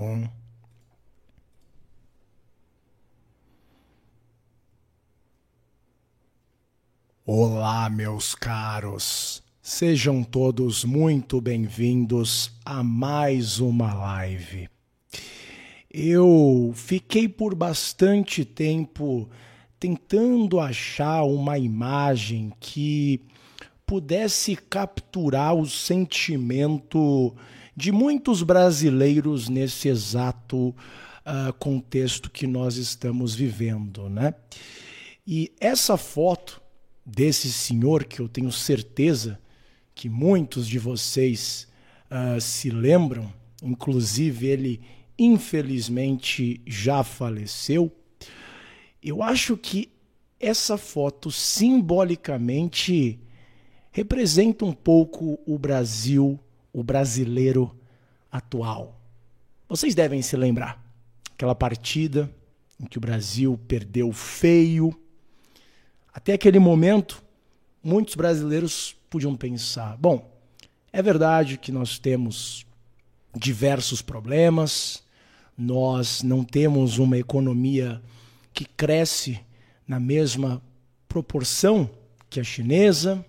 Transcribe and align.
Um. 0.00 0.28
Olá, 7.26 7.90
meus 7.90 8.32
caros. 8.32 9.42
Sejam 9.60 10.22
todos 10.22 10.84
muito 10.84 11.40
bem-vindos 11.40 12.52
a 12.64 12.84
mais 12.84 13.58
uma 13.58 13.92
live. 13.92 14.68
Eu 15.92 16.70
fiquei 16.76 17.28
por 17.28 17.56
bastante 17.56 18.44
tempo 18.44 19.28
tentando 19.80 20.60
achar 20.60 21.24
uma 21.24 21.58
imagem 21.58 22.52
que 22.60 23.20
pudesse 23.84 24.54
capturar 24.54 25.56
o 25.56 25.66
sentimento 25.66 27.34
de 27.78 27.92
muitos 27.92 28.42
brasileiros 28.42 29.48
nesse 29.48 29.88
exato 29.88 30.70
uh, 30.70 31.52
contexto 31.60 32.28
que 32.28 32.44
nós 32.44 32.74
estamos 32.76 33.36
vivendo, 33.36 34.08
né? 34.08 34.34
E 35.24 35.52
essa 35.60 35.96
foto 35.96 36.60
desse 37.06 37.52
senhor 37.52 38.02
que 38.02 38.18
eu 38.18 38.28
tenho 38.28 38.50
certeza 38.50 39.38
que 39.94 40.08
muitos 40.08 40.66
de 40.66 40.76
vocês 40.76 41.68
uh, 42.10 42.40
se 42.40 42.68
lembram, 42.68 43.32
inclusive 43.62 44.48
ele 44.48 44.80
infelizmente 45.16 46.60
já 46.66 47.04
faleceu. 47.04 47.92
Eu 49.00 49.22
acho 49.22 49.56
que 49.56 49.92
essa 50.40 50.76
foto 50.76 51.30
simbolicamente 51.30 53.20
representa 53.92 54.64
um 54.64 54.72
pouco 54.72 55.38
o 55.46 55.56
Brasil 55.56 56.40
o 56.78 56.84
brasileiro 56.84 57.74
atual. 58.30 59.00
Vocês 59.68 59.94
devem 59.94 60.22
se 60.22 60.36
lembrar 60.36 60.80
aquela 61.32 61.54
partida 61.54 62.30
em 62.80 62.86
que 62.86 62.98
o 62.98 63.00
Brasil 63.00 63.58
perdeu 63.66 64.12
feio. 64.12 64.96
Até 66.14 66.34
aquele 66.34 66.58
momento, 66.58 67.22
muitos 67.82 68.14
brasileiros 68.14 68.94
podiam 69.10 69.34
pensar: 69.34 69.96
bom, 69.96 70.30
é 70.92 71.02
verdade 71.02 71.58
que 71.58 71.72
nós 71.72 71.98
temos 71.98 72.64
diversos 73.36 74.00
problemas, 74.00 75.02
nós 75.56 76.22
não 76.22 76.44
temos 76.44 76.98
uma 76.98 77.18
economia 77.18 78.00
que 78.52 78.64
cresce 78.64 79.40
na 79.86 79.98
mesma 79.98 80.62
proporção 81.08 81.90
que 82.30 82.38
a 82.38 82.44
chinesa, 82.44 83.24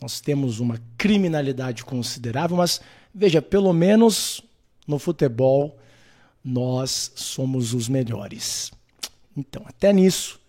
nós 0.00 0.20
temos 0.20 0.60
uma 0.60 0.80
criminalidade 0.96 1.84
considerável, 1.84 2.56
mas 2.56 2.80
veja, 3.14 3.42
pelo 3.42 3.72
menos 3.72 4.40
no 4.86 4.98
futebol 4.98 5.78
nós 6.42 7.12
somos 7.14 7.74
os 7.74 7.88
melhores. 7.88 8.72
Então, 9.36 9.62
até 9.66 9.92
nisso, 9.92 10.40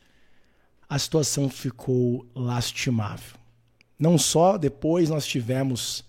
a 0.90 0.98
situação 0.98 1.50
ficou 1.50 2.26
lastimável. 2.34 3.38
Não 4.00 4.18
só 4.18 4.58
depois 4.58 5.10
nós 5.10 5.26
tivemos 5.26 6.04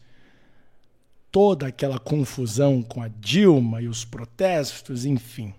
toda 1.31 1.67
aquela 1.67 1.99
confusão 1.99 2.83
com 2.83 3.03
a 3.03 3.09
Dilma 3.09 3.83
e 3.83 3.89
os 3.89 4.05
protestos, 4.05 5.05
enfim. 5.05 5.55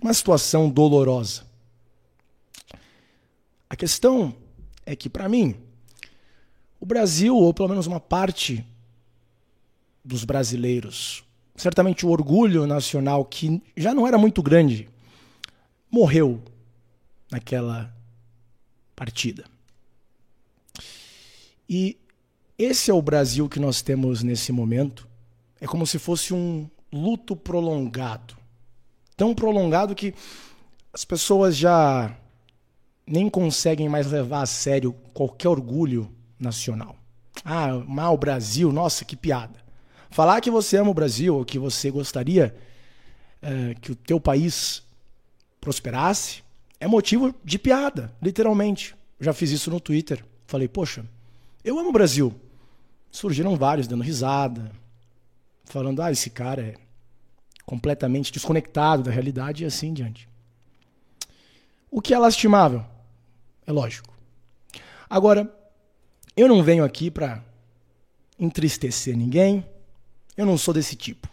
Uma 0.00 0.14
situação 0.14 0.68
dolorosa. 0.70 1.44
A 3.68 3.74
questão 3.74 4.34
é 4.84 4.94
que, 4.94 5.08
para 5.08 5.28
mim, 5.28 5.56
o 6.80 6.86
Brasil, 6.86 7.36
ou 7.36 7.52
pelo 7.52 7.68
menos 7.68 7.86
uma 7.86 8.00
parte 8.00 8.64
dos 10.04 10.24
brasileiros, 10.24 11.24
certamente 11.56 12.06
o 12.06 12.10
orgulho 12.10 12.66
nacional, 12.66 13.24
que 13.24 13.62
já 13.76 13.94
não 13.94 14.06
era 14.06 14.18
muito 14.18 14.42
grande, 14.42 14.88
morreu 15.90 16.42
naquela 17.30 17.94
partida. 18.94 19.44
E 21.68 21.98
esse 22.58 22.90
é 22.90 22.94
o 22.94 23.02
Brasil 23.02 23.48
que 23.48 23.58
nós 23.58 23.82
temos 23.82 24.22
nesse 24.22 24.52
momento. 24.52 25.08
É 25.60 25.66
como 25.66 25.86
se 25.86 25.98
fosse 25.98 26.32
um 26.32 26.68
luto 26.92 27.34
prolongado. 27.34 28.36
Tão 29.16 29.34
prolongado 29.34 29.94
que 29.94 30.14
as 30.92 31.04
pessoas 31.04 31.56
já 31.56 32.16
nem 33.06 33.28
conseguem 33.28 33.88
mais 33.88 34.10
levar 34.10 34.42
a 34.42 34.46
sério 34.46 34.92
qualquer 35.12 35.48
orgulho 35.48 36.10
nacional. 36.38 36.96
Ah, 37.44 37.74
mal 37.86 38.16
Brasil, 38.16 38.72
nossa, 38.72 39.04
que 39.04 39.16
piada. 39.16 39.64
Falar 40.10 40.40
que 40.40 40.50
você 40.50 40.76
ama 40.76 40.90
o 40.90 40.94
Brasil 40.94 41.36
ou 41.36 41.44
que 41.44 41.58
você 41.58 41.90
gostaria 41.90 42.56
é, 43.42 43.74
que 43.74 43.92
o 43.92 43.96
teu 43.96 44.20
país 44.20 44.82
prosperasse 45.60 46.42
é 46.80 46.86
motivo 46.86 47.34
de 47.44 47.58
piada, 47.58 48.14
literalmente. 48.22 48.94
Já 49.20 49.32
fiz 49.32 49.50
isso 49.50 49.70
no 49.70 49.80
Twitter. 49.80 50.24
Falei, 50.46 50.68
poxa, 50.68 51.04
eu 51.64 51.78
amo 51.78 51.90
o 51.90 51.92
Brasil. 51.92 52.34
Surgiram 53.10 53.56
vários 53.56 53.86
dando 53.86 54.04
risada, 54.04 54.70
falando, 55.64 56.02
ah, 56.02 56.12
esse 56.12 56.30
cara 56.30 56.62
é 56.62 56.74
completamente 57.64 58.32
desconectado 58.32 59.02
da 59.02 59.10
realidade 59.10 59.64
e 59.64 59.66
assim 59.66 59.92
diante. 59.92 60.28
O 61.90 62.00
que 62.00 62.14
é 62.14 62.18
lastimável? 62.18 62.84
É 63.66 63.72
lógico. 63.72 64.14
Agora, 65.08 65.52
eu 66.36 66.48
não 66.48 66.62
venho 66.62 66.84
aqui 66.84 67.10
para 67.10 67.42
entristecer 68.38 69.16
ninguém. 69.16 69.64
Eu 70.36 70.44
não 70.44 70.58
sou 70.58 70.74
desse 70.74 70.94
tipo. 70.94 71.28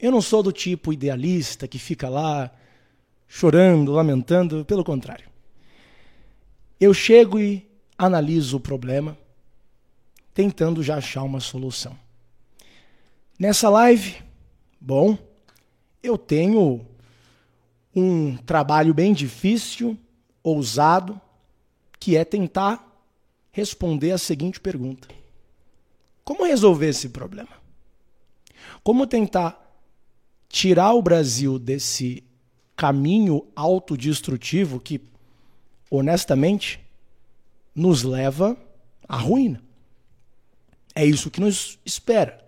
Eu 0.00 0.12
não 0.12 0.22
sou 0.22 0.42
do 0.42 0.52
tipo 0.52 0.92
idealista 0.92 1.66
que 1.66 1.78
fica 1.78 2.08
lá 2.08 2.50
chorando, 3.26 3.92
lamentando, 3.92 4.64
pelo 4.64 4.84
contrário. 4.84 5.28
Eu 6.78 6.94
chego 6.94 7.40
e 7.40 7.68
analiso 7.98 8.58
o 8.58 8.60
problema, 8.60 9.16
tentando 10.32 10.82
já 10.82 10.96
achar 10.96 11.22
uma 11.22 11.40
solução. 11.40 11.98
Nessa 13.38 13.68
live, 13.68 14.22
bom, 14.80 15.18
eu 16.02 16.16
tenho 16.16 16.86
um 17.94 18.36
trabalho 18.36 18.94
bem 18.94 19.12
difícil, 19.12 19.98
ousado, 20.42 21.20
que 21.98 22.16
é 22.16 22.24
tentar 22.24 22.93
responder 23.54 24.10
a 24.10 24.18
seguinte 24.18 24.60
pergunta: 24.60 25.08
Como 26.24 26.44
resolver 26.44 26.88
esse 26.88 27.08
problema? 27.08 27.62
Como 28.82 29.06
tentar 29.06 29.60
tirar 30.48 30.92
o 30.92 31.00
Brasil 31.00 31.58
desse 31.58 32.22
caminho 32.76 33.46
autodestrutivo 33.54 34.80
que, 34.80 35.00
honestamente, 35.88 36.80
nos 37.74 38.02
leva 38.02 38.56
à 39.08 39.16
ruína? 39.16 39.62
É 40.94 41.06
isso 41.06 41.30
que 41.30 41.40
nos 41.40 41.78
espera. 41.84 42.44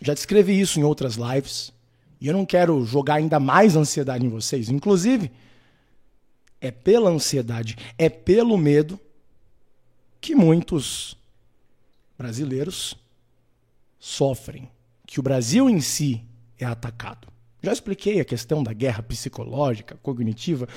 Já 0.00 0.14
descrevi 0.14 0.60
isso 0.60 0.80
em 0.80 0.82
outras 0.82 1.14
lives. 1.14 1.72
E 2.20 2.26
eu 2.26 2.34
não 2.34 2.44
quero 2.44 2.84
jogar 2.84 3.14
ainda 3.14 3.38
mais 3.38 3.76
ansiedade 3.76 4.26
em 4.26 4.28
vocês. 4.28 4.68
Inclusive, 4.68 5.30
é 6.60 6.70
pela 6.70 7.08
ansiedade, 7.08 7.76
é 7.96 8.08
pelo 8.08 8.58
medo 8.58 9.00
que 10.20 10.34
muitos 10.34 11.16
brasileiros 12.16 12.96
sofrem, 13.98 14.68
que 15.06 15.18
o 15.18 15.22
Brasil 15.22 15.68
em 15.68 15.80
si 15.80 16.22
é 16.58 16.64
atacado. 16.64 17.28
Já 17.62 17.72
expliquei 17.72 18.20
a 18.20 18.24
questão 18.24 18.62
da 18.62 18.72
guerra 18.72 19.02
psicológica, 19.02 19.98
cognitiva. 20.02 20.68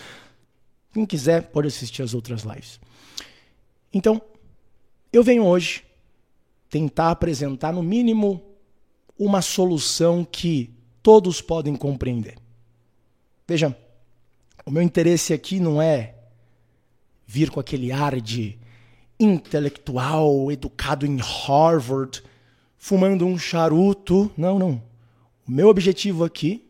Quem 0.94 1.06
quiser 1.06 1.44
pode 1.50 1.68
assistir 1.68 2.02
as 2.02 2.14
outras 2.14 2.44
lives. 2.44 2.80
Então, 3.94 4.22
eu 5.12 5.24
venho 5.24 5.46
hoje 5.46 5.84
tentar 6.70 7.12
apresentar, 7.12 7.72
no 7.72 7.84
mínimo, 7.84 8.44
uma 9.18 9.42
solução 9.42 10.25
que 10.25 10.74
todos 11.02 11.42
podem 11.42 11.75
compreender. 11.75 12.38
Veja, 13.48 13.78
o 14.66 14.72
meu 14.72 14.81
interesse 14.81 15.34
aqui 15.34 15.60
não 15.60 15.81
é 15.81 16.16
vir 17.28 17.51
com 17.51 17.60
aquele 17.60 17.92
ar 17.92 18.19
de 18.19 18.57
intelectual, 19.24 20.52
educado 20.52 21.06
em 21.06 21.18
Harvard, 21.18 22.24
fumando 22.78 23.25
um 23.25 23.38
charuto. 23.38 24.31
Não, 24.38 24.60
não. 24.60 24.84
O 25.48 25.52
meu 25.52 25.70
objetivo 25.70 26.24
aqui 26.24 26.70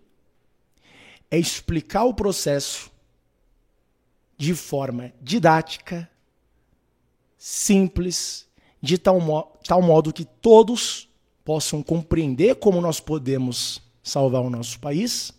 é 1.29 1.37
explicar 1.37 2.03
o 2.03 2.13
processo 2.13 2.91
de 4.37 4.53
forma 4.53 5.13
didática, 5.21 6.09
simples, 7.37 8.47
de 8.81 8.97
tal, 8.97 9.19
mo 9.19 9.43
tal 9.65 9.81
modo 9.81 10.11
que 10.13 10.25
todos 10.25 11.09
possam 11.45 11.81
compreender 11.81 12.55
como 12.55 12.81
nós 12.81 12.99
podemos 12.99 13.81
salvar 14.03 14.41
o 14.41 14.49
nosso 14.49 14.79
país 14.79 15.33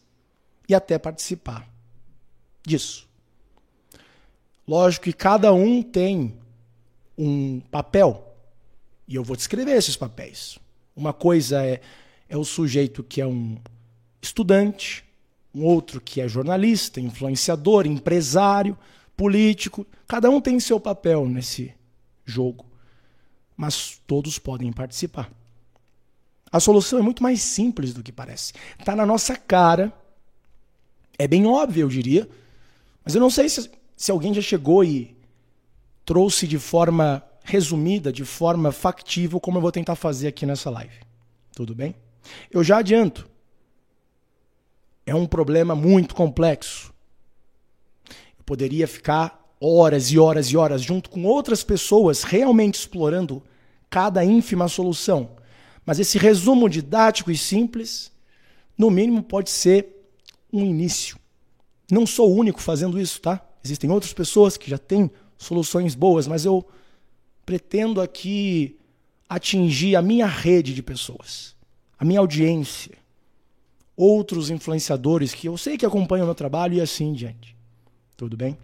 e 0.69 0.75
até 0.75 0.99
participar 0.99 1.69
disso. 2.63 3.07
Lógico 4.67 5.05
que 5.05 5.13
cada 5.13 5.53
um 5.53 5.83
tem 5.83 6.35
um 7.17 7.61
papel 7.61 8.35
e 9.07 9.15
eu 9.15 9.23
vou 9.23 9.37
descrever 9.37 9.77
esses 9.77 9.97
papéis. 9.97 10.59
Uma 10.97 11.13
coisa 11.13 11.65
é, 11.65 11.81
é 12.29 12.37
o 12.37 12.45
sujeito 12.45 13.03
que 13.03 13.21
é 13.21 13.27
um 13.27 13.59
estudante, 14.21 15.05
um 15.55 15.63
outro 15.63 16.01
que 16.01 16.21
é 16.21 16.29
jornalista, 16.29 17.01
influenciador, 17.01 17.87
empresário, 17.87 18.77
político. 19.17 19.87
Cada 20.07 20.31
um 20.31 20.41
tem 20.41 20.59
seu 20.59 20.81
papel 20.81 21.29
nesse 21.29 21.75
jogo, 22.25 22.67
mas 23.57 24.01
todos 24.07 24.39
podem 24.39 24.73
participar. 24.73 25.31
A 26.51 26.61
solução 26.61 26.99
é 26.99 27.03
muito 27.03 27.23
mais 27.23 27.43
simples 27.43 27.93
do 27.93 28.03
que 28.03 28.13
parece. 28.13 28.53
Está 28.79 28.95
na 28.95 29.05
nossa 29.05 29.37
cara. 29.37 29.93
É 31.19 31.27
bem 31.27 31.47
óbvio, 31.47 31.83
eu 31.83 31.89
diria. 31.89 32.29
Mas 33.05 33.15
eu 33.15 33.21
não 33.21 33.29
sei 33.29 33.49
se, 33.49 33.71
se 33.97 34.11
alguém 34.11 34.33
já 34.33 34.41
chegou 34.41 34.85
e 34.85 35.14
trouxe 36.05 36.47
de 36.47 36.59
forma 36.59 37.23
resumida, 37.43 38.12
de 38.12 38.25
forma 38.25 38.73
factível, 38.73 39.39
como 39.39 39.59
eu 39.59 39.62
vou 39.62 39.73
tentar 39.73 39.95
fazer 39.95 40.29
aqui 40.29 40.47
nessa 40.47 40.71
live. 40.71 40.95
Tudo 41.55 41.75
bem? 41.75 41.95
Eu 42.51 42.65
já 42.65 42.79
adianto. 42.79 43.29
É 45.06 45.15
um 45.15 45.27
problema 45.27 45.75
muito 45.75 46.15
complexo. 46.15 46.93
Eu 48.09 48.45
poderia 48.45 48.89
ficar 48.89 49.45
horas 49.61 50.11
e 50.11 50.19
horas 50.19 50.49
e 50.49 50.56
horas 50.56 50.83
junto 50.83 51.11
com 51.11 51.25
outras 51.25 51.62
pessoas 51.62 52.23
realmente 52.23 52.79
explorando 52.79 53.43
cada 53.89 54.25
ínfima 54.25 54.69
solução. 54.69 55.31
Mas 55.87 55.99
esse 55.99 56.19
resumo 56.19 56.69
didático 56.69 57.31
e 57.31 57.37
simples, 57.37 58.11
no 58.77 58.91
mínimo, 58.91 59.23
pode 59.23 59.51
ser 59.51 60.09
um 60.53 60.65
início. 60.65 61.19
Não 61.91 62.06
sou 62.06 62.31
o 62.31 62.35
único 62.35 62.61
fazendo 62.61 62.99
isso, 62.99 63.21
tá? 63.21 63.47
Existem 63.62 63.91
outras 63.91 64.12
pessoas 64.12 64.56
que 64.56 64.71
já 64.71 64.79
têm 64.79 65.11
soluções 65.44 65.94
boas, 65.94 66.26
mas 66.26 66.44
eu 66.44 66.67
pretendo 67.44 68.00
aqui 68.00 68.79
atingir 69.29 69.96
a 69.96 70.02
minha 70.02 70.26
rede 70.26 70.75
de 70.75 70.82
pessoas, 70.82 71.55
a 71.99 72.05
minha 72.05 72.20
audiência, 72.20 72.96
outros 73.96 74.50
influenciadores 74.50 75.32
que 75.32 75.49
eu 75.49 75.56
sei 75.56 75.76
que 75.76 75.87
acompanham 75.87 76.25
o 76.25 76.26
meu 76.26 76.35
trabalho 76.35 76.75
e 76.75 76.81
assim 76.81 77.12
diante. 77.12 77.56
Tudo 78.17 78.37
bem? 78.37 78.56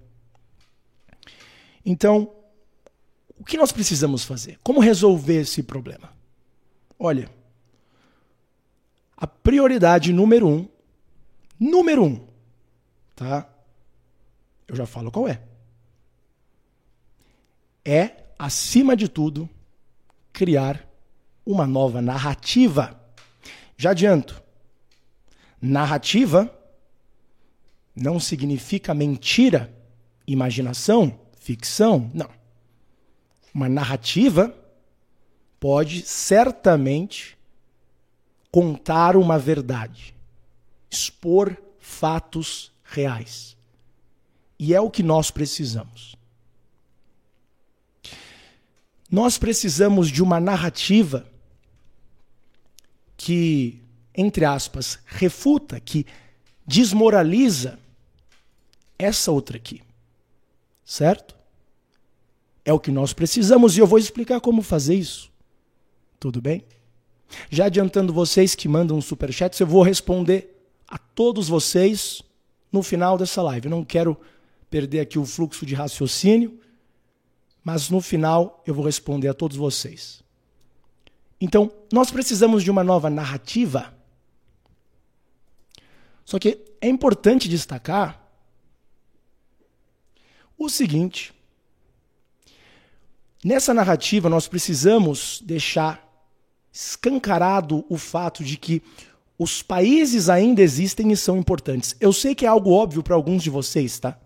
Então, 1.85 2.33
o 3.39 3.45
que 3.45 3.57
nós 3.57 3.73
precisamos 3.73 4.25
fazer? 4.25 4.59
Como 4.63 4.81
resolver 4.81 5.41
esse 5.41 5.63
problema? 5.63 6.13
Olha, 6.99 7.31
a 9.17 9.27
prioridade 9.27 10.13
número 10.13 10.47
um, 10.47 10.69
número 11.59 12.05
um, 12.05 12.27
tá? 13.17 13.49
Eu 14.69 14.77
já 14.77 14.87
falo 14.87 15.11
qual 15.11 15.27
é. 15.27 15.43
É, 17.93 18.13
acima 18.39 18.97
de 18.97 19.09
tudo, 19.09 19.51
criar 20.33 20.89
uma 21.45 21.67
nova 21.67 22.01
narrativa. 22.01 22.97
Já 23.77 23.91
adianto, 23.91 24.41
narrativa 25.61 26.57
não 27.93 28.21
significa 28.21 28.95
mentira, 28.95 29.77
imaginação, 30.25 31.19
ficção, 31.35 32.09
não. 32.15 32.31
Uma 33.53 33.69
narrativa 33.69 34.55
pode 35.59 36.03
certamente 36.03 37.37
contar 38.53 39.17
uma 39.17 39.37
verdade, 39.37 40.15
expor 40.89 41.61
fatos 41.81 42.71
reais. 42.85 43.57
E 44.61 44.73
é 44.73 44.81
o 44.81 44.89
que 44.89 45.03
nós 45.03 45.33
precisamos. 45.33 46.20
Nós 49.11 49.37
precisamos 49.37 50.09
de 50.09 50.23
uma 50.23 50.39
narrativa 50.39 51.27
que, 53.17 53.83
entre 54.15 54.45
aspas, 54.45 54.99
refuta, 55.05 55.81
que 55.81 56.07
desmoraliza 56.67 57.79
essa 58.99 59.33
outra 59.33 59.57
aqui. 59.57 59.83
Certo? 60.85 61.35
É 62.65 62.73
o 62.73 62.79
que 62.79 62.91
nós 62.91 63.13
precisamos 63.13 63.77
e 63.77 63.81
eu 63.81 63.87
vou 63.87 63.99
explicar 63.99 64.41
como 64.41 64.63
fazer 64.63 64.95
isso. 64.95 65.31
Tudo 66.21 66.41
bem? 66.41 66.65
Já 67.49 67.67
adiantando 67.67 68.13
vocês 68.13 68.55
que 68.55 68.69
mandam 68.69 68.97
um 68.97 69.03
superchat, 69.03 69.61
eu 69.61 69.67
vou 69.67 69.83
responder 69.83 70.65
a 70.87 70.99
todos 70.99 71.49
vocês 71.49 72.23
no 72.71 72.83
final 72.83 73.19
dessa 73.19 73.43
live. 73.43 73.67
Eu 73.67 73.71
não 73.71 73.85
quero 73.85 74.17
perder 74.69 75.01
aqui 75.01 75.19
o 75.19 75.27
fluxo 75.27 75.67
de 75.67 75.75
raciocínio 75.75 76.60
mas 77.63 77.91
no 77.91 78.01
final 78.01 78.63
eu 78.67 78.75
vou 78.75 78.85
responder 78.85 79.29
a 79.29 79.35
todos 79.35 79.57
vocês. 79.57 80.23
Então, 81.41 81.73
nós 81.93 82.11
precisamos 82.11 82.63
de 82.63 82.71
uma 82.71 82.85
nova 82.85 83.09
narrativa. 83.09 83.95
Só 86.25 86.39
que 86.39 86.61
é 86.81 86.89
importante 86.89 87.49
destacar 87.49 88.21
o 90.59 90.69
seguinte: 90.69 91.33
nessa 93.43 93.73
narrativa 93.73 94.29
nós 94.29 94.47
precisamos 94.47 95.43
deixar 95.45 96.07
escancarado 96.73 97.85
o 97.89 97.97
fato 97.97 98.45
de 98.45 98.57
que 98.57 98.83
os 99.39 99.63
países 99.63 100.29
ainda 100.29 100.61
existem 100.61 101.11
e 101.11 101.17
são 101.17 101.39
importantes. 101.39 101.97
Eu 101.99 102.13
sei 102.13 102.35
que 102.35 102.45
é 102.45 102.49
algo 102.49 102.71
óbvio 102.71 103.03
para 103.03 103.15
alguns 103.15 103.43
de 103.43 103.49
vocês, 103.49 103.99
tá? 103.99 104.19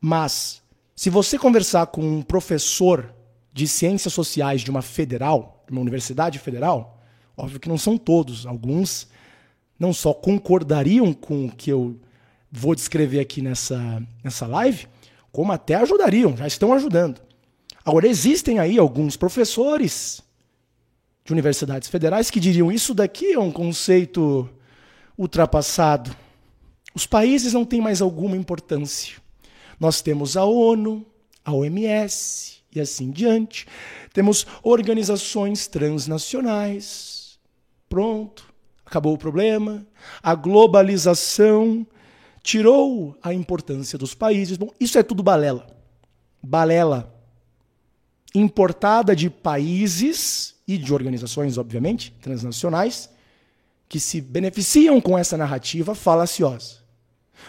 Mas 0.00 0.60
se 0.98 1.10
você 1.10 1.38
conversar 1.38 1.86
com 1.86 2.00
um 2.02 2.22
professor 2.22 3.14
de 3.52 3.68
ciências 3.68 4.12
sociais 4.12 4.62
de 4.62 4.68
uma 4.68 4.82
federal, 4.82 5.62
de 5.64 5.70
uma 5.70 5.80
universidade 5.80 6.40
federal, 6.40 7.00
óbvio 7.36 7.60
que 7.60 7.68
não 7.68 7.78
são 7.78 7.96
todos, 7.96 8.44
alguns 8.44 9.06
não 9.78 9.92
só 9.92 10.12
concordariam 10.12 11.12
com 11.12 11.46
o 11.46 11.52
que 11.52 11.70
eu 11.70 12.00
vou 12.50 12.74
descrever 12.74 13.20
aqui 13.20 13.40
nessa, 13.40 14.02
nessa 14.24 14.44
live, 14.48 14.88
como 15.30 15.52
até 15.52 15.76
ajudariam, 15.76 16.36
já 16.36 16.48
estão 16.48 16.72
ajudando. 16.72 17.22
Agora, 17.84 18.08
existem 18.08 18.58
aí 18.58 18.76
alguns 18.76 19.16
professores 19.16 20.20
de 21.24 21.32
universidades 21.32 21.88
federais 21.88 22.28
que 22.28 22.40
diriam 22.40 22.72
isso 22.72 22.92
daqui 22.92 23.34
é 23.34 23.38
um 23.38 23.52
conceito 23.52 24.50
ultrapassado. 25.16 26.10
Os 26.92 27.06
países 27.06 27.52
não 27.52 27.64
têm 27.64 27.80
mais 27.80 28.02
alguma 28.02 28.36
importância. 28.36 29.27
Nós 29.78 30.00
temos 30.00 30.36
a 30.36 30.44
ONU, 30.44 31.06
a 31.44 31.52
OMS 31.52 32.58
e 32.74 32.80
assim 32.80 33.10
diante. 33.10 33.66
Temos 34.12 34.46
organizações 34.62 35.66
transnacionais. 35.66 37.38
Pronto, 37.88 38.52
acabou 38.84 39.14
o 39.14 39.18
problema. 39.18 39.86
A 40.22 40.34
globalização 40.34 41.86
tirou 42.42 43.16
a 43.22 43.32
importância 43.32 43.98
dos 43.98 44.14
países. 44.14 44.56
Bom, 44.56 44.70
isso 44.80 44.98
é 44.98 45.02
tudo 45.02 45.22
balela. 45.22 45.66
Balela 46.42 47.14
importada 48.34 49.16
de 49.16 49.30
países 49.30 50.54
e 50.66 50.76
de 50.76 50.92
organizações, 50.92 51.56
obviamente, 51.56 52.14
transnacionais, 52.20 53.08
que 53.88 53.98
se 53.98 54.20
beneficiam 54.20 55.00
com 55.00 55.16
essa 55.16 55.36
narrativa 55.36 55.94
falaciosa. 55.94 56.76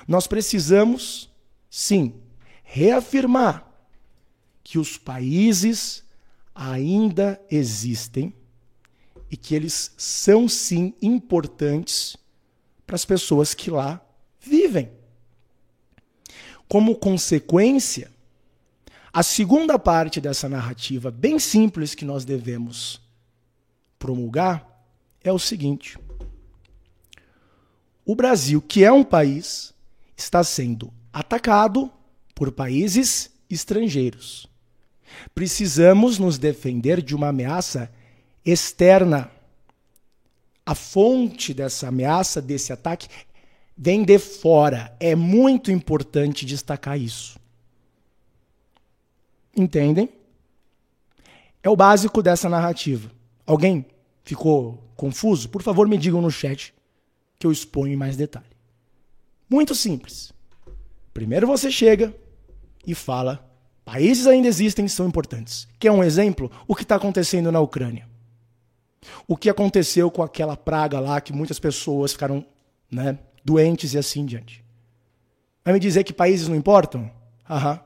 Nós 0.07 0.25
precisamos 0.25 1.28
sim, 1.69 2.15
reafirmar 2.63 3.65
que 4.63 4.77
os 4.77 4.97
países 4.97 6.03
ainda 6.53 7.41
existem 7.49 8.33
e 9.31 9.37
que 9.37 9.55
eles 9.55 9.93
são 9.97 10.47
sim 10.47 10.93
importantes 11.01 12.17
para 12.85 12.95
as 12.95 13.05
pessoas 13.05 13.53
que 13.53 13.69
lá 13.69 14.01
vivem. 14.39 14.91
Como 16.67 16.95
consequência, 16.95 18.11
a 19.11 19.23
segunda 19.23 19.79
parte 19.79 20.21
dessa 20.21 20.47
narrativa, 20.47 21.09
bem 21.09 21.39
simples, 21.39 21.95
que 21.95 22.05
nós 22.05 22.25
devemos 22.25 23.01
promulgar, 23.97 24.67
é 25.23 25.31
o 25.31 25.39
seguinte: 25.39 25.97
o 28.05 28.15
Brasil, 28.15 28.61
que 28.61 28.83
é 28.83 28.91
um 28.91 29.03
país, 29.03 29.73
está 30.15 30.43
sendo 30.43 30.93
atacado 31.19 31.91
por 32.33 32.49
países 32.51 33.29
estrangeiros. 33.49 34.47
Precisamos 35.35 36.17
nos 36.17 36.37
defender 36.37 37.01
de 37.01 37.13
uma 37.13 37.27
ameaça 37.27 37.91
externa. 38.45 39.29
A 40.65 40.73
fonte 40.73 41.53
dessa 41.53 41.87
ameaça, 41.87 42.41
desse 42.41 42.71
ataque, 42.71 43.09
vem 43.75 44.03
de 44.03 44.17
fora. 44.17 44.95
É 44.99 45.13
muito 45.13 45.71
importante 45.71 46.45
destacar 46.45 46.97
isso. 46.97 47.37
Entendem? 49.57 50.09
É 51.61 51.69
o 51.69 51.75
básico 51.75 52.23
dessa 52.23 52.47
narrativa. 52.47 53.11
Alguém 53.45 53.85
ficou 54.23 54.81
confuso? 54.95 55.49
Por 55.49 55.61
favor, 55.61 55.85
me 55.87 55.97
digam 55.97 56.21
no 56.21 56.31
chat 56.31 56.73
que 57.37 57.45
eu 57.45 57.51
exponho 57.51 57.93
em 57.93 57.97
mais 57.97 58.15
detalhe. 58.15 58.45
Muito 59.49 59.75
simples. 59.75 60.31
Primeiro 61.13 61.47
você 61.47 61.71
chega 61.71 62.13
e 62.85 62.95
fala: 62.95 63.47
países 63.83 64.27
ainda 64.27 64.47
existem 64.47 64.87
são 64.87 65.07
importantes. 65.07 65.67
Quer 65.79 65.91
um 65.91 66.03
exemplo? 66.03 66.51
O 66.67 66.75
que 66.75 66.83
está 66.83 66.95
acontecendo 66.95 67.51
na 67.51 67.59
Ucrânia. 67.59 68.07
O 69.27 69.37
que 69.37 69.49
aconteceu 69.49 70.11
com 70.11 70.21
aquela 70.21 70.57
praga 70.57 70.99
lá 70.99 71.21
que 71.21 71.33
muitas 71.33 71.59
pessoas 71.59 72.11
ficaram 72.11 72.45
né? 72.91 73.17
doentes 73.43 73.93
e 73.93 73.97
assim 73.97 74.25
diante. 74.25 74.63
Vai 75.63 75.73
me 75.73 75.79
dizer 75.79 76.03
que 76.03 76.13
países 76.13 76.47
não 76.47 76.55
importam? 76.55 77.11
Aham. 77.49 77.79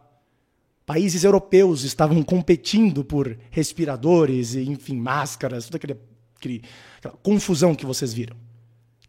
Países 0.86 1.24
europeus 1.24 1.84
estavam 1.84 2.22
competindo 2.24 3.06
por 3.06 3.38
respiradores 3.50 4.54
e, 4.54 4.70
enfim, 4.70 4.98
máscaras, 4.98 5.66
toda 5.66 5.78
aquele, 5.78 5.98
aquele, 6.36 6.62
aquela 6.98 7.16
confusão 7.24 7.74
que 7.74 7.86
vocês 7.86 8.14
viram. 8.14 8.36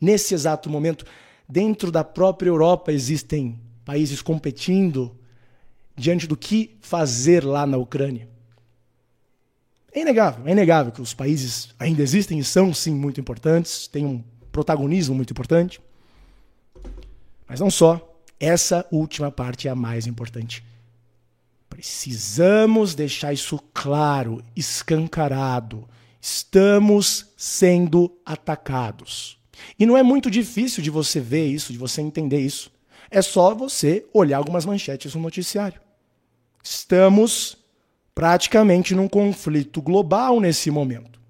Nesse 0.00 0.35
exato 0.35 0.71
momento, 0.71 1.04
dentro 1.49 1.90
da 1.90 2.04
própria 2.04 2.49
Europa 2.49 2.92
existem 2.92 3.59
países 3.84 4.22
competindo 4.22 5.16
diante 5.96 6.26
do 6.26 6.36
que 6.36 6.76
fazer 6.80 7.44
lá 7.44 7.66
na 7.66 7.76
Ucrânia. 7.76 8.28
É 9.92 10.00
inegável, 10.00 10.46
é 10.46 10.50
inegável 10.50 10.90
que 10.90 11.00
os 11.00 11.14
países 11.14 11.68
ainda 11.78 12.02
existem 12.02 12.38
e 12.38 12.44
são 12.44 12.74
sim 12.74 12.94
muito 12.94 13.20
importantes, 13.20 13.86
têm 13.86 14.04
um 14.04 14.24
protagonismo 14.50 15.14
muito 15.14 15.30
importante. 15.30 15.80
Mas 17.46 17.60
não 17.60 17.70
só, 17.70 18.20
essa 18.40 18.84
última 18.90 19.30
parte 19.30 19.68
é 19.68 19.70
a 19.70 19.76
mais 19.76 20.06
importante. 20.06 20.64
Precisamos 21.68 22.94
deixar 22.94 23.32
isso 23.32 23.60
claro, 23.72 24.42
escancarado. 24.56 25.88
Estamos 26.20 27.32
sendo 27.36 28.16
atacados. 28.24 29.38
E 29.78 29.86
não 29.86 29.96
é 29.96 30.02
muito 30.02 30.30
difícil 30.30 30.82
de 30.82 30.90
você 30.90 31.20
ver 31.20 31.46
isso, 31.46 31.72
de 31.72 31.78
você 31.78 32.00
entender 32.00 32.40
isso. 32.40 32.73
É 33.11 33.23
só 33.23 33.54
você 33.54 34.06
olhar 34.12 34.38
algumas 34.38 34.64
manchetes 34.64 35.14
no 35.14 35.20
noticiário. 35.20 35.80
Estamos 36.62 37.56
praticamente 38.14 38.94
num 38.94 39.08
conflito 39.08 39.82
global 39.82 40.40
nesse 40.40 40.70
momento. 40.70 41.20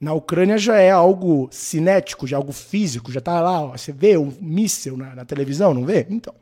Na 0.00 0.12
Ucrânia 0.12 0.58
já 0.58 0.76
é 0.76 0.90
algo 0.90 1.48
cinético, 1.50 2.26
já 2.26 2.36
é 2.36 2.38
algo 2.38 2.52
físico, 2.52 3.10
já 3.10 3.18
está 3.18 3.40
lá, 3.40 3.62
ó, 3.62 3.68
você 3.76 3.92
vê 3.92 4.16
o 4.16 4.22
um 4.22 4.36
míssil 4.40 4.96
na, 4.96 5.14
na 5.14 5.24
televisão, 5.24 5.72
não 5.72 5.84
vê? 5.84 6.06
Então. 6.10 6.34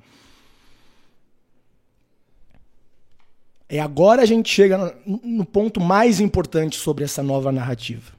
É 3.69 3.81
agora 3.81 4.23
a 4.23 4.26
gente 4.26 4.50
chega 4.50 4.97
no, 5.07 5.21
no 5.25 5.45
ponto 5.45 5.81
mais 5.81 6.21
importante 6.21 6.76
sobre 6.76 7.05
essa 7.05 7.23
nova 7.23 7.50
narrativa. 7.50 8.12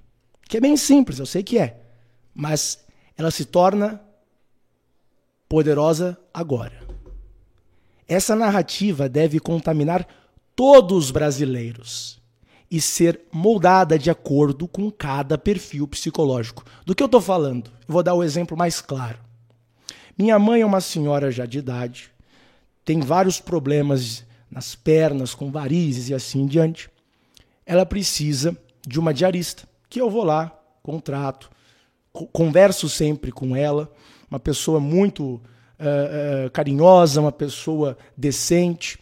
Que 0.48 0.57
é 0.57 0.62
bem 0.62 0.75
simples, 0.75 1.19
eu 1.19 1.25
sei 1.25 1.43
que 1.43 1.60
é. 1.60 1.79
Mas 2.33 2.83
ela 3.17 3.29
se 3.29 3.45
torna 3.45 4.01
poderosa 5.53 6.17
agora. 6.33 6.81
Essa 8.07 8.36
narrativa 8.36 9.07
deve 9.07 9.39
contaminar 9.39 10.03
todos 10.55 11.05
os 11.05 11.12
brasileiros 11.12 12.19
e 12.72 12.81
ser 12.81 13.22
moldada 13.31 14.00
de 14.00 14.10
acordo 14.10 14.67
com 14.67 14.89
cada 14.89 15.38
perfil 15.38 15.88
psicológico. 15.88 16.65
Do 16.88 16.95
que 16.95 17.03
eu 17.03 17.05
estou 17.05 17.22
falando? 17.22 17.69
vou 17.88 18.01
dar 18.01 18.15
o 18.15 18.24
exemplo 18.24 18.57
mais 18.57 18.81
claro. 18.81 19.19
Minha 20.17 20.39
mãe 20.39 20.62
é 20.62 20.65
uma 20.65 20.81
senhora 20.81 21.29
já 21.29 21.45
de 21.45 21.60
idade, 21.60 22.10
tem 22.83 23.00
vários 23.00 23.39
problemas 23.39 24.25
nas 24.50 24.74
pernas, 24.74 25.36
com 25.36 25.51
varizes 25.51 26.10
e 26.10 26.15
assim 26.15 26.41
em 26.41 26.48
diante. 26.48 26.89
Ela 27.63 27.86
precisa 27.86 28.57
de 28.88 29.00
uma 29.00 29.13
diarista, 29.13 29.69
que 29.88 30.01
eu 30.01 30.10
vou 30.10 30.24
lá, 30.24 30.51
contrato, 30.81 31.51
converso 32.12 32.89
sempre 32.89 33.31
com 33.31 33.55
ela, 33.55 33.93
uma 34.33 34.39
pessoa 34.39 34.79
muito 34.79 35.23
uh, 35.25 36.47
uh, 36.47 36.51
carinhosa, 36.51 37.21
uma 37.21 37.31
pessoa 37.31 37.95
decente. 38.17 38.97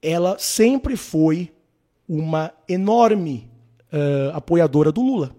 Ela 0.00 0.38
sempre 0.38 0.96
foi 0.96 1.52
uma 2.08 2.52
enorme 2.68 3.50
uh, 3.92 4.36
apoiadora 4.36 4.92
do 4.92 5.02
Lula. 5.02 5.34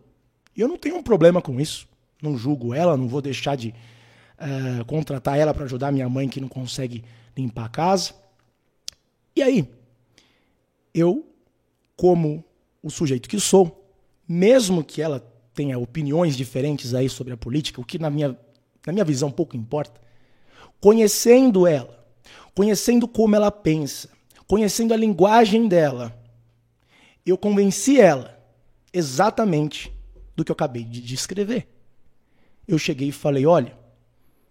E 0.56 0.60
eu 0.60 0.68
não 0.68 0.78
tenho 0.78 0.98
um 0.98 1.04
problema 1.04 1.42
com 1.42 1.58
isso. 1.60 1.88
Não 2.22 2.38
julgo 2.38 2.74
ela, 2.74 2.98
não 2.98 3.08
vou 3.08 3.22
deixar 3.22 3.56
de 3.56 3.74
contratar 4.88 5.38
ela 5.38 5.54
para 5.54 5.64
ajudar 5.64 5.90
minha 5.90 6.10
mãe 6.10 6.28
que 6.28 6.42
não 6.42 6.50
consegue 6.50 7.06
limpar 7.38 7.66
a 7.66 7.70
casa. 7.70 8.14
E 9.34 9.42
aí, 9.42 9.70
eu, 10.94 11.26
como 11.96 12.44
o 12.82 12.90
sujeito 12.90 13.30
que 13.30 13.40
sou, 13.40 13.88
mesmo 14.28 14.84
que 14.84 15.02
ela 15.02 15.22
tenha 15.54 15.80
opiniões 15.80 16.36
diferentes 16.36 16.94
aí 16.94 17.08
sobre 17.08 17.32
a 17.32 17.38
política, 17.38 17.80
o 17.80 17.86
que 17.86 17.98
na 17.98 18.10
minha, 18.10 18.38
na 18.86 18.94
minha 18.94 19.06
visão 19.06 19.32
pouco 19.32 19.56
importa, 19.56 20.02
conhecendo 20.80 21.66
ela, 21.66 22.06
conhecendo 22.54 23.08
como 23.08 23.36
ela 23.36 23.52
pensa, 23.52 24.10
conhecendo 24.48 24.94
a 24.94 24.98
linguagem 24.98 25.68
dela, 25.68 26.18
eu 27.26 27.38
convenci 27.38 28.00
ela 28.00 28.38
exatamente 28.92 29.92
do 30.36 30.44
que 30.44 30.52
eu 30.52 30.54
acabei 30.54 30.84
de 30.84 31.02
descrever. 31.02 31.68
Eu 32.68 32.78
cheguei 32.78 33.10
e 33.10 33.14
falei: 33.14 33.46
olha, 33.46 33.78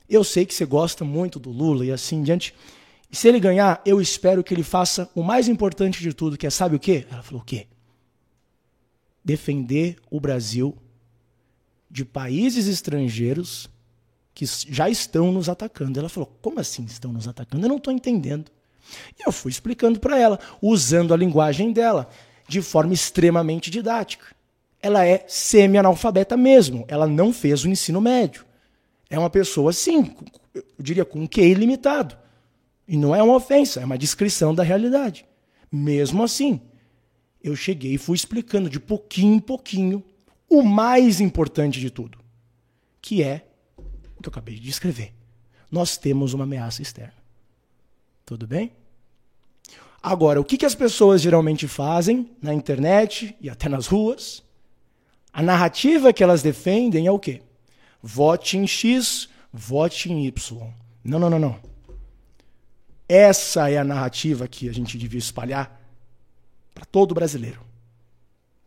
eu 0.09 0.25
sei 0.25 0.45
que 0.45 0.55
você 0.55 0.65
gosta 0.65 1.05
muito 1.05 1.39
do 1.39 1.51
Lula 1.51 1.85
e 1.85 1.93
assim 1.93 2.23
diante. 2.23 2.55
E 3.11 3.17
se 3.17 3.29
ele 3.29 3.39
ganhar, 3.39 3.83
eu 3.85 4.01
espero 4.01 4.43
que 4.43 4.55
ele 4.55 4.62
faça 4.62 5.11
o 5.15 5.23
mais 5.23 5.49
importante 5.49 6.01
de 6.01 6.15
tudo, 6.15 6.39
que 6.39 6.47
é, 6.47 6.51
sabe 6.51 6.77
o 6.77 6.81
quê? 6.81 7.07
Ela 7.11 7.23
falou: 7.23 7.43
o 7.43 7.45
quê? 7.45 7.67
Defender 9.25 9.97
o 10.11 10.19
Brasil 10.19 10.77
de 11.91 12.05
países 12.05 12.67
estrangeiros 12.67 13.71
que 14.35 14.47
já 14.47 14.89
estão 14.89 15.31
nos 15.31 15.49
atacando. 15.49 15.99
Ela 15.99 16.09
falou: 16.09 16.37
como 16.41 16.61
assim 16.61 16.85
estão 16.85 17.12
nos 17.12 17.29
atacando? 17.29 17.65
Eu 17.65 17.69
não 17.69 17.77
estou 17.77 17.93
entendendo. 17.93 18.51
E 19.19 19.27
eu 19.27 19.33
fui 19.33 19.51
explicando 19.51 20.01
para 20.01 20.19
ela, 20.19 20.39
usando 20.61 21.15
a 21.15 21.17
linguagem 21.17 21.73
dela, 21.73 22.09
de 22.49 22.61
forma 22.61 22.93
extremamente 22.93 23.71
didática. 23.71 24.27
Ela 24.81 25.07
é 25.07 25.25
semi-analfabeta 25.29 26.37
mesmo, 26.37 26.85
ela 26.89 27.07
não 27.07 27.33
fez 27.33 27.65
o 27.65 27.69
ensino 27.69 28.01
médio. 28.01 28.45
É 29.09 29.19
uma 29.19 29.31
pessoa, 29.31 29.71
assim, 29.71 30.15
eu 30.55 30.65
diria, 30.81 31.05
com 31.05 31.21
um 31.21 31.27
QI 31.27 31.55
limitado. 31.55 32.17
E 32.89 32.97
não 32.97 33.15
é 33.15 33.23
uma 33.23 33.37
ofensa, 33.37 33.81
é 33.81 33.85
uma 33.85 33.97
descrição 33.97 34.55
da 34.55 34.62
realidade. 34.62 35.25
Mesmo 35.71 36.23
assim, 36.23 36.61
eu 37.43 37.55
cheguei 37.55 37.95
e 37.95 37.99
fui 37.99 38.17
explicando 38.17 38.69
de 38.69 38.81
pouquinho 38.81 39.35
em 39.35 39.41
pouquinho 39.41 40.03
o 40.49 40.62
mais 40.62 41.21
importante 41.21 41.79
de 41.79 41.91
tudo, 41.91 42.19
que 43.01 43.23
é 43.23 43.47
que 44.23 44.29
eu 44.29 44.33
acabei 44.33 44.55
de 44.55 44.61
descrever. 44.61 45.12
Nós 45.71 45.97
temos 45.97 46.33
uma 46.33 46.45
ameaça 46.45 46.83
externa. 46.83 47.14
Tudo 48.25 48.47
bem? 48.47 48.73
Agora, 50.02 50.41
o 50.41 50.45
que, 50.45 50.57
que 50.57 50.67
as 50.67 50.75
pessoas 50.75 51.21
geralmente 51.21 51.69
fazem 51.69 52.31
na 52.41 52.52
internet 52.52 53.37
e 53.41 53.49
até 53.49 53.69
nas 53.69 53.87
ruas? 53.87 54.43
A 55.33 55.43
narrativa 55.43 56.12
que 56.12 56.23
elas 56.23 56.43
defendem 56.43 57.07
é 57.07 57.11
o 57.11 57.19
quê? 57.19 57.41
Vote 58.02 58.59
em 58.59 58.67
X, 58.67 59.29
vote 59.52 60.12
em 60.12 60.26
Y. 60.26 60.73
Não, 61.05 61.19
não, 61.19 61.31
não, 61.31 61.38
não. 61.38 61.61
Essa 63.09 63.71
é 63.71 63.79
a 63.79 63.85
narrativa 63.85 64.49
que 64.49 64.69
a 64.69 64.73
gente 64.73 64.99
devia 64.99 65.19
espalhar 65.19 65.81
para 66.75 66.85
todo 66.85 67.14
brasileiro. 67.14 67.61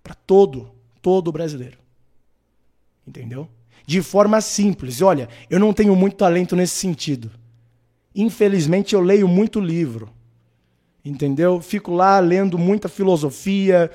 Para 0.02 0.14
todo, 0.14 0.72
todo 1.02 1.32
brasileiro. 1.32 1.78
Entendeu? 3.06 3.50
De 3.86 4.02
forma 4.02 4.42
simples. 4.42 5.00
E 5.00 5.04
olha, 5.04 5.30
eu 5.50 5.60
não 5.60 5.74
tenho 5.74 5.96
muito 5.96 6.18
talento 6.18 6.56
nesse 6.56 6.76
sentido. 6.76 7.32
Infelizmente, 8.16 8.96
eu 8.96 9.02
leio 9.02 9.28
muito 9.28 9.60
livro. 9.60 10.10
Entendeu? 11.04 11.62
Fico 11.62 11.94
lá 11.94 12.20
lendo 12.20 12.58
muita 12.58 12.90
filosofia, 12.90 13.92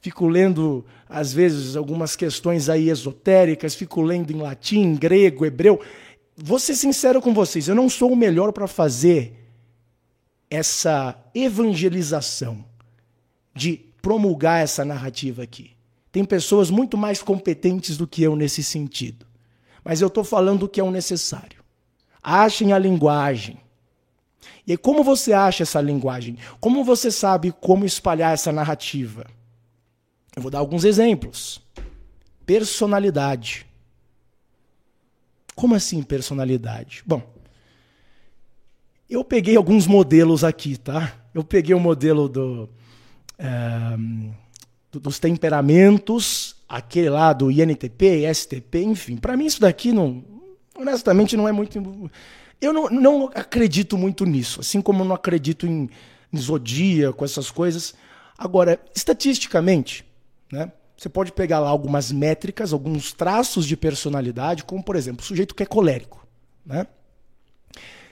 fico 0.00 0.26
lendo, 0.26 0.84
às 1.08 1.32
vezes, 1.32 1.76
algumas 1.76 2.16
questões 2.16 2.68
aí 2.68 2.88
esotéricas, 2.88 3.76
fico 3.76 4.02
lendo 4.02 4.32
em 4.32 4.40
latim, 4.40 4.96
grego, 4.96 5.46
hebreu. 5.46 5.80
Vou 6.36 6.58
ser 6.58 6.74
sincero 6.74 7.20
com 7.20 7.32
vocês, 7.32 7.68
eu 7.68 7.74
não 7.74 7.88
sou 7.88 8.12
o 8.12 8.16
melhor 8.16 8.52
para 8.52 8.66
fazer 8.66 9.34
essa 10.50 11.16
evangelização, 11.34 12.64
de 13.54 13.80
promulgar 14.00 14.62
essa 14.62 14.84
narrativa 14.84 15.42
aqui. 15.42 15.72
Tem 16.10 16.24
pessoas 16.24 16.70
muito 16.70 16.96
mais 16.96 17.22
competentes 17.22 17.96
do 17.96 18.06
que 18.06 18.22
eu 18.22 18.34
nesse 18.34 18.62
sentido. 18.64 19.27
Mas 19.84 20.00
eu 20.00 20.08
estou 20.08 20.24
falando 20.24 20.64
o 20.64 20.68
que 20.68 20.80
é 20.80 20.84
o 20.84 20.90
necessário. 20.90 21.62
Achem 22.22 22.72
a 22.72 22.78
linguagem. 22.78 23.58
E 24.66 24.76
como 24.76 25.02
você 25.02 25.32
acha 25.32 25.62
essa 25.62 25.80
linguagem? 25.80 26.36
Como 26.60 26.84
você 26.84 27.10
sabe 27.10 27.52
como 27.52 27.84
espalhar 27.84 28.34
essa 28.34 28.52
narrativa? 28.52 29.26
Eu 30.36 30.42
vou 30.42 30.50
dar 30.50 30.58
alguns 30.58 30.84
exemplos. 30.84 31.60
Personalidade. 32.44 33.66
Como 35.54 35.74
assim 35.74 36.02
personalidade? 36.02 37.02
Bom, 37.06 37.22
eu 39.08 39.24
peguei 39.24 39.56
alguns 39.56 39.86
modelos 39.86 40.44
aqui, 40.44 40.76
tá? 40.76 41.14
Eu 41.32 41.42
peguei 41.42 41.74
o 41.74 41.80
modelo 41.80 42.28
do, 42.28 42.68
é, 43.38 43.96
dos 44.92 45.18
temperamentos, 45.18 46.54
aquele 46.68 47.08
lá 47.08 47.32
do 47.32 47.50
INTP, 47.50 48.26
STP, 48.32 48.82
enfim. 48.82 49.16
Para 49.16 49.36
mim 49.36 49.46
isso 49.46 49.60
daqui 49.60 49.92
não, 49.92 50.22
honestamente 50.76 51.36
não 51.36 51.48
é 51.48 51.52
muito. 51.52 52.10
Eu 52.60 52.72
não, 52.72 52.88
não 52.90 53.30
acredito 53.34 53.96
muito 53.96 54.26
nisso, 54.26 54.60
assim 54.60 54.80
como 54.80 55.02
eu 55.02 55.06
não 55.06 55.14
acredito 55.14 55.66
em, 55.66 55.88
em 56.32 56.38
zodíaco, 56.38 57.24
essas 57.24 57.50
coisas. 57.50 57.94
Agora, 58.36 58.80
estatisticamente, 58.94 60.04
né? 60.52 60.70
você 60.96 61.08
pode 61.08 61.32
pegar 61.32 61.60
lá 61.60 61.68
algumas 61.68 62.12
métricas, 62.12 62.72
alguns 62.72 63.12
traços 63.12 63.66
de 63.66 63.76
personalidade, 63.76 64.64
como 64.64 64.82
por 64.82 64.96
exemplo, 64.96 65.22
o 65.22 65.26
sujeito 65.26 65.54
que 65.54 65.62
é 65.62 65.66
colérico. 65.66 66.26
Né? 66.66 66.86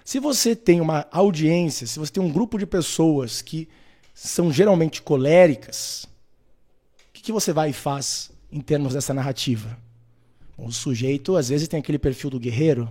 Se 0.04 0.20
você 0.20 0.54
tem 0.54 0.80
uma 0.80 1.06
audiência, 1.10 1.86
se 1.86 1.98
você 1.98 2.12
tem 2.12 2.22
um 2.22 2.32
grupo 2.32 2.58
de 2.58 2.64
pessoas 2.64 3.42
que 3.42 3.68
são 4.14 4.52
geralmente 4.52 5.02
coléricas, 5.02 6.04
o 7.10 7.12
que, 7.12 7.22
que 7.22 7.32
você 7.32 7.52
vai 7.52 7.70
e 7.70 7.72
faz 7.72 8.30
em 8.50 8.60
termos 8.60 8.94
dessa 8.94 9.12
narrativa? 9.12 9.78
O 10.56 10.70
sujeito, 10.72 11.36
às 11.36 11.48
vezes, 11.48 11.68
tem 11.68 11.78
aquele 11.78 11.98
perfil 11.98 12.30
do 12.30 12.40
guerreiro, 12.40 12.90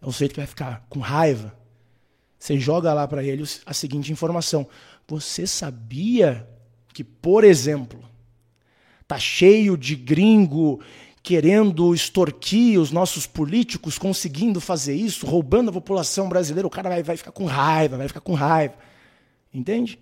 é 0.00 0.06
um 0.06 0.12
sujeito 0.12 0.32
que 0.32 0.40
vai 0.40 0.46
ficar 0.46 0.86
com 0.88 1.00
raiva. 1.00 1.56
Você 2.38 2.58
joga 2.58 2.92
lá 2.92 3.06
para 3.06 3.22
ele 3.22 3.44
a 3.66 3.74
seguinte 3.74 4.12
informação: 4.12 4.66
Você 5.06 5.46
sabia 5.46 6.48
que, 6.92 7.04
por 7.04 7.44
exemplo, 7.44 8.00
tá 9.06 9.18
cheio 9.18 9.76
de 9.76 9.94
gringo 9.94 10.80
querendo 11.22 11.94
extorquir 11.94 12.80
os 12.80 12.90
nossos 12.90 13.26
políticos, 13.26 13.96
conseguindo 13.96 14.60
fazer 14.60 14.94
isso, 14.94 15.24
roubando 15.24 15.70
a 15.70 15.72
população 15.72 16.28
brasileira, 16.28 16.66
o 16.66 16.70
cara 16.70 16.88
vai, 16.88 17.02
vai 17.02 17.16
ficar 17.16 17.30
com 17.30 17.44
raiva, 17.44 17.96
vai 17.96 18.08
ficar 18.08 18.20
com 18.20 18.34
raiva. 18.34 18.74
Entende? 19.54 19.98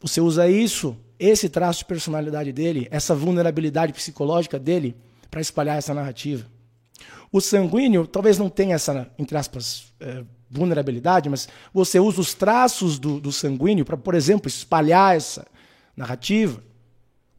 Você 0.00 0.20
usa 0.20 0.48
isso, 0.48 0.96
esse 1.18 1.48
traço 1.48 1.80
de 1.80 1.84
personalidade 1.86 2.52
dele, 2.52 2.86
essa 2.90 3.14
vulnerabilidade 3.14 3.92
psicológica 3.92 4.58
dele, 4.58 4.96
para 5.30 5.40
espalhar 5.40 5.76
essa 5.76 5.92
narrativa. 5.92 6.46
O 7.30 7.40
sanguíneo 7.40 8.06
talvez 8.06 8.38
não 8.38 8.48
tenha 8.48 8.76
essa, 8.76 9.10
entre 9.18 9.36
aspas, 9.36 9.92
é, 10.00 10.24
vulnerabilidade, 10.50 11.28
mas 11.28 11.48
você 11.72 12.00
usa 12.00 12.20
os 12.20 12.32
traços 12.32 12.98
do, 12.98 13.20
do 13.20 13.30
sanguíneo 13.30 13.84
para, 13.84 13.96
por 13.96 14.14
exemplo, 14.14 14.48
espalhar 14.48 15.16
essa 15.16 15.46
narrativa. 15.96 16.62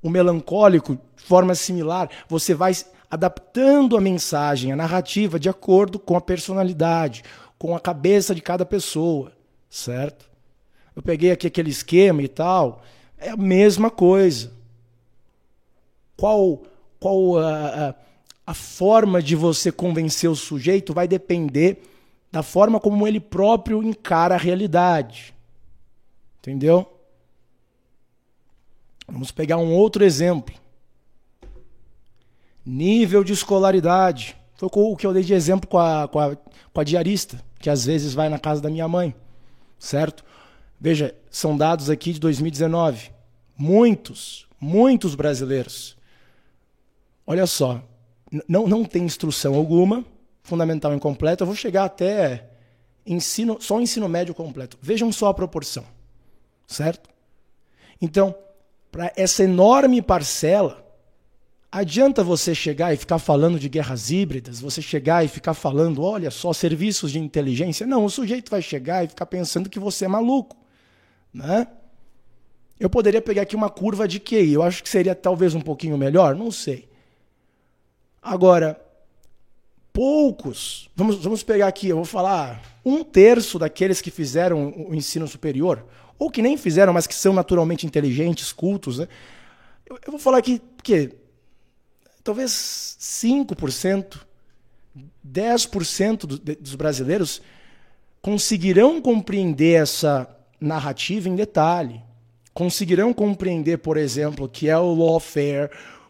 O 0.01 0.09
melancólico, 0.09 0.95
de 1.15 1.23
forma 1.23 1.55
similar, 1.55 2.09
você 2.27 2.53
vai 2.53 2.73
adaptando 3.09 3.97
a 3.97 4.01
mensagem, 4.01 4.71
a 4.71 4.75
narrativa, 4.75 5.39
de 5.39 5.49
acordo 5.49 5.97
com 5.97 6.15
a 6.15 6.21
personalidade, 6.21 7.23
com 7.57 7.75
a 7.75 7.79
cabeça 7.79 8.35
de 8.35 8.41
cada 8.41 8.65
pessoa, 8.65 9.31
certo? 9.69 10.28
Eu 10.99 11.03
peguei 11.03 11.31
aqui 11.31 11.47
aquele 11.47 11.69
esquema 11.69 12.21
e 12.21 12.27
tal, 12.27 12.83
é 13.17 13.29
a 13.29 13.37
mesma 13.37 13.89
coisa. 13.89 14.51
Qual, 16.17 16.61
qual 16.99 17.37
a, 17.37 17.87
a, 17.87 17.95
a 18.47 18.53
forma 18.53 19.23
de 19.23 19.33
você 19.33 19.71
convencer 19.71 20.29
o 20.29 20.35
sujeito 20.35 20.93
vai 20.93 21.07
depender 21.07 21.81
da 22.29 22.43
forma 22.43 22.81
como 22.81 23.07
ele 23.07 23.21
próprio 23.21 23.81
encara 23.81 24.35
a 24.35 24.37
realidade. 24.37 25.33
Entendeu? 26.39 26.85
Vamos 29.07 29.31
pegar 29.31 29.55
um 29.55 29.71
outro 29.71 30.03
exemplo. 30.03 30.53
Nível 32.65 33.23
de 33.23 33.31
escolaridade. 33.31 34.35
Foi 34.57 34.67
o 34.69 34.97
que 34.97 35.07
eu 35.07 35.13
dei 35.13 35.23
de 35.23 35.33
exemplo 35.33 35.65
com 35.65 35.77
a, 35.77 36.09
com, 36.09 36.19
a, 36.19 36.35
com 36.35 36.81
a 36.81 36.83
diarista, 36.83 37.41
que 37.57 37.69
às 37.69 37.85
vezes 37.85 38.13
vai 38.13 38.27
na 38.27 38.37
casa 38.37 38.59
da 38.59 38.69
minha 38.69 38.87
mãe. 38.89 39.15
Certo? 39.79 40.25
Veja, 40.79 41.15
são 41.29 41.57
dados 41.57 41.89
aqui 41.89 42.13
de 42.13 42.19
2019. 42.19 43.11
Muitos, 43.57 44.47
muitos 44.59 45.15
brasileiros. 45.15 45.97
Olha 47.27 47.45
só, 47.45 47.83
não, 48.47 48.67
não 48.67 48.85
tem 48.85 49.03
instrução 49.03 49.55
alguma, 49.55 50.05
fundamental 50.41 50.93
incompleto, 50.93 51.43
eu 51.43 51.47
vou 51.47 51.55
chegar 51.55 51.85
até 51.85 52.49
ensino, 53.05 53.57
só 53.59 53.79
ensino 53.79 54.07
médio 54.07 54.33
completo. 54.33 54.77
Vejam 54.81 55.11
só 55.11 55.27
a 55.27 55.33
proporção, 55.33 55.83
certo? 56.67 57.09
Então, 58.01 58.35
para 58.91 59.11
essa 59.15 59.43
enorme 59.43 60.01
parcela, 60.01 60.85
adianta 61.71 62.23
você 62.23 62.55
chegar 62.55 62.93
e 62.93 62.97
ficar 62.97 63.19
falando 63.19 63.59
de 63.59 63.69
guerras 63.69 64.09
híbridas, 64.09 64.59
você 64.59 64.81
chegar 64.81 65.23
e 65.23 65.27
ficar 65.27 65.53
falando, 65.53 66.01
olha 66.01 66.31
só, 66.31 66.51
serviços 66.53 67.11
de 67.11 67.19
inteligência. 67.19 67.85
Não, 67.85 68.05
o 68.05 68.09
sujeito 68.09 68.49
vai 68.49 68.61
chegar 68.61 69.03
e 69.03 69.09
ficar 69.09 69.25
pensando 69.25 69.69
que 69.69 69.79
você 69.79 70.05
é 70.05 70.07
maluco, 70.07 70.55
né? 71.33 71.67
Eu 72.79 72.89
poderia 72.89 73.21
pegar 73.21 73.41
aqui 73.41 73.55
uma 73.55 73.69
curva 73.69 74.07
de 74.07 74.19
QI, 74.19 74.53
eu 74.53 74.63
acho 74.63 74.81
que 74.81 74.89
seria 74.89 75.13
talvez 75.13 75.53
um 75.53 75.61
pouquinho 75.61 75.97
melhor, 75.97 76.35
não 76.35 76.49
sei. 76.49 76.87
Agora, 78.21 78.79
poucos, 79.91 80.89
vamos, 80.95 81.17
vamos 81.17 81.43
pegar 81.43 81.67
aqui, 81.67 81.89
eu 81.89 81.97
vou 81.97 82.05
falar 82.05 82.61
um 82.85 83.03
terço 83.03 83.59
daqueles 83.59 83.99
que 83.99 84.09
fizeram 84.09 84.73
o 84.87 84.95
ensino 84.95 85.27
superior, 85.27 85.85
ou 86.17 86.29
que 86.29 86.41
nem 86.41 86.55
fizeram, 86.55 86.93
mas 86.93 87.05
que 87.05 87.15
são 87.15 87.33
naturalmente 87.33 87.85
inteligentes, 87.85 88.53
cultos, 88.53 88.99
né? 88.99 89.07
eu, 89.89 89.99
eu 90.05 90.11
vou 90.11 90.19
falar 90.19 90.37
aqui 90.37 90.61
que 90.83 91.11
talvez 92.23 92.95
5%, 92.99 94.19
10% 95.27 96.17
do, 96.25 96.39
de, 96.39 96.55
dos 96.55 96.75
brasileiros 96.75 97.41
conseguirão 98.21 99.01
compreender 99.01 99.81
essa 99.81 100.29
narrativa 100.59 101.29
em 101.29 101.35
detalhe. 101.35 102.01
Conseguirão 102.53 103.13
compreender, 103.13 103.77
por 103.77 103.97
exemplo, 103.97 104.45
o 104.45 104.49
que 104.49 104.67
é 104.67 104.77
o 104.77 104.93
lawfare, 104.93 105.69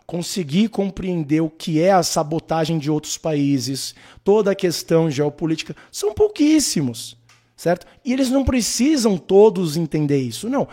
conseguir 0.10 0.70
compreender 0.70 1.42
o 1.42 1.50
que 1.52 1.80
é 1.80 1.92
a 1.92 2.02
sabotagem 2.02 2.80
de 2.80 2.90
outros 2.90 3.16
países, 3.16 3.94
toda 4.24 4.52
a 4.52 4.56
questão 4.56 5.12
geopolítica, 5.12 5.76
são 5.92 6.16
pouquíssimos, 6.16 7.16
certo? 7.56 7.86
E 8.04 8.12
eles 8.12 8.32
não 8.32 8.44
precisam 8.44 9.20
todos 9.20 9.78
entender 9.78 10.18
isso, 10.18 10.50
não. 10.50 10.68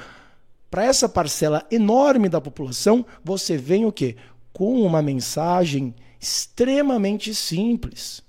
Para 0.70 0.84
essa 0.84 1.06
parcela 1.06 1.66
enorme 1.70 2.30
da 2.30 2.40
população, 2.40 3.04
você 3.22 3.58
vem 3.58 3.84
o 3.84 3.92
quê? 3.92 4.16
Com 4.54 4.80
uma 4.80 5.02
mensagem 5.02 5.94
extremamente 6.18 7.34
simples, 7.34 8.22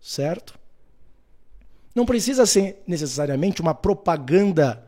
certo? 0.00 0.58
Não 1.94 2.06
precisa 2.06 2.46
ser 2.46 2.82
necessariamente 2.86 3.60
uma 3.60 3.74
propaganda 3.74 4.85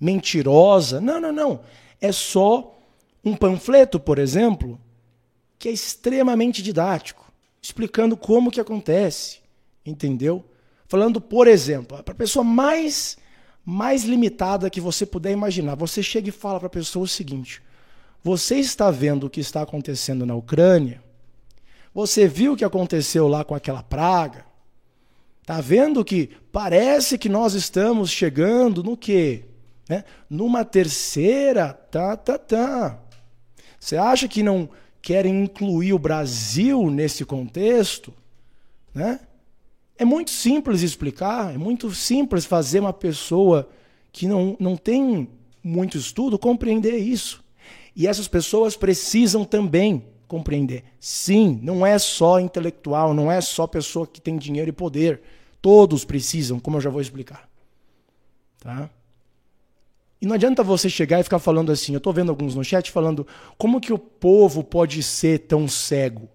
mentirosa. 0.00 1.00
Não, 1.00 1.20
não, 1.20 1.32
não. 1.32 1.60
É 2.00 2.10
só 2.10 2.78
um 3.24 3.36
panfleto, 3.36 4.00
por 4.00 4.18
exemplo, 4.18 4.80
que 5.58 5.68
é 5.68 5.72
extremamente 5.72 6.62
didático, 6.62 7.30
explicando 7.60 8.16
como 8.16 8.50
que 8.50 8.60
acontece, 8.60 9.40
entendeu? 9.84 10.44
Falando, 10.88 11.20
por 11.20 11.46
exemplo, 11.46 12.02
para 12.02 12.12
a 12.12 12.16
pessoa 12.16 12.42
mais 12.42 13.18
mais 13.62 14.04
limitada 14.04 14.70
que 14.70 14.80
você 14.80 15.04
puder 15.04 15.32
imaginar, 15.32 15.74
você 15.76 16.02
chega 16.02 16.30
e 16.30 16.32
fala 16.32 16.58
para 16.58 16.66
a 16.66 16.70
pessoa 16.70 17.04
o 17.04 17.08
seguinte: 17.08 17.62
você 18.22 18.56
está 18.56 18.90
vendo 18.90 19.24
o 19.24 19.30
que 19.30 19.40
está 19.40 19.62
acontecendo 19.62 20.24
na 20.24 20.34
Ucrânia? 20.34 21.02
Você 21.94 22.26
viu 22.26 22.52
o 22.52 22.56
que 22.56 22.64
aconteceu 22.64 23.28
lá 23.28 23.44
com 23.44 23.54
aquela 23.54 23.82
praga? 23.82 24.46
Tá 25.44 25.60
vendo 25.60 26.04
que 26.04 26.30
parece 26.52 27.18
que 27.18 27.28
nós 27.28 27.54
estamos 27.54 28.10
chegando 28.10 28.82
no 28.82 28.96
quê? 28.96 29.44
Né? 29.90 30.04
Numa 30.30 30.64
terceira, 30.64 31.72
tá, 31.72 32.16
tá, 32.16 32.38
tá. 32.38 32.96
Você 33.80 33.96
acha 33.96 34.28
que 34.28 34.40
não 34.40 34.70
querem 35.02 35.42
incluir 35.42 35.92
o 35.92 35.98
Brasil 35.98 36.88
nesse 36.88 37.24
contexto, 37.24 38.14
né? 38.94 39.18
É 39.98 40.04
muito 40.04 40.30
simples 40.30 40.82
explicar, 40.82 41.52
é 41.52 41.58
muito 41.58 41.90
simples 41.90 42.44
fazer 42.44 42.78
uma 42.78 42.92
pessoa 42.92 43.68
que 44.12 44.28
não, 44.28 44.56
não 44.60 44.76
tem 44.76 45.28
muito 45.60 45.98
estudo 45.98 46.38
compreender 46.38 46.96
isso. 46.96 47.42
E 47.96 48.06
essas 48.06 48.28
pessoas 48.28 48.76
precisam 48.76 49.44
também 49.44 50.04
compreender. 50.28 50.84
Sim, 51.00 51.58
não 51.64 51.84
é 51.84 51.98
só 51.98 52.38
intelectual, 52.38 53.12
não 53.12 53.30
é 53.30 53.40
só 53.40 53.66
pessoa 53.66 54.06
que 54.06 54.20
tem 54.20 54.38
dinheiro 54.38 54.68
e 54.68 54.72
poder. 54.72 55.20
Todos 55.60 56.04
precisam, 56.04 56.60
como 56.60 56.76
eu 56.76 56.80
já 56.80 56.90
vou 56.90 57.00
explicar. 57.00 57.50
Tá? 58.60 58.88
E 60.20 60.26
não 60.26 60.34
adianta 60.34 60.62
você 60.62 60.90
chegar 60.90 61.18
e 61.18 61.24
ficar 61.24 61.38
falando 61.38 61.72
assim. 61.72 61.92
Eu 61.92 61.98
estou 61.98 62.12
vendo 62.12 62.28
alguns 62.28 62.54
no 62.54 62.62
chat 62.62 62.90
falando 62.90 63.26
como 63.56 63.80
que 63.80 63.92
o 63.92 63.98
povo 63.98 64.62
pode 64.62 65.02
ser 65.02 65.40
tão 65.40 65.66
cego. 65.66 66.28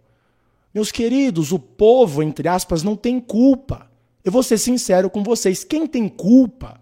Meus 0.74 0.91
queridos, 0.91 1.52
o 1.52 1.60
povo, 1.60 2.24
entre 2.24 2.48
aspas, 2.48 2.82
não 2.82 2.95
tem 2.95 3.19
culpa. 3.19 3.89
Eu 4.24 4.32
vou 4.32 4.41
ser 4.41 4.58
sincero 4.58 5.10
com 5.10 5.24
vocês. 5.24 5.63
Quem 5.63 5.86
tem 5.86 6.10
culpa 6.10 6.82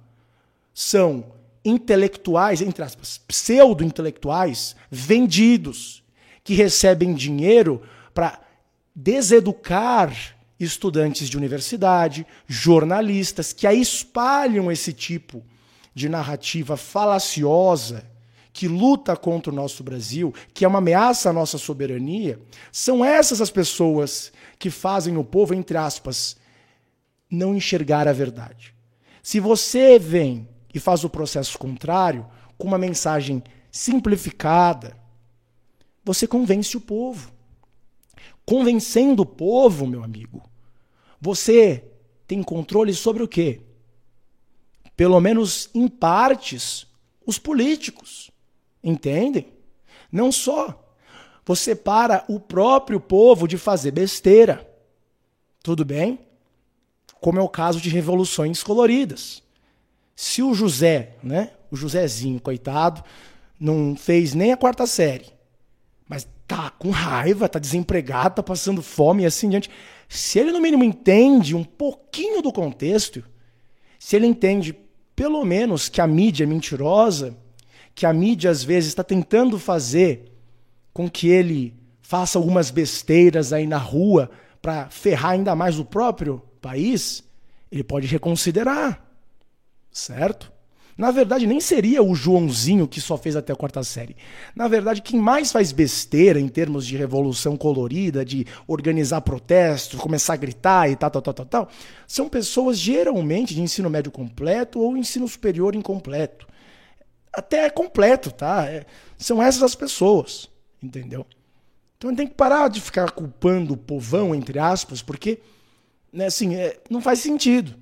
são 0.73 1.25
intelectuais, 1.63 2.61
entre 2.61 2.83
aspas, 2.83 3.19
pseudo-intelectuais, 3.27 4.75
vendidos, 4.89 6.03
que 6.43 6.53
recebem 6.53 7.13
dinheiro 7.13 7.81
para 8.13 8.39
deseducar 8.95 10.13
estudantes 10.59 11.29
de 11.29 11.37
universidade, 11.37 12.25
jornalistas, 12.47 13.53
que 13.53 13.67
aí 13.67 13.81
espalham 13.81 14.71
esse 14.71 14.93
tipo 14.93 15.43
de 15.93 16.09
narrativa 16.09 16.75
falaciosa 16.75 18.11
que 18.53 18.67
luta 18.67 19.17
contra 19.17 19.51
o 19.51 19.55
nosso 19.55 19.83
Brasil, 19.83 20.33
que 20.53 20.63
é 20.63 20.67
uma 20.67 20.77
ameaça 20.77 21.31
à 21.31 21.33
nossa 21.33 21.57
soberania, 21.57 22.39
são 22.71 23.03
essas 23.03 23.41
as 23.41 23.49
pessoas 23.49 24.31
que 24.59 24.69
fazem 24.69 25.17
o 25.17 25.23
povo, 25.23 25.55
entre 25.55 25.75
aspas, 25.75 26.37
não 27.29 27.55
enxergar 27.55 28.07
a 28.07 28.13
verdade. 28.13 28.75
Se 29.23 29.39
você 29.39 29.97
vem 29.97 30.47
e 30.71 30.79
faz 30.79 31.03
o 31.03 31.09
processo 31.09 31.57
contrário, 31.57 32.27
com 32.55 32.67
uma 32.67 32.77
mensagem 32.77 33.43
simplificada, 33.71 34.95
você 36.05 36.27
convence 36.27 36.77
o 36.77 36.81
povo. 36.81 37.31
Convencendo 38.45 39.23
o 39.23 39.25
povo, 39.25 39.87
meu 39.87 40.03
amigo, 40.03 40.43
você 41.19 41.83
tem 42.27 42.43
controle 42.43 42.93
sobre 42.93 43.23
o 43.23 43.27
quê? 43.27 43.61
Pelo 44.95 45.19
menos 45.19 45.69
em 45.73 45.87
partes, 45.87 46.85
os 47.25 47.37
políticos. 47.39 48.31
Entendem? 48.83 49.47
Não 50.11 50.31
só. 50.31 50.79
Você 51.45 51.75
para 51.75 52.23
o 52.27 52.39
próprio 52.39 52.99
povo 52.99 53.47
de 53.47 53.57
fazer 53.57 53.91
besteira. 53.91 54.69
Tudo 55.61 55.83
bem? 55.83 56.19
Como 57.19 57.39
é 57.39 57.41
o 57.41 57.49
caso 57.49 57.79
de 57.81 57.89
revoluções 57.89 58.61
coloridas. 58.61 59.41
Se 60.15 60.41
o 60.41 60.53
José, 60.53 61.15
né, 61.23 61.51
o 61.71 61.75
Josézinho, 61.75 62.39
coitado, 62.39 63.03
não 63.59 63.95
fez 63.95 64.33
nem 64.33 64.51
a 64.51 64.57
quarta 64.57 64.85
série, 64.85 65.33
mas 66.07 66.27
tá 66.47 66.69
com 66.69 66.91
raiva, 66.91 67.49
tá 67.49 67.57
desempregado, 67.57 68.35
tá 68.35 68.43
passando 68.43 68.81
fome 68.81 69.23
e 69.23 69.25
assim 69.25 69.49
diante. 69.49 69.69
Se 70.07 70.37
ele, 70.37 70.51
no 70.51 70.61
mínimo, 70.61 70.83
entende 70.83 71.55
um 71.55 71.63
pouquinho 71.63 72.41
do 72.41 72.51
contexto, 72.51 73.23
se 73.97 74.15
ele 74.15 74.27
entende, 74.27 74.75
pelo 75.15 75.43
menos, 75.43 75.89
que 75.89 76.01
a 76.01 76.07
mídia 76.07 76.43
é 76.43 76.47
mentirosa, 76.47 77.35
que 77.95 78.05
a 78.05 78.13
mídia, 78.13 78.49
às 78.49 78.63
vezes, 78.63 78.89
está 78.89 79.03
tentando 79.03 79.59
fazer 79.59 80.31
com 80.93 81.09
que 81.09 81.27
ele 81.27 81.73
faça 82.01 82.37
algumas 82.37 82.69
besteiras 82.69 83.51
aí 83.51 83.65
na 83.65 83.77
rua 83.77 84.29
para 84.61 84.89
ferrar 84.89 85.31
ainda 85.31 85.55
mais 85.55 85.79
o 85.79 85.85
próprio 85.85 86.41
país, 86.61 87.23
ele 87.71 87.83
pode 87.83 88.07
reconsiderar. 88.07 89.03
Certo? 89.91 90.52
Na 90.97 91.09
verdade, 91.09 91.47
nem 91.47 91.59
seria 91.59 92.03
o 92.03 92.13
Joãozinho 92.13 92.87
que 92.87 93.01
só 93.01 93.17
fez 93.17 93.35
até 93.35 93.51
a 93.51 93.55
quarta 93.55 93.83
série. 93.83 94.15
Na 94.55 94.67
verdade, 94.67 95.01
quem 95.01 95.19
mais 95.19 95.51
faz 95.51 95.71
besteira 95.71 96.39
em 96.39 96.47
termos 96.47 96.85
de 96.85 96.95
revolução 96.95 97.57
colorida, 97.57 98.23
de 98.23 98.45
organizar 98.67 99.21
protestos, 99.21 99.99
começar 99.99 100.33
a 100.33 100.37
gritar 100.37 100.89
e 100.89 100.95
tal, 100.95 101.09
tal, 101.09 101.21
tal, 101.21 101.33
tal, 101.33 101.45
tal, 101.45 101.69
são 102.07 102.29
pessoas 102.29 102.77
geralmente 102.77 103.55
de 103.55 103.61
ensino 103.61 103.89
médio 103.89 104.11
completo 104.11 104.79
ou 104.79 104.95
ensino 104.95 105.27
superior 105.27 105.75
incompleto. 105.75 106.47
Até 107.31 107.65
é 107.65 107.69
completo, 107.69 108.31
tá? 108.31 108.65
É, 108.69 108.85
são 109.17 109.41
essas 109.41 109.63
as 109.63 109.75
pessoas, 109.75 110.47
entendeu? 110.81 111.25
Então 111.97 112.13
tem 112.13 112.27
que 112.27 112.35
parar 112.35 112.67
de 112.67 112.79
ficar 112.79 113.09
culpando 113.11 113.73
o 113.73 113.77
povão, 113.77 114.35
entre 114.35 114.59
aspas, 114.59 115.01
porque 115.01 115.39
né, 116.11 116.27
assim, 116.27 116.53
é, 116.53 116.79
não 116.89 117.01
faz 117.01 117.19
sentido. 117.19 117.73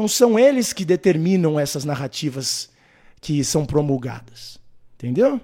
Não 0.00 0.08
são 0.08 0.38
eles 0.38 0.72
que 0.72 0.82
determinam 0.82 1.60
essas 1.60 1.84
narrativas 1.84 2.70
que 3.20 3.44
são 3.44 3.66
promulgadas. 3.66 4.58
Entendeu? 4.94 5.38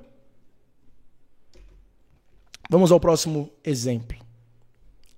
Vamos 2.70 2.90
ao 2.90 2.98
próximo 2.98 3.50
exemplo. 3.62 4.16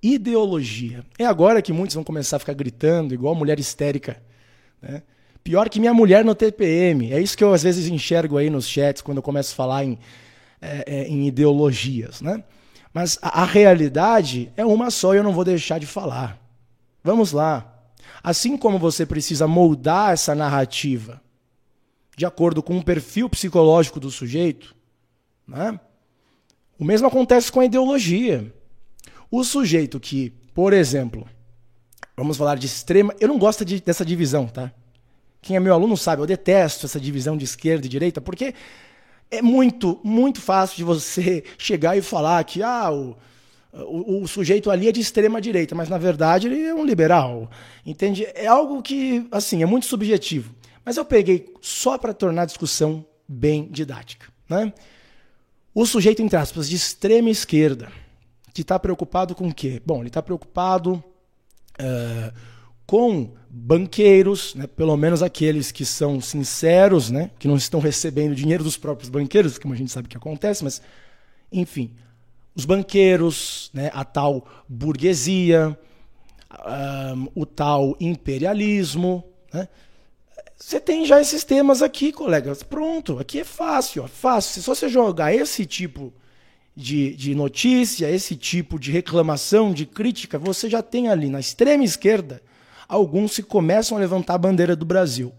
Ideologia. 0.03 1.05
É 1.17 1.25
agora 1.25 1.63
que 1.63 1.73
muitos 1.73 1.95
vão 1.95 2.03
começar 2.03 2.35
a 2.35 2.41
ficar 2.41 2.53
gritando, 2.53 3.15
igual 3.15 3.33
mulher 3.33 3.61
histérica. 3.61 4.21
Né? 4.83 5.05
Pior 5.45 5.69
que 5.69 5.79
minha 5.79 5.95
mulher 5.95 6.25
no 6.25 6.35
TPM. 6.35 7.13
É 7.13 7.21
isso 7.21 7.39
que 7.39 7.45
eu 7.45 7.55
às 7.55 7.63
vezes 7.63 7.87
enxergo 7.87 8.39
aí 8.39 8.51
nos 8.51 8.69
chats 8.69 9.01
quando 9.03 9.19
eu 9.19 9.23
começo 9.23 9.53
a 9.53 9.57
falar 9.57 9.85
em, 9.85 10.01
é, 10.61 10.83
é, 10.85 11.07
em 11.07 11.29
ideologias. 11.29 12.21
Né? 12.21 12.43
Mas 12.93 13.17
a, 13.23 13.43
a 13.43 13.45
realidade 13.45 14.53
é 14.57 14.67
uma 14.67 14.91
só 14.91 15.15
e 15.15 15.19
eu 15.19 15.23
não 15.23 15.33
vou 15.33 15.45
deixar 15.45 15.79
de 15.79 15.87
falar. 15.87 16.37
Vamos 17.05 17.31
lá. 17.31 17.78
Assim 18.23 18.57
como 18.57 18.79
você 18.79 19.07
precisa 19.07 19.47
moldar 19.47 20.13
essa 20.13 20.35
narrativa 20.35 21.21
de 22.17 22.27
acordo 22.27 22.61
com 22.63 22.77
o 22.77 22.85
perfil 22.85 23.29
psicológico 23.29 24.01
do 24.01 24.11
sujeito, 24.11 24.75
né? 25.47 25.79
o 26.77 26.85
mesmo 26.85 27.07
acontece 27.07 27.51
com 27.51 27.61
a 27.61 27.65
ideologia. 27.65 28.53
O 29.31 29.45
sujeito 29.45 30.01
que, 30.01 30.31
por 30.53 30.73
exemplo, 30.73 31.29
vamos 32.17 32.37
falar 32.37 32.57
de 32.57 32.67
extrema. 32.67 33.15
Eu 33.21 33.29
não 33.29 33.39
gosto 33.39 33.65
de, 33.65 33.81
dessa 33.81 34.05
divisão, 34.05 34.49
tá? 34.49 34.73
Quem 35.41 35.57
é 35.57 35.61
meu 35.61 35.73
aluno 35.73 35.97
sabe, 35.97 36.21
eu 36.21 36.27
detesto 36.27 36.87
essa 36.87 36.99
divisão 36.99 37.37
de 37.37 37.45
esquerda 37.45 37.87
e 37.87 37.89
direita, 37.89 38.21
porque 38.21 38.53
é 39.31 39.41
muito, 39.41 40.01
muito 40.03 40.41
fácil 40.41 40.77
de 40.77 40.83
você 40.83 41.45
chegar 41.57 41.97
e 41.97 42.03
falar 42.03 42.43
que 42.43 42.65
ah, 42.65 42.91
o, 42.91 43.17
o, 43.73 44.23
o, 44.23 44.29
sujeito 44.29 44.71
ali 44.71 44.89
é 44.89 44.93
de 44.93 45.01
extrema 45.01 45.41
direita, 45.41 45.75
mas 45.75 45.89
na 45.89 45.99
verdade 45.99 46.47
ele 46.47 46.63
é 46.63 46.75
um 46.75 46.85
liberal. 46.85 47.51
Entende? 47.85 48.27
É 48.35 48.47
algo 48.47 48.83
que, 48.83 49.27
assim, 49.31 49.63
é 49.63 49.67
muito 49.67 49.87
subjetivo. 49.87 50.55
Mas 50.85 50.97
eu 50.97 51.05
peguei 51.05 51.53
só 51.61 51.99
para 51.99 52.15
tornar 52.15 52.43
a 52.43 52.47
discussão 52.47 53.05
bem 53.29 53.69
didática. 53.71 54.27
Né? 54.49 54.73
O 55.75 55.85
sujeito, 55.85 56.23
entre 56.23 56.37
aspas, 56.37 56.69
de 56.69 56.77
extrema 56.77 57.29
esquerda, 57.29 57.93
que 58.55 58.63
está 58.63 58.79
preocupado 58.79 59.35
com 59.35 59.49
o 59.49 59.55
quê? 59.55 59.83
Bom, 59.85 60.01
ele 60.01 60.09
está 60.09 60.23
preocupado 60.23 60.95
uh, 61.79 62.33
com 62.87 63.35
banqueiros, 63.51 64.55
né? 64.55 64.67
pelo 64.67 64.97
menos 64.97 65.23
aqueles 65.23 65.71
que 65.71 65.85
são 65.85 66.21
sinceros, 66.23 67.11
né? 67.11 67.31
que 67.39 67.47
não 67.47 67.57
estão 67.57 67.81
recebendo 67.81 68.35
dinheiro 68.35 68.65
dos 68.65 68.79
próprios 68.79 69.11
banqueiros, 69.11 69.59
como 69.59 69.75
a 69.75 69.77
gente 69.77 69.93
sabe 69.93 70.09
que 70.09 70.17
acontece, 70.17 70.65
mas, 70.65 70.81
enfim, 71.53 71.95
os 72.59 72.65
banqueiros, 72.65 73.71
né, 73.73 73.89
a 73.95 74.05
tal 74.05 74.45
burguesia, 74.69 75.79
um, 77.15 77.29
o 77.37 77.47
tal 77.47 77.97
imperialismo. 78.01 79.23
Né? 79.55 79.69
Você 80.57 80.81
tem 80.81 81.07
já 81.07 81.21
esses 81.21 81.45
temas 81.45 81.83
aqui, 81.83 82.11
colegas. 82.11 82.65
Pronto, 82.65 83.21
aqui 83.21 83.39
é 83.39 83.45
fácil, 83.45 84.09
fácil. 84.09 84.61
Se 84.61 84.67
você 84.67 84.89
jogar 84.89 85.33
esse 85.33 85.65
tipo 85.65 86.13
de, 86.75 87.15
de 87.15 87.33
notícia, 87.33 88.11
esse 88.11 88.35
tipo 88.35 88.77
de 88.77 88.91
reclamação, 88.91 89.73
de 89.73 89.87
crítica, 89.87 90.37
você 90.37 90.69
já 90.69 90.83
tem 90.83 91.09
ali 91.09 91.29
na 91.29 91.39
extrema 91.39 91.85
esquerda 91.85 92.43
alguns 92.89 93.37
que 93.37 93.43
começam 93.45 93.97
a 93.97 94.01
levantar 94.01 94.35
a 94.35 94.39
bandeira 94.39 94.75
do 94.75 94.85
Brasil. 94.85 95.33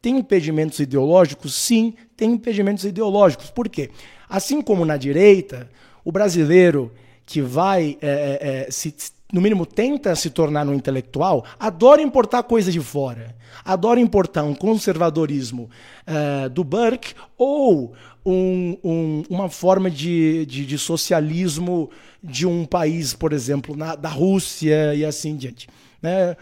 Tem 0.00 0.16
impedimentos 0.16 0.78
ideológicos? 0.78 1.56
Sim, 1.56 1.94
tem 2.16 2.30
impedimentos 2.32 2.84
ideológicos. 2.84 3.50
Por 3.50 3.68
quê? 3.68 3.90
Assim 4.28 4.62
como 4.62 4.84
na 4.84 4.96
direita, 4.96 5.68
o 6.04 6.12
brasileiro 6.12 6.92
que 7.24 7.40
vai, 7.40 7.96
é, 8.02 8.08
é, 8.08 8.66
é, 8.66 8.70
se, 8.70 8.94
no 9.32 9.40
mínimo, 9.40 9.64
tenta 9.64 10.14
se 10.14 10.28
tornar 10.30 10.68
um 10.68 10.74
intelectual, 10.74 11.44
adora 11.58 12.02
importar 12.02 12.42
coisa 12.42 12.70
de 12.70 12.80
fora. 12.80 13.34
Adora 13.64 14.00
importar 14.00 14.42
um 14.42 14.54
conservadorismo 14.54 15.70
uh, 16.06 16.48
do 16.50 16.64
Burke 16.64 17.14
ou 17.38 17.92
um, 18.24 18.76
um, 18.82 19.22
uma 19.30 19.48
forma 19.48 19.90
de, 19.90 20.44
de, 20.46 20.66
de, 20.66 20.78
socialismo 20.78 21.90
de 22.22 22.46
um 22.46 22.64
país, 22.64 23.14
por 23.14 23.32
exemplo, 23.32 23.76
na, 23.76 23.94
da 23.94 24.08
Rússia 24.08 24.94
e 24.94 25.04
assim 25.04 25.36
diante. 25.36 25.68
Né? 26.00 26.36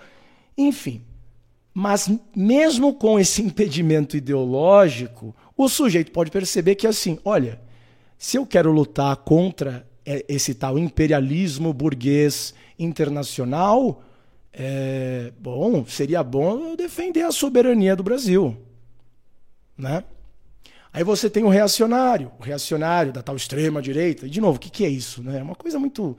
Enfim. 0.56 1.02
Mas 1.72 2.10
mesmo 2.34 2.94
com 2.94 3.18
esse 3.18 3.40
impedimento 3.42 4.16
ideológico, 4.16 5.34
o 5.56 5.68
sujeito 5.68 6.10
pode 6.10 6.30
perceber 6.30 6.74
que 6.74 6.86
assim, 6.86 7.18
olha, 7.24 7.60
se 8.20 8.36
eu 8.36 8.44
quero 8.44 8.70
lutar 8.70 9.16
contra 9.16 9.88
é, 10.04 10.26
esse 10.28 10.54
tal 10.54 10.78
imperialismo 10.78 11.72
burguês 11.72 12.52
internacional, 12.78 14.04
é, 14.52 15.32
bom, 15.38 15.86
seria 15.86 16.22
bom 16.22 16.68
eu 16.68 16.76
defender 16.76 17.22
a 17.22 17.32
soberania 17.32 17.96
do 17.96 18.02
Brasil, 18.02 18.54
né? 19.74 20.04
Aí 20.92 21.02
você 21.02 21.30
tem 21.30 21.44
o 21.44 21.48
reacionário, 21.48 22.30
o 22.38 22.42
reacionário 22.42 23.10
da 23.10 23.22
tal 23.22 23.36
extrema 23.36 23.80
direita. 23.80 24.26
E 24.26 24.30
de 24.30 24.38
novo, 24.38 24.58
o 24.58 24.60
que, 24.60 24.68
que 24.68 24.84
é 24.84 24.88
isso? 24.90 25.22
Né? 25.22 25.38
É 25.38 25.42
uma 25.42 25.54
coisa 25.54 25.78
muito, 25.78 26.14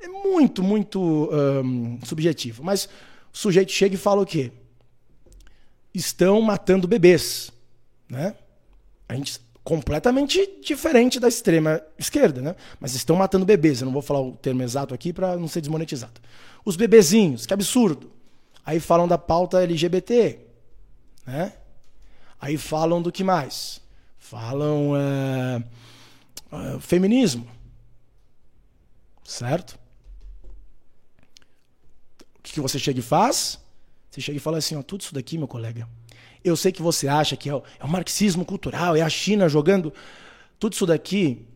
é 0.00 0.06
muito, 0.06 0.62
muito 0.62 1.28
um, 1.32 1.98
subjetiva. 2.04 2.62
Mas 2.62 2.84
o 3.32 3.36
sujeito 3.36 3.72
chega 3.72 3.96
e 3.96 3.98
fala 3.98 4.22
o 4.22 4.26
quê? 4.26 4.52
Estão 5.92 6.40
matando 6.40 6.86
bebês, 6.86 7.50
né? 8.08 8.36
A 9.08 9.16
gente 9.16 9.40
completamente 9.64 10.60
diferente 10.62 11.20
da 11.20 11.28
extrema 11.28 11.80
esquerda, 11.98 12.40
né? 12.40 12.56
Mas 12.80 12.94
estão 12.94 13.16
matando 13.16 13.44
bebês. 13.44 13.80
Eu 13.80 13.86
não 13.86 13.92
vou 13.92 14.02
falar 14.02 14.20
o 14.20 14.32
termo 14.36 14.62
exato 14.62 14.92
aqui 14.92 15.12
para 15.12 15.36
não 15.36 15.48
ser 15.48 15.60
desmonetizado. 15.60 16.20
Os 16.64 16.76
bebezinhos, 16.76 17.46
que 17.46 17.54
absurdo. 17.54 18.12
Aí 18.64 18.80
falam 18.80 19.08
da 19.08 19.18
pauta 19.18 19.62
LGBT, 19.62 20.38
né? 21.26 21.52
Aí 22.40 22.56
falam 22.56 23.00
do 23.00 23.12
que 23.12 23.22
mais? 23.22 23.80
Falam 24.18 24.94
é, 24.96 25.62
é, 26.52 26.80
feminismo, 26.80 27.46
certo? 29.24 29.78
O 32.38 32.42
que, 32.42 32.52
que 32.54 32.60
você 32.60 32.78
chega 32.78 32.98
e 32.98 33.02
faz? 33.02 33.60
Você 34.10 34.20
chega 34.20 34.36
e 34.36 34.40
fala 34.40 34.58
assim, 34.58 34.76
ó, 34.76 34.82
tudo 34.82 35.02
isso 35.02 35.14
daqui, 35.14 35.38
meu 35.38 35.48
colega, 35.48 35.88
eu 36.44 36.56
sei 36.56 36.72
que 36.72 36.82
você 36.82 37.08
acha 37.08 37.36
que 37.36 37.48
é 37.48 37.54
o, 37.54 37.62
é 37.78 37.84
o 37.84 37.88
marxismo 37.88 38.44
cultural, 38.44 38.96
é 38.96 39.00
a 39.00 39.08
China 39.08 39.48
jogando. 39.48 39.92
Tudo 40.58 40.72
isso 40.72 40.86
daqui 40.86 41.46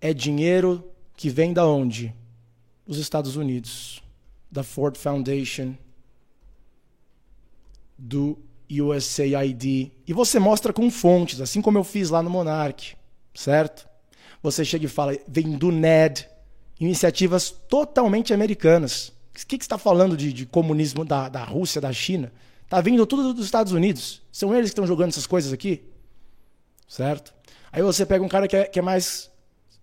é 0.00 0.14
dinheiro 0.14 0.84
que 1.16 1.28
vem 1.28 1.52
da 1.52 1.66
onde? 1.66 2.14
Dos 2.86 2.98
Estados 2.98 3.36
Unidos, 3.36 4.02
da 4.50 4.62
Ford 4.62 4.96
Foundation, 4.96 5.74
do 7.98 8.38
USAID. 8.70 9.92
E 10.06 10.12
você 10.12 10.38
mostra 10.38 10.72
com 10.72 10.90
fontes, 10.90 11.40
assim 11.40 11.60
como 11.60 11.76
eu 11.76 11.84
fiz 11.84 12.08
lá 12.08 12.22
no 12.22 12.30
Monarch, 12.30 12.96
certo? 13.34 13.86
Você 14.42 14.64
chega 14.64 14.86
e 14.86 14.88
fala, 14.88 15.16
vem 15.28 15.52
do 15.52 15.70
NED, 15.70 16.26
iniciativas 16.80 17.50
totalmente 17.50 18.32
americanas. 18.32 19.12
O 19.34 19.46
que, 19.46 19.58
que 19.58 19.64
você 19.64 19.66
está 19.66 19.78
falando 19.78 20.16
de, 20.16 20.32
de 20.32 20.46
comunismo 20.46 21.04
da, 21.04 21.28
da 21.28 21.44
Rússia, 21.44 21.80
da 21.80 21.92
China? 21.92 22.32
Está 22.70 22.80
vindo 22.80 23.04
tudo 23.04 23.34
dos 23.34 23.46
Estados 23.46 23.72
Unidos. 23.72 24.22
São 24.30 24.54
eles 24.54 24.70
que 24.70 24.74
estão 24.74 24.86
jogando 24.86 25.08
essas 25.08 25.26
coisas 25.26 25.52
aqui. 25.52 25.82
Certo? 26.86 27.34
Aí 27.72 27.82
você 27.82 28.06
pega 28.06 28.24
um 28.24 28.28
cara 28.28 28.46
que 28.46 28.56
é, 28.56 28.64
que 28.64 28.78
é 28.78 28.82
mais 28.82 29.28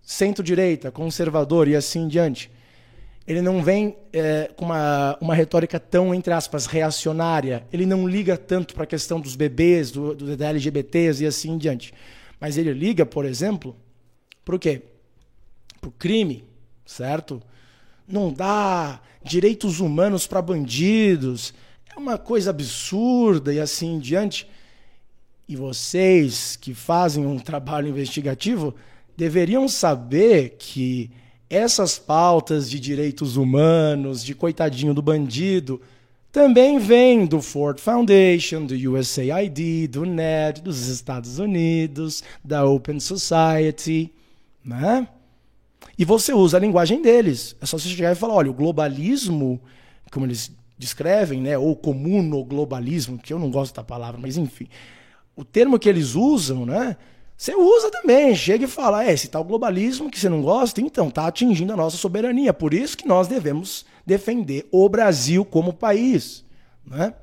centro-direita, 0.00 0.90
conservador 0.90 1.68
e 1.68 1.76
assim 1.76 2.04
em 2.04 2.08
diante. 2.08 2.50
Ele 3.26 3.42
não 3.42 3.62
vem 3.62 3.94
é, 4.10 4.50
com 4.56 4.64
uma, 4.64 5.18
uma 5.20 5.34
retórica 5.34 5.78
tão, 5.78 6.14
entre 6.14 6.32
aspas, 6.32 6.64
reacionária. 6.64 7.66
Ele 7.70 7.84
não 7.84 8.08
liga 8.08 8.38
tanto 8.38 8.72
para 8.72 8.84
a 8.84 8.86
questão 8.86 9.20
dos 9.20 9.36
bebês, 9.36 9.90
do, 9.90 10.14
do, 10.14 10.34
da 10.34 10.48
LGBTs 10.48 11.22
e 11.22 11.26
assim 11.26 11.50
em 11.50 11.58
diante. 11.58 11.92
Mas 12.40 12.56
ele 12.56 12.72
liga, 12.72 13.04
por 13.04 13.26
exemplo, 13.26 13.76
para 14.46 14.56
o 14.56 14.58
quê? 14.58 14.80
Para 15.78 15.88
o 15.88 15.92
crime, 15.92 16.42
certo? 16.86 17.42
Não 18.08 18.32
dá 18.32 18.98
direitos 19.22 19.78
humanos 19.78 20.26
para 20.26 20.40
bandidos. 20.40 21.52
Uma 21.98 22.16
coisa 22.16 22.50
absurda 22.50 23.52
e 23.52 23.58
assim 23.58 23.94
em 23.94 23.98
diante. 23.98 24.48
E 25.48 25.56
vocês 25.56 26.54
que 26.54 26.72
fazem 26.72 27.26
um 27.26 27.40
trabalho 27.40 27.88
investigativo 27.88 28.72
deveriam 29.16 29.68
saber 29.68 30.54
que 30.60 31.10
essas 31.50 31.98
pautas 31.98 32.70
de 32.70 32.78
direitos 32.78 33.36
humanos, 33.36 34.24
de 34.24 34.32
coitadinho 34.32 34.94
do 34.94 35.02
bandido, 35.02 35.80
também 36.30 36.78
vêm 36.78 37.26
do 37.26 37.42
Ford 37.42 37.80
Foundation, 37.80 38.64
do 38.64 38.74
USAID, 38.74 39.88
do 39.88 40.06
NED, 40.06 40.62
dos 40.62 40.86
Estados 40.86 41.40
Unidos, 41.40 42.22
da 42.44 42.64
Open 42.64 43.00
Society, 43.00 44.12
né? 44.64 45.08
E 45.98 46.04
você 46.04 46.32
usa 46.32 46.58
a 46.58 46.60
linguagem 46.60 47.02
deles. 47.02 47.56
É 47.60 47.66
só 47.66 47.76
você 47.76 47.88
chegar 47.88 48.12
e 48.12 48.14
falar, 48.14 48.34
olha, 48.34 48.50
o 48.52 48.54
globalismo, 48.54 49.60
como 50.12 50.26
eles 50.26 50.56
descrevem, 50.78 51.40
né, 51.40 51.58
ou 51.58 51.74
comunoglobalismo, 51.74 53.18
que 53.18 53.32
eu 53.32 53.38
não 53.38 53.50
gosto 53.50 53.74
da 53.74 53.82
palavra, 53.82 54.20
mas 54.20 54.36
enfim, 54.36 54.68
o 55.34 55.44
termo 55.44 55.78
que 55.78 55.88
eles 55.88 56.14
usam, 56.14 56.64
né, 56.64 56.96
você 57.38 57.54
usa 57.54 57.88
também, 57.88 58.34
chega 58.34 58.64
e 58.64 58.68
fala, 58.68 59.04
é, 59.04 59.12
esse 59.12 59.28
tal 59.28 59.44
globalismo 59.44 60.10
que 60.10 60.18
você 60.18 60.28
não 60.28 60.42
gosta, 60.42 60.80
então 60.80 61.06
está 61.06 61.28
atingindo 61.28 61.72
a 61.72 61.76
nossa 61.76 61.96
soberania. 61.96 62.52
Por 62.52 62.74
isso 62.74 62.96
que 62.96 63.06
nós 63.06 63.28
devemos 63.28 63.86
defender 64.04 64.66
o 64.72 64.88
Brasil 64.88 65.44
como 65.44 65.72
país. 65.72 66.44
Né? 66.84 67.14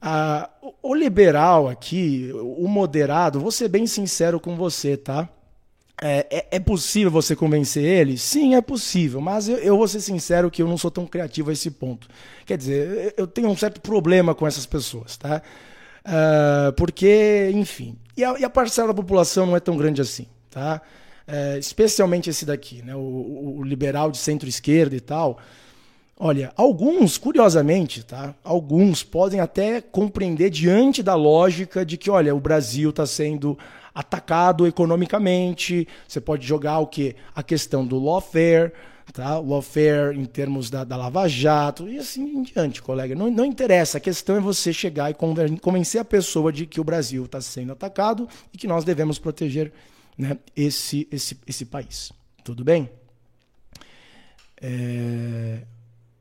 Ah, 0.00 0.48
o 0.80 0.94
liberal 0.94 1.68
aqui, 1.68 2.30
o 2.32 2.68
moderado, 2.68 3.40
vou 3.40 3.50
ser 3.50 3.66
bem 3.66 3.88
sincero 3.88 4.38
com 4.38 4.54
você, 4.54 4.96
tá? 4.96 5.28
É, 6.04 6.26
é, 6.30 6.46
é, 6.56 6.58
possível 6.58 7.12
você 7.12 7.36
convencer 7.36 7.84
ele? 7.84 8.18
Sim, 8.18 8.56
é 8.56 8.60
possível, 8.60 9.20
mas 9.20 9.48
eu, 9.48 9.56
eu, 9.58 9.76
vou 9.78 9.86
ser 9.86 10.00
sincero 10.00 10.50
que 10.50 10.60
eu 10.60 10.66
não 10.66 10.76
sou 10.76 10.90
tão 10.90 11.06
criativo 11.06 11.50
a 11.50 11.52
esse 11.52 11.70
ponto. 11.70 12.08
Quer 12.44 12.58
dizer, 12.58 13.14
eu 13.16 13.24
tenho 13.24 13.48
um 13.48 13.56
certo 13.56 13.80
problema 13.80 14.34
com 14.34 14.44
essas 14.44 14.66
pessoas, 14.66 15.16
tá? 15.16 15.40
Uh, 16.04 16.72
porque, 16.72 17.52
enfim. 17.54 17.96
E 18.16 18.24
a, 18.24 18.36
e 18.36 18.44
a, 18.44 18.50
parcela 18.50 18.88
da 18.88 18.94
população 18.94 19.46
não 19.46 19.56
é 19.56 19.60
tão 19.60 19.76
grande 19.76 20.00
assim, 20.00 20.26
tá? 20.50 20.82
Uh, 21.28 21.58
especialmente 21.58 22.28
esse 22.28 22.44
daqui, 22.44 22.82
né? 22.82 22.96
O, 22.96 23.58
o 23.58 23.62
liberal 23.62 24.10
de 24.10 24.18
centro-esquerda 24.18 24.96
e 24.96 25.00
tal. 25.00 25.38
Olha, 26.18 26.52
alguns, 26.56 27.16
curiosamente, 27.16 28.02
tá? 28.02 28.34
Alguns 28.42 29.04
podem 29.04 29.38
até 29.38 29.80
compreender 29.80 30.50
diante 30.50 31.00
da 31.00 31.14
lógica 31.14 31.86
de 31.86 31.96
que, 31.96 32.10
olha, 32.10 32.34
o 32.34 32.40
Brasil 32.40 32.90
está 32.90 33.06
sendo 33.06 33.56
atacado 33.94 34.66
economicamente. 34.66 35.86
Você 36.06 36.20
pode 36.20 36.46
jogar 36.46 36.78
o 36.78 36.86
que? 36.86 37.16
A 37.34 37.42
questão 37.42 37.86
do 37.86 37.98
lawfare, 37.98 38.72
tá? 39.12 39.38
lawfare 39.38 40.16
em 40.16 40.24
termos 40.24 40.70
da, 40.70 40.84
da 40.84 40.96
Lava 40.96 41.28
Jato 41.28 41.88
e 41.88 41.98
assim 41.98 42.22
em 42.22 42.42
diante, 42.42 42.82
colega. 42.82 43.14
Não, 43.14 43.30
não 43.30 43.44
interessa, 43.44 43.98
a 43.98 44.00
questão 44.00 44.36
é 44.36 44.40
você 44.40 44.72
chegar 44.72 45.10
e 45.10 45.14
convencer 45.60 46.00
a 46.00 46.04
pessoa 46.04 46.52
de 46.52 46.66
que 46.66 46.80
o 46.80 46.84
Brasil 46.84 47.24
está 47.24 47.40
sendo 47.40 47.72
atacado 47.72 48.28
e 48.52 48.58
que 48.58 48.66
nós 48.66 48.84
devemos 48.84 49.18
proteger 49.18 49.72
né, 50.16 50.38
esse, 50.56 51.08
esse, 51.10 51.38
esse 51.46 51.64
país. 51.64 52.12
Tudo 52.44 52.64
bem? 52.64 52.90
É... 54.60 55.62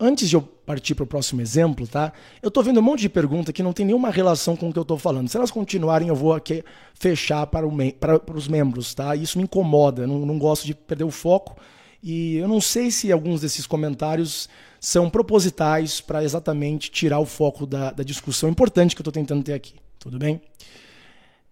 Antes 0.04 0.28
de 0.28 0.36
eu 0.36 0.42
partir 0.42 0.96
para 0.96 1.04
o 1.04 1.08
próximo 1.08 1.42
exemplo, 1.42 1.88
tá? 1.88 2.12
Eu 2.42 2.48
estou 2.48 2.64
vendo 2.64 2.80
um 2.80 2.84
monte 2.84 3.02
de 3.02 3.10
pergunta 3.10 3.54
que 3.54 3.62
não 3.62 3.72
tem 3.72 3.86
nenhuma 3.86 4.10
relação 4.10 4.56
com 4.56 4.70
o 4.70 4.74
que 4.74 4.80
eu 4.80 4.82
estou 4.82 4.98
falando. 4.98 5.30
Se 5.30 5.38
elas 5.38 5.52
continuarem, 5.52 6.08
eu 6.08 6.16
vou 6.16 6.34
aqui 6.34 6.64
fechar 6.96 7.46
para, 7.46 7.68
o 7.68 7.94
para, 7.94 8.18
para 8.18 8.36
os 8.36 8.48
membros, 8.48 8.96
tá? 8.96 9.16
Isso 9.16 9.38
me 9.38 9.44
incomoda, 9.44 10.08
não, 10.08 10.26
não 10.26 10.40
gosto 10.40 10.66
de 10.66 10.74
perder 10.74 11.04
o 11.04 11.12
foco 11.12 11.56
e 12.02 12.38
eu 12.38 12.48
não 12.48 12.60
sei 12.60 12.90
se 12.90 13.12
alguns 13.12 13.42
desses 13.42 13.68
comentários 13.68 14.50
são 14.80 15.08
propositais 15.08 16.02
para 16.02 16.24
exatamente 16.24 16.90
tirar 16.90 17.20
o 17.20 17.26
foco 17.26 17.68
da, 17.68 17.92
da 17.92 18.04
discussão 18.04 18.50
importante 18.50 18.96
que 18.96 19.02
eu 19.02 19.04
estou 19.04 19.14
tentando 19.14 19.44
ter 19.44 19.54
aqui. 19.54 19.76
Tudo 20.00 20.18
bem? 20.18 20.42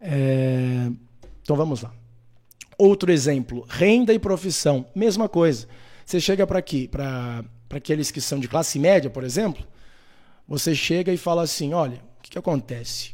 É... 0.01 0.89
Então 1.43 1.55
vamos 1.55 1.83
lá. 1.83 1.93
Outro 2.79 3.11
exemplo: 3.11 3.63
renda 3.69 4.11
e 4.11 4.17
profissão. 4.17 4.85
Mesma 4.95 5.29
coisa. 5.29 5.67
Você 6.03 6.19
chega 6.19 6.47
para 6.47 6.57
aqui, 6.57 6.87
para 6.87 7.43
aqueles 7.77 8.09
que 8.11 8.19
são 8.19 8.39
de 8.39 8.47
classe 8.47 8.79
média, 8.79 9.09
por 9.09 9.23
exemplo, 9.23 9.65
você 10.47 10.73
chega 10.73 11.13
e 11.13 11.17
fala 11.17 11.43
assim: 11.43 11.73
olha, 11.73 11.97
o 11.97 12.21
que, 12.21 12.31
que 12.31 12.39
acontece? 12.39 13.11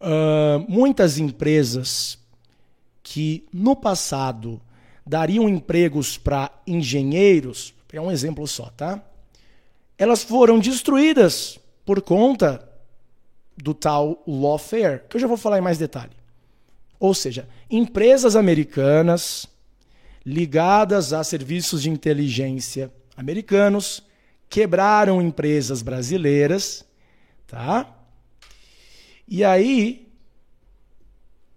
Uh, 0.00 0.64
muitas 0.68 1.18
empresas 1.18 2.18
que 3.02 3.46
no 3.52 3.74
passado 3.74 4.60
dariam 5.06 5.48
empregos 5.48 6.16
para 6.16 6.50
engenheiros, 6.66 7.74
é 7.92 8.00
um 8.00 8.10
exemplo 8.10 8.46
só, 8.46 8.66
tá? 8.70 9.02
Elas 9.98 10.22
foram 10.22 10.58
destruídas 10.58 11.58
por 11.84 12.00
conta 12.00 12.68
do 13.56 13.74
tal 13.74 14.22
lawfare, 14.26 15.02
que 15.08 15.16
eu 15.16 15.20
já 15.20 15.26
vou 15.26 15.36
falar 15.36 15.58
em 15.58 15.62
mais 15.62 15.78
detalhe. 15.78 16.12
Ou 16.98 17.12
seja, 17.14 17.48
empresas 17.70 18.36
americanas 18.36 19.46
ligadas 20.24 21.12
a 21.12 21.24
serviços 21.24 21.82
de 21.82 21.90
inteligência 21.90 22.92
americanos 23.20 24.02
quebraram 24.48 25.20
empresas 25.20 25.82
brasileiras, 25.82 26.86
tá? 27.46 27.94
E 29.28 29.44
aí 29.44 30.10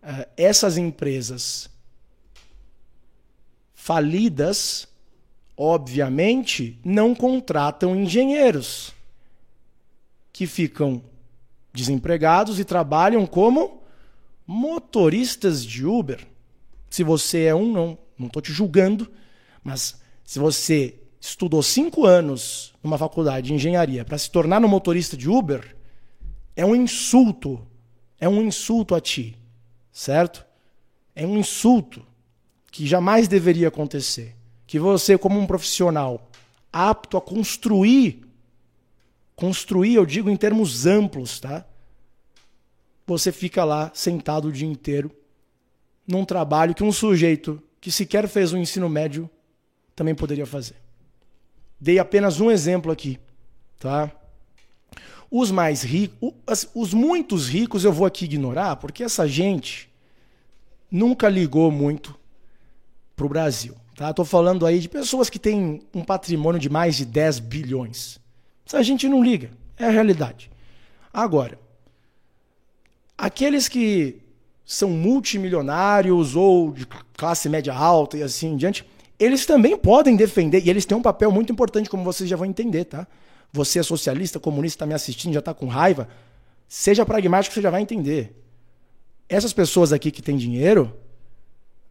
eh, 0.02 0.28
essas 0.36 0.78
empresas 0.78 1.69
falidas, 3.73 4.88
obviamente, 5.56 6.78
não 6.84 7.15
contratam 7.15 7.95
engenheiros 7.95 8.93
que 10.34 10.45
ficam 10.45 11.02
desempregados 11.73 12.60
e 12.60 12.65
trabalham 12.65 13.26
como 13.26 13.82
motoristas 14.45 15.65
de 15.65 15.86
Uber. 15.86 16.28
Se 16.89 17.04
você 17.04 17.43
é 17.43 17.56
um, 17.56 17.71
não 17.71 17.97
não 18.17 18.28
estou 18.28 18.41
te 18.41 18.52
julgando, 18.52 19.12
mas 19.63 19.99
se 20.23 20.39
você 20.39 20.99
estudou 21.26 21.64
cinco 21.64 22.06
anos 22.06 22.74
numa 22.84 22.98
faculdade 22.98 23.48
de 23.48 23.54
engenharia 23.54 24.04
para 24.04 24.18
se 24.18 24.30
tornar 24.30 24.64
um 24.64 24.68
motorista 24.68 25.16
de 25.16 25.30
Uber, 25.30 25.74
é 26.54 26.66
um 26.66 26.76
insulto. 26.76 27.66
É 28.20 28.28
um 28.28 28.42
insulto 28.42 28.94
a 28.94 29.00
ti, 29.00 29.38
certo? 29.92 30.46
É 31.16 31.26
um 31.26 31.38
insulto 31.38 32.06
que 32.70 32.86
jamais 32.86 33.30
deveria 33.30 33.70
acontecer. 33.70 34.36
Que 34.68 34.78
você, 34.78 35.18
como 35.18 35.40
um 35.40 35.48
profissional 35.48 36.30
apto 36.72 37.16
a 37.16 37.22
construir, 37.22 38.26
construir, 39.34 39.96
eu 39.96 40.06
digo 40.06 40.30
em 40.30 40.36
termos 40.36 40.86
amplos, 40.86 41.40
tá? 41.40 41.66
Você 43.08 43.32
fica 43.32 43.64
lá 43.64 43.92
sentado 43.94 44.50
o 44.50 44.52
dia 44.52 44.68
inteiro 44.68 45.10
num 46.06 46.26
trabalho 46.26 46.76
que 46.76 46.84
um 46.84 46.92
sujeito 46.92 47.64
que 47.80 47.92
sequer 47.92 48.28
fez 48.28 48.52
o 48.52 48.58
um 48.58 48.60
ensino 48.60 48.90
médio 48.90 49.30
também 49.96 50.16
poderia 50.16 50.46
fazer. 50.46 50.83
Dei 51.84 52.00
apenas 52.00 52.39
um 52.39 52.50
exemplo 52.50 52.93
aqui, 52.93 53.19
tá? 53.78 54.10
Os 55.30 55.52
mais 55.52 55.84
ricos, 55.84 56.32
os 56.74 56.93
muitos 56.93 57.50
ricos 57.50 57.84
eu 57.84 57.91
vou 57.91 58.06
aqui 58.08 58.24
ignorar, 58.24 58.78
porque 58.78 59.04
essa 59.04 59.28
gente 59.28 59.89
nunca 60.89 61.28
ligou 61.28 61.69
muito 61.69 62.17
para 63.17 63.26
o 63.26 63.30
Brasil. 63.30 63.76
Tá? 63.98 64.12
Estou 64.12 64.24
falando 64.24 64.65
aí 64.65 64.80
de 64.80 64.88
pessoas 64.88 65.30
que 65.30 65.38
têm 65.38 65.82
um 65.93 66.06
patrimônio 66.06 66.58
de 66.58 66.69
mais 66.69 66.96
de 66.96 67.04
10 67.04 67.39
bilhões. 67.39 68.17
Essa 68.65 68.82
gente 68.82 69.10
não 69.10 69.22
liga, 69.22 69.52
é 69.78 69.84
a 69.84 69.91
realidade. 69.91 70.50
Agora, 71.12 71.60
aqueles 73.17 73.67
que 73.67 74.22
são 74.63 74.89
multimilionários 74.89 76.34
ou 76.34 76.72
de 76.72 76.88
classe 77.17 77.50
média 77.50 77.74
alta 77.74 78.17
e 78.17 78.24
assim 78.24 78.54
em 78.54 78.56
diante, 78.56 78.86
eles 79.19 79.45
também 79.45 79.78
podem 79.78 80.15
defender, 80.15 80.65
e 80.65 80.69
eles 80.69 80.86
têm 80.86 80.97
um 80.97 81.02
papel 81.02 81.32
muito 81.32 81.52
importante, 81.52 81.89
como 81.89 82.04
vocês 82.04 82.30
já 82.30 82.36
vão 82.36 82.45
entender, 82.45 82.86
tá? 82.86 83.08
Você 83.52 83.80
é 83.80 83.84
socialista, 83.84 84.39
comunista, 84.39 84.78
está 84.78 84.86
me 84.86 84.93
assistindo, 84.93 85.34
já 85.34 85.39
está 85.39 85.54
com 85.54 85.67
raiva, 85.67 86.08
seja 86.67 87.06
pragmático, 87.06 87.54
você 87.54 87.62
já 87.62 87.69
vai 87.69 87.82
entender. 87.82 88.36
Essas 89.30 89.54
pessoas 89.54 89.93
aqui 89.93 90.12
que 90.12 90.21
têm 90.21 90.38
dinheiro, 90.38 90.93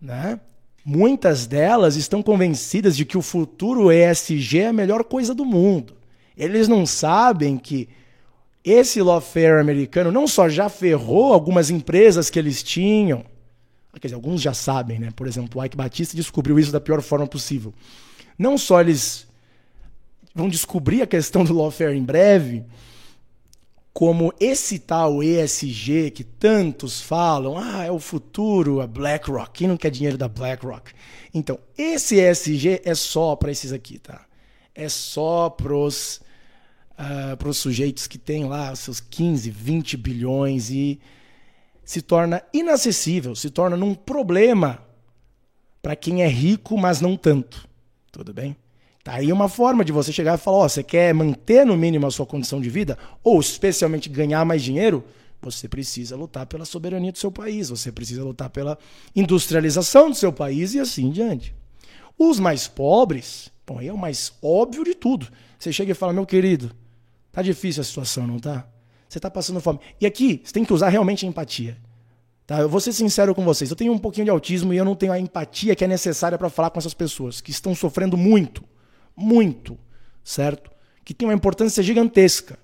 né? 0.01 0.41
Muitas 0.85 1.47
delas 1.47 1.95
estão 1.95 2.21
convencidas 2.23 2.97
de 2.97 3.05
que 3.05 3.17
o 3.17 3.23
futuro 3.23 3.93
ESG 3.93 4.59
é 4.59 4.67
a 4.69 4.73
melhor 4.73 5.05
coisa 5.05 5.33
do 5.33 5.45
mundo. 5.45 5.95
Eles 6.37 6.67
não 6.67 6.85
sabem 6.85 7.57
que 7.57 7.89
esse 8.65 9.01
lawfare 9.01 9.61
americano 9.61 10.11
não 10.11 10.27
só 10.27 10.49
já 10.49 10.69
ferrou 10.69 11.33
algumas 11.33 11.71
empresas 11.71 12.29
que 12.29 12.39
eles 12.39 12.63
tinham, 12.63 13.25
quer 14.01 14.09
dizer, 14.09 14.15
alguns 14.15 14.41
já 14.41 14.55
sabem, 14.55 14.99
né? 14.99 15.11
Por 15.15 15.27
exemplo, 15.27 15.61
o 15.61 15.65
Ike 15.65 15.77
Batista 15.77 16.17
descobriu 16.17 16.59
isso 16.59 16.73
da 16.73 16.81
pior 16.81 17.03
forma 17.03 17.27
possível. 17.27 17.75
Não 18.39 18.57
só 18.57 18.81
eles 18.81 19.27
vão 20.35 20.49
descobrir 20.49 21.03
a 21.03 21.07
questão 21.07 21.45
do 21.45 21.55
lawfare 21.55 21.97
em 21.97 22.03
breve, 22.03 22.65
como 23.93 24.33
esse 24.41 24.79
tal 24.79 25.23
ESG 25.23 26.11
que 26.11 26.25
tantos 26.25 27.01
falam, 27.01 27.59
ah, 27.59 27.85
é 27.85 27.91
o 27.91 27.99
futuro, 27.99 28.81
a 28.81 28.87
BlackRock, 28.87 29.51
quem 29.53 29.69
não 29.69 29.77
quer 29.77 29.91
dinheiro 29.91 30.17
da 30.17 30.29
BlackRock? 30.29 30.93
Então, 31.35 31.59
esse 31.77 32.19
ESG 32.19 32.81
é 32.85 32.95
só 32.95 33.37
para 33.37 33.53
esses 33.53 33.73
aqui, 33.73 33.99
tá? 33.99 34.25
É 34.75 34.89
só 34.89 35.51
pros 35.51 36.23
uh, 36.99 37.53
sujeitos 37.53 38.07
que 38.07 38.17
têm 38.17 38.45
lá 38.45 38.75
seus 38.75 39.01
15, 39.01 39.51
20 39.51 39.97
bilhões 39.99 40.71
e 40.71 40.99
se 41.85 42.01
torna 42.03 42.43
inacessível, 42.53 43.35
se 43.35 43.51
torna 43.51 43.77
um 43.77 43.95
problema 43.95 44.83
para 45.81 45.97
quem 45.97 46.23
é 46.23 46.29
rico, 46.29 46.79
mas 46.79 47.01
não 47.01 47.17
tanto. 47.17 47.69
Tudo 48.11 48.33
bem? 48.33 48.57
Tá 49.03 49.15
aí 49.15 49.33
uma 49.33 49.49
forma 49.49 49.85
de 49.85 49.91
você 49.91 50.13
chegar 50.13 50.35
e 50.35 50.41
falar: 50.41 50.59
ó, 50.59 50.69
você 50.69 50.83
quer 50.83 51.13
manter 51.13 51.67
no 51.67 51.77
mínimo 51.77 52.07
a 52.07 52.11
sua 52.11 52.25
condição 52.25 52.61
de 52.61 52.71
vida, 52.71 52.97
ou 53.23 53.41
especialmente 53.41 54.09
ganhar 54.09 54.45
mais 54.45 54.63
dinheiro, 54.63 55.05
você 55.41 55.69
precisa 55.69 56.15
lutar 56.15 56.47
pela 56.47 56.65
soberania 56.65 57.11
do 57.11 57.19
seu 57.19 57.33
país, 57.33 57.69
você 57.69 57.91
precisa 57.91 58.23
lutar 58.23 58.49
pela 58.49 58.79
industrialização 59.15 60.09
do 60.09 60.17
seu 60.17 60.33
país 60.33 60.73
e 60.75 60.79
assim 60.79 61.11
diante. 61.11 61.53
Os 62.17 62.39
mais 62.39 62.69
pobres, 62.69 63.51
bom, 63.67 63.79
aí 63.79 63.89
é 63.89 63.93
o 63.93 63.99
mais 63.99 64.33
óbvio 64.41 64.85
de 64.85 64.95
tudo. 64.95 65.27
Você 65.59 65.73
chega 65.73 65.91
e 65.91 65.97
fala: 65.97 66.13
meu 66.13 66.25
querido, 66.25 66.71
tá 67.33 67.43
difícil 67.43 67.81
a 67.81 67.85
situação, 67.85 68.25
não 68.25 68.39
tá? 68.39 68.69
Você 69.13 69.21
tá 69.21 69.31
passando 69.31 69.61
fome. 69.61 69.79
E 70.01 70.07
aqui, 70.07 70.41
você 70.43 70.53
tem 70.53 70.65
que 70.65 70.73
usar 70.73 70.89
realmente 70.89 71.27
a 71.27 71.29
empatia. 71.29 71.77
Tá? 72.47 72.61
Eu 72.61 72.69
vou 72.69 72.81
ser 72.81 72.93
sincero 72.93 73.35
com 73.35 73.45
vocês. 73.45 73.71
Eu 73.71 73.77
tenho 73.77 73.93
um 73.93 73.99
pouquinho 73.99 74.25
de 74.25 74.31
autismo 74.31 74.73
e 74.73 74.77
eu 74.77 74.85
não 74.85 74.95
tenho 74.95 75.13
a 75.13 75.19
empatia 75.19 75.77
que 75.77 75.85
é 75.85 75.89
necessária 75.89 76.39
para 76.39 76.49
falar 76.49 76.71
com 76.71 76.79
essas 76.79 76.95
pessoas 76.95 77.41
que 77.41 77.51
estão 77.51 77.75
sofrendo 77.75 78.17
muito 78.17 78.65
muito, 79.17 79.79
certo? 80.25 80.71
Que 81.05 81.15
tem 81.15 81.29
uma 81.29 81.35
importância 81.35 81.83
gigantesca, 81.83 82.59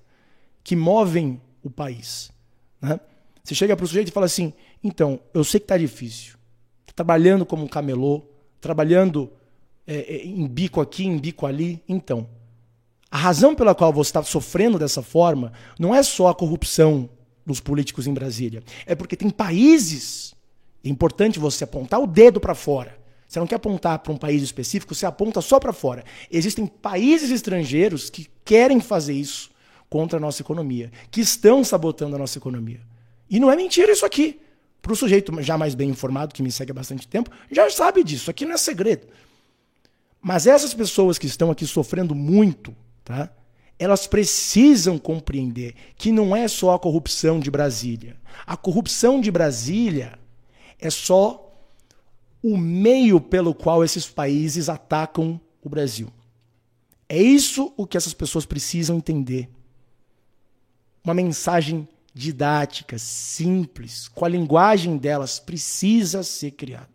que 0.63 0.75
movem 0.75 1.41
o 1.63 1.69
país. 1.69 2.31
Né? 2.81 2.99
Você 3.43 3.55
chega 3.55 3.75
para 3.75 3.83
o 3.83 3.87
sujeito 3.87 4.09
e 4.09 4.11
fala 4.11 4.25
assim: 4.25 4.53
então, 4.83 5.19
eu 5.33 5.43
sei 5.43 5.59
que 5.59 5.65
está 5.65 5.77
difícil, 5.77 6.37
trabalhando 6.95 7.45
como 7.45 7.63
um 7.63 7.67
camelô, 7.67 8.23
trabalhando 8.59 9.31
é, 9.85 10.15
é, 10.15 10.25
em 10.25 10.47
bico 10.47 10.81
aqui, 10.81 11.05
em 11.05 11.17
bico 11.17 11.45
ali. 11.45 11.83
Então, 11.87 12.27
a 13.11 13.17
razão 13.17 13.55
pela 13.55 13.73
qual 13.73 13.91
você 13.91 14.09
está 14.09 14.23
sofrendo 14.23 14.77
dessa 14.77 15.01
forma 15.01 15.51
não 15.79 15.93
é 15.93 16.03
só 16.03 16.27
a 16.27 16.35
corrupção 16.35 17.09
dos 17.45 17.59
políticos 17.59 18.05
em 18.05 18.13
Brasília, 18.13 18.63
é 18.85 18.93
porque 18.93 19.15
tem 19.15 19.29
países. 19.29 20.35
É 20.83 20.89
importante 20.89 21.39
você 21.39 21.63
apontar 21.63 21.99
o 21.99 22.07
dedo 22.07 22.39
para 22.39 22.55
fora 22.55 22.99
você 23.29 23.39
não 23.39 23.45
quer 23.45 23.57
apontar 23.57 23.99
para 23.99 24.11
um 24.11 24.17
país 24.17 24.41
específico, 24.41 24.95
você 24.95 25.05
aponta 25.05 25.39
só 25.39 25.59
para 25.59 25.71
fora. 25.71 26.03
Existem 26.31 26.65
países 26.65 27.29
estrangeiros 27.29 28.09
que 28.09 28.27
querem 28.43 28.81
fazer 28.81 29.13
isso 29.13 29.51
contra 29.87 30.17
a 30.17 30.19
nossa 30.19 30.41
economia, 30.41 30.91
que 31.11 31.21
estão 31.21 31.63
sabotando 31.63 32.15
a 32.15 32.19
nossa 32.19 32.39
economia. 32.39 32.81
E 33.29 33.39
não 33.39 33.51
é 33.51 33.55
mentira 33.55 33.91
isso 33.91 34.03
aqui. 34.03 34.41
Para 34.81 34.93
o 34.93 34.95
sujeito 34.95 35.31
já 35.43 35.59
mais 35.59 35.75
bem 35.75 35.91
informado, 35.91 36.33
que 36.33 36.41
me 36.41 36.51
segue 36.51 36.71
há 36.71 36.73
bastante 36.73 37.07
tempo, 37.07 37.29
já 37.51 37.69
sabe 37.69 38.03
disso. 38.03 38.31
Aqui 38.31 38.45
não 38.45 38.53
é 38.53 38.57
segredo. 38.57 39.05
Mas 40.19 40.47
essas 40.47 40.73
pessoas 40.73 41.19
que 41.19 41.27
estão 41.27 41.51
aqui 41.51 41.67
sofrendo 41.67 42.15
muito, 42.15 42.75
tá? 43.09 43.31
elas 43.79 44.05
precisam 44.05 44.99
compreender 44.99 45.73
que 45.95 46.11
não 46.11 46.35
é 46.35 46.47
só 46.49 46.73
a 46.73 46.79
corrupção 46.79 47.39
de 47.39 47.49
Brasília. 47.49 48.17
A 48.45 48.57
corrupção 48.57 49.21
de 49.21 49.31
Brasília 49.31 50.19
é 50.77 50.89
só 50.89 51.49
o 52.43 52.57
meio 52.57 53.21
pelo 53.21 53.55
qual 53.55 53.83
esses 53.83 54.05
países 54.05 54.67
atacam 54.67 55.39
o 55.63 55.69
Brasil. 55.69 56.09
É 57.07 57.17
isso 57.17 57.73
o 57.77 57.87
que 57.87 57.95
essas 57.95 58.13
pessoas 58.13 58.45
precisam 58.45 58.97
entender. 58.97 59.49
Uma 61.01 61.13
mensagem 61.13 61.87
didática, 62.13 62.99
simples, 62.99 64.09
com 64.09 64.25
a 64.25 64.29
linguagem 64.29 64.97
delas, 64.97 65.39
precisa 65.39 66.21
ser 66.21 66.51
criada. 66.51 66.89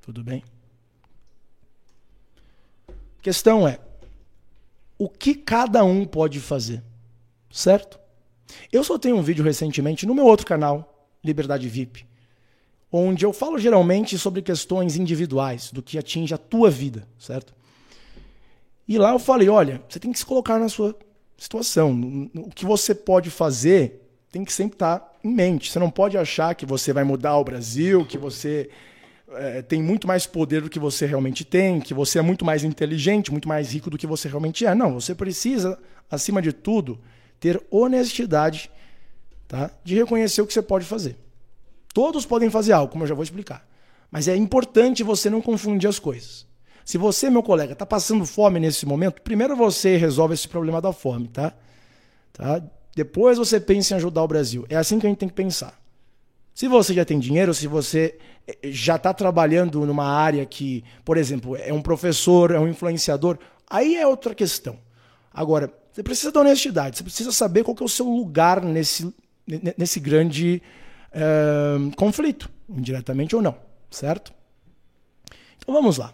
Tudo 0.00 0.24
bem? 0.24 0.42
A 2.88 3.22
questão 3.22 3.68
é: 3.68 3.78
o 4.98 5.08
que 5.08 5.34
cada 5.34 5.84
um 5.84 6.04
pode 6.04 6.40
fazer? 6.40 6.82
Certo? 7.50 7.98
Eu 8.72 8.84
soltei 8.84 9.12
um 9.12 9.22
vídeo 9.22 9.44
recentemente 9.44 10.06
no 10.06 10.14
meu 10.14 10.26
outro 10.26 10.46
canal, 10.46 11.08
Liberdade 11.22 11.68
VIP 11.68 12.06
onde 12.96 13.24
eu 13.24 13.32
falo 13.32 13.58
geralmente 13.58 14.16
sobre 14.16 14.40
questões 14.40 14.96
individuais, 14.96 15.72
do 15.72 15.82
que 15.82 15.98
atinge 15.98 16.32
a 16.32 16.38
tua 16.38 16.70
vida, 16.70 17.08
certo? 17.18 17.52
E 18.86 18.96
lá 18.98 19.10
eu 19.10 19.18
falei, 19.18 19.48
olha, 19.48 19.82
você 19.88 19.98
tem 19.98 20.12
que 20.12 20.18
se 20.18 20.24
colocar 20.24 20.60
na 20.60 20.68
sua 20.68 20.96
situação. 21.36 22.30
O 22.36 22.50
que 22.50 22.64
você 22.64 22.94
pode 22.94 23.30
fazer 23.30 24.00
tem 24.30 24.44
que 24.44 24.52
sempre 24.52 24.76
estar 24.76 25.18
em 25.24 25.28
mente. 25.28 25.72
Você 25.72 25.78
não 25.78 25.90
pode 25.90 26.16
achar 26.16 26.54
que 26.54 26.64
você 26.64 26.92
vai 26.92 27.02
mudar 27.02 27.36
o 27.36 27.44
Brasil, 27.44 28.06
que 28.06 28.18
você 28.18 28.70
é, 29.36 29.62
tem 29.62 29.82
muito 29.82 30.06
mais 30.06 30.26
poder 30.26 30.62
do 30.62 30.70
que 30.70 30.78
você 30.78 31.06
realmente 31.06 31.44
tem, 31.44 31.80
que 31.80 31.94
você 31.94 32.18
é 32.18 32.22
muito 32.22 32.44
mais 32.44 32.64
inteligente, 32.64 33.30
muito 33.30 33.48
mais 33.48 33.72
rico 33.72 33.90
do 33.90 33.98
que 33.98 34.06
você 34.06 34.28
realmente 34.28 34.66
é. 34.66 34.74
Não, 34.74 34.94
você 34.94 35.14
precisa, 35.14 35.78
acima 36.10 36.40
de 36.40 36.52
tudo, 36.52 36.98
ter 37.40 37.62
honestidade 37.70 38.70
tá? 39.46 39.70
de 39.82 39.94
reconhecer 39.94 40.42
o 40.42 40.46
que 40.46 40.52
você 40.52 40.62
pode 40.62 40.84
fazer. 40.84 41.16
Todos 41.92 42.26
podem 42.26 42.50
fazer 42.50 42.72
algo, 42.72 42.90
como 42.90 43.04
eu 43.04 43.08
já 43.08 43.14
vou 43.14 43.22
explicar. 43.22 43.66
Mas 44.10 44.28
é 44.28 44.36
importante 44.36 45.02
você 45.02 45.30
não 45.30 45.40
confundir 45.40 45.88
as 45.88 45.98
coisas. 45.98 46.46
Se 46.84 46.98
você, 46.98 47.30
meu 47.30 47.42
colega, 47.42 47.72
está 47.72 47.86
passando 47.86 48.26
fome 48.26 48.60
nesse 48.60 48.84
momento, 48.84 49.22
primeiro 49.22 49.56
você 49.56 49.96
resolve 49.96 50.34
esse 50.34 50.48
problema 50.48 50.80
da 50.80 50.92
fome, 50.92 51.28
tá? 51.28 51.52
tá? 52.32 52.62
Depois 52.94 53.38
você 53.38 53.58
pensa 53.58 53.94
em 53.94 53.96
ajudar 53.96 54.22
o 54.22 54.28
Brasil. 54.28 54.66
É 54.68 54.76
assim 54.76 54.98
que 54.98 55.06
a 55.06 55.08
gente 55.08 55.18
tem 55.18 55.28
que 55.28 55.34
pensar. 55.34 55.80
Se 56.54 56.68
você 56.68 56.94
já 56.94 57.04
tem 57.04 57.18
dinheiro, 57.18 57.52
se 57.52 57.66
você 57.66 58.16
já 58.64 58.96
está 58.96 59.12
trabalhando 59.14 59.84
numa 59.86 60.06
área 60.06 60.44
que, 60.44 60.84
por 61.04 61.16
exemplo, 61.16 61.56
é 61.56 61.72
um 61.72 61.80
professor, 61.80 62.50
é 62.50 62.58
um 62.58 62.68
influenciador, 62.68 63.38
aí 63.68 63.96
é 63.96 64.06
outra 64.06 64.34
questão. 64.34 64.78
Agora, 65.32 65.72
você 65.92 66.02
precisa 66.02 66.32
da 66.32 66.40
honestidade, 66.40 66.98
você 66.98 67.04
precisa 67.04 67.32
saber 67.32 67.64
qual 67.64 67.76
é 67.80 67.84
o 67.84 67.88
seu 67.88 68.06
lugar 68.06 68.62
nesse, 68.62 69.14
nesse 69.78 70.00
grande 70.00 70.62
conflito, 71.96 72.50
indiretamente 72.68 73.36
ou 73.36 73.42
não, 73.42 73.56
certo? 73.90 74.32
Então 75.58 75.74
vamos 75.74 75.96
lá. 75.96 76.12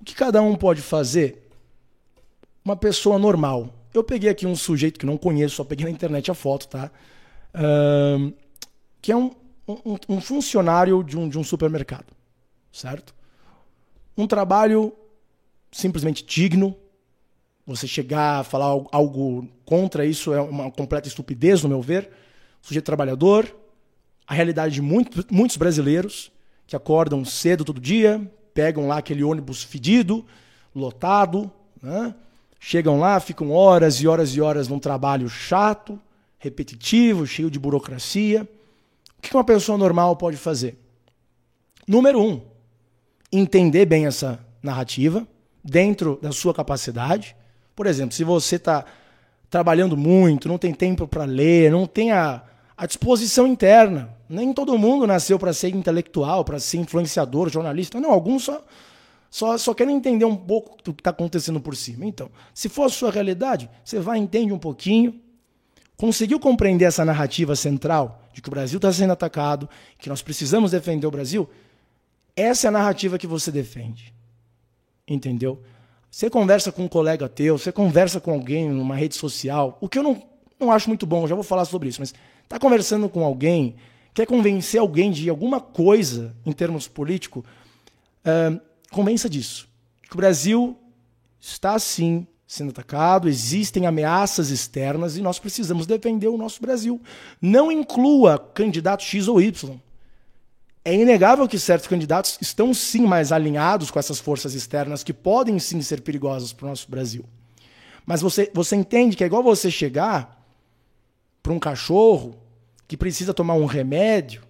O 0.00 0.04
que 0.04 0.14
cada 0.14 0.40
um 0.40 0.56
pode 0.56 0.80
fazer? 0.80 1.48
Uma 2.64 2.76
pessoa 2.76 3.18
normal. 3.18 3.74
Eu 3.92 4.02
peguei 4.02 4.30
aqui 4.30 4.46
um 4.46 4.56
sujeito 4.56 4.98
que 4.98 5.06
não 5.06 5.16
conheço, 5.16 5.56
só 5.56 5.64
peguei 5.64 5.84
na 5.84 5.90
internet 5.90 6.30
a 6.30 6.34
foto, 6.34 6.68
tá? 6.68 6.90
que 9.00 9.12
é 9.12 9.16
um, 9.16 9.30
um, 9.68 9.98
um 10.08 10.20
funcionário 10.20 11.02
de 11.02 11.16
um, 11.16 11.28
de 11.28 11.38
um 11.38 11.44
supermercado, 11.44 12.06
certo? 12.72 13.14
Um 14.16 14.26
trabalho 14.26 14.92
simplesmente 15.70 16.24
digno. 16.24 16.74
Você 17.66 17.86
chegar 17.86 18.40
a 18.40 18.44
falar 18.44 18.82
algo 18.90 19.46
contra 19.64 20.06
isso 20.06 20.32
é 20.32 20.40
uma 20.40 20.70
completa 20.70 21.06
estupidez, 21.06 21.62
no 21.62 21.68
meu 21.68 21.82
ver. 21.82 22.10
Sujeito 22.62 22.86
trabalhador, 22.86 23.54
a 24.26 24.34
realidade 24.34 24.74
de 24.74 24.82
muito, 24.82 25.24
muitos 25.30 25.56
brasileiros 25.56 26.32
que 26.66 26.74
acordam 26.74 27.24
cedo 27.24 27.64
todo 27.64 27.80
dia, 27.80 28.20
pegam 28.52 28.88
lá 28.88 28.98
aquele 28.98 29.22
ônibus 29.22 29.62
fedido, 29.62 30.24
lotado, 30.74 31.50
né? 31.82 32.14
chegam 32.58 32.98
lá, 32.98 33.20
ficam 33.20 33.52
horas 33.52 34.00
e 34.00 34.08
horas 34.08 34.30
e 34.30 34.40
horas 34.40 34.68
num 34.68 34.78
trabalho 34.78 35.28
chato, 35.28 35.98
repetitivo, 36.38 37.26
cheio 37.26 37.50
de 37.50 37.58
burocracia. 37.58 38.48
O 39.18 39.22
que 39.22 39.34
uma 39.34 39.44
pessoa 39.44 39.76
normal 39.76 40.16
pode 40.16 40.36
fazer? 40.36 40.78
Número 41.86 42.20
um, 42.20 42.40
entender 43.32 43.86
bem 43.86 44.06
essa 44.06 44.44
narrativa 44.62 45.26
dentro 45.62 46.18
da 46.20 46.32
sua 46.32 46.54
capacidade. 46.54 47.36
Por 47.74 47.86
exemplo, 47.86 48.14
se 48.14 48.24
você 48.24 48.56
está 48.56 48.84
trabalhando 49.50 49.96
muito, 49.96 50.48
não 50.48 50.58
tem 50.58 50.72
tempo 50.74 51.06
para 51.06 51.24
ler, 51.24 51.70
não 51.70 51.86
tem 51.86 52.12
a, 52.12 52.42
a 52.76 52.86
disposição 52.86 53.46
interna 53.46 54.18
nem 54.28 54.52
todo 54.52 54.76
mundo 54.76 55.06
nasceu 55.06 55.38
para 55.38 55.52
ser 55.52 55.74
intelectual, 55.74 56.44
para 56.44 56.60
ser 56.60 56.76
influenciador, 56.76 57.48
jornalista. 57.48 57.98
Não, 57.98 58.12
alguns 58.12 58.44
só, 58.44 58.62
só, 59.30 59.56
só 59.56 59.72
querem 59.72 59.96
entender 59.96 60.26
um 60.26 60.36
pouco 60.36 60.76
do 60.82 60.92
que 60.92 61.00
está 61.00 61.10
acontecendo 61.10 61.60
por 61.60 61.74
cima. 61.74 62.04
Então, 62.04 62.30
se 62.52 62.68
for 62.68 62.84
a 62.84 62.88
sua 62.90 63.10
realidade, 63.10 63.70
você 63.82 63.98
vai, 63.98 64.18
entende 64.18 64.52
um 64.52 64.58
pouquinho, 64.58 65.18
conseguiu 65.98 66.38
compreender 66.38 66.84
essa 66.84 67.04
narrativa 67.04 67.56
central 67.56 68.22
de 68.32 68.40
que 68.40 68.48
o 68.48 68.52
Brasil 68.52 68.78
está 68.78 68.90
sendo 68.92 69.12
atacado, 69.12 69.68
que 69.98 70.08
nós 70.08 70.22
precisamos 70.22 70.70
defender 70.70 71.06
o 71.06 71.10
Brasil, 71.10 71.46
Essa 72.36 72.68
é 72.68 72.68
a 72.68 72.70
narrativa 72.70 73.18
que 73.18 73.26
você 73.26 73.50
defende. 73.50 74.14
Entendeu? 75.08 75.60
Você 76.08 76.30
conversa 76.30 76.70
com 76.70 76.84
um 76.84 76.88
colega 76.88 77.28
teu, 77.28 77.58
você 77.58 77.72
conversa 77.72 78.20
com 78.20 78.30
alguém 78.30 78.70
numa 78.70 78.94
rede 78.94 79.16
social, 79.16 79.76
o 79.80 79.88
que 79.88 79.98
eu 79.98 80.04
não, 80.04 80.22
não 80.58 80.70
acho 80.70 80.88
muito 80.88 81.04
bom, 81.04 81.26
já 81.26 81.34
vou 81.34 81.42
falar 81.42 81.64
sobre 81.64 81.88
isso, 81.88 82.00
mas 82.00 82.14
tá 82.48 82.60
conversando 82.60 83.08
com 83.08 83.24
alguém, 83.24 83.74
quer 84.14 84.24
convencer 84.24 84.78
alguém 84.78 85.10
de 85.10 85.28
alguma 85.28 85.60
coisa 85.60 86.32
em 86.46 86.52
termos 86.52 86.86
políticos, 86.86 87.42
uh, 88.24 88.60
convença 88.92 89.28
disso. 89.28 89.68
Que 90.08 90.14
o 90.14 90.16
Brasil 90.16 90.78
está 91.40 91.76
sim 91.76 92.24
sendo 92.48 92.70
atacado, 92.70 93.28
existem 93.28 93.86
ameaças 93.86 94.48
externas 94.48 95.18
e 95.18 95.20
nós 95.20 95.38
precisamos 95.38 95.86
defender 95.86 96.28
o 96.28 96.38
nosso 96.38 96.62
Brasil. 96.62 96.98
Não 97.42 97.70
inclua 97.70 98.38
candidato 98.38 99.02
X 99.02 99.28
ou 99.28 99.38
Y. 99.38 99.78
É 100.82 100.94
inegável 100.94 101.46
que 101.46 101.58
certos 101.58 101.86
candidatos 101.86 102.38
estão 102.40 102.72
sim 102.72 103.02
mais 103.02 103.32
alinhados 103.32 103.90
com 103.90 103.98
essas 103.98 104.18
forças 104.18 104.54
externas 104.54 105.04
que 105.04 105.12
podem 105.12 105.58
sim 105.58 105.82
ser 105.82 106.00
perigosas 106.00 106.50
para 106.50 106.64
o 106.64 106.68
nosso 106.70 106.90
Brasil. 106.90 107.22
Mas 108.06 108.22
você, 108.22 108.50
você 108.54 108.74
entende 108.74 109.14
que 109.14 109.22
é 109.22 109.26
igual 109.26 109.42
você 109.42 109.70
chegar 109.70 110.42
para 111.42 111.52
um 111.52 111.58
cachorro 111.58 112.34
que 112.86 112.96
precisa 112.96 113.34
tomar 113.34 113.54
um 113.54 113.66
remédio, 113.66 114.42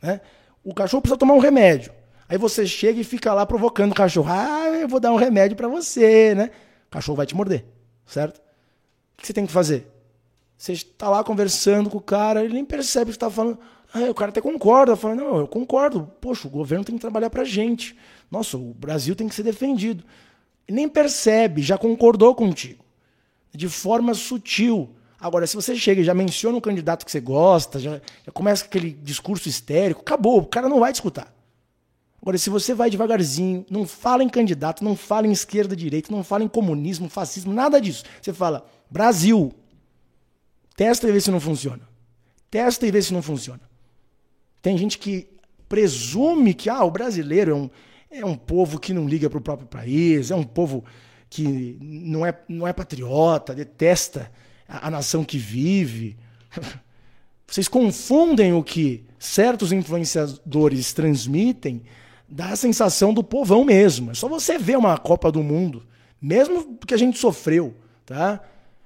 né? 0.00 0.22
O 0.64 0.72
cachorro 0.72 1.02
precisa 1.02 1.18
tomar 1.18 1.34
um 1.34 1.38
remédio. 1.38 1.92
Aí 2.26 2.38
você 2.38 2.66
chega 2.66 2.98
e 2.98 3.04
fica 3.04 3.34
lá 3.34 3.44
provocando 3.44 3.92
o 3.92 3.94
cachorro. 3.94 4.30
Ah, 4.30 4.68
eu 4.80 4.88
vou 4.88 4.98
dar 4.98 5.12
um 5.12 5.16
remédio 5.16 5.54
para 5.54 5.68
você, 5.68 6.34
né? 6.34 6.50
O 6.92 6.96
cachorro 7.00 7.16
vai 7.16 7.24
te 7.24 7.34
morder, 7.34 7.64
certo? 8.04 8.36
O 8.36 9.22
que 9.22 9.26
você 9.26 9.32
tem 9.32 9.46
que 9.46 9.52
fazer? 9.52 9.90
Você 10.58 10.74
está 10.74 11.08
lá 11.08 11.24
conversando 11.24 11.88
com 11.88 11.96
o 11.96 12.02
cara, 12.02 12.44
ele 12.44 12.52
nem 12.52 12.66
percebe 12.66 13.06
que 13.06 13.12
você 13.12 13.16
está 13.16 13.30
falando. 13.30 13.58
Aí 13.94 14.10
o 14.10 14.14
cara 14.14 14.28
até 14.28 14.42
concorda, 14.42 14.94
fala, 14.94 15.14
não, 15.14 15.38
eu 15.38 15.48
concordo. 15.48 16.06
Poxa, 16.20 16.46
o 16.46 16.50
governo 16.50 16.84
tem 16.84 16.94
que 16.94 17.00
trabalhar 17.00 17.30
pra 17.30 17.44
gente. 17.44 17.96
Nossa, 18.30 18.58
o 18.58 18.74
Brasil 18.74 19.16
tem 19.16 19.26
que 19.26 19.34
ser 19.34 19.42
defendido. 19.42 20.04
Ele 20.68 20.76
nem 20.76 20.88
percebe, 20.88 21.62
já 21.62 21.78
concordou 21.78 22.34
contigo. 22.34 22.84
De 23.54 23.70
forma 23.70 24.12
sutil. 24.12 24.94
Agora, 25.18 25.46
se 25.46 25.56
você 25.56 25.74
chega 25.74 26.02
e 26.02 26.04
já 26.04 26.12
menciona 26.12 26.58
um 26.58 26.60
candidato 26.60 27.06
que 27.06 27.10
você 27.10 27.20
gosta, 27.20 27.80
já, 27.80 28.02
já 28.26 28.32
começa 28.34 28.66
aquele 28.66 28.92
discurso 28.92 29.48
histérico, 29.48 30.02
acabou, 30.02 30.40
o 30.40 30.46
cara 30.46 30.68
não 30.68 30.78
vai 30.78 30.92
te 30.92 30.96
escutar. 30.96 31.32
Agora, 32.22 32.38
se 32.38 32.48
você 32.48 32.72
vai 32.72 32.88
devagarzinho, 32.88 33.66
não 33.68 33.84
fala 33.84 34.22
em 34.22 34.28
candidato, 34.28 34.84
não 34.84 34.94
fala 34.94 35.26
em 35.26 35.32
esquerda, 35.32 35.74
direita, 35.74 36.12
não 36.12 36.22
fala 36.22 36.44
em 36.44 36.48
comunismo, 36.48 37.08
fascismo, 37.08 37.52
nada 37.52 37.80
disso. 37.80 38.04
Você 38.22 38.32
fala, 38.32 38.64
Brasil. 38.88 39.52
Testa 40.76 41.08
e 41.08 41.12
vê 41.12 41.20
se 41.20 41.32
não 41.32 41.40
funciona. 41.40 41.82
Testa 42.48 42.86
e 42.86 42.92
vê 42.92 43.02
se 43.02 43.12
não 43.12 43.22
funciona. 43.22 43.60
Tem 44.62 44.78
gente 44.78 44.98
que 44.98 45.28
presume 45.68 46.54
que 46.54 46.70
ah, 46.70 46.84
o 46.84 46.92
brasileiro 46.92 47.50
é 47.50 47.54
um, 47.54 47.70
é 48.08 48.24
um 48.24 48.36
povo 48.36 48.78
que 48.78 48.94
não 48.94 49.08
liga 49.08 49.28
para 49.28 49.38
o 49.38 49.42
próprio 49.42 49.66
país, 49.66 50.30
é 50.30 50.36
um 50.36 50.44
povo 50.44 50.84
que 51.28 51.76
não 51.80 52.24
é, 52.24 52.38
não 52.48 52.68
é 52.68 52.72
patriota, 52.72 53.52
detesta 53.52 54.30
a, 54.68 54.86
a 54.86 54.90
nação 54.90 55.24
que 55.24 55.38
vive. 55.38 56.16
Vocês 57.48 57.66
confundem 57.66 58.52
o 58.52 58.62
que 58.62 59.04
certos 59.18 59.72
influenciadores 59.72 60.92
transmitem 60.92 61.82
da 62.32 62.56
sensação 62.56 63.12
do 63.12 63.22
povão 63.22 63.62
mesmo. 63.62 64.10
É 64.10 64.14
só 64.14 64.26
você 64.26 64.56
ver 64.56 64.78
uma 64.78 64.96
Copa 64.96 65.30
do 65.30 65.42
Mundo, 65.42 65.84
mesmo 66.20 66.78
que 66.86 66.94
a 66.94 66.96
gente 66.96 67.18
sofreu, 67.18 67.74
tá? 68.06 68.40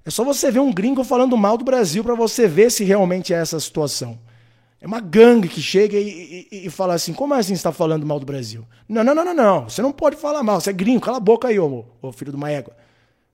É 0.04 0.10
só 0.10 0.24
você 0.24 0.50
ver 0.50 0.58
um 0.58 0.72
gringo 0.72 1.04
falando 1.04 1.36
mal 1.36 1.56
do 1.56 1.64
Brasil 1.64 2.02
para 2.02 2.14
você 2.16 2.48
ver 2.48 2.72
se 2.72 2.82
realmente 2.82 3.32
é 3.32 3.36
essa 3.36 3.58
situação. 3.60 4.18
É 4.80 4.86
uma 4.86 4.98
gangue 4.98 5.48
que 5.48 5.62
chega 5.62 5.96
e, 5.96 6.48
e, 6.50 6.66
e 6.66 6.70
fala 6.70 6.94
assim: 6.94 7.12
como 7.12 7.34
assim 7.34 7.48
você 7.48 7.54
está 7.54 7.70
falando 7.70 8.04
mal 8.04 8.18
do 8.18 8.26
Brasil? 8.26 8.66
Não, 8.88 9.04
não, 9.04 9.14
não, 9.14 9.24
não, 9.24 9.34
não. 9.34 9.68
Você 9.68 9.80
não 9.80 9.92
pode 9.92 10.16
falar 10.16 10.42
mal. 10.42 10.60
Você 10.60 10.70
é 10.70 10.72
gringo, 10.72 11.00
cala 11.00 11.18
a 11.18 11.20
boca 11.20 11.46
aí, 11.46 11.58
ô, 11.58 11.84
ô 12.02 12.12
filho 12.12 12.32
de 12.32 12.36
uma 12.36 12.50
égua. 12.50 12.76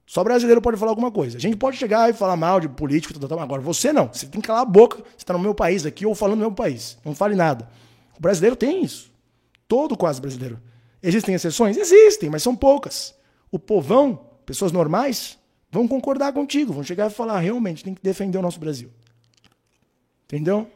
Só 0.07 0.23
brasileiro 0.23 0.61
pode 0.61 0.77
falar 0.77 0.93
alguma 0.93 1.11
coisa. 1.11 1.39
A 1.39 1.41
gente 1.41 1.57
pode 1.57 1.79
chegar 1.79 2.11
e 2.11 2.13
falar 2.13 2.37
mal 2.37 2.61
de 2.61 2.69
político, 2.69 3.19
tal, 3.19 3.29
tal, 3.29 3.41
agora 3.41 3.63
você 3.63 3.95
não. 3.95 4.11
Você 4.13 4.27
tem 4.27 4.43
que 4.43 4.47
calar 4.47 4.63
a 4.63 4.67
boca. 4.67 4.99
Você 4.99 5.19
está 5.19 5.33
no 5.33 5.39
meu 5.39 5.55
país 5.55 5.87
aqui 5.87 6.05
ou 6.05 6.15
falando 6.15 6.39
no 6.39 6.45
meu 6.45 6.53
país. 6.53 6.99
Não 7.03 7.15
fale 7.15 7.35
nada. 7.35 7.67
O 8.19 8.21
brasileiro 8.21 8.55
tem 8.55 8.85
isso. 8.85 9.12
Todo 9.73 9.97
quase 9.97 10.21
brasileiro. 10.21 10.61
Existem 11.03 11.35
exceções? 11.35 11.79
Existem, 11.79 12.29
mas 12.29 12.43
são 12.43 12.55
poucas. 12.55 13.15
O 13.51 13.59
povão, 13.59 14.17
pessoas 14.45 14.71
normais, 14.71 15.39
vão 15.71 15.89
concordar 15.89 16.31
contigo, 16.35 16.75
vão 16.75 16.85
chegar 16.85 17.11
e 17.11 17.15
falar: 17.15 17.41
realmente, 17.41 17.83
tem 17.83 17.95
que 17.95 18.03
defender 18.03 18.37
o 18.37 18.43
nosso 18.43 18.61
Brasil. 18.61 18.93
Entendeu? 20.25 20.71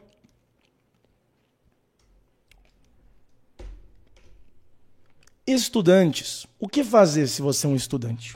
Estudantes. 5.45 6.47
O 6.59 6.67
que 6.67 6.83
fazer 6.83 7.27
se 7.27 7.39
você 7.39 7.67
é 7.67 7.69
um 7.69 7.75
estudante? 7.75 8.35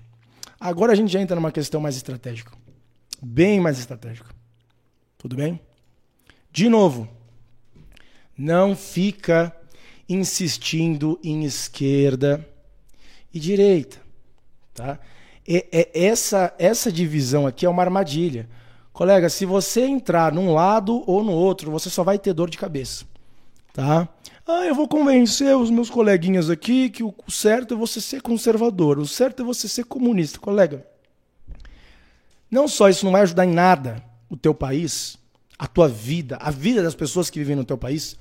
Agora 0.59 0.91
a 0.91 0.95
gente 0.95 1.11
já 1.11 1.19
entra 1.19 1.35
numa 1.35 1.51
questão 1.51 1.81
mais 1.81 1.95
estratégica. 1.95 2.51
Bem 3.19 3.59
mais 3.59 3.79
estratégica. 3.79 4.29
Tudo 5.17 5.35
bem? 5.35 5.59
De 6.51 6.69
novo, 6.69 7.09
não 8.37 8.75
fica 8.75 9.59
insistindo 10.11 11.19
em 11.23 11.43
esquerda 11.43 12.45
e 13.33 13.39
direita, 13.39 13.97
tá? 14.73 14.99
E, 15.47 15.65
e, 15.71 15.89
essa 15.93 16.53
essa 16.59 16.91
divisão 16.91 17.47
aqui 17.47 17.65
é 17.65 17.69
uma 17.69 17.83
armadilha. 17.83 18.49
Colega, 18.91 19.29
se 19.29 19.45
você 19.45 19.85
entrar 19.85 20.33
num 20.33 20.53
lado 20.53 21.03
ou 21.09 21.23
no 21.23 21.31
outro, 21.31 21.71
você 21.71 21.89
só 21.89 22.03
vai 22.03 22.19
ter 22.19 22.33
dor 22.33 22.49
de 22.49 22.57
cabeça, 22.57 23.05
tá? 23.73 24.07
Ah, 24.45 24.65
eu 24.65 24.75
vou 24.75 24.87
convencer 24.87 25.55
os 25.55 25.69
meus 25.69 25.89
coleguinhas 25.89 26.49
aqui 26.49 26.89
que 26.89 27.03
o 27.03 27.13
certo 27.29 27.73
é 27.73 27.77
você 27.77 28.01
ser 28.01 28.21
conservador, 28.21 28.99
o 28.99 29.07
certo 29.07 29.43
é 29.43 29.45
você 29.45 29.67
ser 29.67 29.85
comunista. 29.85 30.39
Colega, 30.39 30.85
não 32.49 32.67
só 32.67 32.89
isso 32.89 33.05
não 33.05 33.13
vai 33.13 33.21
ajudar 33.21 33.45
em 33.45 33.53
nada 33.53 34.03
o 34.29 34.35
teu 34.35 34.53
país, 34.53 35.17
a 35.57 35.67
tua 35.67 35.87
vida, 35.87 36.37
a 36.41 36.51
vida 36.51 36.83
das 36.83 36.95
pessoas 36.95 37.29
que 37.29 37.39
vivem 37.39 37.55
no 37.55 37.63
teu 37.63 37.77
país, 37.77 38.17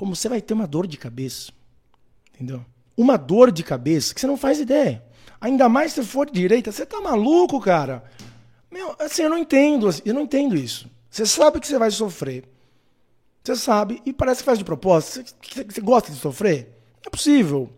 como 0.00 0.16
você 0.16 0.30
vai 0.30 0.40
ter 0.40 0.54
uma 0.54 0.66
dor 0.66 0.86
de 0.86 0.96
cabeça. 0.96 1.52
Entendeu? 2.32 2.64
Uma 2.96 3.18
dor 3.18 3.52
de 3.52 3.62
cabeça 3.62 4.14
que 4.14 4.20
você 4.22 4.26
não 4.26 4.38
faz 4.38 4.58
ideia. 4.58 5.04
Ainda 5.38 5.68
mais 5.68 5.92
se 5.92 6.02
for 6.02 6.24
de 6.24 6.40
direita, 6.40 6.72
você 6.72 6.86
tá 6.86 7.02
maluco, 7.02 7.60
cara? 7.60 8.02
Meu, 8.70 8.96
assim, 8.98 9.24
eu 9.24 9.28
não 9.28 9.36
entendo, 9.36 9.90
eu 10.02 10.14
não 10.14 10.22
entendo 10.22 10.56
isso. 10.56 10.90
Você 11.10 11.26
sabe 11.26 11.60
que 11.60 11.66
você 11.66 11.78
vai 11.78 11.90
sofrer. 11.90 12.48
Você 13.44 13.54
sabe, 13.56 14.00
e 14.06 14.10
parece 14.10 14.40
que 14.40 14.46
faz 14.46 14.58
de 14.58 14.64
propósito. 14.64 15.34
Você, 15.42 15.64
você 15.64 15.80
gosta 15.82 16.10
de 16.10 16.16
sofrer? 16.16 16.80
É 17.06 17.10
possível. 17.10 17.70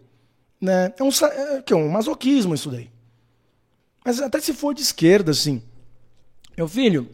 Né? 0.60 0.94
É, 0.96 1.02
um, 1.02 1.08
é, 1.08 1.64
é 1.68 1.74
um 1.74 1.88
masoquismo 1.88 2.54
isso 2.54 2.70
daí. 2.70 2.88
Mas 4.04 4.20
até 4.20 4.38
se 4.38 4.54
for 4.54 4.72
de 4.72 4.82
esquerda, 4.82 5.32
assim. 5.32 5.60
Meu 6.56 6.68
filho, 6.68 7.10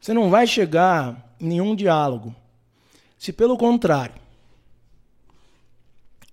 você 0.00 0.12
não 0.12 0.30
vai 0.30 0.46
chegar 0.46 1.34
em 1.40 1.48
nenhum 1.48 1.74
diálogo. 1.74 2.32
Se 3.18 3.32
pelo 3.32 3.58
contrário, 3.58 4.14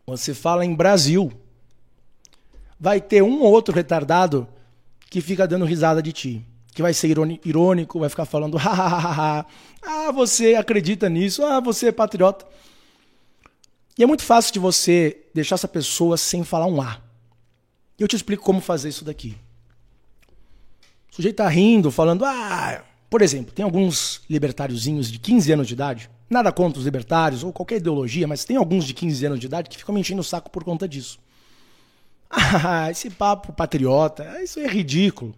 você 0.06 0.34
fala 0.34 0.66
em 0.66 0.76
Brasil, 0.76 1.32
vai 2.80 3.01
ter 3.01 3.22
um 3.22 3.41
ou 3.41 3.51
outro 3.51 3.74
retardado 3.74 4.47
que 5.10 5.22
fica 5.22 5.47
dando 5.47 5.66
risada 5.66 6.01
de 6.01 6.12
ti 6.12 6.45
que 6.76 6.82
vai 6.82 6.93
ser 6.93 7.08
irônico, 7.45 8.01
vai 8.01 8.10
ficar 8.10 8.26
falando, 8.26 8.58
ah, 8.62 9.45
você 10.14 10.56
acredita 10.56 11.08
nisso, 11.08 11.41
ah, 11.45 11.62
você 11.62 11.88
é 11.88 11.91
patriota. 11.91 12.45
E 13.97 14.03
é 14.03 14.06
muito 14.06 14.24
fácil 14.24 14.51
de 14.51 14.60
você 14.60 15.22
deixar 15.34 15.56
essa 15.56 15.70
pessoa 15.70 16.18
sem 16.18 16.43
falar 16.43 16.66
um 16.66 16.82
A. 16.82 16.99
Eu 17.97 18.10
te 18.10 18.18
explico 18.18 18.43
como 18.43 18.60
fazer 18.60 18.89
isso 18.89 19.06
daqui. 19.06 19.38
O 21.10 21.16
sujeito 21.16 21.38
tá 21.38 21.47
rindo, 21.47 21.89
falando, 21.91 22.26
ah, 22.26 22.84
por 23.10 23.22
exemplo, 23.22 23.53
tem 23.53 23.64
alguns 23.64 24.22
libertáriozinhos 24.30 25.10
de 25.10 25.18
15 25.18 25.53
anos 25.53 25.68
de 25.68 25.74
idade, 25.76 26.10
nada 26.36 26.51
contra 26.51 26.79
os 26.79 26.86
libertários 26.86 27.43
ou 27.43 27.51
qualquer 27.51 27.77
ideologia, 27.77 28.27
mas 28.27 28.45
tem 28.45 28.57
alguns 28.57 28.86
de 28.86 28.93
15 28.93 29.25
anos 29.25 29.39
de 29.39 29.47
idade 29.47 29.69
que 29.69 29.77
ficam 29.77 29.95
me 29.95 30.01
enchendo 30.01 30.21
o 30.21 30.23
saco 30.23 30.49
por 30.49 30.63
conta 30.63 30.88
disso. 30.88 31.19
Ah, 32.67 32.91
esse 32.91 33.09
papo 33.09 33.53
patriota, 33.53 34.41
isso 34.43 34.59
é 34.59 34.67
ridículo. 34.67 35.33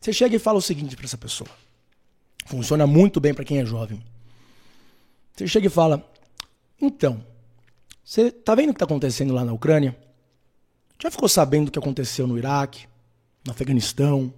Você 0.00 0.12
chega 0.12 0.36
e 0.36 0.38
fala 0.38 0.58
o 0.58 0.62
seguinte 0.62 0.96
para 0.96 1.04
essa 1.04 1.18
pessoa. 1.18 1.50
Funciona 2.46 2.86
muito 2.86 3.20
bem 3.20 3.34
para 3.34 3.44
quem 3.44 3.58
é 3.58 3.66
jovem. 3.66 4.02
Você 5.34 5.46
chega 5.46 5.66
e 5.66 5.70
fala: 5.70 6.02
Então, 6.80 7.22
você 8.02 8.30
tá 8.30 8.54
vendo 8.54 8.70
o 8.70 8.72
que 8.72 8.76
está 8.76 8.86
acontecendo 8.86 9.34
lá 9.34 9.44
na 9.44 9.52
Ucrânia? 9.52 9.94
Já 10.98 11.10
ficou 11.10 11.28
sabendo 11.28 11.68
o 11.68 11.70
que 11.70 11.78
aconteceu 11.78 12.26
no 12.26 12.38
Iraque, 12.38 12.86
no 13.44 13.52
Afeganistão, 13.52 14.32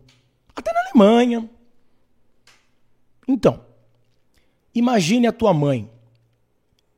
até 0.56 0.72
na 0.72 0.80
Alemanha? 0.80 1.48
Então, 3.28 3.64
imagine 4.74 5.26
a 5.26 5.32
tua 5.32 5.52
mãe, 5.52 5.90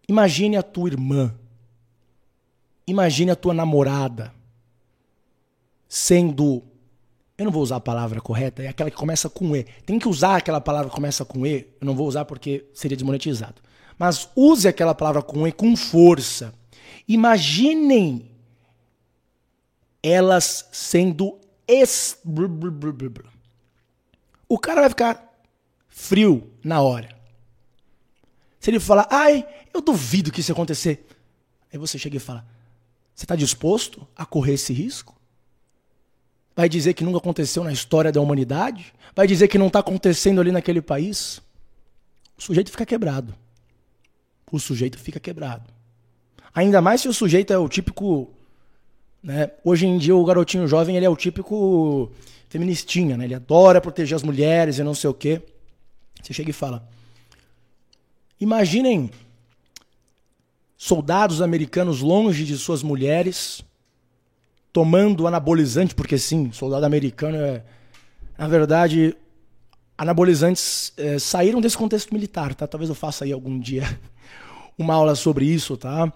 imagine 0.09 0.57
a 0.57 0.63
tua 0.63 0.89
irmã, 0.89 1.35
imagine 2.87 3.31
a 3.31 3.37
tua 3.37 3.55
namorada 3.55 4.33
sendo 5.89 6.63
eu 7.37 7.47
não 7.47 7.53
vou 7.53 7.63
usar 7.63 7.77
a 7.77 7.81
palavra 7.81 8.21
correta, 8.21 8.63
é 8.63 8.69
aquela 8.69 8.91
que 8.91 8.97
começa 8.97 9.29
com 9.29 9.57
E. 9.57 9.65
Tem 9.85 9.99
que 9.99 10.09
usar 10.09 10.37
aquela 10.37 10.61
palavra 10.61 10.89
que 10.89 10.95
começa 10.95 11.25
com 11.25 11.45
E, 11.47 11.67
eu 11.81 11.87
não 11.87 11.95
vou 11.95 12.07
usar 12.07 12.25
porque 12.25 12.67
seria 12.73 12.97
desmonetizado. 12.97 13.61
Mas 13.99 14.29
use 14.37 14.69
aquela 14.69 14.95
palavra 14.95 15.23
com 15.23 15.47
E 15.47 15.51
com 15.51 15.77
força. 15.77 16.55
Imaginem 17.09 18.31
elas 20.03 20.69
sendo 20.73 21.39
es... 21.67 22.19
O 24.49 24.59
cara 24.59 24.81
vai 24.83 24.91
ficar 24.91 25.35
frio 25.89 26.51
na 26.63 26.81
hora. 26.81 27.09
Se 28.63 28.71
ele 28.71 28.79
falar, 28.79 29.09
ai, 29.11 29.45
eu 29.75 29.81
duvido 29.81 30.31
que 30.31 30.39
isso 30.39 30.53
acontecer. 30.53 31.05
Aí 31.73 31.77
você 31.77 31.99
chega 31.99 32.17
e 32.17 32.21
fala, 32.21 32.47
você 33.13 33.25
está 33.25 33.35
disposto 33.35 34.07
a 34.15 34.25
correr 34.25 34.53
esse 34.53 34.73
risco? 34.73 35.21
Vai 36.55 36.69
dizer 36.69 36.95
que 36.95 37.03
nunca 37.03 37.19
aconteceu 37.19 37.65
na 37.65 37.73
história 37.73 38.13
da 38.13 38.21
humanidade? 38.21 38.95
Vai 39.17 39.27
dizer 39.27 39.49
que 39.49 39.59
não 39.59 39.67
está 39.67 39.81
acontecendo 39.81 40.41
ali 40.41 40.53
naquele 40.53 40.81
país? 40.81 41.43
O 42.39 42.43
sujeito 42.43 42.71
fica 42.71 42.87
quebrado. 42.87 43.35
O 44.53 44.61
sujeito 44.61 44.97
fica 44.97 45.19
quebrado. 45.19 45.69
Ainda 46.55 46.81
mais 46.81 47.01
se 47.01 47.09
o 47.09 47.13
sujeito 47.13 47.53
é 47.53 47.59
o 47.59 47.69
típico. 47.69 48.31
Né? 49.21 49.51
Hoje 49.65 49.87
em 49.87 49.99
dia, 49.99 50.15
o 50.15 50.25
garotinho 50.25 50.69
jovem 50.69 50.97
ele 50.97 51.07
é 51.07 51.11
o 51.11 51.17
típico 51.17 52.13
feministinha, 52.49 53.17
né? 53.17 53.25
ele 53.25 53.35
adora 53.35 53.81
proteger 53.81 54.15
as 54.15 54.23
mulheres 54.23 54.79
e 54.79 54.85
não 54.85 54.95
sei 54.95 55.11
o 55.11 55.15
quê. 55.15 55.43
Você 56.23 56.33
chega 56.33 56.51
e 56.51 56.53
fala: 56.53 56.89
Imaginem 58.43 59.09
soldados 60.77 61.41
americanos 61.41 62.01
longe 62.01 62.45
de 62.45 62.59
suas 62.59 62.83
mulheres 62.83 63.65
tomando 64.73 65.29
anabolizante, 65.29 65.95
porque 65.95 66.19
sim, 66.19 66.51
soldado 66.51 66.85
americano 66.85 67.37
é. 67.37 67.63
Na 68.37 68.49
verdade, 68.49 69.17
anabolizantes 69.97 70.93
é, 70.97 71.21
saíram 71.21 71.61
desse 71.61 71.79
contexto 71.79 72.13
militar, 72.13 72.53
tá? 72.53 72.67
Talvez 72.67 72.89
eu 72.89 72.97
faça 72.97 73.25
aí 73.25 73.31
algum 73.31 73.61
dia 73.61 73.85
uma 74.77 74.95
aula 74.95 75.15
sobre 75.15 75.45
isso, 75.45 75.77
tá? 75.77 76.13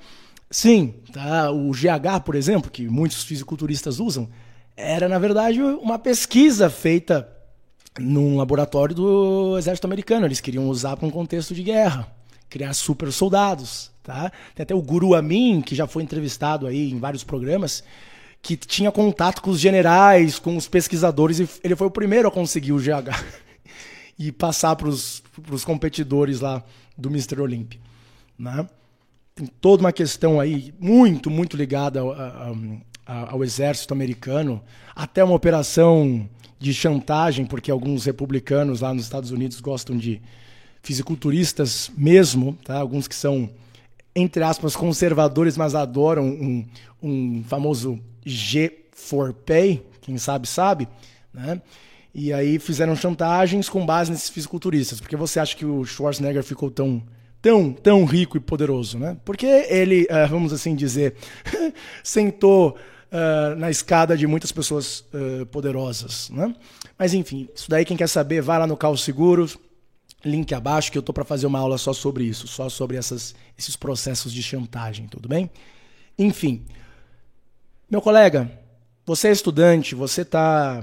Sim, 0.51 0.95
tá? 1.13 1.53
O 1.53 1.71
GH, 1.71 2.25
por 2.25 2.35
exemplo, 2.35 2.73
que 2.73 2.89
muitos 2.89 3.23
fisiculturistas 3.23 4.01
usam, 4.01 4.29
era 4.77 5.09
na 5.09 5.21
verdade 5.21 5.63
uma 5.63 5.97
pesquisa 5.97 6.69
feita 6.69 7.33
num 8.01 8.37
laboratório 8.37 8.97
do 8.97 9.57
exército 9.57 9.87
americano. 9.87 10.27
Eles 10.27 10.41
queriam 10.41 10.69
usar 10.69 10.97
para 10.97 11.07
um 11.07 11.11
contexto 11.11 11.55
de 11.55 11.63
guerra, 11.63 12.16
criar 12.49 12.73
super 12.75 13.13
soldados, 13.13 13.91
tá? 14.03 14.31
Tem 14.55 14.63
até 14.63 14.75
o 14.75 14.83
Guru 14.83 15.15
Amin, 15.15 15.61
que 15.61 15.75
já 15.75 15.87
foi 15.87 16.03
entrevistado 16.03 16.67
aí 16.67 16.91
em 16.91 16.99
vários 16.99 17.25
programas, 17.25 17.83
que 18.43 18.57
tinha 18.57 18.93
contato 18.93 19.43
com 19.43 19.51
os 19.51 19.59
generais, 19.59 20.39
com 20.39 20.57
os 20.57 20.69
pesquisadores, 20.69 21.41
e 21.41 21.49
ele 21.65 21.75
foi 21.75 21.87
o 21.87 21.91
primeiro 21.91 22.29
a 22.29 22.31
conseguir 22.31 22.73
o 22.73 22.79
GH 22.79 23.11
e 24.19 24.31
passar 24.31 24.77
para 24.77 24.89
os 24.89 25.23
competidores 25.65 26.41
lá 26.41 26.63
do 26.97 27.09
Mr. 27.09 27.41
Olympia. 27.41 27.81
Né? 28.39 28.69
Tem 29.35 29.47
toda 29.61 29.83
uma 29.83 29.93
questão 29.93 30.41
aí 30.41 30.73
muito, 30.79 31.31
muito 31.31 31.57
ligada 31.57 32.01
ao, 32.01 32.13
ao, 32.13 32.57
ao 33.07 33.45
exército 33.45 33.93
americano, 33.93 34.63
até 34.95 35.23
uma 35.23 35.35
operação 35.35 36.29
de 36.59 36.73
chantagem, 36.73 37.45
porque 37.45 37.71
alguns 37.71 38.05
republicanos 38.05 38.81
lá 38.81 38.95
nos 38.95 39.05
Estados 39.05 39.31
Unidos 39.31 39.61
gostam 39.61 39.97
de 39.97 40.23
fisiculturistas 40.87 41.91
mesmo, 41.99 42.57
tá? 42.65 42.79
alguns 42.79 43.09
que 43.09 43.15
são, 43.15 43.51
entre 44.15 44.45
aspas, 44.45 44.77
conservadores, 44.77 45.57
mas 45.57 45.75
adoram 45.75 46.25
um, 46.25 46.65
um 47.03 47.45
famoso 47.45 47.99
G4Pay, 48.25 49.83
quem 50.01 50.17
sabe 50.17 50.47
sabe, 50.47 50.87
né? 51.35 51.61
E 52.15 52.33
aí 52.33 52.59
fizeram 52.59 52.95
chantagens 52.97 53.69
com 53.69 53.85
base 53.85 54.11
nesses 54.11 54.31
fisiculturistas. 54.31 55.01
Porque 55.01 55.17
você 55.17 55.39
acha 55.39 55.55
que 55.55 55.67
o 55.67 55.85
Schwarzenegger 55.85 56.43
ficou 56.43 56.71
tão 56.71 57.03
tão 57.43 57.73
tão 57.73 58.05
rico 58.05 58.37
e 58.37 58.41
poderoso, 58.41 58.99
né? 58.99 59.17
Porque 59.25 59.45
ele, 59.45 60.05
uh, 60.05 60.27
vamos 60.31 60.53
assim 60.53 60.75
dizer, 60.75 61.15
sentou 62.03 62.77
uh, 63.13 63.57
na 63.57 63.71
escada 63.71 64.17
de 64.17 64.27
muitas 64.27 64.51
pessoas 64.51 65.01
uh, 65.13 65.45
poderosas, 65.47 66.31
né? 66.31 66.55
Mas 66.99 67.13
enfim, 67.13 67.49
isso 67.55 67.69
daí 67.69 67.85
quem 67.85 67.97
quer 67.97 68.09
saber, 68.09 68.41
vai 68.41 68.59
lá 68.59 68.67
no 68.67 68.77
Carro 68.77 68.97
Seguros, 68.97 69.59
link 70.25 70.53
abaixo 70.55 70.91
que 70.91 70.99
eu 70.99 71.03
tô 71.03 71.13
para 71.13 71.25
fazer 71.25 71.47
uma 71.47 71.59
aula 71.59 71.79
só 71.79 71.93
sobre 71.93 72.25
isso, 72.25 72.47
só 72.49 72.69
sobre 72.69 72.97
essas, 72.97 73.35
esses 73.57 73.77
processos 73.77 74.33
de 74.33 74.43
chantagem, 74.43 75.07
tudo 75.07 75.29
bem? 75.29 75.51
Enfim, 76.19 76.65
meu 77.91 78.01
colega, 78.01 78.51
você 79.05 79.29
é 79.29 79.33
estudante, 79.33 79.95
você 79.95 80.23
está 80.23 80.83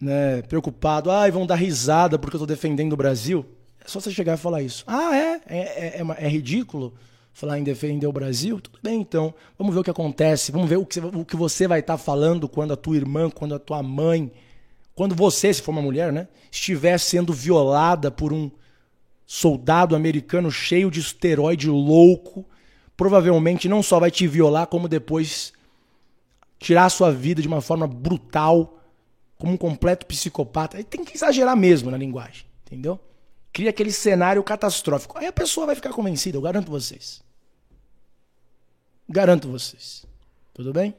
né, 0.00 0.42
preocupado, 0.42 1.10
ah, 1.10 1.28
vão 1.30 1.46
dar 1.46 1.56
risada 1.56 2.18
porque 2.18 2.36
eu 2.36 2.38
estou 2.38 2.46
defendendo 2.46 2.92
o 2.92 2.96
Brasil. 2.96 3.44
É 3.84 3.88
só 3.88 4.00
você 4.00 4.10
chegar 4.10 4.34
e 4.34 4.36
falar 4.40 4.62
isso. 4.62 4.84
Ah, 4.86 5.16
é? 5.16 5.40
É, 5.46 5.58
é, 5.58 6.02
é, 6.02 6.26
é 6.26 6.28
ridículo 6.28 6.94
falar 7.32 7.58
em 7.58 7.62
defender 7.62 8.06
o 8.06 8.12
Brasil? 8.12 8.60
Tudo 8.60 8.78
bem, 8.82 9.00
então. 9.00 9.34
Vamos 9.58 9.74
ver 9.74 9.80
o 9.80 9.84
que 9.84 9.90
acontece. 9.90 10.50
Vamos 10.50 10.68
ver 10.68 10.76
o 10.76 10.86
que, 10.86 11.00
o 11.00 11.24
que 11.24 11.36
você 11.36 11.68
vai 11.68 11.80
estar 11.80 11.96
tá 11.96 12.02
falando 12.02 12.48
quando 12.48 12.72
a 12.72 12.76
tua 12.76 12.96
irmã, 12.96 13.28
quando 13.30 13.54
a 13.54 13.58
tua 13.58 13.82
mãe, 13.82 14.32
quando 14.94 15.14
você, 15.14 15.52
se 15.52 15.60
for 15.60 15.72
uma 15.72 15.82
mulher, 15.82 16.12
né, 16.12 16.28
estiver 16.50 16.98
sendo 16.98 17.32
violada 17.32 18.10
por 18.10 18.32
um 18.32 18.50
soldado 19.26 19.96
americano 19.96 20.50
cheio 20.50 20.90
de 20.90 21.00
esteroide 21.00 21.68
louco. 21.68 22.44
Provavelmente 22.96 23.68
não 23.68 23.82
só 23.82 23.98
vai 23.98 24.10
te 24.10 24.26
violar, 24.26 24.66
como 24.68 24.88
depois 24.88 25.52
tirar 26.58 26.86
a 26.86 26.90
sua 26.90 27.12
vida 27.12 27.42
de 27.42 27.48
uma 27.48 27.60
forma 27.60 27.86
brutal, 27.86 28.78
como 29.38 29.52
um 29.52 29.56
completo 29.56 30.06
psicopata. 30.06 30.82
Tem 30.84 31.04
que 31.04 31.16
exagerar 31.16 31.56
mesmo 31.56 31.90
na 31.90 31.98
linguagem, 31.98 32.46
entendeu? 32.64 32.98
Cria 33.52 33.70
aquele 33.70 33.92
cenário 33.92 34.42
catastrófico. 34.42 35.18
Aí 35.18 35.26
a 35.26 35.32
pessoa 35.32 35.66
vai 35.66 35.74
ficar 35.74 35.90
convencida, 35.90 36.36
eu 36.36 36.42
garanto 36.42 36.70
vocês. 36.70 37.22
Garanto 39.08 39.48
vocês. 39.48 40.04
Tudo 40.54 40.72
bem? 40.72 40.94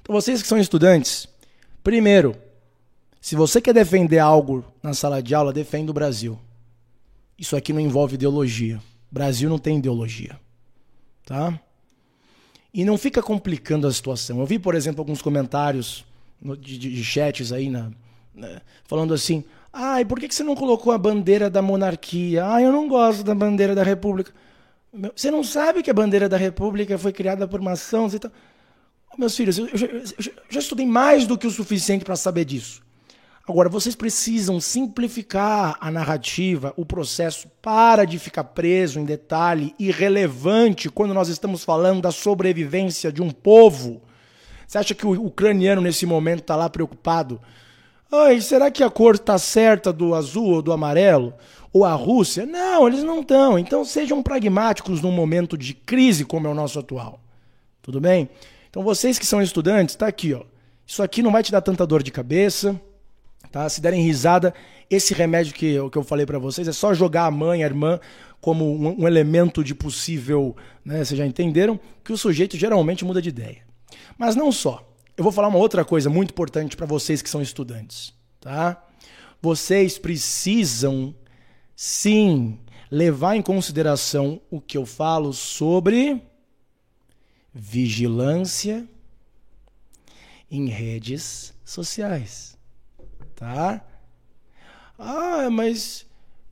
Então 0.00 0.12
vocês 0.12 0.42
que 0.42 0.48
são 0.48 0.58
estudantes, 0.58 1.28
primeiro, 1.82 2.36
se 3.20 3.36
você 3.36 3.60
quer 3.60 3.72
defender 3.72 4.18
algo 4.18 4.64
na 4.82 4.94
sala 4.94 5.22
de 5.22 5.32
aula, 5.32 5.52
defenda 5.52 5.92
o 5.92 5.94
Brasil. 5.94 6.38
Isso 7.42 7.56
aqui 7.56 7.72
não 7.72 7.80
envolve 7.80 8.14
ideologia. 8.14 8.80
Brasil 9.10 9.50
não 9.50 9.58
tem 9.58 9.78
ideologia. 9.78 10.38
Tá? 11.26 11.60
E 12.72 12.84
não 12.84 12.96
fica 12.96 13.20
complicando 13.20 13.84
a 13.84 13.92
situação. 13.92 14.38
Eu 14.38 14.46
vi, 14.46 14.60
por 14.60 14.76
exemplo, 14.76 15.00
alguns 15.00 15.20
comentários 15.20 16.04
de, 16.60 16.78
de, 16.78 16.94
de 16.94 17.02
chats 17.02 17.50
aí 17.50 17.68
na, 17.68 17.90
né, 18.32 18.60
falando 18.84 19.12
assim: 19.12 19.42
ai, 19.72 20.04
por 20.04 20.20
que, 20.20 20.28
que 20.28 20.34
você 20.36 20.44
não 20.44 20.54
colocou 20.54 20.92
a 20.92 20.98
bandeira 20.98 21.50
da 21.50 21.60
monarquia? 21.60 22.46
Ah, 22.46 22.62
eu 22.62 22.70
não 22.70 22.86
gosto 22.86 23.24
da 23.24 23.34
bandeira 23.34 23.74
da 23.74 23.82
república. 23.82 24.32
Você 25.16 25.28
não 25.28 25.42
sabe 25.42 25.82
que 25.82 25.90
a 25.90 25.94
bandeira 25.94 26.28
da 26.28 26.36
república 26.36 26.96
foi 26.96 27.12
criada 27.12 27.48
por 27.48 27.60
e 27.60 28.18
tal. 28.20 28.30
Meus 29.18 29.36
filhos, 29.36 29.58
eu, 29.58 29.66
eu, 29.66 29.78
eu, 29.80 29.98
eu 29.98 30.32
já 30.48 30.60
estudei 30.60 30.86
mais 30.86 31.26
do 31.26 31.36
que 31.36 31.48
o 31.48 31.50
suficiente 31.50 32.04
para 32.04 32.14
saber 32.14 32.44
disso. 32.44 32.82
Agora, 33.48 33.68
vocês 33.68 33.96
precisam 33.96 34.60
simplificar 34.60 35.76
a 35.80 35.90
narrativa, 35.90 36.72
o 36.76 36.86
processo, 36.86 37.48
para 37.60 38.04
de 38.04 38.16
ficar 38.16 38.44
preso 38.44 39.00
em 39.00 39.04
detalhe 39.04 39.74
irrelevante 39.80 40.88
quando 40.88 41.12
nós 41.12 41.28
estamos 41.28 41.64
falando 41.64 42.00
da 42.00 42.12
sobrevivência 42.12 43.10
de 43.10 43.20
um 43.20 43.30
povo. 43.30 44.00
Você 44.64 44.78
acha 44.78 44.94
que 44.94 45.04
o 45.04 45.26
ucraniano 45.26 45.82
nesse 45.82 46.06
momento 46.06 46.40
está 46.40 46.54
lá 46.54 46.70
preocupado? 46.70 47.40
Ai, 48.12 48.40
será 48.40 48.70
que 48.70 48.84
a 48.84 48.88
cor 48.88 49.16
está 49.16 49.36
certa 49.38 49.92
do 49.92 50.14
azul 50.14 50.50
ou 50.50 50.62
do 50.62 50.72
amarelo? 50.72 51.34
Ou 51.72 51.84
a 51.84 51.94
Rússia? 51.94 52.46
Não, 52.46 52.86
eles 52.86 53.02
não 53.02 53.22
estão. 53.22 53.58
Então 53.58 53.84
sejam 53.84 54.22
pragmáticos 54.22 55.02
num 55.02 55.10
momento 55.10 55.58
de 55.58 55.74
crise 55.74 56.24
como 56.24 56.46
é 56.46 56.50
o 56.50 56.54
nosso 56.54 56.78
atual. 56.78 57.18
Tudo 57.82 58.00
bem? 58.00 58.30
Então 58.70 58.84
vocês 58.84 59.18
que 59.18 59.26
são 59.26 59.42
estudantes, 59.42 59.94
está 59.94 60.06
aqui, 60.06 60.32
ó. 60.32 60.42
Isso 60.86 61.02
aqui 61.02 61.22
não 61.22 61.32
vai 61.32 61.42
te 61.42 61.50
dar 61.50 61.60
tanta 61.60 61.84
dor 61.84 62.02
de 62.04 62.12
cabeça. 62.12 62.80
Tá? 63.52 63.68
Se 63.68 63.82
derem 63.82 64.02
risada, 64.02 64.54
esse 64.88 65.12
remédio 65.12 65.52
que, 65.52 65.76
que 65.90 65.98
eu 65.98 66.02
falei 66.02 66.24
para 66.24 66.38
vocês 66.38 66.66
é 66.66 66.72
só 66.72 66.94
jogar 66.94 67.26
a 67.26 67.30
mãe, 67.30 67.62
a 67.62 67.66
irmã, 67.66 68.00
como 68.40 68.64
um, 68.64 69.02
um 69.02 69.06
elemento 69.06 69.62
de 69.62 69.74
possível. 69.74 70.56
Né, 70.82 71.04
vocês 71.04 71.18
já 71.18 71.26
entenderam 71.26 71.78
que 72.02 72.14
o 72.14 72.16
sujeito 72.16 72.56
geralmente 72.56 73.04
muda 73.04 73.20
de 73.20 73.28
ideia. 73.28 73.58
Mas 74.16 74.34
não 74.34 74.50
só. 74.50 74.90
Eu 75.18 75.22
vou 75.22 75.32
falar 75.32 75.48
uma 75.48 75.58
outra 75.58 75.84
coisa 75.84 76.08
muito 76.08 76.30
importante 76.30 76.74
para 76.74 76.86
vocês 76.86 77.20
que 77.20 77.28
são 77.28 77.42
estudantes. 77.42 78.14
Tá? 78.40 78.82
Vocês 79.42 79.98
precisam, 79.98 81.14
sim, 81.76 82.58
levar 82.90 83.36
em 83.36 83.42
consideração 83.42 84.40
o 84.50 84.62
que 84.62 84.78
eu 84.78 84.86
falo 84.86 85.34
sobre 85.34 86.22
vigilância 87.52 88.88
em 90.50 90.68
redes 90.70 91.52
sociais 91.62 92.51
tá? 93.42 93.84
Ah, 94.96 95.50
mas 95.50 96.06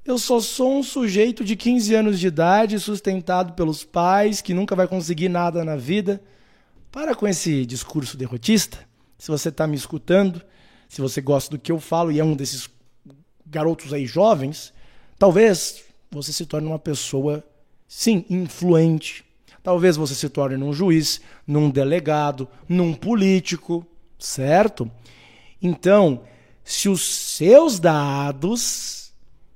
eu 0.04 0.18
só 0.18 0.40
sou 0.40 0.78
um 0.78 0.82
sujeito 0.82 1.44
de 1.44 1.54
15 1.54 1.94
anos 1.94 2.18
de 2.18 2.26
idade, 2.26 2.80
sustentado 2.80 3.52
pelos 3.52 3.84
pais, 3.84 4.40
que 4.40 4.52
nunca 4.52 4.74
vai 4.74 4.88
conseguir 4.88 5.28
nada 5.28 5.64
na 5.64 5.76
vida. 5.76 6.20
Para 6.90 7.14
com 7.14 7.28
esse 7.28 7.64
discurso 7.64 8.16
derrotista. 8.16 8.78
Se 9.16 9.30
você 9.30 9.50
está 9.50 9.68
me 9.68 9.76
escutando, 9.76 10.42
se 10.88 11.00
você 11.00 11.20
gosta 11.20 11.52
do 11.52 11.60
que 11.60 11.70
eu 11.70 11.78
falo 11.78 12.10
e 12.10 12.18
é 12.18 12.24
um 12.24 12.34
desses 12.34 12.68
garotos 13.46 13.92
aí 13.92 14.04
jovens, 14.04 14.72
talvez 15.16 15.84
você 16.10 16.32
se 16.32 16.44
torne 16.44 16.66
uma 16.66 16.78
pessoa, 16.78 17.44
sim, 17.86 18.24
influente. 18.28 19.24
Talvez 19.62 19.96
você 19.96 20.14
se 20.16 20.28
torne 20.28 20.56
num 20.56 20.72
juiz, 20.72 21.20
num 21.46 21.70
delegado, 21.70 22.48
num 22.68 22.94
político, 22.94 23.86
certo? 24.18 24.90
Então, 25.62 26.22
se 26.70 26.88
os 26.88 27.02
seus 27.02 27.80
dados 27.80 29.12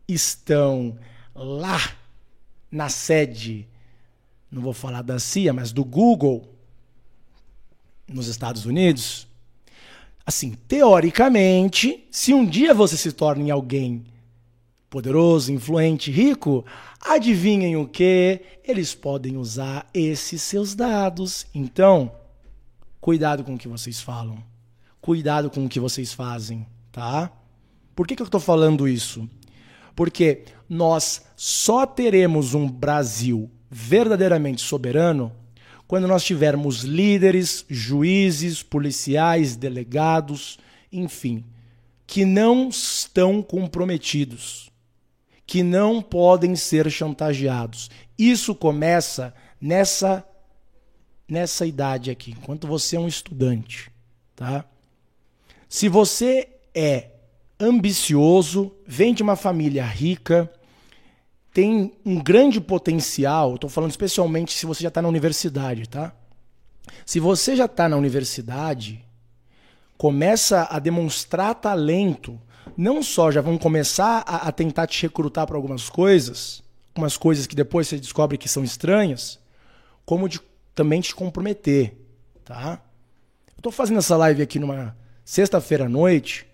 estão 0.09 0.99
lá 1.33 1.79
na 2.69 2.89
sede, 2.89 3.69
não 4.51 4.61
vou 4.61 4.73
falar 4.73 5.03
da 5.03 5.21
CIA, 5.21 5.53
mas 5.53 5.71
do 5.71 5.85
Google, 5.85 6.53
nos 8.09 8.27
Estados 8.27 8.67
Unidos, 8.67 9.29
assim, 10.27 10.55
teoricamente, 10.67 12.05
se 12.11 12.35
um 12.35 12.45
dia 12.45 12.75
você 12.75 12.97
se 12.97 13.12
torne 13.12 13.49
alguém 13.49 14.05
poderoso, 14.91 15.53
influente, 15.53 16.11
rico, 16.11 16.65
adivinhem 17.01 17.77
o 17.77 17.87
que? 17.87 18.41
Eles 18.65 18.93
podem 18.93 19.37
usar 19.37 19.89
esses 19.95 20.43
seus 20.43 20.75
dados. 20.75 21.47
Então, 21.55 22.11
cuidado 23.01 23.45
com 23.45 23.55
o 23.55 23.59
que 23.59 23.69
vocês 23.69 24.01
falam. 24.01 24.43
Cuidado 25.01 25.49
com 25.49 25.65
o 25.65 25.69
que 25.69 25.79
vocês 25.79 26.12
fazem, 26.12 26.67
tá? 26.95 27.32
Por 27.95 28.07
que, 28.07 28.14
que 28.14 28.22
eu 28.22 28.26
estou 28.26 28.40
falando 28.40 28.86
isso? 28.86 29.28
Porque 29.97 30.45
nós 30.68 31.26
só 31.34 31.84
teremos 31.84 32.55
um 32.55 32.68
Brasil 32.68 33.51
verdadeiramente 33.68 34.62
soberano 34.62 35.32
quando 35.88 36.07
nós 36.07 36.24
tivermos 36.24 36.82
líderes, 36.82 37.66
juízes, 37.68 38.62
policiais, 38.62 39.57
delegados, 39.57 40.57
enfim, 40.90 41.45
que 42.07 42.24
não 42.24 42.68
estão 42.68 43.42
comprometidos, 43.42 44.70
que 45.45 45.64
não 45.64 46.01
podem 46.01 46.55
ser 46.55 46.88
chantageados. 46.90 47.90
Isso 48.16 48.55
começa 48.55 49.34
nessa 49.61 50.24
nessa 51.26 51.64
idade 51.66 52.11
aqui, 52.11 52.32
enquanto 52.32 52.66
você 52.66 52.97
é 52.97 53.01
um 53.01 53.09
estudante, 53.09 53.90
tá? 54.36 54.64
Se 55.68 55.88
você 55.88 56.53
é 56.75 57.11
ambicioso, 57.59 58.75
vem 58.87 59.14
de 59.14 59.22
uma 59.22 59.37
família 59.37 59.85
rica, 59.85 60.51
tem 61.53 61.93
um 62.05 62.20
grande 62.20 62.61
potencial, 62.61 63.55
estou 63.55 63.70
falando 63.70 63.91
especialmente 63.91 64.53
se 64.53 64.66
você 64.66 64.83
já 64.83 64.89
está 64.89 65.01
na 65.01 65.09
universidade, 65.09 65.89
tá? 65.89 66.12
Se 67.07 67.20
você 67.20 67.55
já 67.55 67.66
está 67.66 67.89
na 67.89 67.97
universidade, 67.97 69.05
começa 69.97 70.66
a 70.68 70.79
demonstrar 70.79 71.55
talento, 71.55 72.41
não 72.77 73.03
só 73.03 73.31
já 73.31 73.41
vão 73.41 73.57
começar 73.57 74.25
a, 74.27 74.49
a 74.49 74.53
tentar 74.53 74.89
te 74.89 75.03
recrutar 75.03 75.47
para 75.47 75.57
algumas 75.57 75.89
coisas, 75.89 76.62
algumas 76.89 77.16
coisas 77.16 77.47
que 77.47 77.55
depois 77.55 77.87
você 77.87 77.99
descobre 77.99 78.37
que 78.37 78.49
são 78.49 78.64
estranhas, 78.64 79.39
como 80.05 80.29
de 80.29 80.41
também 80.75 81.01
te 81.01 81.14
comprometer, 81.14 81.97
tá? 82.45 82.83
Eu 83.47 83.59
estou 83.59 83.70
fazendo 83.70 83.99
essa 83.99 84.16
live 84.16 84.43
aqui 84.43 84.59
numa 84.59 84.97
sexta-feira 85.25 85.87
à 85.87 85.89
noite, 85.89 86.47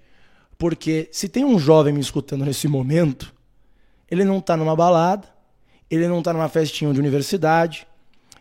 porque 0.60 1.08
se 1.10 1.26
tem 1.26 1.42
um 1.42 1.58
jovem 1.58 1.90
me 1.90 2.00
escutando 2.00 2.44
nesse 2.44 2.68
momento, 2.68 3.34
ele 4.10 4.24
não 4.24 4.40
está 4.40 4.58
numa 4.58 4.76
balada, 4.76 5.26
ele 5.90 6.06
não 6.06 6.18
está 6.18 6.34
numa 6.34 6.50
festinha 6.50 6.92
de 6.92 7.00
universidade. 7.00 7.86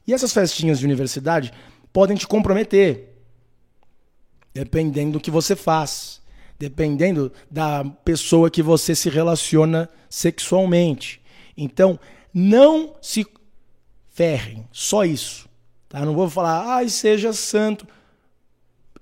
E 0.06 0.14
essas 0.14 0.34
festinhas 0.34 0.80
de 0.80 0.86
universidade 0.86 1.54
podem 1.94 2.18
te 2.18 2.28
comprometer, 2.28 3.16
dependendo 4.54 5.14
do 5.14 5.22
que 5.22 5.32
você 5.32 5.56
faz, 5.56 6.22
dependendo 6.60 7.32
da 7.50 7.86
pessoa 7.86 8.52
que 8.52 8.62
você 8.62 8.94
se 8.94 9.10
relaciona 9.10 9.88
sexualmente. 10.10 11.22
Então, 11.56 11.98
não 12.34 12.98
se 13.02 13.26
ferrem, 14.10 14.68
só 14.74 15.06
isso. 15.06 15.48
Tá? 15.88 16.04
Não 16.04 16.14
vou 16.14 16.30
falar, 16.30 16.66
ai, 16.68 16.90
seja 16.90 17.32
santo. 17.32 17.88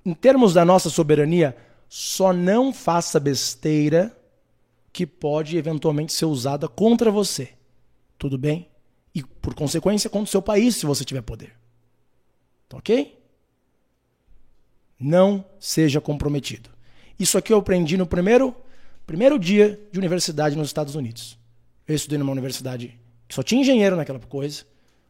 Em 0.05 0.13
termos 0.13 0.53
da 0.53 0.63
nossa 0.63 0.91
soberania, 0.91 1.57
só 1.89 2.33
não 2.33 2.73
faça 2.73 3.19
besteira 3.19 4.15
que 4.91 5.05
pode 5.05 5.57
eventualmente 5.57 6.13
ser 6.13 6.25
usada 6.25 6.67
contra 6.67 7.11
você. 7.11 7.49
Tudo 8.17 8.37
bem? 8.37 8.67
E, 9.13 9.23
por 9.23 9.53
consequência, 9.53 10.09
contra 10.09 10.25
o 10.25 10.31
seu 10.31 10.41
país, 10.41 10.75
se 10.75 10.85
você 10.85 11.05
tiver 11.05 11.21
poder. 11.21 11.53
Tá 12.67 12.77
ok? 12.77 13.17
Não 14.99 15.45
seja 15.59 16.01
comprometido. 16.01 16.69
Isso 17.19 17.37
aqui 17.37 17.53
eu 17.53 17.57
aprendi 17.57 17.97
no 17.97 18.05
primeiro, 18.05 18.55
primeiro 19.05 19.39
dia 19.39 19.79
de 19.91 19.97
universidade 19.97 20.55
nos 20.55 20.67
Estados 20.67 20.95
Unidos. 20.95 21.37
Eu 21.87 21.95
estudei 21.95 22.17
numa 22.17 22.31
universidade 22.31 22.99
que 23.27 23.35
só 23.35 23.43
tinha 23.43 23.61
engenheiro 23.61 23.95
naquela 23.95 24.19
coisa. 24.19 24.65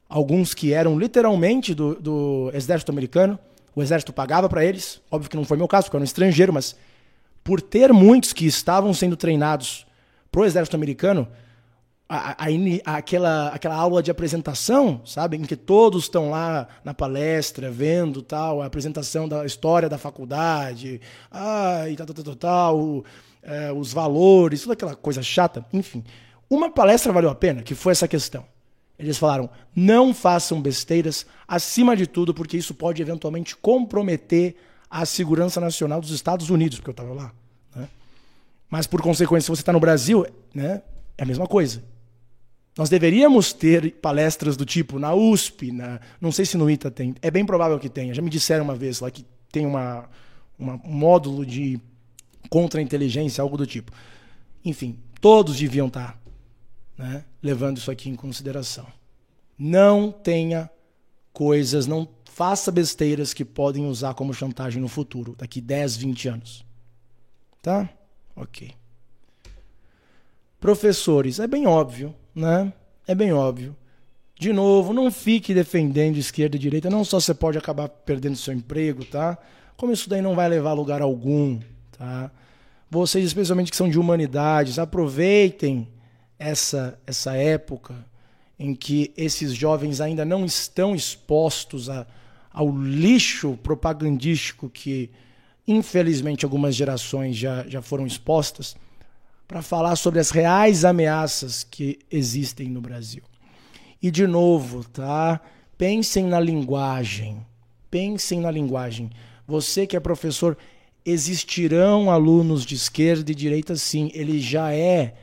Alguns 0.08 0.54
que 0.54 0.74
eram 0.74 0.98
literalmente 0.98 1.74
do, 1.74 1.96
do 1.96 2.52
exército 2.54 2.92
americano. 2.92 3.38
O 3.78 3.82
exército 3.84 4.12
pagava 4.12 4.50
para 4.50 4.66
eles. 4.66 5.00
Óbvio 5.12 5.30
que 5.30 5.38
não 5.38 5.46
foi 5.46 5.56
meu 5.56 5.68
caso, 5.68 5.86
porque 5.86 5.96
eu 5.96 6.00
era 6.00 6.04
um 6.04 6.04
estrangeiro, 6.04 6.52
mas 6.52 6.76
por 7.44 7.62
ter 7.62 7.94
muitos 7.94 8.34
que 8.34 8.48
estavam 8.48 8.92
sendo 8.92 9.16
treinados 9.16 9.86
pro 10.32 10.46
exército 10.46 10.76
americano, 10.76 11.28
a, 12.10 12.32
a, 12.32 12.48
a, 12.86 12.98
aquela, 12.98 13.50
aquela 13.50 13.76
aula 13.76 14.02
de 14.02 14.10
apresentação, 14.10 15.00
sabe, 15.06 15.38
em 15.38 15.44
que 15.44 15.56
todos 15.56 16.06
estão 16.06 16.32
lá 16.32 16.68
na 16.84 16.92
palestra 16.92 17.70
vendo 17.70 18.24
tal, 18.24 18.64
a 18.64 18.66
apresentação 18.66 19.30
da 19.30 19.46
história 19.46 19.88
da 19.88 20.00
faculdade, 20.00 21.00
ah, 21.30 21.88
e 21.88 21.96
tal, 21.96 22.08
tal, 22.08 22.24
tal, 22.24 22.36
tal 22.36 23.06
é, 23.44 23.72
os 23.72 23.94
valores, 23.94 24.64
toda 24.64 24.74
aquela 24.74 24.96
coisa 24.96 25.22
chata, 25.22 25.64
enfim. 25.72 26.04
Uma 26.50 26.72
palestra 26.72 27.14
valeu 27.14 27.30
a 27.30 27.36
pena, 27.36 27.62
que 27.62 27.76
foi 27.76 27.92
essa 27.92 28.08
questão. 28.08 28.44
Eles 28.98 29.18
falaram: 29.18 29.50
não 29.76 30.14
façam 30.14 30.62
besteiras, 30.62 31.26
acima 31.48 31.96
de 31.96 32.08
tudo, 32.08 32.34
porque 32.34 32.58
isso 32.58 32.74
pode 32.74 33.02
eventualmente 33.02 33.56
comprometer 33.56 34.56
a 34.90 35.06
segurança 35.06 35.60
nacional 35.60 36.02
dos 36.02 36.12
Estados 36.12 36.50
Unidos, 36.50 36.78
porque 36.80 36.90
eu 36.90 36.94
estava 36.94 37.14
lá. 37.14 37.34
Né? 37.76 37.88
Mas, 38.70 38.88
por 38.88 39.02
consequência, 39.02 39.46
se 39.46 39.50
você 39.50 39.62
está 39.62 39.74
no 39.74 39.80
Brasil, 39.80 40.26
né, 40.54 40.82
é 41.18 41.24
a 41.24 41.26
mesma 41.26 41.46
coisa. 41.46 41.84
Nós 42.78 42.90
deveríamos 42.90 43.54
ter 43.54 43.94
palestras 43.96 44.56
do 44.56 44.64
tipo 44.64 45.00
na 45.00 45.14
USP, 45.14 45.72
na, 45.72 46.00
não 46.22 46.32
sei 46.32 46.46
se 46.46 46.58
no 46.58 46.70
ITA 46.70 46.92
tem, 46.92 47.16
é 47.24 47.32
bem 47.32 47.44
provável 47.44 47.80
que 47.80 47.90
tenha. 47.90 48.14
Já 48.14 48.22
me 48.22 48.30
disseram 48.30 48.64
uma 48.64 48.76
vez 48.76 49.00
lá 49.00 49.10
que 49.10 49.26
tem 49.52 49.66
uma, 49.66 50.08
uma 50.60 50.76
um 50.86 50.92
módulo 50.92 51.44
de 51.44 51.80
contra-inteligência, 52.50 53.42
algo 53.42 53.58
do 53.58 53.66
tipo. 53.66 53.92
Enfim, 54.64 55.00
todos 55.20 55.58
deviam 55.58 55.88
estar 55.88 56.14
tá, 56.14 56.20
né, 56.98 57.24
levando 57.42 57.78
isso 57.78 57.92
aqui 57.92 58.10
em 58.10 58.16
consideração. 58.16 58.88
Não 59.58 60.12
tenha 60.12 60.70
coisas, 61.32 61.86
não 61.86 62.08
faça 62.26 62.72
besteiras 62.72 63.34
que 63.34 63.46
podem 63.46 63.86
usar 63.86 64.14
como 64.14 64.34
chantagem 64.34 64.82
no 64.82 64.88
futuro, 64.88 65.36
daqui 65.38 65.62
10, 65.62 65.98
20 65.98 66.28
anos. 66.30 66.66
Tá? 67.62 67.90
Ok. 68.36 68.74
Professores, 70.60 71.40
é 71.40 71.48
bem 71.48 71.68
óbvio, 71.68 72.14
né? 72.34 72.74
É 73.08 73.14
bem 73.14 73.32
óbvio. 73.34 73.76
De 74.40 74.54
novo, 74.54 74.94
não 74.94 75.12
fique 75.12 75.54
defendendo 75.54 76.18
esquerda 76.18 76.56
e 76.56 76.60
direita, 76.60 76.90
não 76.90 77.04
só 77.04 77.20
você 77.20 77.34
pode 77.34 77.58
acabar 77.58 77.90
perdendo 77.90 78.36
seu 78.36 78.54
emprego, 78.54 79.04
tá? 79.04 79.38
Como 79.76 79.92
isso 79.92 80.10
daí 80.10 80.22
não 80.22 80.36
vai 80.36 80.48
levar 80.48 80.72
a 80.72 80.74
lugar 80.74 81.02
algum, 81.02 81.60
tá? 81.98 82.32
Vocês, 82.90 83.26
especialmente 83.26 83.72
que 83.72 83.78
são 83.78 83.90
de 83.90 84.00
humanidades, 84.00 84.78
aproveitem 84.80 85.88
essa 86.40 87.00
essa 87.06 87.36
época 87.36 87.96
em 88.60 88.74
que 88.74 89.12
esses 89.16 89.54
jovens 89.54 90.02
ainda 90.02 90.26
não 90.26 90.46
estão 90.46 90.96
expostos 90.96 91.90
a 91.90 92.06
ao 92.58 92.76
lixo 92.76 93.56
propagandístico 93.62 94.68
que, 94.68 95.12
infelizmente, 95.68 96.44
algumas 96.44 96.74
gerações 96.74 97.36
já, 97.38 97.64
já 97.68 97.84
foram 97.84 98.08
expostas, 98.08 98.76
para 99.48 99.62
falar 99.62 99.96
sobre 99.96 100.20
as 100.20 100.32
reais 100.32 100.84
ameaças 100.84 101.64
que 101.64 102.00
existem 102.12 102.68
no 102.68 102.82
Brasil. 102.82 103.22
E, 104.02 104.10
de 104.10 104.26
novo, 104.26 104.84
tá? 104.84 105.40
Pensem 105.78 106.26
na 106.26 106.40
linguagem. 106.40 107.46
Pensem 107.92 108.42
na 108.42 108.50
linguagem. 108.50 109.12
Você 109.48 109.86
que 109.86 109.96
é 109.96 110.00
professor, 110.00 110.58
existirão 111.06 112.10
alunos 112.10 112.66
de 112.66 112.74
esquerda 112.74 113.32
e 113.32 113.36
direita, 113.36 113.76
sim. 113.76 114.10
Ele 114.16 114.40
já 114.40 114.74
é 114.74 115.14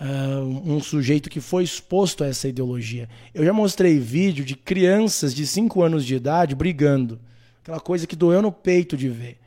uh, 0.00 0.72
um 0.72 0.80
sujeito 0.80 1.30
que 1.30 1.40
foi 1.40 1.64
exposto 1.64 2.24
a 2.24 2.26
essa 2.26 2.48
ideologia. 2.48 3.08
Eu 3.34 3.44
já 3.44 3.52
mostrei 3.52 3.98
vídeo 3.98 4.44
de 4.44 4.56
crianças 4.56 5.34
de 5.34 5.46
5 5.46 5.82
anos 5.82 6.04
de 6.04 6.14
idade 6.14 6.54
brigando. 6.54 7.20
Aquela 7.62 7.80
coisa 7.80 8.06
que 8.06 8.16
doeu 8.16 8.42
no 8.42 8.52
peito 8.52 8.96
de 8.96 9.08
ver. 9.08 9.38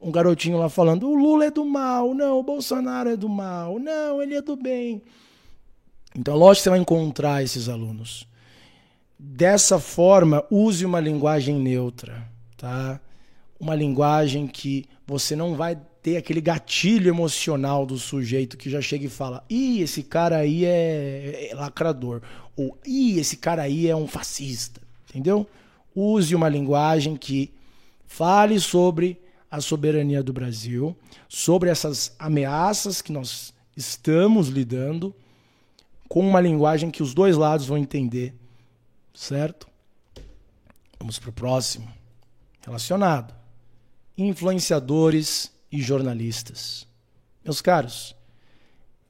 Um 0.00 0.10
garotinho 0.10 0.58
lá 0.58 0.68
falando: 0.68 1.08
o 1.08 1.14
Lula 1.14 1.46
é 1.46 1.50
do 1.50 1.64
mal, 1.64 2.14
não, 2.14 2.38
o 2.38 2.42
Bolsonaro 2.42 3.10
é 3.10 3.16
do 3.16 3.28
mal, 3.28 3.78
não, 3.78 4.22
ele 4.22 4.34
é 4.34 4.42
do 4.42 4.56
bem. 4.56 5.02
Então, 6.16 6.36
lógico 6.36 6.60
que 6.60 6.64
você 6.64 6.70
vai 6.70 6.78
encontrar 6.78 7.42
esses 7.42 7.68
alunos. 7.68 8.26
Dessa 9.18 9.78
forma, 9.80 10.44
use 10.50 10.84
uma 10.84 11.00
linguagem 11.00 11.56
neutra, 11.58 12.28
tá? 12.56 13.00
Uma 13.58 13.74
linguagem 13.74 14.46
que 14.46 14.86
você 15.06 15.34
não 15.34 15.54
vai 15.54 15.76
ter 16.02 16.16
aquele 16.16 16.40
gatilho 16.40 17.08
emocional 17.08 17.84
do 17.84 17.98
sujeito 17.98 18.56
que 18.56 18.70
já 18.70 18.80
chega 18.80 19.06
e 19.06 19.10
fala: 19.10 19.44
ih, 19.48 19.80
esse 19.80 20.02
cara 20.02 20.38
aí 20.38 20.64
é, 20.64 21.48
é 21.50 21.54
lacrador. 21.54 22.22
Ou 22.56 22.78
ih, 22.86 23.18
esse 23.18 23.36
cara 23.36 23.62
aí 23.62 23.88
é 23.88 23.96
um 23.96 24.06
fascista. 24.06 24.80
entendeu? 25.08 25.46
Use 25.94 26.34
uma 26.34 26.48
linguagem 26.48 27.16
que 27.16 27.52
fale 28.06 28.58
sobre 28.60 29.20
a 29.50 29.60
soberania 29.60 30.22
do 30.22 30.32
Brasil, 30.32 30.96
sobre 31.28 31.70
essas 31.70 32.14
ameaças 32.18 33.00
que 33.00 33.12
nós 33.12 33.52
estamos 33.76 34.48
lidando, 34.48 35.14
com 36.08 36.20
uma 36.20 36.40
linguagem 36.40 36.90
que 36.90 37.02
os 37.02 37.14
dois 37.14 37.36
lados 37.36 37.66
vão 37.66 37.78
entender, 37.78 38.34
certo? 39.14 39.68
Vamos 40.98 41.18
para 41.18 41.30
o 41.30 41.32
próximo. 41.32 41.88
Relacionado. 42.64 43.34
Influenciadores 44.16 45.52
e 45.70 45.80
jornalistas. 45.82 46.86
Meus 47.44 47.60
caros, 47.60 48.14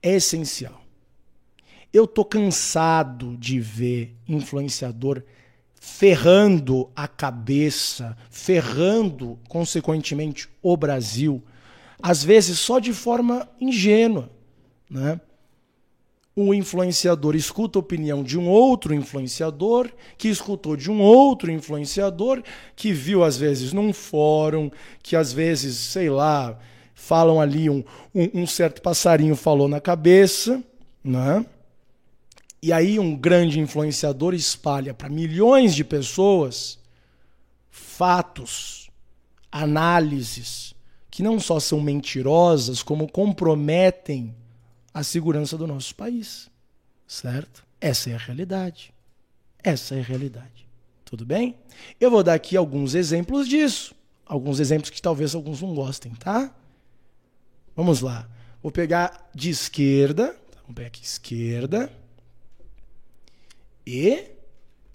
é 0.02 0.14
essencial. 0.14 0.82
Eu 1.92 2.06
tô 2.06 2.24
cansado 2.24 3.36
de 3.36 3.58
ver 3.60 4.14
influenciador 4.28 5.22
ferrando 5.80 6.90
a 6.94 7.08
cabeça, 7.08 8.16
ferrando, 8.30 9.38
consequentemente, 9.48 10.48
o 10.62 10.76
Brasil, 10.76 11.42
às 12.02 12.22
vezes 12.22 12.58
só 12.58 12.78
de 12.78 12.92
forma 12.92 13.48
ingênua. 13.60 14.30
Né? 14.90 15.20
Um 16.40 16.54
influenciador 16.54 17.34
escuta 17.34 17.80
a 17.80 17.80
opinião 17.80 18.22
de 18.22 18.38
um 18.38 18.48
outro 18.48 18.94
influenciador, 18.94 19.90
que 20.16 20.28
escutou 20.28 20.76
de 20.76 20.88
um 20.88 21.00
outro 21.00 21.50
influenciador, 21.50 22.44
que 22.76 22.92
viu 22.92 23.24
às 23.24 23.36
vezes 23.36 23.72
num 23.72 23.92
fórum, 23.92 24.70
que 25.02 25.16
às 25.16 25.32
vezes, 25.32 25.76
sei 25.76 26.08
lá, 26.08 26.56
falam 26.94 27.40
ali, 27.40 27.68
um, 27.68 27.82
um, 28.14 28.42
um 28.42 28.46
certo 28.46 28.80
passarinho 28.80 29.34
falou 29.34 29.66
na 29.66 29.80
cabeça, 29.80 30.62
né? 31.02 31.44
E 32.62 32.72
aí 32.72 33.00
um 33.00 33.16
grande 33.16 33.58
influenciador 33.58 34.32
espalha 34.32 34.94
para 34.94 35.08
milhões 35.08 35.74
de 35.74 35.82
pessoas 35.82 36.78
fatos, 37.68 38.88
análises 39.50 40.72
que 41.10 41.20
não 41.20 41.40
só 41.40 41.58
são 41.58 41.80
mentirosas, 41.80 42.80
como 42.80 43.10
comprometem 43.10 44.36
a 44.98 45.02
segurança 45.04 45.56
do 45.56 45.66
nosso 45.66 45.94
país. 45.94 46.50
Certo? 47.06 47.64
Essa 47.80 48.10
é 48.10 48.14
a 48.14 48.18
realidade. 48.18 48.92
Essa 49.62 49.94
é 49.94 50.00
a 50.00 50.02
realidade. 50.02 50.68
Tudo 51.04 51.24
bem? 51.24 51.56
Eu 52.00 52.10
vou 52.10 52.22
dar 52.22 52.34
aqui 52.34 52.56
alguns 52.56 52.94
exemplos 52.94 53.48
disso. 53.48 53.94
Alguns 54.26 54.58
exemplos 54.58 54.90
que 54.90 55.00
talvez 55.00 55.34
alguns 55.34 55.62
não 55.62 55.72
gostem, 55.72 56.12
tá? 56.16 56.52
Vamos 57.76 58.00
lá. 58.00 58.28
Vou 58.60 58.72
pegar 58.72 59.30
de 59.32 59.50
esquerda. 59.50 60.36
Vamos 60.62 60.74
pegar 60.74 60.88
aqui 60.88 61.04
esquerda 61.04 61.92
e 63.86 64.32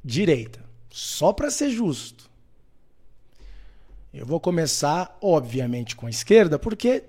direita. 0.04 0.64
Só 0.92 1.32
para 1.32 1.50
ser 1.50 1.70
justo. 1.70 2.30
Eu 4.14 4.26
vou 4.26 4.40
começar, 4.40 5.18
obviamente, 5.22 5.96
com 5.96 6.08
a 6.08 6.10
esquerda, 6.10 6.60
porque 6.60 7.06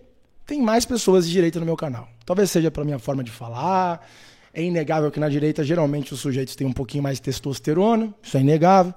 tem 0.47 0.62
mais 0.62 0.86
pessoas 0.86 1.26
de 1.26 1.32
direita 1.32 1.59
no 1.59 1.66
meu 1.66 1.76
canal. 1.76 2.09
Talvez 2.25 2.51
seja 2.51 2.70
pela 2.70 2.85
minha 2.85 2.99
forma 2.99 3.22
de 3.22 3.31
falar. 3.31 4.07
É 4.53 4.62
inegável 4.62 5.11
que 5.11 5.20
na 5.20 5.29
direita, 5.29 5.64
geralmente, 5.64 6.14
os 6.14 6.20
sujeitos 6.20 6.55
têm 6.57 6.66
um 6.66 6.72
pouquinho 6.72 7.03
mais 7.03 7.18
de 7.18 7.22
testosterona. 7.22 8.14
Isso 8.22 8.37
é 8.37 8.41
inegável. 8.41 8.95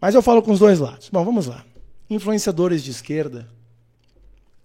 Mas 0.00 0.14
eu 0.14 0.22
falo 0.22 0.42
com 0.42 0.52
os 0.52 0.58
dois 0.58 0.78
lados. 0.78 1.08
Bom, 1.10 1.24
vamos 1.24 1.46
lá. 1.46 1.64
Influenciadores 2.10 2.82
de 2.82 2.90
esquerda 2.90 3.48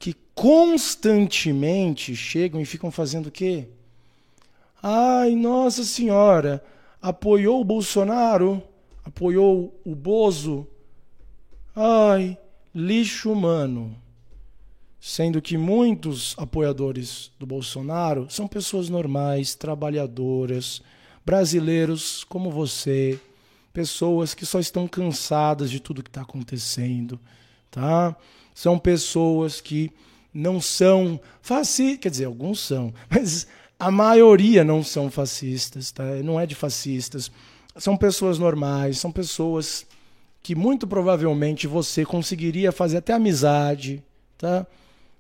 que 0.04 0.14
constantemente 0.36 2.14
chegam 2.16 2.60
e 2.60 2.66
ficam 2.66 2.92
fazendo 2.92 3.28
o 3.28 3.32
quê? 3.32 3.70
Ai, 4.82 5.34
nossa 5.34 5.84
senhora, 5.86 6.62
apoiou 7.02 7.62
o 7.62 7.64
Bolsonaro, 7.64 8.62
apoiou 9.06 9.80
o 9.86 9.96
Bozo. 9.96 10.68
Ai, 11.74 12.38
lixo 12.76 13.32
humano. 13.32 13.96
Sendo 15.06 15.42
que 15.42 15.58
muitos 15.58 16.34
apoiadores 16.38 17.30
do 17.38 17.46
Bolsonaro 17.46 18.26
são 18.30 18.48
pessoas 18.48 18.88
normais, 18.88 19.54
trabalhadoras, 19.54 20.82
brasileiros 21.26 22.24
como 22.24 22.50
você, 22.50 23.20
pessoas 23.74 24.34
que 24.34 24.46
só 24.46 24.62
estão 24.62 24.88
cansadas 24.88 25.70
de 25.70 25.82
tudo 25.82 26.02
que 26.02 26.10
está 26.10 26.22
acontecendo, 26.22 27.20
tá? 27.70 28.16
São 28.56 28.80
pessoas 28.80 29.60
que 29.60 29.92
não 30.34 30.62
são 30.62 31.20
fascistas, 31.42 32.00
quer 32.00 32.10
dizer, 32.10 32.26
alguns 32.26 32.62
são, 32.62 32.94
mas 33.12 33.46
a 33.78 33.92
maioria 33.92 34.64
não 34.64 34.82
são 34.82 35.12
fascistas, 35.12 35.92
tá? 35.92 36.06
não 36.24 36.40
é 36.40 36.46
de 36.46 36.56
fascistas. 36.56 37.30
São 37.76 37.98
pessoas 37.98 38.40
normais, 38.40 39.00
são 39.00 39.12
pessoas 39.12 39.86
que 40.42 40.56
muito 40.56 40.88
provavelmente 40.88 41.68
você 41.68 42.06
conseguiria 42.06 42.72
fazer 42.72 43.00
até 43.00 43.12
amizade, 43.12 44.02
tá? 44.38 44.66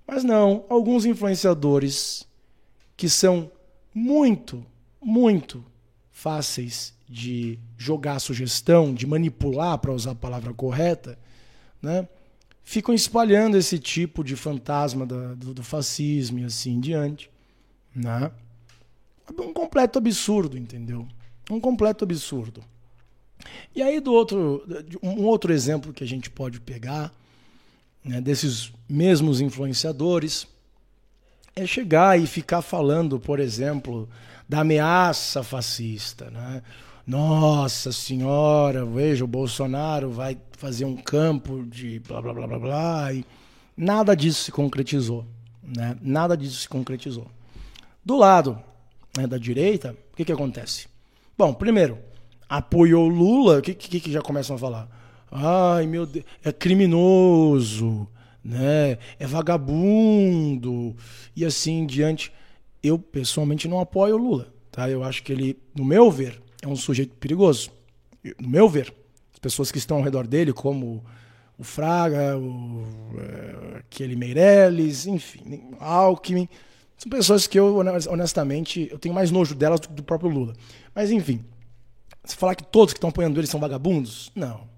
Mas 0.08 0.24
não, 0.24 0.66
alguns 0.70 1.06
influenciadores 1.06 2.28
que 2.95 3.10
são 3.10 3.51
muito, 3.93 4.66
muito 5.01 5.64
fáceis 6.12 6.93
de 7.08 7.60
jogar 7.78 8.20
sugestão, 8.20 8.93
de 8.93 9.06
manipular, 9.06 9.78
para 9.78 9.93
usar 9.93 10.12
a 10.12 10.16
palavra 10.16 10.54
correta, 10.54 11.18
né? 11.82 12.08
ficam 12.64 12.95
espalhando 12.95 13.58
esse 13.58 13.78
tipo 13.78 14.24
de 14.24 14.36
fantasma 14.36 15.06
do, 15.06 15.36
do 15.36 15.64
fascismo 15.64 16.39
e 16.39 16.45
assim 16.45 16.72
em 16.72 16.80
diante. 16.80 17.30
Né? 17.93 18.32
Um 19.38 19.54
completo 19.54 19.99
absurdo, 19.99 20.58
entendeu? 20.58 21.08
Um 21.51 21.60
completo 21.60 22.04
absurdo. 22.04 22.64
E 23.76 23.82
aí, 23.82 23.99
do 23.99 24.14
outro, 24.14 24.66
um 25.01 25.24
outro 25.26 25.51
exemplo 25.51 25.93
que 25.93 26.04
a 26.04 26.08
gente 26.08 26.30
pode 26.30 26.62
pegar 26.62 27.14
né, 28.04 28.20
desses 28.20 28.72
mesmos 28.88 29.39
influenciadores 29.39 30.47
é 31.56 31.66
chegar 31.66 32.20
e 32.20 32.26
ficar 32.26 32.62
falando, 32.62 33.20
por 33.20 33.39
exemplo, 33.39 34.10
da 34.47 34.62
ameaça 34.62 35.43
fascista. 35.43 36.30
Né? 36.30 36.62
Nossa 37.06 37.91
Senhora, 37.91 38.86
veja, 38.86 39.24
o 39.24 39.28
Bolsonaro 39.28 40.10
vai 40.10 40.38
fazer 40.58 40.86
um 40.86 40.95
campo 40.95 41.64
de 41.64 41.99
blá 41.99 42.22
blá 42.22 42.34
blá 42.34 42.47
blá 42.47 42.60
blá. 42.60 43.14
E 43.14 43.26
nada 43.78 44.16
disso 44.16 44.43
se 44.43 44.51
concretizou. 44.51 45.26
Né? 45.62 45.95
Nada 46.01 46.36
disso 46.36 46.62
se 46.62 46.70
concretizou. 46.70 47.28
Do 48.04 48.18
lado 48.18 48.60
né, 49.18 49.28
da 49.28 49.38
direita, 49.38 49.95
o 50.12 50.16
que, 50.16 50.26
que 50.26 50.32
acontece? 50.32 50.88
Bom, 51.38 51.54
primeiro, 51.54 51.97
apoiou 52.49 53.08
Lula, 53.08 53.60
o 53.60 53.62
que, 53.62 53.74
que, 53.74 53.99
que 53.99 54.12
já 54.12 54.22
começam 54.22 54.56
a 54.56 54.60
falar? 54.60 55.03
Ai, 55.36 55.88
meu 55.88 56.06
Deus, 56.06 56.24
é 56.44 56.52
criminoso, 56.52 58.08
né? 58.44 59.00
É 59.18 59.26
vagabundo 59.26 60.96
e 61.36 61.44
assim 61.44 61.88
diante. 61.88 62.32
Eu 62.84 63.00
pessoalmente 63.00 63.68
não 63.68 63.80
apoio 63.80 64.16
o 64.16 64.18
Lula, 64.18 64.54
tá? 64.72 64.88
Eu 64.88 65.04
acho 65.04 65.24
que 65.24 65.34
ele, 65.34 65.58
no 65.76 65.84
meu 65.84 66.12
ver, 66.12 66.40
é 66.62 66.68
um 66.68 66.76
sujeito 66.76 67.16
perigoso. 67.16 67.72
No 68.40 68.48
meu 68.48 68.70
ver, 68.70 68.94
as 69.34 69.40
pessoas 69.40 69.72
que 69.72 69.80
estão 69.80 69.98
ao 69.98 70.04
redor 70.04 70.28
dele, 70.28 70.54
como 70.54 71.04
o 71.58 71.64
Fraga, 71.64 72.38
o, 72.38 72.86
é, 73.18 73.78
aquele 73.80 74.16
Meirelles, 74.16 75.08
enfim, 75.08 75.72
Alckmin, 75.80 76.48
são 76.96 77.10
pessoas 77.10 77.48
que 77.48 77.60
eu, 77.60 77.78
honestamente, 78.10 78.88
eu 78.92 79.00
tenho 79.00 79.16
mais 79.16 79.32
nojo 79.32 79.56
delas 79.56 79.80
do 79.80 79.88
que 79.88 79.94
do 79.96 80.04
próprio 80.04 80.30
Lula. 80.30 80.54
Mas, 80.94 81.10
enfim, 81.10 81.44
se 82.24 82.36
falar 82.36 82.54
que 82.54 82.64
todos 82.64 82.94
que 82.94 82.98
estão 82.98 83.10
apoiando 83.10 83.40
ele 83.40 83.48
são 83.48 83.60
vagabundos, 83.60 84.32
não. 84.36 84.72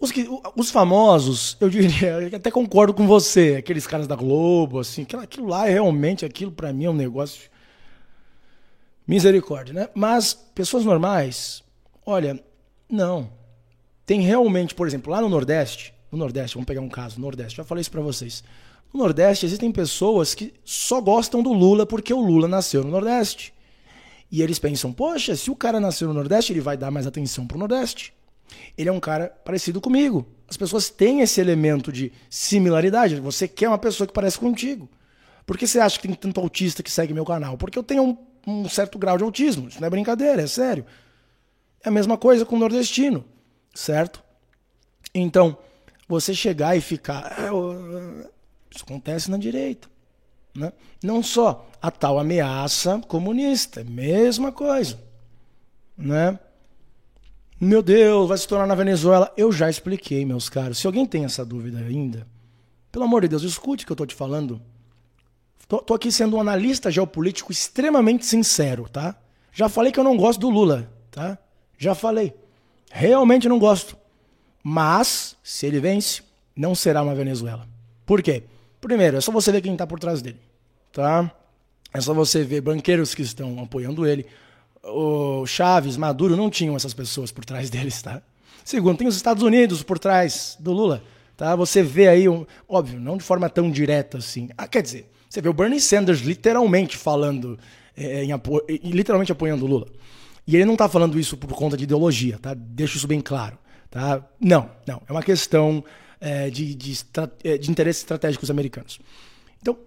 Os, 0.00 0.10
que, 0.10 0.26
os 0.56 0.70
famosos, 0.70 1.58
eu 1.60 1.68
diria, 1.68 2.08
eu 2.32 2.36
até 2.36 2.50
concordo 2.50 2.94
com 2.94 3.06
você, 3.06 3.56
aqueles 3.58 3.86
caras 3.86 4.06
da 4.06 4.16
Globo, 4.16 4.78
assim, 4.80 5.02
aquilo, 5.02 5.22
aquilo 5.22 5.46
lá 5.46 5.68
é 5.68 5.72
realmente, 5.72 6.24
aquilo 6.24 6.50
para 6.50 6.72
mim 6.72 6.86
é 6.86 6.90
um 6.90 6.94
negócio 6.94 7.50
misericórdia, 9.06 9.74
né? 9.74 9.88
Mas 9.94 10.32
pessoas 10.32 10.84
normais, 10.84 11.62
olha, 12.06 12.42
não. 12.88 13.30
Tem 14.06 14.22
realmente, 14.22 14.74
por 14.74 14.86
exemplo, 14.86 15.12
lá 15.12 15.20
no 15.20 15.28
Nordeste, 15.28 15.92
no 16.10 16.16
Nordeste, 16.18 16.54
vamos 16.54 16.66
pegar 16.66 16.80
um 16.80 16.88
caso, 16.88 17.16
no 17.16 17.26
Nordeste, 17.26 17.58
já 17.58 17.64
falei 17.64 17.82
isso 17.82 17.90
para 17.90 18.00
vocês. 18.00 18.42
No 18.92 19.00
Nordeste 19.00 19.44
existem 19.44 19.70
pessoas 19.70 20.34
que 20.34 20.54
só 20.64 21.00
gostam 21.00 21.42
do 21.42 21.52
Lula 21.52 21.84
porque 21.84 22.12
o 22.12 22.20
Lula 22.20 22.48
nasceu 22.48 22.82
no 22.82 22.90
Nordeste. 22.90 23.52
E 24.32 24.42
eles 24.42 24.58
pensam, 24.58 24.92
poxa, 24.92 25.36
se 25.36 25.50
o 25.50 25.56
cara 25.56 25.78
nasceu 25.78 26.08
no 26.08 26.14
Nordeste, 26.14 26.52
ele 26.52 26.60
vai 26.60 26.76
dar 26.76 26.90
mais 26.90 27.06
atenção 27.06 27.46
pro 27.46 27.58
Nordeste. 27.58 28.12
Ele 28.76 28.88
é 28.88 28.92
um 28.92 29.00
cara 29.00 29.28
parecido 29.44 29.80
comigo. 29.80 30.26
As 30.48 30.56
pessoas 30.56 30.90
têm 30.90 31.20
esse 31.20 31.40
elemento 31.40 31.92
de 31.92 32.12
similaridade. 32.28 33.20
Você 33.20 33.46
quer 33.46 33.68
uma 33.68 33.78
pessoa 33.78 34.06
que 34.06 34.12
parece 34.12 34.38
contigo. 34.38 34.88
Por 35.46 35.56
que 35.56 35.66
você 35.66 35.80
acha 35.80 35.98
que 35.98 36.06
tem 36.06 36.16
tanto 36.16 36.40
autista 36.40 36.82
que 36.82 36.90
segue 36.90 37.14
meu 37.14 37.24
canal? 37.24 37.56
Porque 37.56 37.78
eu 37.78 37.82
tenho 37.82 38.02
um, 38.02 38.16
um 38.46 38.68
certo 38.68 38.98
grau 38.98 39.16
de 39.16 39.24
autismo. 39.24 39.68
Isso 39.68 39.80
não 39.80 39.86
é 39.86 39.90
brincadeira, 39.90 40.42
é 40.42 40.46
sério. 40.46 40.84
É 41.84 41.88
a 41.88 41.92
mesma 41.92 42.16
coisa 42.18 42.44
com 42.44 42.56
o 42.56 42.58
nordestino, 42.58 43.24
certo? 43.74 44.22
Então, 45.14 45.56
você 46.08 46.34
chegar 46.34 46.76
e 46.76 46.80
ficar. 46.80 47.32
Ah, 47.38 48.28
isso 48.70 48.84
acontece 48.84 49.30
na 49.30 49.38
direita. 49.38 49.88
Né? 50.54 50.72
Não 51.02 51.22
só 51.22 51.68
a 51.80 51.90
tal 51.90 52.18
ameaça 52.18 52.98
comunista, 53.06 53.84
mesma 53.84 54.52
coisa. 54.52 55.00
Né? 55.96 56.38
Meu 57.62 57.82
Deus, 57.82 58.26
vai 58.26 58.38
se 58.38 58.48
tornar 58.48 58.66
na 58.66 58.74
Venezuela. 58.74 59.30
Eu 59.36 59.52
já 59.52 59.68
expliquei, 59.68 60.24
meus 60.24 60.48
caros. 60.48 60.78
Se 60.78 60.86
alguém 60.86 61.04
tem 61.04 61.26
essa 61.26 61.44
dúvida 61.44 61.78
ainda, 61.78 62.26
pelo 62.90 63.04
amor 63.04 63.20
de 63.20 63.28
Deus, 63.28 63.42
escute 63.42 63.84
o 63.84 63.86
que 63.86 63.92
eu 63.92 63.96
tô 63.96 64.06
te 64.06 64.14
falando. 64.14 64.62
Tô 65.68 65.92
aqui 65.92 66.10
sendo 66.10 66.36
um 66.36 66.40
analista 66.40 66.90
geopolítico 66.90 67.52
extremamente 67.52 68.24
sincero, 68.24 68.88
tá? 68.90 69.14
Já 69.52 69.68
falei 69.68 69.92
que 69.92 70.00
eu 70.00 70.04
não 70.04 70.16
gosto 70.16 70.40
do 70.40 70.48
Lula, 70.48 70.90
tá? 71.10 71.38
Já 71.76 71.94
falei. 71.94 72.34
Realmente 72.90 73.46
não 73.46 73.58
gosto. 73.58 73.94
Mas, 74.64 75.36
se 75.44 75.66
ele 75.66 75.80
vence, 75.80 76.22
não 76.56 76.74
será 76.74 77.02
uma 77.02 77.14
Venezuela. 77.14 77.68
Por 78.06 78.22
quê? 78.22 78.42
Primeiro, 78.80 79.18
é 79.18 79.20
só 79.20 79.30
você 79.30 79.52
ver 79.52 79.60
quem 79.60 79.74
está 79.74 79.86
por 79.86 80.00
trás 80.00 80.22
dele, 80.22 80.40
tá? 80.90 81.30
É 81.92 82.00
só 82.00 82.14
você 82.14 82.42
ver 82.42 82.62
banqueiros 82.62 83.14
que 83.14 83.22
estão 83.22 83.62
apoiando 83.62 84.06
ele. 84.06 84.26
O 84.82 85.46
Chaves, 85.46 85.96
Maduro 85.96 86.36
não 86.36 86.48
tinham 86.48 86.74
essas 86.74 86.94
pessoas 86.94 87.30
por 87.30 87.44
trás 87.44 87.68
deles, 87.68 88.00
tá? 88.00 88.22
Segundo, 88.64 88.98
tem 88.98 89.08
os 89.08 89.16
Estados 89.16 89.42
Unidos 89.42 89.82
por 89.82 89.98
trás 89.98 90.56
do 90.58 90.72
Lula, 90.72 91.02
tá? 91.36 91.54
Você 91.56 91.82
vê 91.82 92.08
aí, 92.08 92.28
um, 92.28 92.46
óbvio, 92.68 92.98
não 92.98 93.16
de 93.16 93.24
forma 93.24 93.48
tão 93.48 93.70
direta 93.70 94.18
assim. 94.18 94.48
Ah, 94.56 94.66
quer 94.66 94.82
dizer, 94.82 95.10
você 95.28 95.40
vê 95.40 95.48
o 95.48 95.52
Bernie 95.52 95.80
Sanders 95.80 96.20
literalmente 96.20 96.96
falando, 96.96 97.58
é, 97.96 98.24
em 98.24 98.32
apo 98.32 98.60
literalmente 98.82 99.32
apoiando 99.32 99.64
o 99.64 99.68
Lula. 99.68 99.86
E 100.46 100.56
ele 100.56 100.64
não 100.64 100.72
está 100.74 100.88
falando 100.88 101.18
isso 101.18 101.36
por 101.36 101.48
conta 101.54 101.76
de 101.76 101.84
ideologia, 101.84 102.38
tá? 102.40 102.54
Deixa 102.54 102.96
isso 102.96 103.06
bem 103.06 103.20
claro, 103.20 103.58
tá? 103.90 104.24
Não, 104.40 104.70
não. 104.86 105.02
É 105.08 105.12
uma 105.12 105.22
questão 105.22 105.84
é, 106.20 106.50
de, 106.50 106.74
de, 106.74 106.98
é, 107.44 107.58
de 107.58 107.70
interesses 107.70 108.02
estratégicos 108.02 108.50
americanos. 108.50 108.98
Então, 109.60 109.78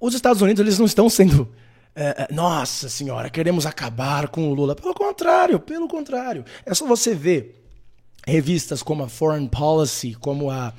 os 0.00 0.14
Estados 0.14 0.40
Unidos 0.42 0.60
eles 0.60 0.78
não 0.78 0.86
estão 0.86 1.10
sendo 1.10 1.48
é, 1.94 2.26
é, 2.28 2.32
nossa 2.32 2.88
senhora, 2.88 3.28
queremos 3.28 3.66
acabar 3.66 4.28
com 4.28 4.50
o 4.50 4.54
Lula. 4.54 4.74
Pelo 4.74 4.94
contrário, 4.94 5.60
pelo 5.60 5.86
contrário. 5.86 6.44
É 6.64 6.72
só 6.74 6.86
você 6.86 7.14
ver 7.14 7.62
revistas 8.26 8.82
como 8.82 9.02
a 9.02 9.08
Foreign 9.08 9.48
Policy, 9.48 10.14
como 10.14 10.50
a 10.50 10.72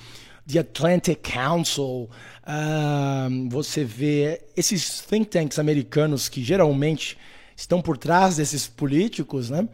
The 0.52 0.60
Atlantic 0.60 1.20
Council, 1.22 2.10
uh, 2.44 3.50
você 3.50 3.84
vê 3.84 4.42
esses 4.58 5.02
think 5.02 5.26
tanks 5.26 5.60
americanos 5.60 6.28
que 6.28 6.44
geralmente 6.44 7.18
estão 7.56 7.82
por 7.82 7.98
trás 7.98 8.38
desses 8.38 8.68
políticos, 8.68 9.50
né? 9.50 9.68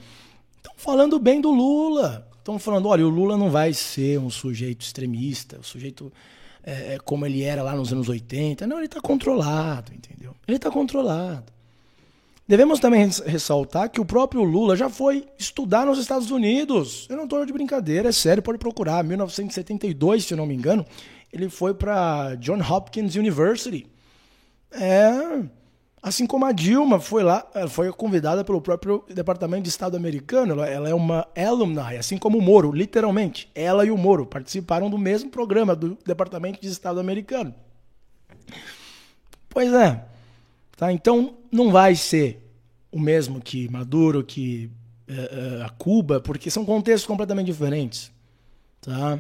Estão 0.57 0.73
falando 0.77 1.17
bem 1.19 1.39
do 1.39 1.51
Lula. 1.51 2.27
Estão 2.37 2.59
falando, 2.59 2.87
olha, 2.87 3.05
o 3.05 3.09
Lula 3.09 3.37
não 3.37 3.49
vai 3.49 3.73
ser 3.73 4.19
um 4.19 4.29
sujeito 4.29 4.81
extremista, 4.81 5.59
um 5.59 5.63
sujeito 5.63 6.11
é, 6.63 6.95
é, 6.95 6.97
como 6.99 7.25
ele 7.25 7.43
era 7.43 7.63
lá 7.63 7.75
nos 7.75 7.91
anos 7.91 8.09
80. 8.09 8.67
Não, 8.67 8.77
ele 8.77 8.85
está 8.85 9.01
controlado, 9.01 9.93
entendeu? 9.93 10.35
Ele 10.47 10.57
está 10.57 10.69
controlado. 10.69 11.51
Devemos 12.47 12.79
também 12.79 13.07
ressaltar 13.27 13.89
que 13.89 14.01
o 14.01 14.05
próprio 14.05 14.43
Lula 14.43 14.75
já 14.75 14.89
foi 14.89 15.27
estudar 15.37 15.85
nos 15.85 15.99
Estados 15.99 16.31
Unidos. 16.31 17.05
Eu 17.07 17.15
não 17.15 17.25
estou 17.25 17.45
de 17.45 17.53
brincadeira, 17.53 18.09
é 18.09 18.11
sério, 18.11 18.41
pode 18.41 18.57
procurar. 18.57 19.03
1972, 19.03 20.25
se 20.25 20.33
eu 20.33 20.37
não 20.37 20.47
me 20.47 20.55
engano, 20.55 20.83
ele 21.31 21.47
foi 21.47 21.75
para 21.75 22.33
John 22.35 22.59
Hopkins 22.59 23.15
University. 23.15 23.85
É, 24.71 25.43
Assim 26.01 26.25
como 26.25 26.45
a 26.45 26.51
Dilma 26.51 26.99
foi 26.99 27.23
lá, 27.23 27.45
foi 27.67 27.91
convidada 27.91 28.43
pelo 28.43 28.61
próprio 28.61 29.03
Departamento 29.09 29.63
de 29.63 29.69
Estado 29.69 29.97
americano, 29.97 30.53
ela, 30.53 30.67
ela, 30.69 30.89
é 30.89 30.93
uma 30.93 31.27
alumni, 31.35 31.97
assim 31.97 32.17
como 32.17 32.37
o 32.37 32.41
Moro, 32.41 32.71
literalmente. 32.71 33.49
Ela 33.53 33.85
e 33.85 33.91
o 33.91 33.97
Moro 33.97 34.25
participaram 34.25 34.89
do 34.89 34.97
mesmo 34.97 35.29
programa 35.29 35.75
do 35.75 35.97
Departamento 36.05 36.61
de 36.61 36.67
Estado 36.67 36.99
americano. 36.99 37.53
Pois 39.49 39.73
é. 39.73 40.05
Tá? 40.77 40.93
Então, 40.93 41.35
não 41.51 41.69
vai 41.69 41.95
ser 41.95 42.49
o 42.89 42.99
mesmo 42.99 43.41
que 43.41 43.69
Maduro, 43.69 44.23
que 44.23 44.71
a 45.65 45.69
Cuba, 45.69 46.19
porque 46.21 46.49
são 46.49 46.65
contextos 46.65 47.07
completamente 47.07 47.47
diferentes. 47.47 48.11
Tá? 48.79 49.19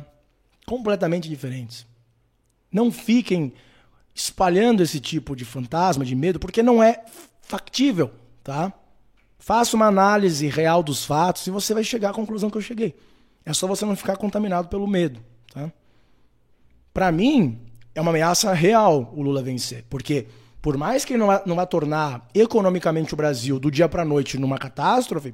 Completamente 0.65 1.27
diferentes. 1.27 1.85
Não 2.71 2.91
fiquem 2.91 3.53
espalhando 4.13 4.83
esse 4.83 4.99
tipo 4.99 5.35
de 5.35 5.45
fantasma, 5.45 6.05
de 6.05 6.15
medo, 6.15 6.39
porque 6.39 6.61
não 6.61 6.81
é 6.83 7.03
factível, 7.41 8.11
tá? 8.43 8.73
Faça 9.37 9.75
uma 9.75 9.87
análise 9.87 10.47
real 10.47 10.83
dos 10.83 11.05
fatos 11.05 11.47
e 11.47 11.51
você 11.51 11.73
vai 11.73 11.83
chegar 11.83 12.09
à 12.09 12.13
conclusão 12.13 12.49
que 12.49 12.57
eu 12.57 12.61
cheguei. 12.61 12.95
É 13.45 13.53
só 13.53 13.67
você 13.67 13.85
não 13.85 13.95
ficar 13.95 14.17
contaminado 14.17 14.67
pelo 14.67 14.87
medo, 14.87 15.19
tá? 15.53 15.71
Para 16.93 17.11
mim, 17.11 17.59
é 17.95 18.01
uma 18.01 18.11
ameaça 18.11 18.53
real 18.53 19.13
o 19.15 19.21
Lula 19.21 19.41
vencer, 19.41 19.85
porque 19.89 20.27
por 20.61 20.77
mais 20.77 21.05
que 21.05 21.13
ele 21.13 21.19
não 21.19 21.27
vá, 21.27 21.41
não 21.45 21.55
vá 21.55 21.65
tornar 21.65 22.27
economicamente 22.33 23.13
o 23.13 23.17
Brasil 23.17 23.59
do 23.59 23.71
dia 23.71 23.87
para 23.87 24.03
noite 24.03 24.37
numa 24.37 24.57
catástrofe, 24.57 25.33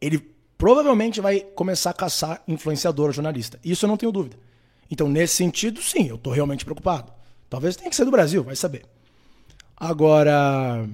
ele 0.00 0.18
provavelmente 0.56 1.20
vai 1.20 1.40
começar 1.40 1.90
a 1.90 1.94
caçar 1.94 2.42
influenciador, 2.46 3.12
jornalista. 3.12 3.58
Isso 3.64 3.84
eu 3.84 3.88
não 3.88 3.96
tenho 3.96 4.12
dúvida. 4.12 4.36
Então, 4.90 5.08
nesse 5.08 5.36
sentido, 5.36 5.82
sim, 5.82 6.06
eu 6.08 6.16
estou 6.16 6.32
realmente 6.32 6.64
preocupado. 6.64 7.12
Talvez 7.48 7.76
tenha 7.76 7.90
que 7.90 7.96
ser 7.96 8.04
do 8.04 8.10
Brasil, 8.10 8.42
vai 8.42 8.56
saber. 8.56 8.84
Agora, 9.76 10.88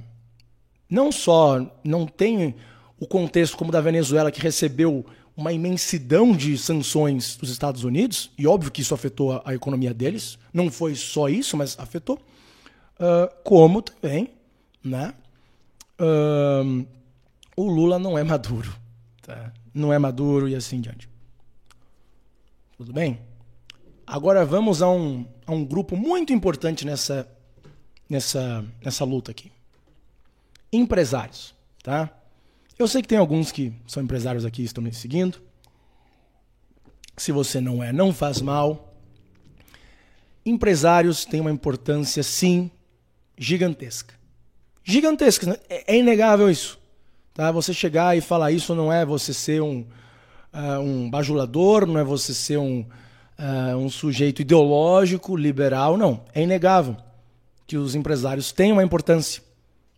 não 0.89 1.11
só 1.11 1.65
não 1.85 2.07
tem 2.07 2.55
o 2.99 3.07
contexto 3.07 3.57
como 3.57 3.73
da 3.73 3.81
Venezuela, 3.81 4.31
que 4.31 4.41
recebeu 4.41 5.05
uma 5.37 5.53
imensidão 5.53 6.37
de 6.37 6.59
sanções 6.59 7.37
dos 7.37 7.51
Estados 7.51 7.85
Unidos, 7.85 8.31
e 8.37 8.47
óbvio 8.47 8.71
que 8.71 8.83
isso 8.83 8.95
afetou 8.95 9.33
a, 9.33 9.43
a 9.47 9.55
economia 9.55 9.95
deles, 9.95 10.39
não 10.53 10.71
foi 10.71 10.95
só 10.95 11.29
isso, 11.29 11.57
mas 11.57 11.79
afetou, 11.79 12.17
uh, 12.17 13.33
como 13.43 13.81
também, 13.81 14.31
né? 14.85 15.15
Uh, 15.99 16.87
o 17.57 17.67
Lula 17.67 17.99
não 17.99 18.19
é 18.19 18.23
maduro, 18.23 18.73
tá? 19.23 19.53
não 19.75 19.93
é 19.93 19.99
maduro 19.99 20.49
e 20.49 20.55
assim 20.55 20.81
diante. 20.81 21.09
Tudo 22.77 22.93
bem? 22.93 23.19
Agora 24.13 24.45
vamos 24.45 24.83
a 24.83 24.91
um, 24.91 25.25
a 25.47 25.53
um 25.53 25.65
grupo 25.65 25.97
muito 25.97 26.35
importante 26.35 26.85
nessa, 26.85 27.27
nessa, 28.07 28.63
nessa 28.85 29.07
luta 29.07 29.31
aqui. 29.31 29.51
Empresários, 30.71 31.55
tá? 31.83 32.11
Eu 32.79 32.87
sei 32.87 33.01
que 33.01 33.09
tem 33.09 33.17
alguns 33.17 33.51
que 33.51 33.73
são 33.87 34.03
empresários 34.03 34.45
aqui 34.45 34.61
e 34.61 34.65
estão 34.67 34.85
me 34.85 34.93
seguindo. 34.93 35.41
Se 37.17 37.33
você 37.33 37.59
não 37.59 37.83
é, 37.83 37.91
não 37.91 38.13
faz 38.13 38.43
mal. 38.43 38.95
Empresários 40.45 41.25
têm 41.25 41.41
uma 41.41 41.51
importância, 41.51 42.23
sim, 42.23 42.71
gigantesca. 43.39 44.15
Gigantesca, 44.85 45.47
né? 45.47 45.57
é, 45.71 45.95
é 45.95 45.99
inegável 45.99 46.51
isso. 46.51 46.79
Tá? 47.33 47.51
Você 47.51 47.73
chegar 47.73 48.15
e 48.15 48.21
falar 48.21 48.53
isso 48.53 48.75
não 48.75 48.93
é 48.93 49.07
você 49.07 49.33
ser 49.33 49.63
um, 49.63 49.87
uh, 50.53 50.81
um 50.83 51.09
bajulador, 51.09 51.87
não 51.87 51.99
é 51.99 52.05
você 52.05 52.35
ser 52.35 52.59
um, 52.59 52.85
uh, 53.39 53.76
um 53.76 53.89
sujeito 53.91 54.43
ideológico, 54.43 55.37
liberal, 55.37 55.97
não. 55.97 56.24
É 56.35 56.43
inegável 56.43 56.97
que 57.66 57.76
os 57.76 57.95
empresários 57.95 58.53
têm 58.53 58.72
uma 58.72 58.83
importância. 58.83 59.43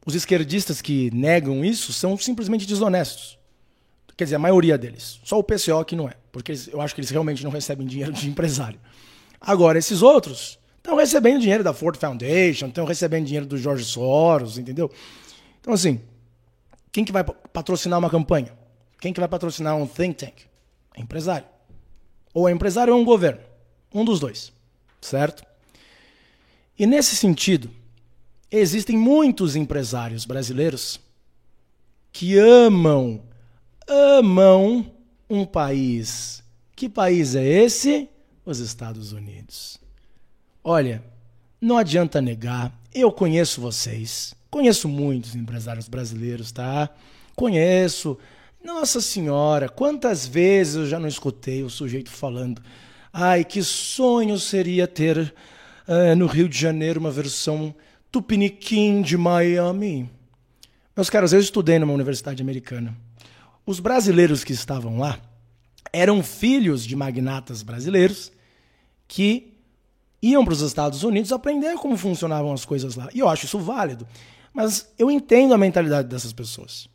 Os 0.07 0.14
esquerdistas 0.14 0.82
que 0.82 1.11
negam 1.12 1.64
isso 1.64 1.93
são 1.93 2.16
simplesmente 2.16 2.66
desonestos. 2.66 3.39
Quer 4.16 4.24
dizer, 4.24 4.37
a 4.37 4.39
maioria 4.39 4.78
deles. 4.78 5.18
Só 5.24 5.39
o 5.39 5.43
PCO 5.43 5.85
que 5.85 5.97
não 5.97 6.09
é, 6.09 6.14
porque 6.30 6.53
eu 6.72 6.80
acho 6.80 6.95
que 6.95 7.01
eles 7.01 7.11
realmente 7.11 7.43
não 7.43 7.51
recebem 7.51 7.87
dinheiro 7.87 8.12
de 8.12 8.28
empresário. 8.28 8.78
Agora, 9.41 9.78
esses 9.78 10.03
outros 10.03 10.59
estão 10.76 10.97
recebendo 10.97 11.41
dinheiro 11.41 11.64
da 11.64 11.72
Ford 11.72 11.97
Foundation, 11.97 12.66
estão 12.66 12.85
recebendo 12.85 13.24
dinheiro 13.24 13.47
do 13.47 13.59
George 13.59 13.85
Soros, 13.85 14.57
entendeu? 14.57 14.91
Então, 15.61 15.72
assim, 15.72 16.01
quem 16.93 17.05
que 17.05 17.11
vai 17.11 17.24
patrocinar 17.24 17.99
uma 17.99 18.11
campanha? 18.11 18.53
Quem 19.01 19.12
que 19.12 19.18
vai 19.18 19.28
patrocinar 19.28 19.76
um 19.76 19.87
think 19.87 20.14
tank? 20.14 20.43
É 20.97 21.01
empresário. 21.01 21.47
Ou 22.35 22.49
é 22.49 22.53
empresário 22.53 22.93
ou 22.93 22.99
é 22.99 23.03
um 23.03 23.05
governo. 23.05 23.41
Um 23.95 24.05
dos 24.05 24.20
dois. 24.20 24.53
Certo? 25.01 25.45
E 26.76 26.85
nesse 26.87 27.14
sentido, 27.14 27.70
existem 28.51 28.99
muitos 28.99 29.55
empresários 29.55 30.24
brasileiros 30.24 31.01
que 32.12 32.37
amam, 32.37 33.22
amam 33.89 34.93
um 35.30 35.47
país. 35.47 36.43
Que 36.74 36.89
país 36.89 37.37
é 37.37 37.47
esse? 37.47 38.09
Os 38.45 38.59
Estados 38.59 39.12
Unidos. 39.12 39.78
Olha, 40.62 41.05
não 41.61 41.78
adianta 41.78 42.20
negar, 42.20 42.72
eu 42.93 43.11
conheço 43.11 43.61
vocês, 43.61 44.35
conheço 44.51 44.89
muitos 44.89 45.35
empresários 45.35 45.89
brasileiros, 45.89 46.53
tá? 46.53 46.91
Conheço, 47.35 48.18
nossa 48.65 48.99
Senhora, 49.01 49.69
quantas 49.69 50.27
vezes 50.27 50.75
eu 50.75 50.87
já 50.87 50.99
não 50.99 51.07
escutei 51.07 51.62
o 51.62 51.69
sujeito 51.69 52.11
falando: 52.11 52.62
ai, 53.12 53.45
que 53.45 53.62
sonho 53.62 54.39
seria 54.39 54.89
ter 54.89 55.35
uh, 55.87 56.17
no 56.17 56.27
Rio 56.27 56.49
de 56.49 56.59
Janeiro 56.59 56.99
uma 56.99 57.11
versão 57.11 57.75
tupiniquim 58.11 59.03
de 59.03 59.19
Miami. 59.19 60.11
Meus 60.97 61.11
caros, 61.11 61.33
eu 61.33 61.41
estudei 61.41 61.79
numa 61.79 61.93
universidade 61.93 62.41
americana. 62.43 62.97
Os 63.67 63.81
brasileiros 63.81 64.43
que 64.43 64.53
estavam 64.53 64.99
lá 64.99 65.21
eram 65.93 66.23
filhos 66.23 66.87
de 66.87 66.97
magnatas 66.97 67.62
brasileiros 67.62 68.33
que 69.07 69.55
iam 70.23 70.45
para 70.45 70.55
os 70.55 70.62
Estados 70.62 71.03
Unidos 71.03 71.33
aprender 71.33 71.75
como 71.77 71.97
funcionavam 71.97 72.53
as 72.53 72.65
coisas 72.65 72.97
lá. 72.97 73.09
E 73.12 73.19
eu 73.19 73.29
acho 73.29 73.45
isso 73.45 73.59
válido. 73.59 74.07
Mas 74.53 74.93
eu 74.99 75.11
entendo 75.11 75.53
a 75.53 75.59
mentalidade 75.59 76.09
dessas 76.09 76.33
pessoas, 76.33 76.89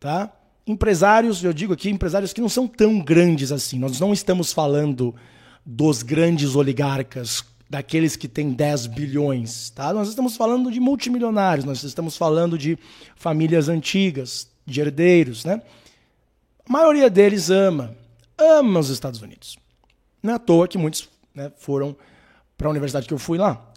tá? 0.00 0.32
Empresários, 0.66 1.42
eu 1.42 1.52
digo 1.52 1.72
aqui, 1.72 1.90
empresários 1.90 2.32
que 2.32 2.40
não 2.40 2.48
são 2.48 2.66
tão 2.66 3.00
grandes 3.00 3.52
assim. 3.52 3.78
Nós 3.78 3.98
não 3.98 4.12
estamos 4.12 4.52
falando 4.52 5.14
dos 5.64 6.02
grandes 6.02 6.54
oligarcas, 6.54 7.44
daqueles 7.68 8.16
que 8.16 8.28
têm 8.28 8.52
10 8.52 8.88
bilhões, 8.88 9.70
tá? 9.70 9.94
Nós 9.94 10.08
estamos 10.08 10.36
falando 10.36 10.70
de 10.70 10.78
multimilionários, 10.78 11.64
nós 11.64 11.82
estamos 11.82 12.16
falando 12.16 12.58
de 12.58 12.78
famílias 13.16 13.68
antigas, 13.68 14.46
de 14.66 14.80
herdeiros, 14.80 15.44
né? 15.44 15.62
A 16.68 16.72
maioria 16.72 17.08
deles 17.08 17.48
ama, 17.48 17.96
ama 18.36 18.78
os 18.78 18.90
Estados 18.90 19.22
Unidos. 19.22 19.56
Não 20.22 20.32
é 20.32 20.36
à 20.36 20.38
toa 20.38 20.68
que 20.68 20.76
muitos 20.76 21.08
né, 21.34 21.50
foram 21.56 21.96
para 22.56 22.68
a 22.68 22.70
universidade 22.70 23.08
que 23.08 23.14
eu 23.14 23.18
fui 23.18 23.38
lá. 23.38 23.72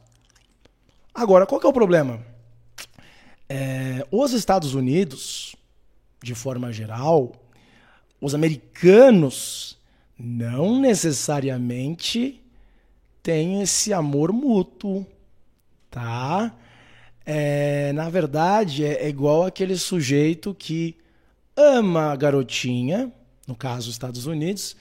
Agora, 1.14 1.46
qual 1.46 1.62
que 1.62 1.66
é 1.66 1.70
o 1.70 1.74
problema? 1.74 2.20
É, 3.48 4.06
os 4.12 4.34
Estados 4.34 4.74
Unidos, 4.74 5.55
de 6.26 6.34
forma 6.34 6.74
geral, 6.74 7.34
os 8.20 8.34
americanos 8.34 9.78
não 10.18 10.80
necessariamente 10.80 12.42
têm 13.22 13.62
esse 13.62 13.94
amor 13.94 14.34
mútuo, 14.34 15.06
tá? 15.92 16.52
É, 17.24 17.94
na 17.94 18.10
verdade, 18.10 18.84
é, 18.84 19.04
é 19.04 19.08
igual 19.08 19.46
aquele 19.46 19.78
sujeito 19.78 20.56
que 20.56 20.98
ama 21.56 22.12
a 22.12 22.16
garotinha, 22.16 23.12
no 23.48 23.56
caso, 23.56 23.90
os 23.90 23.94
Estados 23.94 24.26
Unidos, 24.26 24.76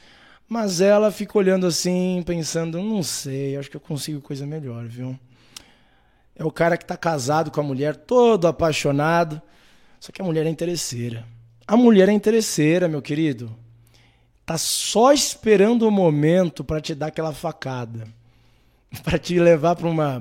mas 0.48 0.80
ela 0.80 1.12
fica 1.12 1.36
olhando 1.36 1.66
assim, 1.66 2.22
pensando, 2.24 2.82
não 2.82 3.02
sei, 3.02 3.58
acho 3.58 3.70
que 3.70 3.76
eu 3.76 3.80
consigo 3.80 4.22
coisa 4.22 4.46
melhor, 4.46 4.86
viu? 4.86 5.18
É 6.34 6.42
o 6.42 6.50
cara 6.50 6.78
que 6.78 6.84
está 6.84 6.96
casado 6.96 7.50
com 7.50 7.60
a 7.60 7.64
mulher, 7.64 7.96
todo 7.96 8.46
apaixonado. 8.46 9.42
Só 10.04 10.12
que 10.12 10.20
a 10.20 10.24
mulher 10.24 10.44
é 10.44 10.50
interesseira. 10.50 11.24
A 11.66 11.76
mulher 11.76 12.08
é 12.08 12.12
interesseira, 12.12 12.88
meu 12.88 13.00
querido. 13.00 13.56
Tá 14.44 14.58
só 14.58 15.12
esperando 15.12 15.88
o 15.88 15.90
momento 15.90 16.62
para 16.62 16.80
te 16.80 16.94
dar 16.94 17.06
aquela 17.06 17.32
facada. 17.32 18.06
Para 19.02 19.18
te 19.18 19.40
levar 19.40 19.74
para 19.74 19.88
uma 19.88 20.18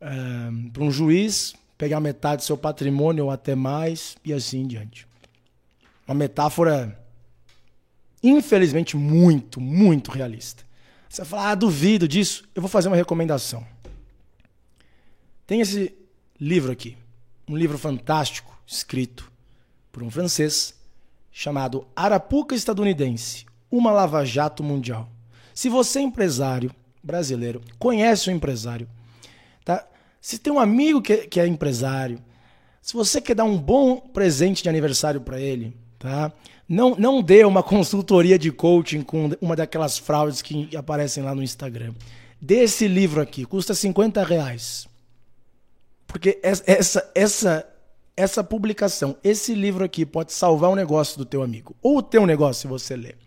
uh, 0.00 0.70
para 0.70 0.84
um 0.84 0.90
juiz, 0.90 1.52
pegar 1.76 1.98
metade 1.98 2.42
do 2.42 2.46
seu 2.46 2.56
patrimônio 2.56 3.24
ou 3.24 3.30
até 3.32 3.56
mais 3.56 4.16
e 4.24 4.32
assim 4.32 4.60
em 4.60 4.66
diante. 4.68 5.04
Uma 6.06 6.14
metáfora 6.14 6.96
infelizmente 8.22 8.96
muito, 8.96 9.60
muito 9.60 10.12
realista. 10.12 10.62
Você 11.08 11.22
vai 11.22 11.28
falar, 11.28 11.50
ah, 11.50 11.54
duvido 11.56 12.06
disso. 12.06 12.48
Eu 12.54 12.62
vou 12.62 12.68
fazer 12.68 12.86
uma 12.86 12.96
recomendação. 12.96 13.66
Tem 15.44 15.60
esse 15.60 15.92
livro 16.40 16.70
aqui, 16.70 16.96
um 17.48 17.56
livro 17.56 17.78
fantástico, 17.78 18.56
escrito 18.64 19.28
por 19.96 20.02
um 20.02 20.10
francês, 20.10 20.74
chamado 21.32 21.86
Arapuca 21.96 22.54
Estadunidense, 22.54 23.46
uma 23.70 23.90
lava-jato 23.90 24.62
mundial. 24.62 25.08
Se 25.54 25.70
você 25.70 26.00
é 26.00 26.02
empresário 26.02 26.70
brasileiro, 27.02 27.62
conhece 27.78 28.28
um 28.28 28.34
empresário, 28.34 28.86
tá? 29.64 29.86
Se 30.20 30.38
tem 30.38 30.52
um 30.52 30.60
amigo 30.60 31.00
que, 31.00 31.26
que 31.28 31.40
é 31.40 31.46
empresário, 31.46 32.22
se 32.82 32.92
você 32.92 33.22
quer 33.22 33.34
dar 33.36 33.44
um 33.44 33.56
bom 33.56 33.96
presente 33.96 34.62
de 34.62 34.68
aniversário 34.68 35.22
para 35.22 35.40
ele, 35.40 35.74
tá? 35.98 36.30
Não, 36.68 36.94
não 36.94 37.22
dê 37.22 37.42
uma 37.46 37.62
consultoria 37.64 38.38
de 38.38 38.52
coaching 38.52 39.00
com 39.00 39.30
uma 39.40 39.56
daquelas 39.56 39.96
fraudes 39.96 40.42
que 40.42 40.76
aparecem 40.76 41.22
lá 41.22 41.34
no 41.34 41.42
Instagram. 41.42 41.94
Dê 42.38 42.64
esse 42.64 42.86
livro 42.86 43.18
aqui, 43.18 43.46
custa 43.46 43.72
50 43.72 44.22
reais. 44.22 44.86
Porque 46.06 46.38
essa, 46.42 47.10
essa, 47.14 47.75
essa 48.16 48.42
publicação, 48.42 49.16
esse 49.22 49.54
livro 49.54 49.84
aqui 49.84 50.06
pode 50.06 50.32
salvar 50.32 50.70
o 50.70 50.76
negócio 50.76 51.18
do 51.18 51.24
teu 51.24 51.42
amigo. 51.42 51.76
Ou 51.82 51.98
o 51.98 52.02
teu 52.02 52.26
negócio, 52.26 52.62
se 52.62 52.66
você 52.66 52.96
ler. 52.96 53.18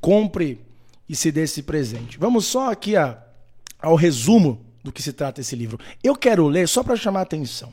Compre 0.00 0.60
e 1.08 1.16
se 1.16 1.32
dê 1.32 1.42
esse 1.42 1.62
presente. 1.62 2.18
Vamos 2.18 2.44
só 2.44 2.70
aqui 2.70 2.96
a, 2.96 3.18
ao 3.80 3.94
resumo 3.94 4.60
do 4.84 4.92
que 4.92 5.02
se 5.02 5.12
trata 5.12 5.40
esse 5.40 5.56
livro. 5.56 5.80
Eu 6.04 6.14
quero 6.14 6.46
ler 6.48 6.68
só 6.68 6.82
para 6.82 6.96
chamar 6.96 7.20
a 7.20 7.22
atenção. 7.22 7.72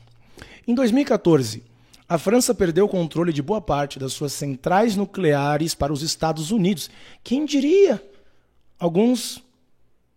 Em 0.66 0.74
2014, 0.74 1.62
a 2.08 2.16
França 2.18 2.54
perdeu 2.54 2.86
o 2.86 2.88
controle 2.88 3.32
de 3.32 3.42
boa 3.42 3.60
parte 3.60 3.98
das 3.98 4.14
suas 4.14 4.32
centrais 4.32 4.96
nucleares 4.96 5.74
para 5.74 5.92
os 5.92 6.02
Estados 6.02 6.50
Unidos. 6.50 6.90
Quem 7.22 7.44
diria? 7.44 8.02
Alguns 8.78 9.42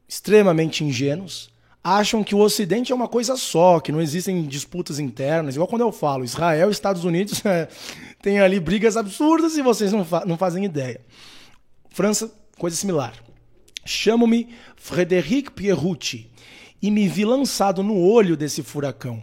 extremamente 0.08 0.84
ingênuos 0.84 1.50
acham 1.88 2.22
que 2.22 2.36
o 2.36 2.40
Ocidente 2.40 2.92
é 2.92 2.96
uma 2.96 3.08
coisa 3.08 3.38
só, 3.38 3.80
que 3.80 3.94
não 3.94 4.02
existem 4.02 4.44
disputas 4.44 5.00
internas. 5.00 5.56
Igual 5.56 5.70
quando 5.70 5.84
eu 5.84 5.92
falo, 5.92 6.26
Israel 6.26 6.68
e 6.68 6.72
Estados 6.72 7.06
Unidos 7.06 7.44
é, 7.46 7.70
tem 8.22 8.40
ali 8.40 8.60
brigas 8.60 8.98
absurdas 8.98 9.56
e 9.56 9.62
vocês 9.62 9.94
não, 9.94 10.04
fa 10.04 10.26
não 10.26 10.38
fazem 10.38 10.66
ideia. 10.66 11.00
França, 11.90 12.30
coisa 12.58 12.76
similar. 12.76 13.14
Chamo-me 13.86 14.50
Frédéric 14.76 15.52
Pierrucci 15.52 16.30
e 16.82 16.92
me 16.92 17.08
vi 17.08 17.24
lançado 17.24 17.82
no 17.82 17.98
olho 17.98 18.36
desse 18.36 18.62
furacão. 18.62 19.22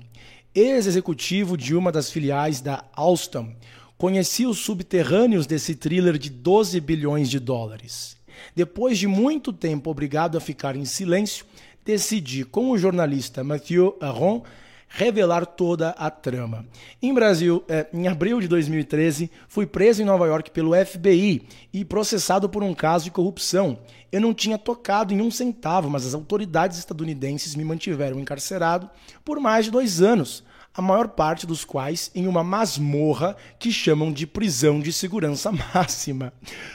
Ex-executivo 0.54 1.58
de 1.58 1.74
uma 1.74 1.92
das 1.92 2.10
filiais 2.10 2.62
da 2.62 2.82
Alstom, 2.94 3.54
conheci 3.98 4.46
os 4.46 4.60
subterrâneos 4.60 5.46
desse 5.46 5.74
thriller 5.74 6.16
de 6.16 6.30
12 6.30 6.80
bilhões 6.80 7.28
de 7.28 7.38
dólares. 7.38 8.16
Depois 8.56 8.96
de 8.96 9.06
muito 9.06 9.52
tempo 9.52 9.90
obrigado 9.90 10.38
a 10.38 10.40
ficar 10.40 10.76
em 10.76 10.86
silêncio, 10.86 11.44
decidi, 11.84 12.44
com 12.44 12.70
o 12.70 12.78
jornalista 12.78 13.44
Mathieu 13.44 13.96
Aron, 14.00 14.42
revelar 14.88 15.44
toda 15.44 15.90
a 15.90 16.08
trama. 16.08 16.64
Em 17.02 17.12
Brasil, 17.12 17.64
é, 17.68 17.86
em 17.92 18.06
abril 18.06 18.40
de 18.40 18.46
2013, 18.46 19.30
fui 19.48 19.66
preso 19.66 20.00
em 20.00 20.04
Nova 20.04 20.26
York 20.26 20.52
pelo 20.52 20.72
FBI 20.72 21.42
e 21.72 21.84
processado 21.84 22.48
por 22.48 22.62
um 22.62 22.72
caso 22.72 23.04
de 23.04 23.10
corrupção. 23.10 23.78
Eu 24.12 24.20
não 24.20 24.32
tinha 24.32 24.56
tocado 24.56 25.12
em 25.12 25.20
um 25.20 25.32
centavo, 25.32 25.90
mas 25.90 26.06
as 26.06 26.14
autoridades 26.14 26.78
estadunidenses 26.78 27.56
me 27.56 27.64
mantiveram 27.64 28.20
encarcerado 28.20 28.88
por 29.24 29.40
mais 29.40 29.64
de 29.64 29.72
dois 29.72 30.00
anos 30.00 30.44
a 30.74 30.82
maior 30.82 31.08
parte 31.08 31.46
dos 31.46 31.64
quais 31.64 32.10
em 32.14 32.26
uma 32.26 32.42
masmorra 32.42 33.36
que 33.60 33.70
chamam 33.72 34.12
de 34.12 34.26
prisão 34.26 34.80
de 34.80 34.92
segurança 34.92 35.52
máxima. 35.72 36.32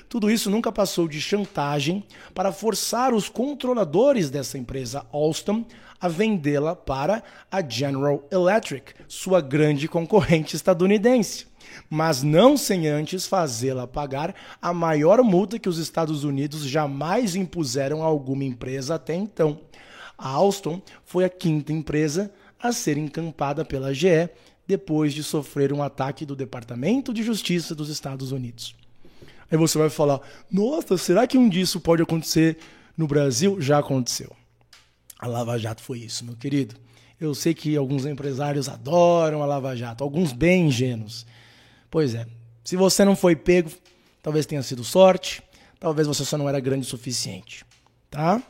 Tudo 0.07 0.31
isso 0.31 0.49
nunca 0.49 0.71
passou 0.71 1.07
de 1.07 1.19
chantagem 1.19 2.05
para 2.33 2.53
forçar 2.53 3.13
os 3.13 3.27
controladores 3.27 4.29
dessa 4.29 4.57
empresa 4.57 5.05
Alstom 5.11 5.65
a 5.99 6.07
vendê-la 6.07 6.77
para 6.77 7.21
a 7.51 7.61
General 7.61 8.25
Electric, 8.31 8.93
sua 9.05 9.41
grande 9.41 9.85
concorrente 9.87 10.55
estadunidense, 10.55 11.47
mas 11.89 12.23
não 12.23 12.55
sem 12.55 12.87
antes 12.87 13.27
fazê-la 13.27 13.85
pagar 13.85 14.33
a 14.61 14.73
maior 14.73 15.21
multa 15.21 15.59
que 15.59 15.67
os 15.67 15.77
Estados 15.77 16.23
Unidos 16.23 16.63
jamais 16.63 17.35
impuseram 17.35 18.01
a 18.01 18.05
alguma 18.05 18.45
empresa 18.45 18.95
até 18.95 19.13
então. 19.13 19.59
A 20.17 20.29
Alstom 20.29 20.81
foi 21.03 21.25
a 21.25 21.29
quinta 21.29 21.73
empresa 21.73 22.31
a 22.61 22.71
ser 22.71 22.97
encampada 22.97 23.63
pela 23.63 23.93
GE 23.93 24.29
depois 24.67 25.13
de 25.13 25.23
sofrer 25.23 25.73
um 25.73 25.81
ataque 25.81 26.25
do 26.25 26.35
Departamento 26.35 27.13
de 27.13 27.23
Justiça 27.23 27.73
dos 27.73 27.89
Estados 27.89 28.31
Unidos. 28.31 28.75
Aí 29.51 29.57
você 29.57 29.77
vai 29.77 29.89
falar: 29.89 30.21
nossa, 30.51 30.97
será 30.97 31.25
que 31.25 31.37
um 31.37 31.49
disso 31.49 31.79
pode 31.79 32.03
acontecer 32.03 32.57
no 32.95 33.07
Brasil? 33.07 33.59
Já 33.59 33.79
aconteceu. 33.79 34.35
A 35.17 35.27
Lava 35.27 35.57
Jato 35.57 35.81
foi 35.81 35.99
isso, 35.99 36.23
meu 36.23 36.35
querido. 36.35 36.75
Eu 37.19 37.35
sei 37.35 37.53
que 37.53 37.75
alguns 37.75 38.05
empresários 38.05 38.69
adoram 38.69 39.43
a 39.43 39.45
Lava 39.45 39.75
Jato, 39.75 40.03
alguns 40.03 40.31
bem 40.31 40.67
ingênuos. 40.67 41.25
Pois 41.89 42.13
é, 42.13 42.25
se 42.63 42.77
você 42.77 43.03
não 43.03 43.15
foi 43.15 43.35
pego, 43.35 43.69
talvez 44.21 44.45
tenha 44.45 44.63
sido 44.63 44.83
sorte, 44.83 45.41
talvez 45.79 46.07
você 46.07 46.23
só 46.23 46.37
não 46.37 46.47
era 46.47 46.59
grande 46.59 46.85
o 46.85 46.89
suficiente, 46.89 47.65
tá? 48.09 48.41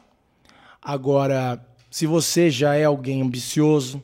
Agora, 0.82 1.66
se 1.90 2.06
você 2.06 2.50
já 2.50 2.76
é 2.76 2.86
alguém 2.86 3.22
ambicioso, 3.22 4.04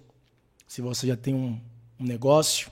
se 0.68 0.82
você 0.82 1.08
já 1.08 1.16
tem 1.16 1.34
um, 1.34 1.60
um 2.00 2.06
negócio, 2.06 2.72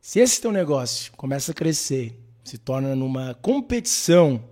se 0.00 0.20
esse 0.20 0.40
teu 0.40 0.52
negócio 0.52 1.12
começa 1.16 1.52
a 1.52 1.54
crescer, 1.54 2.18
se 2.44 2.56
torna 2.56 2.94
numa 2.94 3.34
competição 3.34 4.42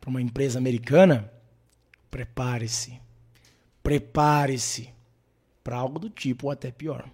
para 0.00 0.08
uma 0.08 0.22
empresa 0.22 0.58
americana, 0.58 1.30
prepare-se. 2.10 2.98
Prepare-se 3.82 4.88
para 5.62 5.76
algo 5.76 5.98
do 5.98 6.08
tipo 6.08 6.46
ou 6.46 6.50
até 6.50 6.70
pior. 6.70 7.08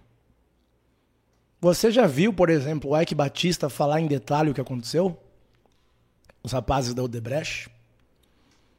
Você 1.59 1.91
já 1.91 2.07
viu, 2.07 2.33
por 2.33 2.49
exemplo, 2.49 2.91
o 2.91 3.01
Ike 3.01 3.15
Batista 3.15 3.69
falar 3.69 3.99
em 3.99 4.07
detalhe 4.07 4.49
o 4.49 4.53
que 4.53 4.61
aconteceu? 4.61 5.21
Os 6.41 6.51
rapazes 6.51 6.93
da 6.93 7.03
Odebrecht? 7.03 7.69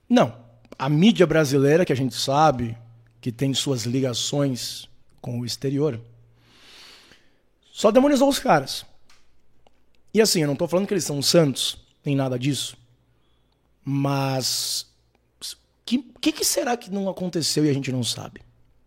Não. 0.09 0.34
A 0.78 0.88
mídia 0.88 1.26
brasileira, 1.26 1.84
que 1.84 1.92
a 1.92 1.96
gente 1.96 2.14
sabe, 2.14 2.76
que 3.25 3.33
tem 3.33 3.55
suas 3.55 3.85
ligações 3.85 4.87
com 5.18 5.41
o 5.41 5.47
exterior, 5.47 5.99
só 7.72 7.91
demonizou 7.91 8.29
os 8.29 8.39
caras. 8.39 8.85
E 10.12 10.20
assim, 10.20 10.43
eu 10.43 10.47
não 10.47 10.53
estou 10.53 10.68
falando 10.68 10.87
que 10.87 10.93
eles 10.93 11.05
são 11.05 11.22
santos, 11.22 11.79
nem 12.05 12.14
nada 12.14 12.39
disso. 12.39 12.77
Mas 13.83 14.87
que, 15.87 16.01
que, 16.20 16.33
que 16.33 16.45
será 16.45 16.77
que 16.77 16.91
não 16.91 17.09
aconteceu 17.09 17.64
e 17.64 17.70
a 17.70 17.72
gente 17.72 17.91
não 17.91 18.05
sabe? 18.05 18.43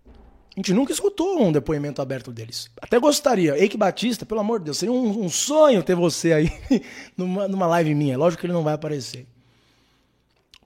A 0.05 0.59
gente 0.59 0.71
nunca 0.71 0.93
escutou 0.93 1.41
um 1.41 1.51
depoimento 1.51 1.99
aberto 1.99 2.31
deles. 2.31 2.69
Até 2.79 2.99
gostaria. 2.99 3.57
Eike 3.57 3.75
Batista, 3.75 4.23
pelo 4.23 4.41
amor 4.41 4.59
de 4.59 4.65
Deus, 4.65 4.77
seria 4.77 4.93
um, 4.93 5.23
um 5.25 5.29
sonho 5.29 5.81
ter 5.81 5.95
você 5.95 6.33
aí 6.33 6.51
numa, 7.17 7.47
numa 7.47 7.65
live 7.65 7.95
minha. 7.95 8.15
Lógico 8.15 8.41
que 8.41 8.45
ele 8.45 8.53
não 8.53 8.63
vai 8.63 8.75
aparecer. 8.75 9.25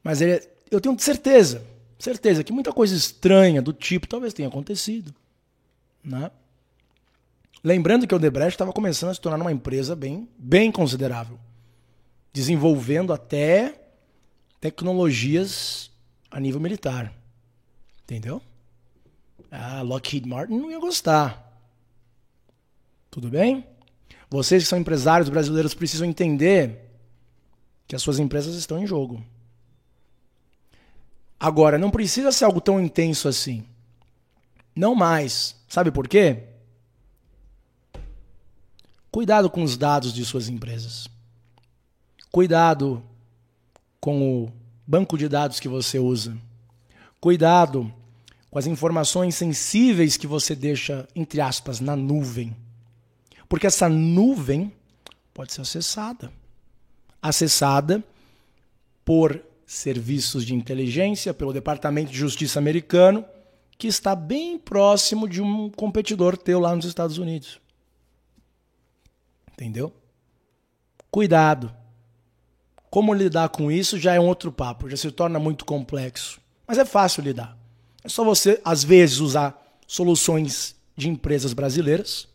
Mas 0.04 0.20
ele, 0.20 0.46
eu 0.70 0.82
tenho 0.82 1.00
certeza, 1.00 1.71
certeza 2.02 2.44
que 2.44 2.52
muita 2.52 2.74
coisa 2.74 2.96
estranha 2.96 3.62
do 3.62 3.74
tipo 3.74 4.08
talvez 4.08 4.34
tenha 4.34 4.48
acontecido. 4.48 5.14
Né? 6.04 6.32
Lembrando 7.64 8.08
que 8.08 8.16
o 8.16 8.20
Debrecht 8.20 8.54
estava 8.54 8.74
começando 8.74 9.12
a 9.12 9.14
se 9.14 9.22
tornar 9.22 9.40
uma 9.40 9.52
empresa 9.52 9.96
bem, 9.96 10.28
bem 10.38 10.72
considerável. 10.72 11.40
Desenvolvendo 12.34 13.14
até 13.14 13.82
tecnologias 14.60 15.92
a 16.30 16.40
nível 16.40 16.60
militar. 16.60 17.14
Entendeu? 18.04 18.42
A 19.52 19.82
Lockheed 19.82 20.28
Martin 20.28 20.58
não 20.58 20.72
ia 20.72 20.80
gostar. 20.80 21.52
Tudo 23.10 23.30
bem? 23.30 23.66
Vocês 24.30 24.64
que 24.64 24.70
são 24.70 24.80
empresários 24.80 25.30
brasileiros 25.30 25.74
precisam 25.74 26.08
entender 26.08 26.90
que 27.86 27.96
as 27.96 28.02
suas 28.02 28.18
empresas 28.18 28.56
estão 28.56 28.82
em 28.82 28.88
jogo. 28.88 29.22
Agora, 31.42 31.80
não 31.80 31.90
precisa 31.90 32.32
ser 32.32 32.46
algo 32.46 32.62
tão 32.62 32.80
intenso 32.80 33.28
assim. 33.28 33.66
Não 34.76 34.94
mais. 34.94 35.56
Sabe 35.68 35.90
por 35.90 36.08
quê? 36.08 36.44
Cuidado 39.10 39.50
com 39.50 39.64
os 39.64 39.76
dados 39.76 40.14
de 40.14 40.24
suas 40.24 40.48
empresas. 40.48 41.08
Cuidado 42.32 43.02
com 44.00 44.44
o 44.44 44.54
banco 44.86 45.18
de 45.18 45.28
dados 45.28 45.60
que 45.60 45.68
você 45.68 45.98
usa. 45.98 46.38
Cuidado 47.20 47.92
com 48.52 48.60
as 48.60 48.68
informações 48.68 49.34
sensíveis 49.34 50.18
que 50.18 50.28
você 50.28 50.54
deixa, 50.54 51.08
entre 51.16 51.42
aspas, 51.42 51.80
na 51.80 51.96
nuvem. 51.96 52.56
Porque 53.50 53.66
essa 53.66 53.90
nuvem 53.90 54.72
pode 55.34 55.54
ser 55.54 55.62
acessada. 55.62 56.32
Acessada 57.20 58.04
por 59.04 59.44
serviços 59.72 60.46
de 60.46 60.54
inteligência, 60.54 61.34
pelo 61.34 61.54
Departamento 61.54 62.12
de 62.12 62.18
Justiça 62.18 62.60
americano, 62.60 63.24
que 63.78 63.88
está 63.88 64.14
bem 64.14 64.60
próximo 64.60 65.30
de 65.30 65.42
um 65.42 65.70
competidor 65.70 66.36
teu 66.36 66.60
lá 66.60 66.76
nos 66.76 66.84
Estados 66.84 67.18
Unidos. 67.18 67.58
Entendeu? 69.54 69.94
Cuidado. 71.10 71.74
Como 72.90 73.14
lidar 73.14 73.48
com 73.48 73.72
isso 73.72 73.98
já 73.98 74.14
é 74.14 74.20
um 74.20 74.28
outro 74.28 74.52
papo, 74.52 74.90
já 74.90 74.98
se 74.98 75.10
torna 75.10 75.40
muito 75.40 75.64
complexo. 75.64 76.42
Mas 76.68 76.78
é 76.78 76.84
fácil 76.84 77.24
lidar. 77.24 77.58
É 78.04 78.10
só 78.10 78.26
você, 78.26 78.60
às 78.66 78.84
vezes, 78.84 79.20
usar 79.20 79.58
soluções 79.88 80.76
de 80.98 81.08
empresas 81.08 81.54
brasileiras. 81.54 82.28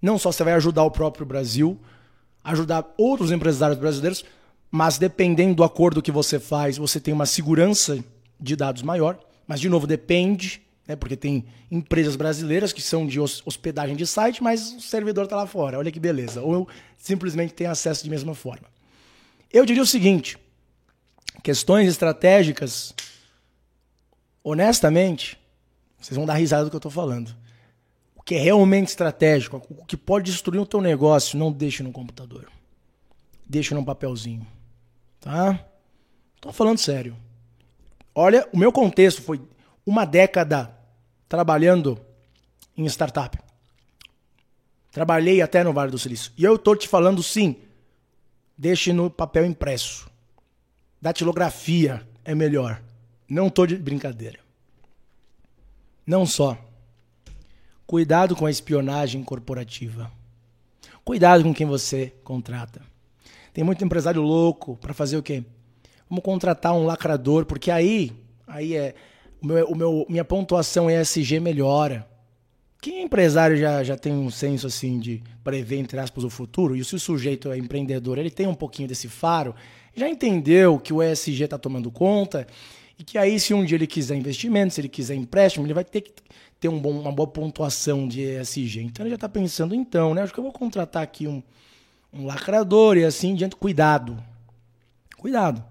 Não 0.00 0.18
só 0.18 0.30
você 0.30 0.44
vai 0.44 0.52
ajudar 0.52 0.84
o 0.84 0.90
próprio 0.90 1.24
Brasil, 1.24 1.80
ajudar 2.44 2.92
outros 2.98 3.32
empresários 3.32 3.78
brasileiros, 3.78 4.26
mas 4.74 4.96
dependendo 4.96 5.54
do 5.54 5.62
acordo 5.62 6.00
que 6.00 6.10
você 6.10 6.40
faz, 6.40 6.78
você 6.78 6.98
tem 6.98 7.12
uma 7.12 7.26
segurança 7.26 8.02
de 8.40 8.56
dados 8.56 8.80
maior. 8.80 9.18
Mas, 9.46 9.60
de 9.60 9.68
novo, 9.68 9.86
depende, 9.86 10.62
né, 10.88 10.96
porque 10.96 11.14
tem 11.14 11.44
empresas 11.70 12.16
brasileiras 12.16 12.72
que 12.72 12.80
são 12.80 13.06
de 13.06 13.20
hospedagem 13.20 13.94
de 13.94 14.06
site, 14.06 14.42
mas 14.42 14.72
o 14.72 14.80
servidor 14.80 15.24
está 15.24 15.36
lá 15.36 15.46
fora. 15.46 15.78
Olha 15.78 15.92
que 15.92 16.00
beleza. 16.00 16.40
Ou 16.40 16.66
simplesmente 16.96 17.52
tem 17.52 17.66
acesso 17.66 18.02
de 18.02 18.08
mesma 18.08 18.34
forma. 18.34 18.66
Eu 19.52 19.66
diria 19.66 19.82
o 19.82 19.86
seguinte: 19.86 20.38
questões 21.42 21.86
estratégicas 21.86 22.94
honestamente, 24.42 25.38
vocês 26.00 26.16
vão 26.16 26.24
dar 26.24 26.34
risada 26.34 26.64
do 26.64 26.70
que 26.70 26.76
eu 26.76 26.78
estou 26.78 26.90
falando. 26.90 27.36
O 28.16 28.22
que 28.22 28.36
é 28.36 28.40
realmente 28.40 28.88
estratégico, 28.88 29.60
o 29.68 29.84
que 29.84 29.98
pode 29.98 30.30
destruir 30.30 30.60
o 30.60 30.66
teu 30.66 30.80
negócio, 30.80 31.38
não 31.38 31.52
deixe 31.52 31.82
no 31.82 31.92
computador. 31.92 32.50
Deixe 33.46 33.74
num 33.74 33.84
papelzinho. 33.84 34.46
Tá? 35.22 35.64
Estou 36.34 36.52
falando 36.52 36.78
sério. 36.78 37.16
Olha, 38.12 38.46
o 38.52 38.58
meu 38.58 38.72
contexto 38.72 39.22
foi 39.22 39.40
uma 39.86 40.04
década 40.04 40.76
trabalhando 41.28 41.98
em 42.76 42.84
startup. 42.86 43.38
Trabalhei 44.90 45.40
até 45.40 45.62
no 45.62 45.72
Vale 45.72 45.92
do 45.92 45.98
Silício. 45.98 46.32
E 46.36 46.44
eu 46.44 46.56
estou 46.56 46.76
te 46.76 46.88
falando 46.88 47.22
sim, 47.22 47.56
deixe 48.58 48.92
no 48.92 49.08
papel 49.08 49.46
impresso. 49.46 50.10
Datilografia 51.00 52.06
é 52.24 52.34
melhor. 52.34 52.82
Não 53.28 53.48
tô 53.48 53.64
de 53.64 53.76
brincadeira. 53.76 54.40
Não 56.04 56.26
só. 56.26 56.58
Cuidado 57.86 58.34
com 58.34 58.44
a 58.44 58.50
espionagem 58.50 59.22
corporativa. 59.22 60.10
Cuidado 61.04 61.44
com 61.44 61.54
quem 61.54 61.66
você 61.66 62.12
contrata. 62.24 62.91
Tem 63.52 63.62
muito 63.62 63.84
empresário 63.84 64.22
louco 64.22 64.76
para 64.76 64.94
fazer 64.94 65.16
o 65.16 65.22
quê? 65.22 65.44
Vamos 66.08 66.24
contratar 66.24 66.74
um 66.74 66.84
lacrador, 66.84 67.44
porque 67.44 67.70
aí, 67.70 68.12
aí 68.46 68.74
é 68.74 68.94
o 69.42 69.46
meu, 69.46 69.66
o 69.66 69.76
meu, 69.76 70.06
minha 70.08 70.24
pontuação 70.24 70.90
ESG 70.90 71.40
melhora. 71.40 72.08
Quem 72.80 72.98
é 72.98 73.02
empresário 73.02 73.56
já, 73.56 73.82
já 73.82 73.96
tem 73.96 74.12
um 74.12 74.30
senso 74.30 74.66
assim 74.66 74.98
de 74.98 75.22
prever, 75.44 75.78
entre 75.78 75.98
aspas, 75.98 76.24
o 76.24 76.30
futuro, 76.30 76.74
e 76.74 76.84
se 76.84 76.94
o 76.94 76.98
sujeito 76.98 77.50
é 77.50 77.58
empreendedor, 77.58 78.18
ele 78.18 78.30
tem 78.30 78.46
um 78.46 78.54
pouquinho 78.54 78.88
desse 78.88 79.08
faro, 79.08 79.54
já 79.94 80.08
entendeu 80.08 80.78
que 80.78 80.92
o 80.92 81.02
ESG 81.02 81.44
está 81.44 81.58
tomando 81.58 81.90
conta 81.90 82.46
e 82.98 83.04
que 83.04 83.18
aí, 83.18 83.38
se 83.38 83.52
um 83.52 83.64
dia 83.64 83.76
ele 83.76 83.86
quiser 83.86 84.16
investimento, 84.16 84.74
se 84.74 84.80
ele 84.80 84.88
quiser 84.88 85.14
empréstimo, 85.14 85.66
ele 85.66 85.74
vai 85.74 85.84
ter 85.84 86.00
que 86.00 86.12
ter 86.60 86.68
um 86.68 86.78
bom, 86.78 86.90
uma 86.92 87.10
boa 87.10 87.26
pontuação 87.26 88.06
de 88.06 88.22
ESG. 88.22 88.82
Então 88.82 89.04
ele 89.04 89.10
já 89.10 89.16
está 89.16 89.28
pensando, 89.28 89.74
então, 89.74 90.14
né? 90.14 90.22
Acho 90.22 90.32
que 90.32 90.38
eu 90.38 90.44
vou 90.44 90.52
contratar 90.52 91.02
aqui 91.02 91.26
um, 91.26 91.42
um 92.12 92.26
lacrador 92.26 92.96
e 92.96 93.04
assim 93.04 93.34
diante. 93.34 93.56
Cuidado. 93.56 94.22
Cuidado. 95.16 95.64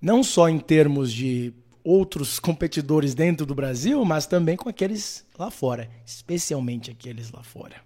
Não 0.00 0.22
só 0.22 0.48
em 0.48 0.58
termos 0.58 1.12
de 1.12 1.52
outros 1.82 2.38
competidores 2.40 3.14
dentro 3.14 3.46
do 3.46 3.54
Brasil, 3.54 4.04
mas 4.04 4.26
também 4.26 4.56
com 4.56 4.68
aqueles 4.68 5.24
lá 5.38 5.50
fora, 5.50 5.90
especialmente 6.04 6.90
aqueles 6.90 7.30
lá 7.30 7.42
fora. 7.42 7.76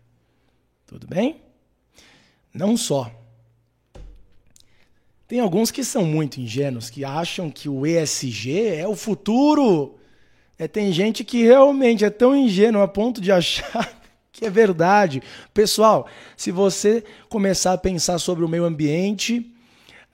Tudo 0.86 1.06
bem? 1.06 1.42
Não 2.54 2.76
só 2.76 3.12
tem 5.28 5.40
alguns 5.40 5.70
que 5.70 5.84
são 5.84 6.06
muito 6.06 6.40
ingênuos, 6.40 6.88
que 6.88 7.04
acham 7.04 7.50
que 7.50 7.68
o 7.68 7.86
ESG 7.86 8.76
é 8.76 8.88
o 8.88 8.96
futuro. 8.96 9.98
É, 10.58 10.66
tem 10.66 10.90
gente 10.90 11.22
que 11.22 11.42
realmente 11.42 12.02
é 12.02 12.08
tão 12.08 12.34
ingênuo 12.34 12.80
a 12.80 12.88
ponto 12.88 13.20
de 13.20 13.30
achar 13.30 13.97
que 14.38 14.46
é 14.46 14.50
verdade. 14.50 15.20
Pessoal, 15.52 16.06
se 16.36 16.52
você 16.52 17.02
começar 17.28 17.72
a 17.72 17.78
pensar 17.78 18.18
sobre 18.20 18.44
o 18.44 18.48
meio 18.48 18.64
ambiente, 18.64 19.50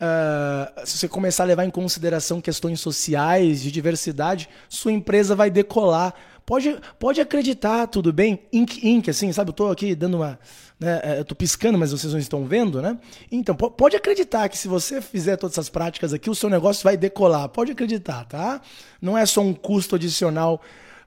uh, 0.01 0.86
se 0.86 0.96
você 0.96 1.09
começar 1.09 1.42
a 1.42 1.46
levar 1.46 1.66
em 1.66 1.70
consideração 1.70 2.40
questões 2.40 2.80
sociais, 2.80 3.60
de 3.62 3.70
diversidade, 3.70 4.48
sua 4.66 4.92
empresa 4.92 5.36
vai 5.36 5.51
decolar. 5.51 6.14
Pode, 6.46 6.78
pode 6.98 7.20
acreditar, 7.20 7.86
tudo 7.86 8.12
bem? 8.12 8.40
Ink, 8.51 8.86
ink, 8.86 9.10
assim, 9.10 9.30
sabe? 9.30 9.51
Eu 9.51 9.55
tô 9.55 9.70
aqui 9.70 9.94
dando 9.94 10.16
uma. 10.16 10.38
Né, 10.80 11.01
é, 11.02 11.18
eu 11.20 11.24
tô 11.24 11.34
piscando, 11.34 11.78
mas 11.78 11.92
vocês 11.92 12.12
não 12.12 12.18
estão 12.18 12.46
vendo, 12.46 12.80
né? 12.80 12.98
Então, 13.30 13.55
pode 13.55 13.94
acreditar 13.94 14.48
que 14.48 14.56
se 14.56 14.68
você 14.68 15.02
fizer 15.02 15.36
todas 15.36 15.55
essas 15.55 15.68
práticas 15.68 16.14
aqui, 16.14 16.30
o 16.30 16.34
seu 16.34 16.48
negócio 16.48 16.82
vai 16.82 16.96
decolar. 16.96 17.48
Pode 17.51 17.72
acreditar, 17.72 18.24
tá? 18.24 18.60
Não 19.01 19.16
é 19.16 19.24
só 19.26 19.42
um 19.42 19.52
custo 19.52 19.96
adicional 19.96 20.62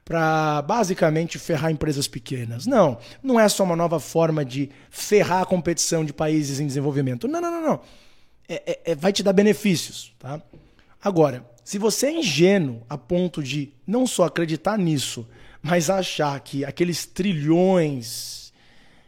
para 0.08 0.62
basicamente 0.62 1.38
ferrar 1.38 1.70
empresas 1.70 2.08
pequenas. 2.08 2.64
Não, 2.64 2.96
não 3.22 3.38
é 3.38 3.46
só 3.46 3.62
uma 3.62 3.76
nova 3.76 4.00
forma 4.00 4.42
de 4.42 4.70
ferrar 4.88 5.42
a 5.42 5.44
competição 5.44 6.02
de 6.02 6.14
países 6.14 6.60
em 6.60 6.66
desenvolvimento. 6.66 7.28
Não, 7.28 7.42
não, 7.42 7.50
não, 7.50 7.60
não. 7.60 7.80
É, 8.48 8.62
é, 8.64 8.92
é 8.92 8.94
vai 8.94 9.12
te 9.12 9.22
dar 9.22 9.34
benefícios, 9.34 10.14
tá? 10.18 10.40
Agora, 11.04 11.46
se 11.62 11.76
você 11.76 12.06
é 12.06 12.20
ingênuo 12.20 12.80
a 12.88 12.96
ponto 12.96 13.42
de 13.42 13.74
não 13.86 14.06
só 14.06 14.24
acreditar 14.24 14.78
nisso, 14.78 15.28
mas 15.60 15.90
achar 15.90 16.40
que 16.40 16.64
aqueles 16.64 17.04
trilhões, 17.04 18.50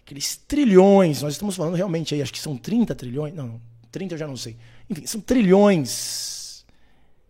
aqueles 0.04 0.36
trilhões, 0.36 1.22
nós 1.22 1.32
estamos 1.32 1.56
falando 1.56 1.76
realmente 1.76 2.14
aí, 2.14 2.20
acho 2.20 2.32
que 2.32 2.38
são 2.38 2.58
30 2.58 2.94
trilhões, 2.94 3.34
não, 3.34 3.58
30 3.90 4.16
eu 4.16 4.18
já 4.18 4.26
não 4.26 4.36
sei. 4.36 4.54
Enfim, 4.90 5.06
são 5.06 5.18
trilhões 5.18 6.66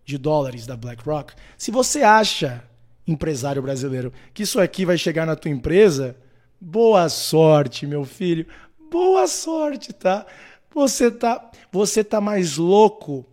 de 0.05 0.19
dólares 0.19 0.67
da 0.67 0.77
BlackRock. 0.77 1.35
Se 1.57 1.71
você 1.71 2.03
acha, 2.03 2.65
empresário 3.07 3.63
brasileiro, 3.63 4.13
que 4.33 4.43
isso 4.43 4.61
aqui 4.61 4.85
vai 4.85 4.97
chegar 4.97 5.27
na 5.27 5.37
tua 5.37 5.51
empresa, 5.51 6.17
boa 6.61 7.09
sorte, 7.09 7.87
meu 7.87 8.05
filho. 8.05 8.47
Boa 8.91 9.27
sorte, 9.27 9.93
tá? 9.93 10.27
Você 10.75 11.11
tá, 11.11 11.51
você 11.73 12.03
tá 12.03 12.21
mais 12.21 12.57
louco 12.57 13.25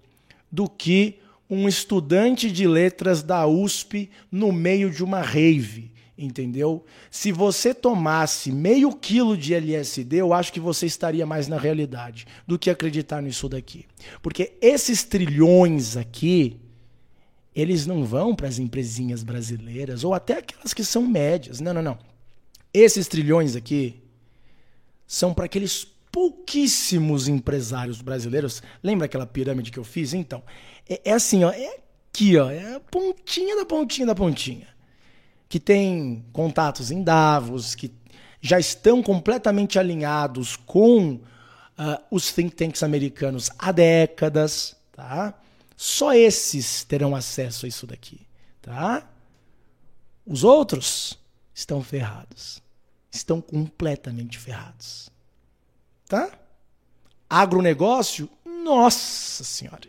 do 0.52 0.70
que 0.70 1.20
um 1.50 1.68
estudante 1.68 2.52
de 2.52 2.68
letras 2.68 3.24
da 3.24 3.48
USP 3.48 4.10
no 4.32 4.52
meio 4.52 4.90
de 4.90 5.04
uma 5.04 5.22
rave, 5.22 5.92
entendeu? 6.18 6.86
Se 7.10 7.32
você 7.32 7.74
tomasse 7.74 8.52
meio 8.52 8.92
quilo 8.94 9.38
de 9.38 9.54
LSD, 9.54 10.18
eu 10.18 10.34
acho 10.34 10.52
que 10.52 10.60
você 10.60 10.86
estaria 10.86 11.26
mais 11.26 11.48
na 11.48 11.58
realidade 11.58 12.28
do 12.46 12.60
que 12.60 12.70
acreditar 12.70 13.22
nisso 13.22 13.48
daqui. 13.48 13.86
Porque 14.22 14.58
esses 14.62 15.04
trilhões 15.04 15.96
aqui, 15.96 16.60
eles 17.58 17.88
não 17.88 18.06
vão 18.06 18.36
para 18.36 18.48
as 18.48 18.60
empresinhas 18.60 19.24
brasileiras 19.24 20.04
ou 20.04 20.14
até 20.14 20.38
aquelas 20.38 20.76
que 20.76 20.84
são 20.84 21.08
médias. 21.08 21.60
Não, 21.60 21.74
não, 21.74 21.82
não. 21.82 21.98
Esses 22.72 23.08
trilhões 23.08 23.56
aqui 23.56 24.04
são 25.08 25.34
para 25.34 25.46
aqueles 25.46 25.84
pouquíssimos 26.12 27.28
empresários 27.28 28.00
brasileiros. 28.00 28.62
Lembra 28.84 29.06
aquela 29.08 29.26
pirâmide 29.26 29.72
que 29.72 29.80
eu 29.80 29.84
fiz? 29.84 30.14
Então, 30.14 30.44
é, 30.88 31.02
é 31.04 31.14
assim, 31.14 31.44
ó, 31.44 31.52
é 31.52 31.80
aqui, 32.10 32.38
ó, 32.38 32.52
é 32.52 32.76
a 32.76 32.80
pontinha 32.80 33.56
da 33.56 33.66
pontinha 33.66 34.06
da 34.06 34.14
pontinha. 34.14 34.68
Que 35.50 35.60
tem 35.60 36.24
contatos 36.32 36.92
em 36.92 37.02
Davos, 37.02 37.74
que 37.74 37.92
já 38.40 38.60
estão 38.60 39.02
completamente 39.02 39.80
alinhados 39.80 40.56
com 40.56 41.14
uh, 41.14 41.22
os 42.12 42.32
think 42.32 42.56
tanks 42.56 42.84
americanos 42.84 43.50
há 43.58 43.72
décadas, 43.72 44.76
tá? 44.92 45.34
Só 45.78 46.12
esses 46.16 46.84
terão 46.84 47.16
acesso 47.16 47.68
a 47.68 47.70
isso 47.70 47.86
daqui, 47.86 48.28
tá? 48.60 49.08
Os 50.26 50.44
outros 50.44 51.20
estão 51.54 51.84
ferrados. 51.84 52.62
Estão 53.12 53.40
completamente 53.40 54.40
ferrados. 54.40 55.10
Tá? 56.08 56.38
Agronegócio, 57.30 58.28
nossa 58.44 59.44
senhora. 59.44 59.88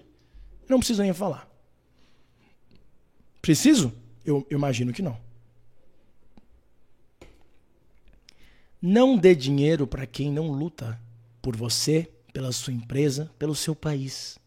Não 0.68 0.78
preciso 0.78 1.02
nem 1.02 1.14
falar. 1.14 1.48
Preciso? 3.40 3.92
Eu, 4.24 4.46
eu 4.50 4.58
imagino 4.58 4.92
que 4.92 5.02
não. 5.02 5.18
Não 8.80 9.16
dê 9.16 9.34
dinheiro 9.34 9.86
para 9.86 10.06
quem 10.06 10.30
não 10.30 10.50
luta 10.50 11.00
por 11.40 11.56
você, 11.56 12.10
pela 12.32 12.52
sua 12.52 12.72
empresa, 12.72 13.32
pelo 13.38 13.54
seu 13.54 13.74
país. 13.74 14.38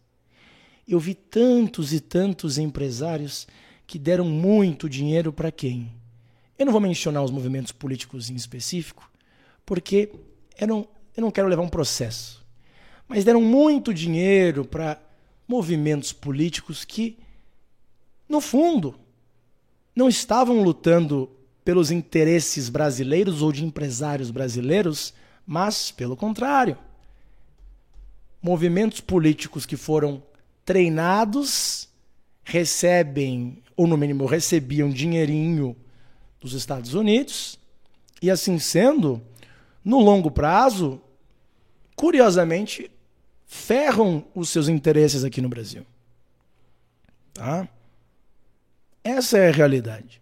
Eu 0.86 0.98
vi 0.98 1.14
tantos 1.14 1.92
e 1.92 2.00
tantos 2.00 2.58
empresários 2.58 3.46
que 3.86 3.98
deram 3.98 4.24
muito 4.24 4.88
dinheiro 4.88 5.32
para 5.32 5.52
quem? 5.52 5.92
Eu 6.58 6.66
não 6.66 6.72
vou 6.72 6.80
mencionar 6.80 7.22
os 7.22 7.30
movimentos 7.30 7.72
políticos 7.72 8.30
em 8.30 8.34
específico, 8.34 9.10
porque 9.64 10.10
eram, 10.56 10.86
eu 11.16 11.20
não 11.20 11.30
quero 11.30 11.48
levar 11.48 11.62
um 11.62 11.68
processo. 11.68 12.44
Mas 13.06 13.24
deram 13.24 13.40
muito 13.40 13.92
dinheiro 13.92 14.64
para 14.64 15.00
movimentos 15.46 16.12
políticos 16.12 16.84
que, 16.84 17.18
no 18.28 18.40
fundo, 18.40 18.94
não 19.94 20.08
estavam 20.08 20.62
lutando 20.62 21.30
pelos 21.64 21.90
interesses 21.90 22.68
brasileiros 22.68 23.42
ou 23.42 23.52
de 23.52 23.64
empresários 23.64 24.30
brasileiros, 24.30 25.12
mas, 25.46 25.90
pelo 25.90 26.16
contrário, 26.16 26.76
movimentos 28.40 29.00
políticos 29.00 29.64
que 29.64 29.76
foram 29.76 30.22
treinados 30.64 31.88
recebem, 32.44 33.62
ou 33.76 33.86
no 33.86 33.96
mínimo 33.96 34.26
recebiam 34.26 34.90
dinheirinho 34.90 35.76
dos 36.40 36.52
Estados 36.52 36.94
Unidos, 36.94 37.58
e 38.20 38.30
assim 38.30 38.58
sendo, 38.58 39.22
no 39.84 40.00
longo 40.00 40.30
prazo, 40.30 41.00
curiosamente, 41.96 42.90
ferram 43.46 44.24
os 44.34 44.48
seus 44.48 44.68
interesses 44.68 45.24
aqui 45.24 45.40
no 45.40 45.48
Brasil. 45.48 45.84
Tá? 47.34 47.68
Essa 49.02 49.38
é 49.38 49.48
a 49.48 49.52
realidade. 49.52 50.20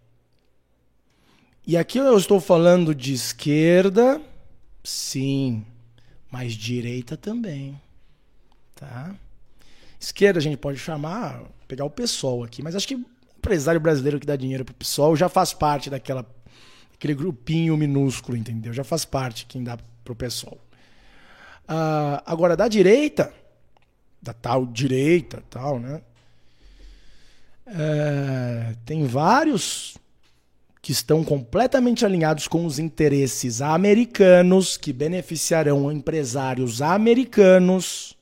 E 1.66 1.76
aqui 1.76 1.98
eu 1.98 2.16
estou 2.16 2.40
falando 2.40 2.94
de 2.94 3.12
esquerda, 3.12 4.20
sim, 4.82 5.64
mas 6.30 6.54
direita 6.54 7.16
também. 7.16 7.80
Tá? 8.74 9.14
Esquerda 10.00 10.38
a 10.38 10.42
gente 10.42 10.56
pode 10.56 10.78
chamar, 10.78 11.42
pegar 11.68 11.84
o 11.84 11.90
pessoal 11.90 12.42
aqui, 12.42 12.62
mas 12.62 12.74
acho 12.74 12.88
que 12.88 13.04
empresário 13.36 13.78
brasileiro 13.78 14.18
que 14.18 14.26
dá 14.26 14.34
dinheiro 14.34 14.64
pro 14.64 14.74
pessoal 14.74 15.14
já 15.14 15.28
faz 15.28 15.52
parte 15.52 15.90
daquela 15.90 16.26
aquele 16.94 17.14
grupinho 17.14 17.76
minúsculo, 17.76 18.36
entendeu? 18.36 18.72
Já 18.72 18.84
faz 18.84 19.04
parte 19.04 19.46
quem 19.46 19.62
dá 19.62 19.78
pro 20.02 20.14
pessoal. 20.14 20.58
Uh, 21.64 22.20
agora, 22.26 22.56
da 22.56 22.66
direita, 22.66 23.32
da 24.20 24.32
tal 24.32 24.66
direita, 24.66 25.42
tal, 25.48 25.78
né? 25.78 26.02
Uh, 27.66 28.76
tem 28.84 29.06
vários 29.06 29.96
que 30.82 30.92
estão 30.92 31.22
completamente 31.22 32.04
alinhados 32.04 32.48
com 32.48 32.66
os 32.66 32.78
interesses 32.78 33.62
americanos, 33.62 34.76
que 34.76 34.92
beneficiarão 34.92 35.92
empresários 35.92 36.82
americanos 36.82 38.16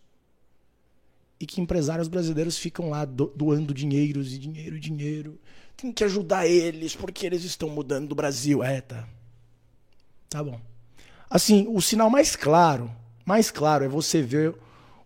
e 1.40 1.46
que 1.46 1.60
empresários 1.60 2.08
brasileiros 2.08 2.58
ficam 2.58 2.90
lá 2.90 3.04
do, 3.04 3.32
doando 3.34 3.72
dinheiros 3.72 4.32
e 4.32 4.38
dinheiro 4.38 4.76
e 4.76 4.80
dinheiro. 4.80 5.38
Tem 5.76 5.92
que 5.92 6.04
ajudar 6.04 6.46
eles 6.46 6.96
porque 6.96 7.24
eles 7.24 7.44
estão 7.44 7.68
mudando 7.68 8.08
do 8.08 8.14
Brasil. 8.14 8.62
É, 8.62 8.80
tá. 8.80 9.08
Tá 10.28 10.42
bom. 10.42 10.60
Assim, 11.30 11.66
o 11.68 11.80
sinal 11.80 12.10
mais 12.10 12.34
claro, 12.34 12.90
mais 13.24 13.50
claro 13.50 13.84
é 13.84 13.88
você 13.88 14.22
ver 14.22 14.54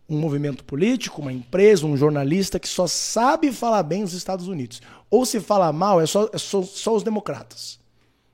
um 0.08 0.18
movimento 0.18 0.64
político, 0.64 1.20
uma 1.20 1.32
empresa, 1.32 1.86
um 1.86 1.96
jornalista 1.96 2.58
que 2.58 2.68
só 2.68 2.86
sabe 2.86 3.52
falar 3.52 3.82
bem 3.82 4.02
os 4.02 4.12
Estados 4.12 4.48
Unidos. 4.48 4.80
Ou 5.10 5.26
se 5.26 5.40
fala 5.40 5.72
mal, 5.72 6.00
é 6.00 6.06
só, 6.06 6.28
é 6.32 6.38
só, 6.38 6.62
só 6.62 6.94
os 6.94 7.02
democratas. 7.02 7.80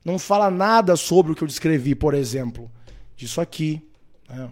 Não 0.04 0.18
fala 0.18 0.50
nada 0.50 0.96
sobre 0.96 1.32
o 1.32 1.34
que 1.34 1.42
eu 1.42 1.48
descrevi, 1.48 1.94
por 1.94 2.14
exemplo, 2.14 2.70
disso 3.16 3.40
aqui. 3.40 3.82
Né? 4.28 4.48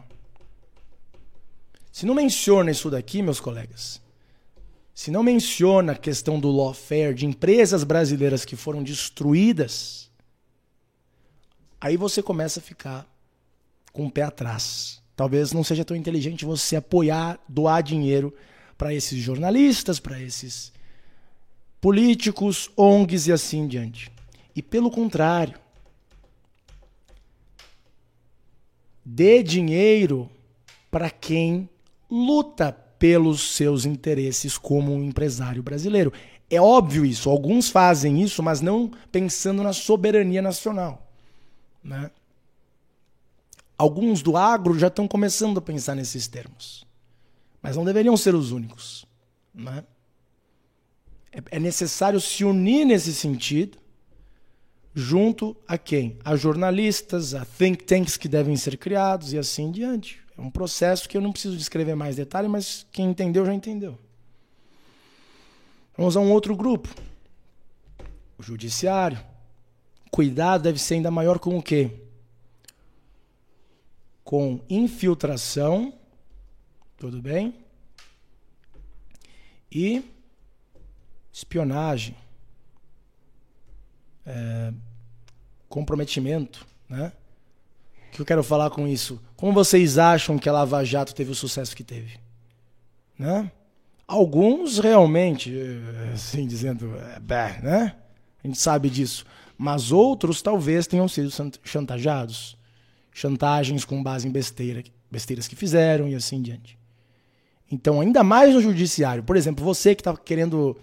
Se 1.97 2.05
não 2.05 2.15
menciona 2.15 2.71
isso 2.71 2.91
daqui, 2.91 3.23
meus 3.23 3.41
colegas, 3.41 4.03
se 4.95 5.11
não 5.11 5.23
menciona 5.23 5.93
a 5.93 5.97
questão 5.97 6.39
do 6.39 6.51
lawfare, 6.51 7.15
de 7.15 7.25
empresas 7.25 7.85
brasileiras 7.85 8.45
que 8.45 8.55
foram 8.55 8.83
destruídas, 8.83 10.11
aí 11.81 11.97
você 11.97 12.23
começa 12.23 12.61
a 12.61 12.63
ficar 12.63 13.11
com 13.95 14.05
o 14.05 14.11
pé 14.11 14.25
atrás. 14.25 15.03
Talvez 15.17 15.55
não 15.55 15.65
seja 15.65 15.87
tão 15.87 15.97
inteligente 15.97 16.45
você 16.45 16.77
apoiar, 16.77 17.41
doar 17.49 17.83
dinheiro 17.83 18.31
para 18.77 18.93
esses 18.93 19.19
jornalistas, 19.19 19.99
para 19.99 20.21
esses 20.21 20.75
políticos, 21.81 22.71
ONGs 22.77 23.27
e 23.27 23.33
assim 23.33 23.61
em 23.61 23.69
diante. 23.69 24.13
E 24.55 24.61
pelo 24.61 24.91
contrário, 24.91 25.59
dê 29.03 29.43
dinheiro 29.43 30.29
para 30.91 31.09
quem 31.09 31.71
luta 32.11 32.73
pelos 32.99 33.57
seus 33.57 33.85
interesses 33.85 34.57
como 34.57 34.95
um 34.95 35.03
empresário 35.03 35.63
brasileiro. 35.63 36.13
É 36.49 36.61
óbvio 36.61 37.05
isso, 37.05 37.29
alguns 37.29 37.69
fazem 37.69 38.23
isso, 38.23 38.43
mas 38.43 38.61
não 38.61 38.91
pensando 39.11 39.63
na 39.63 39.73
soberania 39.73 40.41
nacional. 40.41 41.11
Né? 41.83 42.11
Alguns 43.77 44.23
do 44.23 44.37
agro 44.37 44.79
já 44.79 44.87
estão 44.87 45.07
começando 45.09 45.59
a 45.59 45.63
pensar 45.63 45.95
nesses 45.95 46.27
termos, 46.27 46.87
mas 47.61 47.77
não 47.77 47.85
deveriam 47.85 48.17
ser 48.17 48.35
os 48.35 48.53
únicos. 48.53 49.05
Né? 49.53 49.85
É, 51.33 51.57
é 51.57 51.59
necessário 51.59 52.21
se 52.21 52.45
unir 52.45 52.85
nesse 52.85 53.13
sentido, 53.13 53.79
junto 54.95 55.57
a 55.67 55.77
quem? 55.77 56.17
A 56.25 56.37
jornalistas, 56.37 57.35
a 57.35 57.45
think 57.45 57.85
tanks 57.85 58.17
que 58.17 58.29
devem 58.29 58.57
ser 58.57 58.79
criados 58.79 59.33
e 59.33 59.39
assim 59.39 59.71
diante. 59.71 60.26
É 60.37 60.41
um 60.41 60.51
processo 60.51 61.09
que 61.09 61.17
eu 61.17 61.21
não 61.21 61.33
preciso 61.33 61.57
descrever 61.57 61.95
mais 61.95 62.17
detalhe, 62.17 62.49
mas 62.49 62.87
quem 62.93 63.11
entendeu 63.11 63.45
já 63.45 63.55
entendeu. 63.55 63.99
Vamos 65.97 66.17
a 66.17 66.21
um 66.21 66.31
outro 66.31 66.55
grupo. 66.55 66.89
O 68.39 68.43
judiciário. 68.43 69.19
Cuidado 70.11 70.63
deve 70.63 70.79
ser 70.79 70.95
ainda 70.95 71.11
maior 71.11 71.39
com 71.39 71.57
o 71.57 71.63
quê? 71.63 71.91
Com 74.23 74.61
infiltração, 74.69 75.93
tudo 76.97 77.23
bem? 77.23 77.55
E 79.71 80.05
espionagem, 81.33 82.17
é, 84.25 84.73
comprometimento, 85.69 86.67
né? 86.89 87.13
que 88.17 88.23
eu 88.23 88.27
quero 88.27 88.43
falar 88.43 88.71
com 88.71 88.89
isso? 88.89 89.21
Como 89.37 89.53
vocês 89.53 89.99
acham 89.99 90.39
que 90.39 90.49
a 90.49 90.53
Lava 90.53 90.85
Jato 90.85 91.15
teve 91.15 91.31
o 91.31 91.35
sucesso 91.35 91.77
que 91.77 91.85
teve? 91.85 92.19
Né? 93.19 93.51
Alguns 94.07 94.79
realmente, 94.79 95.55
eh, 95.55 96.13
assim 96.15 96.47
dizendo, 96.47 96.95
é, 96.97 97.63
né? 97.63 97.97
A 98.43 98.47
gente 98.47 98.59
sabe 98.59 98.89
disso. 98.89 99.27
Mas 99.59 99.91
outros 99.91 100.41
talvez 100.41 100.87
tenham 100.87 101.09
sido 101.09 101.31
chantageados. 101.65 102.57
Chantagens 103.13 103.85
com 103.85 104.03
base 104.03 104.29
em 104.29 104.31
besteira, 104.31 104.83
besteiras 105.11 105.49
que 105.49 105.57
fizeram 105.57 106.09
e 106.09 106.15
assim 106.15 106.41
diante. 106.41 106.79
Então, 107.71 108.01
ainda 108.01 108.23
mais 108.23 108.55
no 108.55 108.61
judiciário. 108.61 109.23
Por 109.23 109.37
exemplo, 109.37 109.65
você 109.65 109.95
que 109.95 110.03
está 110.03 110.17
querendo 110.17 110.77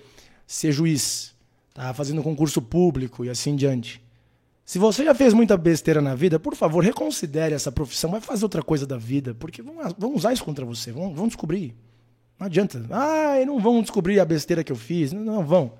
ser 0.46 0.72
juiz, 0.72 1.34
está 1.70 1.94
fazendo 1.94 2.22
concurso 2.22 2.62
público 2.62 3.24
e 3.24 3.30
assim 3.30 3.56
diante. 3.56 4.03
Se 4.66 4.80
você 4.80 5.04
já 5.04 5.14
fez 5.14 5.34
muita 5.34 5.58
besteira 5.58 6.02
na 6.02 6.16
vida, 6.16 6.40
por 6.40 6.56
favor, 6.56 6.84
reconsidere 6.84 7.54
essa 7.54 7.72
profissão, 7.72 8.12
vai 8.12 8.22
fazer 8.22 8.46
outra 8.46 8.64
coisa 8.64 8.88
da 8.88 8.98
vida, 8.98 9.36
porque 9.36 9.62
vão, 9.62 9.76
vão 9.98 10.16
usar 10.16 10.32
isso 10.32 10.44
contra 10.44 10.66
você, 10.66 10.92
vão, 10.92 11.14
vão 11.14 11.28
descobrir. 11.28 11.76
Não 12.40 12.48
adianta. 12.48 12.86
Ah, 12.90 13.36
não 13.46 13.60
vão 13.60 13.82
descobrir 13.82 14.20
a 14.20 14.26
besteira 14.26 14.64
que 14.64 14.72
eu 14.72 14.76
fiz. 14.76 15.12
Não, 15.12 15.24
não 15.24 15.46
vão. 15.46 15.74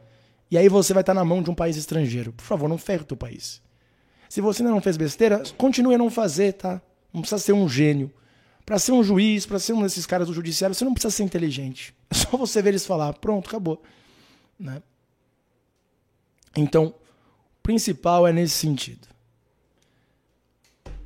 E 0.50 0.58
aí 0.58 0.70
você 0.70 0.94
vai 0.94 1.02
estar 1.02 1.14
na 1.14 1.26
mão 1.26 1.42
de 1.42 1.50
um 1.50 1.56
país 1.56 1.76
estrangeiro. 1.76 2.32
Por 2.32 2.44
favor, 2.44 2.70
não 2.70 2.78
ferre 2.78 3.02
o 3.02 3.06
teu 3.06 3.18
país. 3.18 3.62
Se 4.30 4.42
você 4.42 4.62
ainda 4.62 4.74
não 4.74 4.82
fez 4.82 4.98
besteira, 4.98 5.44
continue 5.58 5.96
a 5.96 5.98
não 5.98 6.10
fazer, 6.10 6.54
tá? 6.54 6.82
Não 7.14 7.22
precisa 7.22 7.40
ser 7.40 7.54
um 7.54 7.68
gênio. 7.68 8.12
Para 8.66 8.80
ser 8.80 8.92
um 8.92 9.04
juiz, 9.04 9.46
para 9.46 9.60
ser 9.60 9.74
um 9.74 9.82
desses 9.82 10.06
caras 10.06 10.28
do 10.28 10.34
judiciário, 10.34 10.74
você 10.74 10.86
não 10.86 10.94
precisa 10.94 11.12
ser 11.12 11.24
inteligente. 11.24 11.94
É 12.10 12.14
só 12.16 12.38
você 12.38 12.62
ver 12.62 12.70
eles 12.70 12.86
falar, 12.86 13.14
pronto, 13.14 13.50
acabou. 13.50 13.82
Né? 14.58 14.82
Então, 16.56 16.94
principal 17.64 18.28
é 18.28 18.34
nesse 18.34 18.54
sentido. 18.56 19.08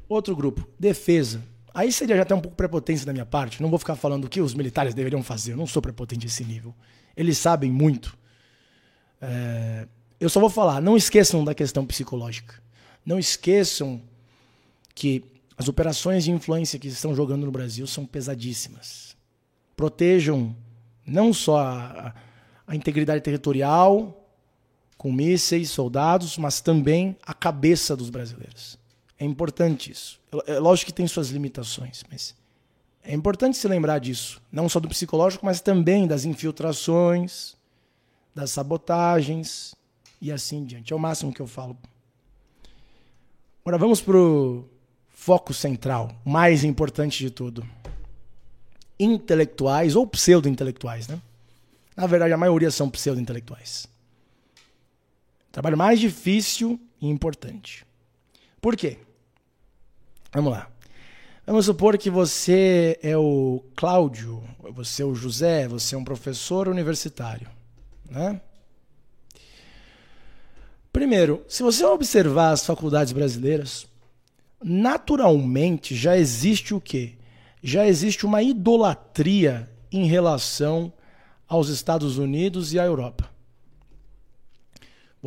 Outro 0.09 0.35
grupo, 0.35 0.67
defesa. 0.79 1.41
Aí 1.73 1.91
seria 1.91 2.15
já 2.15 2.23
até 2.23 2.34
um 2.34 2.41
pouco 2.41 2.57
prepotência 2.57 3.05
da 3.05 3.13
minha 3.13 3.25
parte. 3.25 3.61
Não 3.61 3.69
vou 3.69 3.77
ficar 3.77 3.95
falando 3.95 4.25
o 4.25 4.29
que 4.29 4.41
os 4.41 4.55
militares 4.55 4.95
deveriam 4.95 5.21
fazer. 5.21 5.53
Eu 5.53 5.57
não 5.57 5.67
sou 5.67 5.81
prepotente 5.81 6.25
a 6.25 6.27
esse 6.27 6.43
nível. 6.43 6.73
Eles 7.15 7.38
sabem 7.38 7.71
muito. 7.71 8.17
É... 9.21 9.88
Eu 10.19 10.29
só 10.29 10.39
vou 10.39 10.49
falar, 10.49 10.81
não 10.81 10.97
esqueçam 10.97 11.45
da 11.45 11.53
questão 11.53 11.85
psicológica. 11.85 12.55
Não 13.05 13.19
esqueçam 13.19 14.01
que 14.95 15.23
as 15.55 15.67
operações 15.67 16.23
de 16.23 16.31
influência 16.31 16.79
que 16.79 16.88
estão 16.88 17.13
jogando 17.13 17.45
no 17.45 17.51
Brasil 17.51 17.85
são 17.85 18.03
pesadíssimas. 18.03 19.15
Protejam 19.75 20.55
não 21.05 21.31
só 21.31 21.59
a, 21.59 22.15
a 22.65 22.75
integridade 22.75 23.21
territorial, 23.21 24.16
com 24.98 25.11
mísseis, 25.11 25.69
soldados, 25.69 26.38
mas 26.38 26.60
também 26.60 27.15
a 27.26 27.34
cabeça 27.34 27.95
dos 27.95 28.10
brasileiros. 28.10 28.78
É 29.19 29.26
importante 29.26 29.91
isso. 29.91 30.19
É 30.45 30.60
lógico 30.60 30.88
que 30.88 30.95
tem 30.95 31.07
suas 31.07 31.30
limitações, 31.30 32.03
mas 32.10 32.36
é 33.03 33.14
importante 33.14 33.57
se 33.57 33.68
lembrar 33.68 33.99
disso. 33.99 34.41
Não 34.52 34.68
só 34.68 34.80
do 34.80 34.90
psicológico, 34.90 35.45
mas 35.45 35.61
também 35.61 36.06
das 36.06 36.26
infiltrações, 36.26 37.56
das 38.36 38.52
sabotagens 38.52 39.74
e 40.22 40.32
assim 40.32 40.65
diante. 40.65 40.94
É 40.94 40.95
o 40.95 40.99
máximo 40.99 41.34
que 41.34 41.41
eu 41.41 41.48
falo. 41.48 41.78
Agora 43.61 43.78
vamos 43.78 44.02
para 44.02 44.18
o 44.18 44.65
foco 45.10 45.53
central, 45.53 46.11
mais 46.24 46.64
importante 46.64 47.19
de 47.19 47.30
tudo. 47.30 47.68
Intelectuais 48.99 49.95
ou 49.95 50.06
pseudo-intelectuais, 50.07 51.07
né? 51.07 51.22
Na 51.95 52.07
verdade, 52.07 52.34
a 52.34 52.38
maioria 52.38 52.72
são 52.72 52.90
pseudo-intelectuais. 52.90 53.88
Trabalho 55.57 55.75
mais 55.75 55.99
difícil 55.99 56.79
e 57.01 57.07
importante. 57.07 57.84
Por 58.61 58.77
quê? 58.77 58.99
Vamos 60.31 60.51
lá. 60.51 60.69
Vamos 61.47 61.65
supor 61.65 61.97
que 61.97 62.11
você 62.11 62.99
é 63.01 63.17
o 63.17 63.63
Cláudio, 63.75 64.43
você 64.69 65.01
é 65.01 65.05
o 65.07 65.15
José, 65.15 65.67
você 65.67 65.95
é 65.95 65.97
um 65.97 66.03
professor 66.03 66.67
universitário. 66.67 67.49
Né? 68.07 68.39
Primeiro, 70.93 71.43
se 71.47 71.63
você 71.63 71.84
observar 71.84 72.51
as 72.51 72.63
faculdades 72.63 73.11
brasileiras, 73.11 73.88
naturalmente 74.63 75.95
já 75.95 76.15
existe 76.15 76.75
o 76.75 76.79
quê? 76.79 77.15
Já 77.63 77.88
existe 77.88 78.27
uma 78.27 78.43
idolatria 78.43 79.67
em 79.91 80.05
relação 80.05 80.93
aos 81.47 81.69
Estados 81.69 82.19
Unidos 82.19 82.75
e 82.75 82.79
à 82.79 82.85
Europa. 82.85 83.35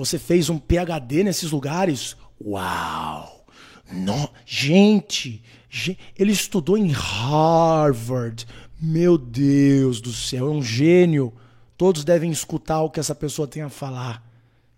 Você 0.00 0.18
fez 0.18 0.48
um 0.48 0.58
PhD 0.58 1.22
nesses 1.22 1.50
lugares? 1.50 2.16
Uau! 2.42 3.44
No, 3.92 4.30
gente, 4.46 5.44
gente, 5.68 5.98
ele 6.18 6.32
estudou 6.32 6.78
em 6.78 6.90
Harvard. 6.90 8.46
Meu 8.80 9.18
Deus 9.18 10.00
do 10.00 10.10
céu, 10.10 10.46
é 10.46 10.50
um 10.50 10.62
gênio. 10.62 11.34
Todos 11.76 12.02
devem 12.02 12.30
escutar 12.30 12.80
o 12.80 12.88
que 12.88 12.98
essa 12.98 13.14
pessoa 13.14 13.46
tem 13.46 13.62
a 13.62 13.68
falar. 13.68 14.26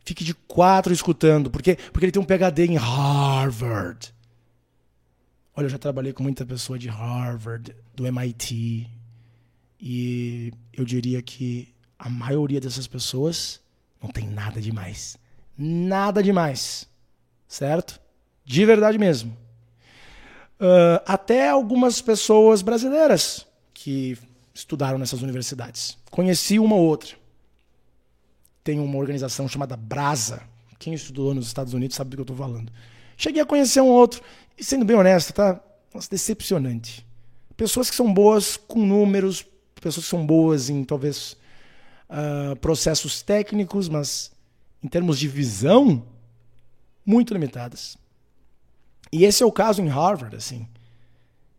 Fique 0.04 0.24
de 0.24 0.34
quatro 0.34 0.92
escutando, 0.92 1.52
porque 1.52 1.76
porque 1.92 2.06
ele 2.06 2.12
tem 2.12 2.20
um 2.20 2.26
PhD 2.26 2.66
em 2.66 2.76
Harvard. 2.76 4.12
Olha, 5.54 5.66
eu 5.66 5.70
já 5.70 5.78
trabalhei 5.78 6.12
com 6.12 6.24
muita 6.24 6.44
pessoa 6.44 6.76
de 6.76 6.88
Harvard, 6.88 7.72
do 7.94 8.04
MIT, 8.04 8.90
e 9.80 10.52
eu 10.72 10.84
diria 10.84 11.22
que 11.22 11.72
a 11.96 12.10
maioria 12.10 12.60
dessas 12.60 12.88
pessoas 12.88 13.61
não 14.02 14.10
tem 14.10 14.26
nada 14.26 14.60
demais. 14.60 15.16
Nada 15.56 16.22
demais. 16.22 16.88
Certo? 17.46 18.00
De 18.44 18.64
verdade 18.64 18.98
mesmo. 18.98 19.36
Uh, 20.60 21.02
até 21.06 21.48
algumas 21.48 22.00
pessoas 22.00 22.62
brasileiras 22.62 23.46
que 23.72 24.18
estudaram 24.54 24.98
nessas 24.98 25.22
universidades. 25.22 25.96
Conheci 26.10 26.58
uma 26.58 26.76
ou 26.76 26.82
outra. 26.82 27.16
Tem 28.64 28.78
uma 28.78 28.98
organização 28.98 29.48
chamada 29.48 29.76
Brasa. 29.76 30.42
Quem 30.78 30.94
estudou 30.94 31.34
nos 31.34 31.46
Estados 31.46 31.74
Unidos 31.74 31.96
sabe 31.96 32.10
do 32.10 32.16
que 32.16 32.20
eu 32.20 32.34
estou 32.34 32.36
falando. 32.36 32.72
Cheguei 33.16 33.42
a 33.42 33.46
conhecer 33.46 33.80
um 33.80 33.88
outro. 33.88 34.22
E 34.58 34.64
sendo 34.64 34.84
bem 34.84 34.96
honesto, 34.96 35.32
tá? 35.32 35.60
Nossa, 35.94 36.08
decepcionante. 36.10 37.06
Pessoas 37.56 37.90
que 37.90 37.96
são 37.96 38.12
boas 38.12 38.56
com 38.56 38.84
números, 38.84 39.44
pessoas 39.80 40.06
que 40.06 40.10
são 40.10 40.24
boas 40.24 40.70
em 40.70 40.84
talvez 40.84 41.36
uh, 42.12 42.56
processos 42.56 43.22
técnicos, 43.22 43.89
mas 43.89 44.30
em 44.82 44.89
termos 44.89 45.18
de 45.18 45.26
visão, 45.26 46.05
muito 47.05 47.32
limitadas. 47.32 47.97
E 49.10 49.24
esse 49.24 49.43
é 49.43 49.47
o 49.47 49.52
caso 49.52 49.80
em 49.82 49.89
Harvard, 49.89 50.36
assim. 50.36 50.68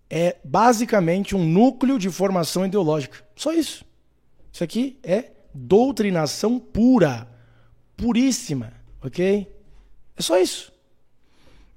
É 0.09 0.37
basicamente 0.43 1.35
um 1.35 1.45
núcleo 1.45 1.97
de 1.97 2.09
formação 2.09 2.65
ideológica. 2.65 3.23
Só 3.35 3.51
isso. 3.53 3.83
Isso 4.51 4.63
aqui 4.63 4.99
é 5.01 5.31
doutrinação 5.53 6.59
pura, 6.59 7.27
puríssima, 7.95 8.73
ok? 9.01 9.51
É 10.15 10.21
só 10.21 10.37
isso. 10.39 10.71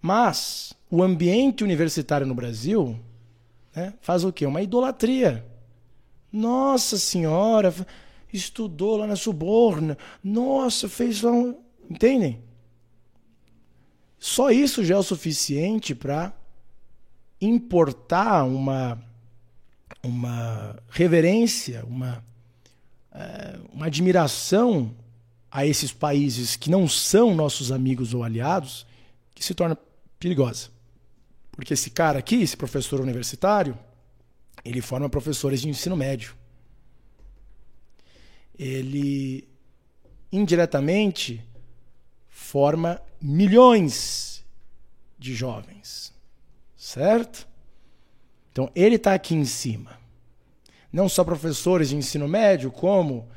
Mas 0.00 0.74
o 0.90 1.02
ambiente 1.02 1.64
universitário 1.64 2.26
no 2.26 2.34
Brasil 2.34 2.98
né, 3.74 3.94
faz 4.00 4.24
o 4.24 4.32
quê? 4.32 4.46
Uma 4.46 4.62
idolatria. 4.62 5.44
Nossa 6.32 6.98
Senhora, 6.98 7.72
estudou 8.36 8.96
lá 8.96 9.06
na 9.06 9.16
Suborna. 9.16 9.96
Nossa, 10.22 10.88
fez 10.88 11.22
lá 11.22 11.32
um. 11.32 11.56
Entendem? 11.88 12.40
Só 14.18 14.50
isso 14.50 14.84
já 14.84 14.94
é 14.94 14.98
o 14.98 15.02
suficiente 15.02 15.94
para 15.94 16.32
importar 17.40 18.44
uma, 18.44 19.00
uma 20.02 20.76
reverência, 20.88 21.84
uma, 21.84 22.24
é, 23.12 23.58
uma 23.72 23.86
admiração 23.86 24.94
a 25.50 25.64
esses 25.64 25.92
países 25.92 26.56
que 26.56 26.70
não 26.70 26.88
são 26.88 27.34
nossos 27.34 27.72
amigos 27.72 28.14
ou 28.14 28.22
aliados, 28.22 28.86
que 29.34 29.44
se 29.44 29.54
torna 29.54 29.78
perigosa. 30.18 30.68
Porque 31.52 31.72
esse 31.72 31.88
cara 31.90 32.18
aqui, 32.18 32.36
esse 32.42 32.56
professor 32.56 33.00
universitário, 33.00 33.78
ele 34.64 34.80
forma 34.80 35.08
professores 35.08 35.62
de 35.62 35.68
ensino 35.68 35.96
médio. 35.96 36.35
Ele 38.58 39.48
indiretamente 40.32 41.44
forma 42.28 43.00
milhões 43.20 44.44
de 45.18 45.34
jovens. 45.34 46.12
Certo? 46.76 47.48
Então, 48.52 48.70
ele 48.74 48.96
está 48.96 49.14
aqui 49.14 49.34
em 49.34 49.44
cima. 49.44 49.98
Não 50.92 51.08
só 51.08 51.24
professores 51.24 51.90
de 51.90 51.96
ensino 51.96 52.28
médio, 52.28 52.70
como 52.70 53.28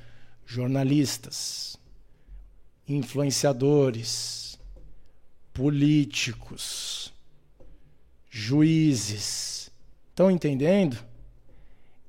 jornalistas, 0.45 1.77
influenciadores, 2.87 4.59
políticos, 5.53 7.13
juízes. 8.29 9.71
Estão 10.09 10.31
entendendo? 10.31 10.97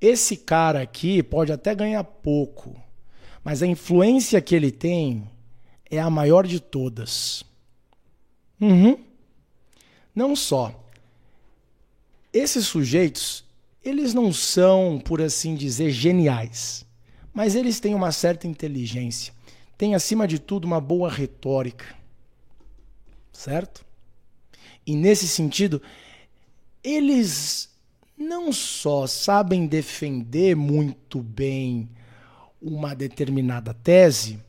Esse 0.01 0.37
cara 0.37 0.83
aqui 0.83 1.23
pode 1.23 1.53
até 1.53 1.75
ganhar 1.75 2.05
pouco, 2.05 2.81
mas 3.45 3.63
a 3.63 3.67
influência 3.67 4.41
que 4.41 4.55
ele 4.55 4.71
tem 4.71 5.29
é 5.91 5.99
a 6.01 6.11
maior 6.11 6.47
de 6.47 6.61
todas. 6.61 7.45
Uhum. 8.61 8.99
Não 10.15 10.37
só. 10.37 10.75
Esses 12.33 12.67
sujeitos, 12.67 13.45
eles 13.83 14.15
não 14.15 14.33
são, 14.33 15.01
por 15.05 15.21
assim 15.21 15.55
dizer, 15.55 15.91
geniais, 15.91 16.85
mas 17.33 17.55
eles 17.55 17.81
têm 17.81 17.95
uma 17.95 18.13
certa 18.13 18.47
inteligência, 18.47 19.33
têm 19.77 19.95
acima 19.95 20.29
de 20.29 20.39
tudo 20.39 20.65
uma 20.65 20.81
boa 20.81 21.11
retórica. 21.11 21.97
Certo? 23.33 23.85
E 24.87 24.95
nesse 24.95 25.27
sentido, 25.27 25.81
eles 26.85 27.71
não 28.17 28.53
só 28.53 29.07
sabem 29.07 29.67
defender 29.67 30.55
muito 30.55 31.23
bem 31.23 31.89
uma 32.61 32.95
determinada 32.95 33.73
tese, 33.73 34.41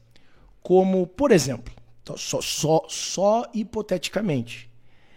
como, 0.62 1.08
por 1.08 1.32
exemplo, 1.32 1.74
só, 2.18 2.42
só, 2.42 2.86
só 2.88 3.50
hipoteticamente, 3.54 4.70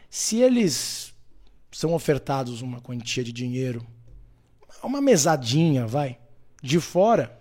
se 0.09 0.39
eles 0.39 1.13
são 1.73 1.93
ofertados 1.93 2.63
uma 2.63 2.81
quantia 2.81 3.25
de 3.25 3.33
dinheiro, 3.33 3.85
uma 4.83 5.01
mesadinha, 5.01 5.87
vai, 5.87 6.19
de 6.63 6.79
fora, 6.79 7.37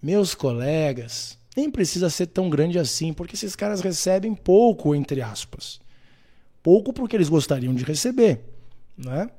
meus 0.00 0.34
colegas, 0.34 1.38
nem 1.56 1.70
precisa 1.70 2.08
ser 2.08 2.26
tão 2.26 2.48
grande 2.48 2.78
assim, 2.78 3.12
porque 3.12 3.34
esses 3.34 3.56
caras 3.56 3.80
recebem 3.80 4.34
pouco, 4.34 4.94
entre 4.94 5.20
aspas. 5.20 5.80
Pouco 6.62 6.92
porque 6.92 7.16
eles 7.16 7.28
gostariam 7.28 7.74
de 7.74 7.84
receber, 7.84 8.40
né? 8.96 9.30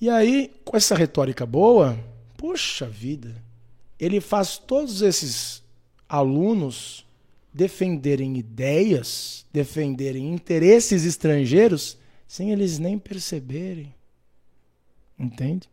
E 0.00 0.08
aí, 0.08 0.52
com 0.64 0.76
essa 0.76 0.94
retórica 0.94 1.44
boa, 1.46 1.98
poxa 2.38 2.86
vida, 2.86 3.44
ele 3.98 4.20
faz 4.20 4.56
todos 4.56 5.02
esses 5.02 5.62
alunos 6.08 7.04
defenderem 7.52 8.38
ideias, 8.38 9.44
defenderem 9.52 10.32
interesses 10.32 11.04
estrangeiros, 11.04 11.98
sem 12.28 12.52
eles 12.52 12.78
nem 12.78 12.96
perceberem. 12.96 13.92
Entende? 15.18 15.68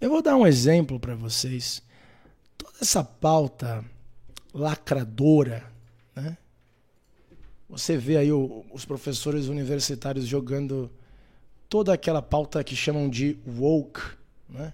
Eu 0.00 0.08
vou 0.08 0.22
dar 0.22 0.36
um 0.36 0.46
exemplo 0.46 0.98
para 0.98 1.14
vocês. 1.14 1.82
Toda 2.56 2.78
essa 2.80 3.04
pauta 3.04 3.84
lacradora, 4.54 5.70
né? 6.14 6.38
Você 7.68 7.98
vê 7.98 8.16
aí 8.16 8.32
o, 8.32 8.64
os 8.72 8.86
professores 8.86 9.48
universitários 9.48 10.24
jogando 10.24 10.90
toda 11.68 11.92
aquela 11.92 12.22
pauta 12.22 12.64
que 12.64 12.76
chamam 12.76 13.10
de 13.10 13.36
woke, 13.46 14.00
né? 14.48 14.72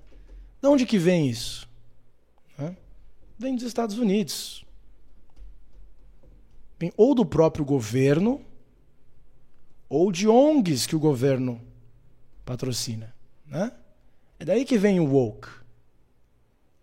De 0.62 0.68
onde 0.68 0.86
que 0.86 0.96
vem 0.96 1.28
isso? 1.28 1.68
Né? 2.56 2.76
Vem 3.36 3.56
dos 3.56 3.64
Estados 3.64 3.98
Unidos. 3.98 4.64
Vem 6.78 6.92
ou 6.96 7.16
do 7.16 7.26
próprio 7.26 7.64
governo, 7.64 8.40
ou 9.88 10.12
de 10.12 10.28
ONGs 10.28 10.86
que 10.86 10.94
o 10.94 11.00
governo 11.00 11.60
patrocina. 12.44 13.12
Né? 13.44 13.72
É 14.38 14.44
daí 14.44 14.64
que 14.64 14.78
vem 14.78 15.00
o 15.00 15.06
woke. 15.06 15.48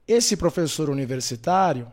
Esse 0.06 0.36
professor 0.36 0.90
universitário, 0.90 1.90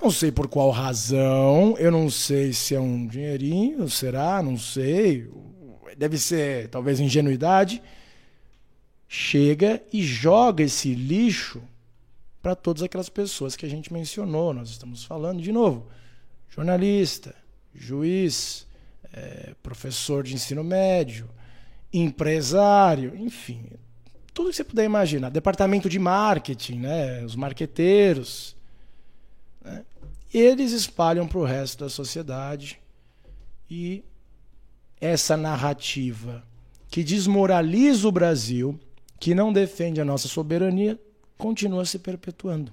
não 0.00 0.10
sei 0.10 0.30
por 0.30 0.46
qual 0.46 0.70
razão, 0.70 1.74
eu 1.78 1.90
não 1.90 2.10
sei 2.10 2.52
se 2.52 2.74
é 2.74 2.80
um 2.80 3.06
dinheirinho, 3.06 3.88
será, 3.88 4.42
não 4.42 4.58
sei, 4.58 5.30
deve 5.96 6.18
ser 6.18 6.68
talvez 6.68 7.00
ingenuidade, 7.00 7.82
chega 9.12 9.82
e 9.92 10.04
joga 10.04 10.62
esse 10.62 10.94
lixo 10.94 11.60
para 12.40 12.54
todas 12.54 12.80
aquelas 12.80 13.08
pessoas 13.08 13.56
que 13.56 13.66
a 13.66 13.68
gente 13.68 13.92
mencionou. 13.92 14.54
Nós 14.54 14.70
estamos 14.70 15.02
falando 15.02 15.42
de 15.42 15.50
novo: 15.50 15.88
jornalista, 16.48 17.34
juiz, 17.74 18.68
é, 19.12 19.52
professor 19.64 20.22
de 20.22 20.32
ensino 20.32 20.62
médio, 20.62 21.28
empresário, 21.92 23.16
enfim, 23.16 23.64
tudo 24.32 24.50
que 24.50 24.56
você 24.56 24.62
puder 24.62 24.84
imaginar. 24.84 25.28
Departamento 25.28 25.88
de 25.88 25.98
marketing, 25.98 26.78
né? 26.78 27.24
os 27.24 27.34
marqueteiros. 27.34 28.56
Né? 29.60 29.84
Eles 30.32 30.70
espalham 30.70 31.26
para 31.26 31.38
o 31.40 31.44
resto 31.44 31.82
da 31.82 31.90
sociedade 31.90 32.78
e 33.68 34.04
essa 35.00 35.36
narrativa 35.36 36.44
que 36.88 37.02
desmoraliza 37.02 38.06
o 38.06 38.12
Brasil, 38.12 38.78
que 39.20 39.34
não 39.34 39.52
defende 39.52 40.00
a 40.00 40.04
nossa 40.04 40.26
soberania, 40.26 40.98
continua 41.36 41.84
se 41.84 41.98
perpetuando. 41.98 42.72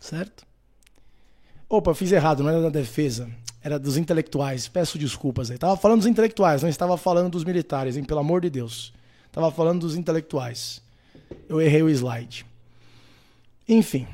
Certo? 0.00 0.46
Opa, 1.68 1.92
fiz 1.94 2.12
errado, 2.12 2.42
não 2.42 2.50
era 2.50 2.62
da 2.62 2.70
defesa, 2.70 3.28
era 3.60 3.78
dos 3.78 3.96
intelectuais. 3.96 4.68
Peço 4.68 4.96
desculpas 4.96 5.50
aí. 5.50 5.56
Estava 5.56 5.76
falando 5.76 5.98
dos 5.98 6.06
intelectuais, 6.06 6.62
não 6.62 6.68
estava 6.68 6.96
falando 6.96 7.30
dos 7.30 7.44
militares, 7.44 7.96
hein? 7.96 8.04
pelo 8.04 8.20
amor 8.20 8.40
de 8.40 8.48
Deus. 8.48 8.94
Estava 9.26 9.50
falando 9.50 9.80
dos 9.80 9.96
intelectuais. 9.96 10.80
Eu 11.48 11.60
errei 11.60 11.82
o 11.82 11.90
slide. 11.90 12.46
Enfim, 13.68 14.06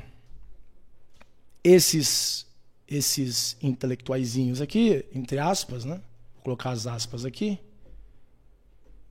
esses 1.63 2.47
esses 2.87 3.55
intelectuaizinhos 3.61 4.59
aqui, 4.59 5.05
entre 5.13 5.39
aspas, 5.39 5.85
né? 5.85 6.01
Vou 6.35 6.43
colocar 6.43 6.71
as 6.71 6.87
aspas 6.87 7.23
aqui, 7.23 7.57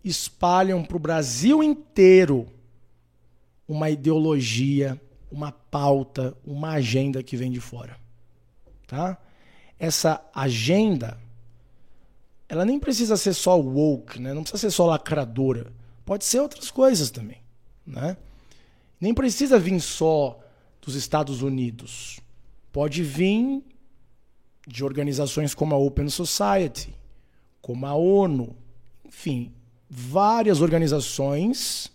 espalham 0.05 0.83
para 0.83 0.97
o 0.97 1.01
Brasil 1.01 1.63
inteiro 1.63 2.47
uma 3.69 3.91
ideologia, 3.91 5.01
uma 5.31 5.53
pauta, 5.53 6.37
uma 6.45 6.73
agenda 6.73 7.23
que 7.23 7.37
vem 7.37 7.51
de 7.51 7.61
fora. 7.61 7.97
Tá? 8.87 9.17
Essa 9.79 10.23
agenda, 10.35 11.19
ela 12.49 12.65
nem 12.65 12.81
precisa 12.81 13.17
ser 13.17 13.35
só 13.35 13.59
woke, 13.59 14.21
né? 14.21 14.35
não 14.35 14.43
precisa 14.43 14.61
ser 14.69 14.71
só 14.71 14.87
lacradora. 14.87 15.73
Pode 16.05 16.25
ser 16.25 16.41
outras 16.41 16.71
coisas 16.71 17.11
também. 17.11 17.39
Né? 17.87 18.17
Nem 19.01 19.15
precisa 19.15 19.59
vir 19.59 19.81
só 19.81 20.41
dos 20.83 20.95
Estados 20.95 21.43
Unidos. 21.43 22.19
Pode 22.73 23.03
vir 23.03 23.63
de 24.67 24.85
organizações 24.85 25.55
como 25.55 25.75
a 25.75 25.79
Open 25.79 26.09
Society, 26.09 26.95
como 27.61 27.87
a 27.87 27.95
ONU, 27.95 28.57
enfim, 29.05 29.53
várias 29.91 30.61
organizações 30.61 31.91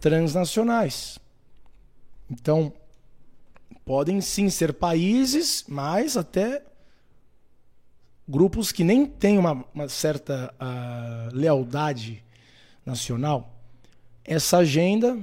transnacionais. 0.00 1.18
Então, 2.30 2.72
podem 3.84 4.20
sim 4.20 4.48
ser 4.48 4.72
países, 4.72 5.64
mas 5.66 6.16
até 6.16 6.62
grupos 8.28 8.70
que 8.70 8.84
nem 8.84 9.04
têm 9.04 9.38
uma, 9.38 9.64
uma 9.74 9.88
certa 9.88 10.54
uh, 10.54 11.34
lealdade 11.34 12.22
nacional. 12.84 13.52
Essa 14.24 14.58
agenda 14.58 15.18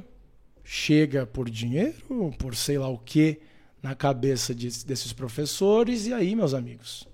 chega 0.63 1.25
por 1.25 1.49
dinheiro, 1.49 2.33
por 2.37 2.55
sei 2.55 2.77
lá 2.77 2.89
o 2.89 2.97
que, 2.97 3.41
na 3.81 3.95
cabeça 3.95 4.53
de, 4.55 4.85
desses 4.85 5.11
professores, 5.11 6.07
e 6.07 6.13
aí, 6.13 6.35
meus 6.35 6.53
amigos, 6.53 7.07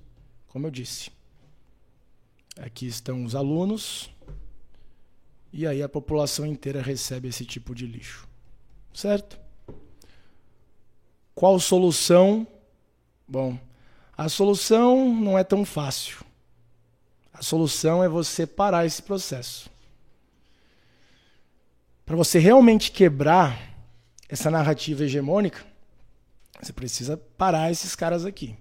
como 0.48 0.68
eu 0.68 0.72
disse, 0.72 1.12
Aqui 2.58 2.88
estão 2.88 3.24
os 3.24 3.36
alunos. 3.36 4.10
E 5.52 5.66
aí 5.66 5.82
a 5.82 5.90
população 5.90 6.46
inteira 6.46 6.82
recebe 6.82 7.28
esse 7.28 7.46
tipo 7.46 7.74
de 7.74 7.86
lixo. 7.86 8.28
Certo? 8.94 9.40
Qual 11.34 11.60
solução? 11.60 12.46
Bom, 13.28 13.58
a 14.18 14.28
solução 14.28 15.14
não 15.16 15.38
é 15.38 15.44
tão 15.44 15.64
fácil. 15.64 16.24
A 17.34 17.42
solução 17.42 18.04
é 18.04 18.10
você 18.10 18.46
parar 18.46 18.86
esse 18.86 19.02
processo. 19.02 19.70
Para 22.06 22.18
você 22.18 22.40
realmente 22.40 22.92
quebrar 22.92 23.58
essa 24.28 24.52
narrativa 24.52 25.04
hegemônica, 25.04 25.66
você 26.62 26.74
precisa 26.74 27.16
parar 27.16 27.72
esses 27.72 27.96
caras 27.96 28.26
aqui. 28.26 28.58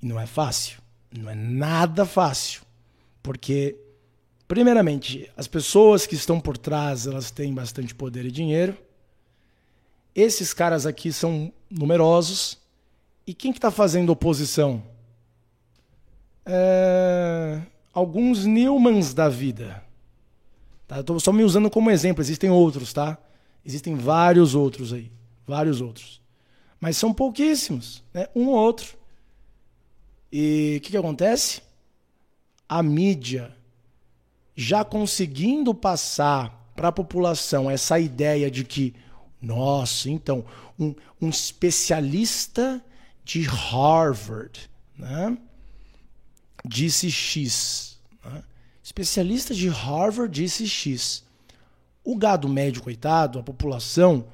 E 0.00 0.06
não 0.06 0.20
é 0.20 0.26
fácil. 0.26 0.80
Não 1.10 1.28
é 1.28 1.34
nada 1.34 2.06
fácil. 2.06 2.62
Porque, 3.22 3.76
primeiramente, 4.48 5.30
as 5.36 5.46
pessoas 5.46 6.06
que 6.06 6.14
estão 6.14 6.40
por 6.40 6.56
trás, 6.56 7.06
elas 7.06 7.30
têm 7.30 7.52
bastante 7.52 7.94
poder 7.94 8.24
e 8.24 8.30
dinheiro. 8.30 8.76
Esses 10.14 10.52
caras 10.52 10.86
aqui 10.86 11.12
são 11.12 11.52
numerosos. 11.70 12.58
E 13.26 13.34
quem 13.34 13.52
que 13.52 13.58
está 13.58 13.70
fazendo 13.70 14.10
oposição? 14.10 14.82
É... 16.44 17.60
Alguns 17.92 18.44
Newmans 18.44 19.14
da 19.14 19.28
vida. 19.28 19.84
Tá? 20.86 21.00
Estou 21.00 21.20
só 21.20 21.32
me 21.32 21.44
usando 21.44 21.70
como 21.70 21.90
exemplo, 21.90 22.22
existem 22.22 22.50
outros, 22.50 22.92
tá? 22.92 23.18
Existem 23.64 23.94
vários 23.94 24.54
outros 24.54 24.92
aí. 24.92 25.10
Vários 25.46 25.80
outros. 25.80 26.20
Mas 26.80 26.96
são 26.96 27.12
pouquíssimos, 27.12 28.02
né? 28.12 28.26
Um 28.34 28.48
ou 28.48 28.54
outro. 28.54 28.96
E 30.32 30.76
o 30.78 30.80
que, 30.80 30.90
que 30.90 30.96
acontece? 30.96 31.62
A 32.70 32.84
mídia 32.84 33.52
já 34.54 34.84
conseguindo 34.84 35.74
passar 35.74 36.70
para 36.76 36.86
a 36.86 36.92
população 36.92 37.68
essa 37.68 37.98
ideia 37.98 38.48
de 38.48 38.62
que, 38.62 38.94
nossa, 39.42 40.08
então, 40.08 40.44
um, 40.78 40.94
um 41.20 41.28
especialista 41.28 42.80
de 43.24 43.42
Harvard 43.42 44.70
né, 44.96 45.36
disse 46.64 47.10
X. 47.10 47.98
Né? 48.24 48.44
Especialista 48.80 49.52
de 49.52 49.68
Harvard 49.68 50.32
disse 50.32 50.68
X. 50.68 51.24
O 52.04 52.16
gado 52.16 52.48
médio, 52.48 52.84
coitado, 52.84 53.40
a 53.40 53.42
população, 53.42 54.28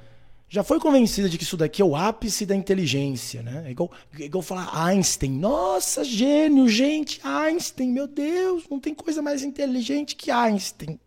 já 0.48 0.62
foi 0.62 0.78
convencida 0.78 1.28
de 1.28 1.36
que 1.36 1.44
isso 1.44 1.56
daqui 1.56 1.82
é 1.82 1.84
o 1.84 1.96
ápice 1.96 2.46
da 2.46 2.54
inteligência, 2.54 3.42
né? 3.42 3.64
É 3.66 3.70
igual, 3.72 3.90
é 4.18 4.24
igual 4.24 4.42
falar 4.42 4.70
Einstein. 4.86 5.32
Nossa, 5.32 6.04
gênio, 6.04 6.68
gente, 6.68 7.20
Einstein, 7.24 7.90
meu 7.90 8.06
Deus, 8.06 8.64
não 8.70 8.78
tem 8.78 8.94
coisa 8.94 9.20
mais 9.20 9.42
inteligente 9.42 10.14
que 10.14 10.30
Einstein, 10.30 11.00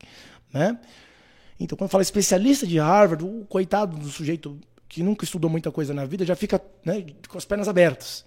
né? 0.53 0.78
Então, 1.57 1.78
quando 1.78 1.90
fala 1.90 2.02
especialista 2.02 2.68
de 2.68 2.80
Harvard, 2.80 3.24
o 3.24 3.45
coitado 3.45 3.98
do 3.98 4.10
sujeito 4.10 4.60
que 4.88 5.03
nunca 5.03 5.24
estudou 5.24 5.49
muita 5.49 5.72
coisa 5.72 5.94
na 5.94 6.06
vida 6.06 6.26
já 6.26 6.36
fica 6.36 6.61
né, 6.84 7.06
com 7.28 7.38
as 7.38 7.45
pernas 7.45 7.68
abertas. 7.68 8.26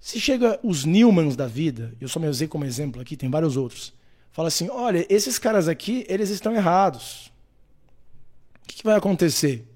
Se 0.00 0.18
chega 0.18 0.58
os 0.62 0.84
Newmans 0.84 1.36
da 1.36 1.46
vida, 1.46 1.94
eu 2.00 2.08
só 2.08 2.18
me 2.18 2.26
usei 2.26 2.48
como 2.48 2.64
exemplo 2.64 3.00
aqui, 3.00 3.16
tem 3.16 3.30
vários 3.30 3.56
outros, 3.56 3.92
fala 4.32 4.48
assim, 4.48 4.68
olha, 4.70 5.06
esses 5.08 5.38
caras 5.38 5.68
aqui, 5.68 6.04
eles 6.08 6.30
estão 6.30 6.54
errados 6.54 7.29
que 8.72 8.84
vai 8.84 8.96
acontecer? 8.96 9.66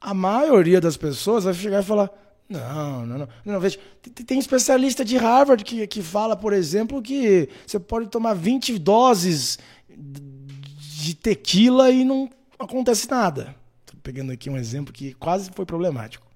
A 0.00 0.14
maioria 0.14 0.80
das 0.80 0.96
pessoas 0.96 1.44
vai 1.44 1.54
chegar 1.54 1.82
e 1.82 1.86
falar: 1.86 2.10
não, 2.48 3.04
não, 3.04 3.18
não. 3.18 3.28
não 3.44 3.60
veja, 3.60 3.78
tem 4.26 4.38
especialista 4.38 5.04
de 5.04 5.16
Harvard 5.18 5.62
que, 5.62 5.86
que 5.86 6.02
fala, 6.02 6.34
por 6.34 6.52
exemplo, 6.52 7.02
que 7.02 7.48
você 7.66 7.78
pode 7.78 8.08
tomar 8.08 8.34
20 8.34 8.78
doses 8.78 9.58
de 9.88 11.14
tequila 11.14 11.90
e 11.90 12.04
não 12.04 12.30
acontece 12.58 13.08
nada. 13.10 13.54
Estou 13.80 14.00
pegando 14.02 14.32
aqui 14.32 14.48
um 14.48 14.56
exemplo 14.56 14.92
que 14.92 15.12
quase 15.14 15.50
foi 15.54 15.66
problemático. 15.66 16.26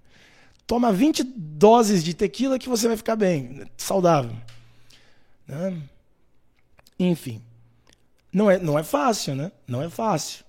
Toma 0.67 0.93
20 0.93 1.23
doses 1.25 2.05
de 2.05 2.15
tequila 2.15 2.59
que 2.59 2.69
você 2.69 2.89
vai 2.89 2.97
ficar 2.97 3.17
bem, 3.17 3.63
saudável. 3.77 4.37
Né? 5.47 5.83
Enfim. 6.99 7.43
Não 8.33 8.51
é, 8.51 8.59
não 8.59 8.79
é 8.79 8.83
fácil, 8.83 9.35
né? 9.35 9.51
Não 9.67 9.83
é 9.83 9.89
fácil. 9.89 10.45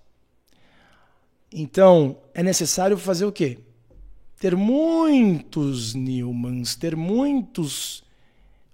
Então, 1.54 2.18
é 2.34 2.42
necessário 2.42 2.98
fazer 2.98 3.26
o 3.26 3.32
quê? 3.32 3.60
Ter 4.40 4.56
muitos 4.56 5.94
Newmans, 5.94 6.76
ter 6.76 6.96
muitos 6.96 8.04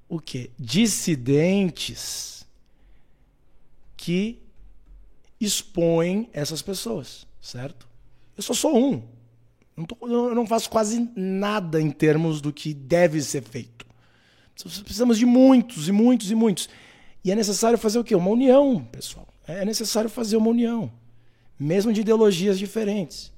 o 0.07 0.19
quê? 0.19 0.49
Dissidentes 0.57 2.47
que 3.97 4.41
expõem 5.39 6.30
essas 6.34 6.61
pessoas, 6.61 7.27
certo? 7.41 7.88
Eu 8.35 8.41
só 8.41 8.53
sou 8.53 8.77
um. 8.77 9.03
Não 9.76 9.85
tô, 9.85 9.97
eu 10.07 10.34
não 10.34 10.47
faço 10.47 10.69
quase 10.69 11.10
nada 11.15 11.81
em 11.81 11.91
termos 11.91 12.41
do 12.41 12.51
que 12.51 12.73
deve 12.73 13.22
ser 13.22 13.43
feito. 13.43 13.85
Precisamos 14.84 15.18
de 15.18 15.26
muitos 15.26 15.88
e 15.88 15.91
muitos 15.91 16.31
e 16.31 16.35
muitos. 16.35 16.69
E 17.23 17.31
é 17.31 17.35
necessário 17.35 17.77
fazer 17.77 17.99
o 17.99 18.03
quê? 18.03 18.15
Uma 18.15 18.30
união, 18.30 18.84
pessoal. 18.91 19.27
É 19.45 19.65
necessário 19.65 20.10
fazer 20.10 20.38
uma 20.38 20.49
união, 20.49 20.91
mesmo 21.60 21.91
de 21.91 22.02
ideologias 22.02 22.57
diferentes. 22.57 23.31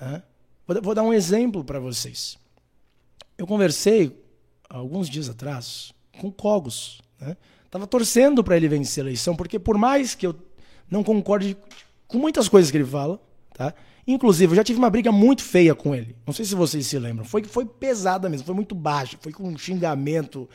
Né? 0.00 0.22
Vou, 0.66 0.82
vou 0.82 0.94
dar 0.94 1.02
um 1.02 1.12
exemplo 1.12 1.64
para 1.64 1.78
vocês. 1.78 2.36
Eu 3.38 3.46
conversei 3.46 4.18
alguns 4.68 5.08
dias 5.08 5.28
atrás 5.28 5.92
com 6.18 6.30
Cogos. 6.30 7.00
Né? 7.20 7.36
Tava 7.70 7.86
torcendo 7.86 8.42
para 8.42 8.56
ele 8.56 8.68
vencer 8.68 9.02
a 9.02 9.06
eleição, 9.06 9.36
porque 9.36 9.58
por 9.58 9.78
mais 9.78 10.14
que 10.14 10.26
eu 10.26 10.34
não 10.90 11.04
concorde 11.04 11.56
com 12.08 12.18
muitas 12.18 12.48
coisas 12.48 12.70
que 12.70 12.76
ele 12.76 12.84
fala, 12.84 13.20
tá? 13.52 13.74
Inclusive, 14.06 14.52
eu 14.52 14.56
já 14.56 14.62
tive 14.62 14.78
uma 14.78 14.88
briga 14.88 15.10
muito 15.10 15.42
feia 15.42 15.74
com 15.74 15.92
ele. 15.92 16.14
Não 16.24 16.32
sei 16.32 16.44
se 16.44 16.54
vocês 16.54 16.86
se 16.86 16.96
lembram. 16.96 17.24
Foi, 17.24 17.42
foi 17.42 17.66
pesada 17.66 18.28
mesmo, 18.28 18.46
foi 18.46 18.54
muito 18.54 18.72
baixa, 18.72 19.18
foi 19.20 19.32
com 19.32 19.48
um 19.48 19.58
xingamento 19.58 20.48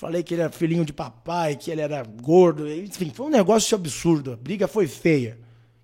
Falei 0.00 0.22
que 0.22 0.34
ele 0.34 0.40
era 0.40 0.50
filhinho 0.50 0.84
de 0.84 0.92
papai, 0.94 1.56
que 1.56 1.70
ele 1.70 1.80
era 1.80 2.02
gordo. 2.02 2.66
Enfim, 2.66 3.12
foi 3.14 3.26
um 3.26 3.30
negócio 3.30 3.74
absurdo. 3.74 4.32
A 4.32 4.36
briga 4.36 4.66
foi 4.66 4.86
feia. 4.86 5.38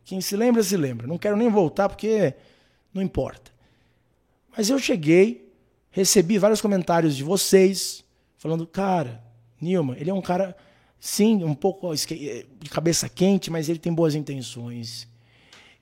Quem 0.07 0.20
se 0.20 0.37
lembra, 0.37 0.62
se 0.62 0.77
lembra. 0.77 1.07
Não 1.07 1.19
quero 1.19 1.37
nem 1.37 1.51
voltar 1.51 1.89
porque 1.89 2.33
não 2.95 3.03
importa. 3.03 3.51
Mas 4.57 4.70
eu 4.70 4.78
cheguei, 4.78 5.53
recebi 5.91 6.39
vários 6.39 6.61
comentários 6.61 7.16
de 7.16 7.24
vocês, 7.24 8.05
falando, 8.39 8.65
cara, 8.69 9.20
Nilma, 9.61 9.97
ele 9.99 10.09
é 10.09 10.15
um 10.15 10.23
cara, 10.23 10.57
sim, 11.01 11.43
um 11.43 11.55
pouco 11.55 11.93
de 11.93 12.70
cabeça 12.70 13.09
quente, 13.09 13.51
mas 13.51 13.69
ele 13.69 13.81
tem 13.81 13.93
boas 13.93 14.15
intenções. 14.15 15.09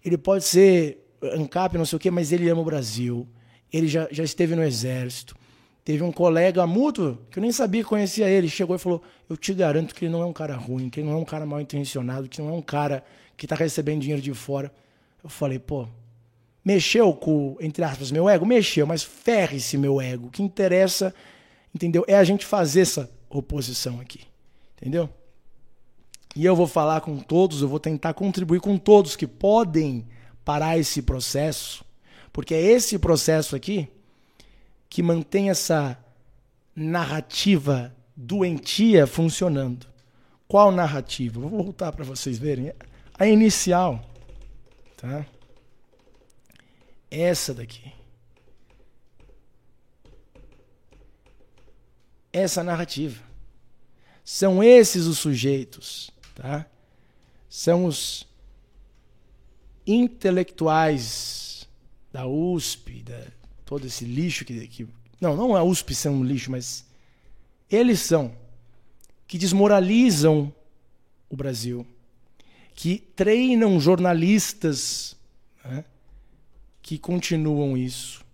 Ele 0.03 0.17
pode 0.17 0.45
ser 0.45 1.07
ANCAP, 1.23 1.77
não 1.77 1.85
sei 1.85 1.97
o 1.97 2.01
quê, 2.01 2.11
mas 2.11 2.33
ele 2.33 2.49
ama 2.49 2.63
o 2.63 2.65
Brasil. 2.65 3.29
Ele 3.71 3.87
já, 3.87 4.09
já 4.11 4.25
esteve 4.25 4.57
no 4.57 4.65
exército. 4.65 5.37
Teve 5.85 6.03
um 6.03 6.11
colega 6.11 6.67
mútuo, 6.67 7.19
que 7.31 7.39
eu 7.39 7.43
nem 7.43 7.53
sabia 7.53 7.83
que 7.83 7.89
conhecia 7.91 8.27
ele, 8.27 8.49
chegou 8.49 8.75
e 8.75 8.79
falou: 8.79 9.03
Eu 9.29 9.37
te 9.37 9.53
garanto 9.53 9.95
que 9.95 10.07
ele 10.07 10.13
não 10.13 10.23
é 10.23 10.25
um 10.25 10.33
cara 10.33 10.57
ruim, 10.57 10.89
que 10.89 11.01
ele 11.01 11.09
não 11.09 11.19
é 11.19 11.21
um 11.21 11.27
cara 11.27 11.45
mal 11.45 11.61
intencionado, 11.61 12.27
que 12.27 12.41
não 12.41 12.49
é 12.49 12.53
um 12.53 12.63
cara 12.63 13.05
que 13.37 13.47
está 13.47 13.57
recebendo 13.57 14.01
dinheiro 14.01 14.23
de 14.23 14.33
fora. 14.35 14.73
Eu 15.23 15.31
falei: 15.31 15.59
Pô, 15.59 15.87
mexeu 16.65 17.13
com, 17.13 17.57
entre 17.61 17.85
aspas, 17.85 18.11
meu 18.11 18.29
ego? 18.29 18.47
Mexeu, 18.47 18.87
mas 18.87 19.03
ferre-se 19.03 19.77
meu 19.77 20.01
ego. 20.01 20.29
O 20.29 20.31
que 20.31 20.43
interessa, 20.43 21.15
entendeu? 21.75 22.05
É 22.07 22.17
a 22.17 22.25
gente 22.25 22.45
fazer 22.45 22.83
essa 22.83 23.11
oposição 23.29 24.01
aqui, 24.01 24.21
entendeu? 24.77 25.09
E 26.37 26.45
eu 26.45 26.57
vou 26.57 26.67
falar 26.67 27.01
com 27.01 27.17
todos, 27.19 27.63
eu 27.63 27.69
vou 27.69 27.79
tentar 27.79 28.15
contribuir 28.15 28.61
com 28.61 28.77
todos 28.77 29.15
que 29.15 29.27
podem 29.27 30.07
parar 30.45 30.77
esse 30.77 31.01
processo, 31.01 31.85
porque 32.33 32.55
é 32.55 32.61
esse 32.61 32.99
processo 32.99 33.55
aqui 33.55 33.89
que 34.89 35.03
mantém 35.03 35.51
essa 35.51 35.99
narrativa 36.75 37.95
doentia 38.17 39.07
funcionando. 39.07 39.87
Qual 40.47 40.71
narrativa? 40.71 41.41
Vou 41.41 41.51
voltar 41.51 41.93
para 41.93 42.05
vocês 42.05 42.39
verem. 42.39 42.73
A 43.17 43.27
inicial, 43.27 44.05
tá? 44.97 45.25
Essa 47.11 47.55
daqui. 47.55 47.93
Essa 52.33 52.65
narrativa. 52.65 53.23
São 54.25 54.63
esses 54.65 55.07
os 55.07 55.19
sujeitos, 55.19 56.11
tá? 56.35 56.67
São 57.49 57.85
os 57.85 58.27
intelectuais 59.87 61.69
da 62.11 62.27
USP, 62.27 63.03
da, 63.03 63.27
todo 63.65 63.87
esse 63.87 64.05
lixo 64.05 64.45
que, 64.45 64.67
que. 64.67 64.89
Não, 65.21 65.37
não 65.37 65.57
é 65.57 65.61
a 65.61 65.63
USP 65.63 65.95
sendo 65.95 66.17
um 66.17 66.25
lixo, 66.25 66.51
mas 66.51 66.85
eles 67.71 68.01
são 68.01 68.35
que 69.27 69.39
desmoralizam 69.39 70.53
o 71.29 71.37
Brasil, 71.37 71.87
que 72.75 72.99
treinam 72.99 73.79
jornalistas 73.79 75.17
né, 75.65 75.85
que 76.83 76.99
continuam 76.99 77.77
isso, 77.77 78.25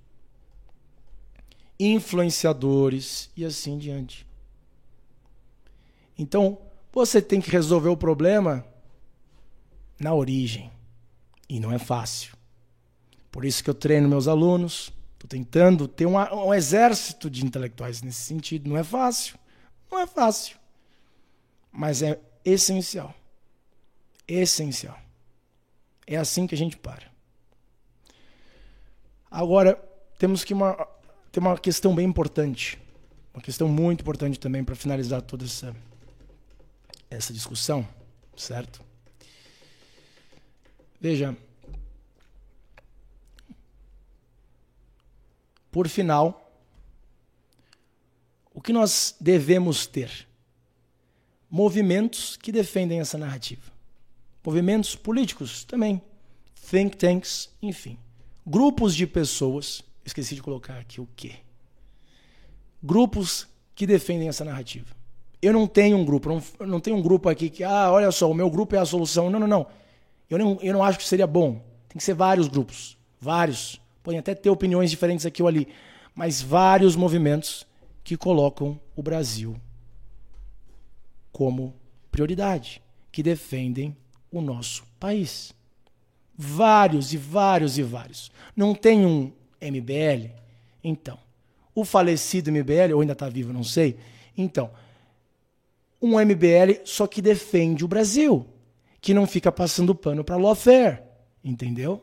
influenciadores 1.78 3.30
e 3.36 3.44
assim 3.44 3.78
diante. 3.78 4.26
Então, 6.18 6.58
você 6.92 7.22
tem 7.22 7.40
que 7.40 7.50
resolver 7.50 7.88
o 7.88 7.96
problema 7.96 8.64
na 9.98 10.12
origem. 10.12 10.70
E 11.48 11.58
não 11.58 11.72
é 11.72 11.78
fácil. 11.78 12.36
Por 13.30 13.44
isso 13.44 13.62
que 13.62 13.70
eu 13.70 13.74
treino 13.74 14.08
meus 14.08 14.28
alunos, 14.28 14.92
Estou 15.20 15.28
tentando 15.28 15.86
ter 15.86 16.06
um, 16.06 16.16
um 16.16 16.54
exército 16.54 17.28
de 17.28 17.44
intelectuais 17.44 18.00
nesse 18.00 18.22
sentido. 18.22 18.70
Não 18.70 18.78
é 18.78 18.82
fácil. 18.82 19.38
Não 19.92 19.98
é 19.98 20.06
fácil. 20.06 20.56
Mas 21.70 22.00
é 22.00 22.18
essencial. 22.42 23.14
Essencial. 24.32 24.98
É 26.06 26.16
assim 26.16 26.46
que 26.46 26.54
a 26.54 26.58
gente 26.58 26.76
para. 26.76 27.10
Agora, 29.30 29.76
temos 30.18 30.44
que 30.44 30.52
uma, 30.52 30.74
ter 31.30 31.40
uma 31.40 31.56
questão 31.58 31.94
bem 31.94 32.06
importante. 32.06 32.78
Uma 33.32 33.42
questão 33.42 33.68
muito 33.68 34.00
importante 34.00 34.38
também 34.38 34.64
para 34.64 34.74
finalizar 34.74 35.22
toda 35.22 35.44
essa, 35.44 35.74
essa 37.08 37.32
discussão, 37.32 37.86
certo? 38.36 38.82
Veja, 41.00 41.36
Por 45.70 45.88
final, 45.88 46.52
o 48.52 48.60
que 48.60 48.72
nós 48.72 49.14
devemos 49.20 49.86
ter? 49.86 50.26
Movimentos 51.48 52.36
que 52.36 52.50
defendem 52.50 53.00
essa 53.00 53.16
narrativa. 53.16 53.70
Movimentos 54.44 54.96
políticos 54.96 55.64
também. 55.64 56.00
Think 56.70 56.96
tanks, 56.96 57.50
enfim. 57.62 57.98
Grupos 58.46 58.94
de 58.94 59.06
pessoas. 59.06 59.82
Esqueci 60.04 60.34
de 60.34 60.42
colocar 60.42 60.78
aqui 60.78 61.00
o 61.00 61.08
quê? 61.14 61.36
Grupos 62.82 63.46
que 63.74 63.86
defendem 63.86 64.28
essa 64.28 64.44
narrativa. 64.44 64.96
Eu 65.42 65.52
não 65.52 65.66
tenho 65.66 65.96
um 65.96 66.04
grupo, 66.04 66.28
não, 66.28 66.66
não 66.66 66.80
tenho 66.80 66.96
um 66.96 67.02
grupo 67.02 67.28
aqui 67.28 67.48
que, 67.48 67.64
ah, 67.64 67.90
olha 67.90 68.10
só, 68.10 68.30
o 68.30 68.34
meu 68.34 68.50
grupo 68.50 68.74
é 68.74 68.78
a 68.78 68.84
solução. 68.84 69.30
Não, 69.30 69.40
não, 69.40 69.46
não. 69.46 69.66
Eu 70.28 70.38
não, 70.38 70.58
eu 70.60 70.72
não 70.72 70.82
acho 70.82 70.98
que 70.98 71.06
seria 71.06 71.26
bom. 71.26 71.62
Tem 71.88 71.98
que 71.98 72.04
ser 72.04 72.14
vários 72.14 72.48
grupos. 72.48 72.96
Vários 73.20 73.80
podem 74.02 74.18
até 74.18 74.34
ter 74.34 74.50
opiniões 74.50 74.90
diferentes 74.90 75.26
aqui 75.26 75.42
ou 75.42 75.48
ali, 75.48 75.68
mas 76.14 76.40
vários 76.40 76.96
movimentos 76.96 77.66
que 78.02 78.16
colocam 78.16 78.80
o 78.96 79.02
Brasil 79.02 79.56
como 81.30 81.74
prioridade, 82.10 82.82
que 83.12 83.22
defendem 83.22 83.96
o 84.30 84.40
nosso 84.40 84.84
país. 84.98 85.52
Vários 86.36 87.12
e 87.12 87.16
vários 87.16 87.78
e 87.78 87.82
vários. 87.82 88.30
Não 88.56 88.74
tem 88.74 89.04
um 89.04 89.32
MBL? 89.60 90.30
Então, 90.82 91.18
o 91.74 91.84
falecido 91.84 92.50
MBL, 92.50 92.94
ou 92.94 93.00
ainda 93.00 93.12
está 93.12 93.28
vivo, 93.28 93.52
não 93.52 93.62
sei. 93.62 93.96
Então, 94.36 94.70
um 96.00 96.18
MBL 96.18 96.80
só 96.84 97.06
que 97.06 97.20
defende 97.20 97.84
o 97.84 97.88
Brasil, 97.88 98.46
que 99.00 99.12
não 99.12 99.26
fica 99.26 99.52
passando 99.52 99.94
pano 99.94 100.24
para 100.24 100.36
lawfare, 100.36 101.02
entendeu? 101.44 102.02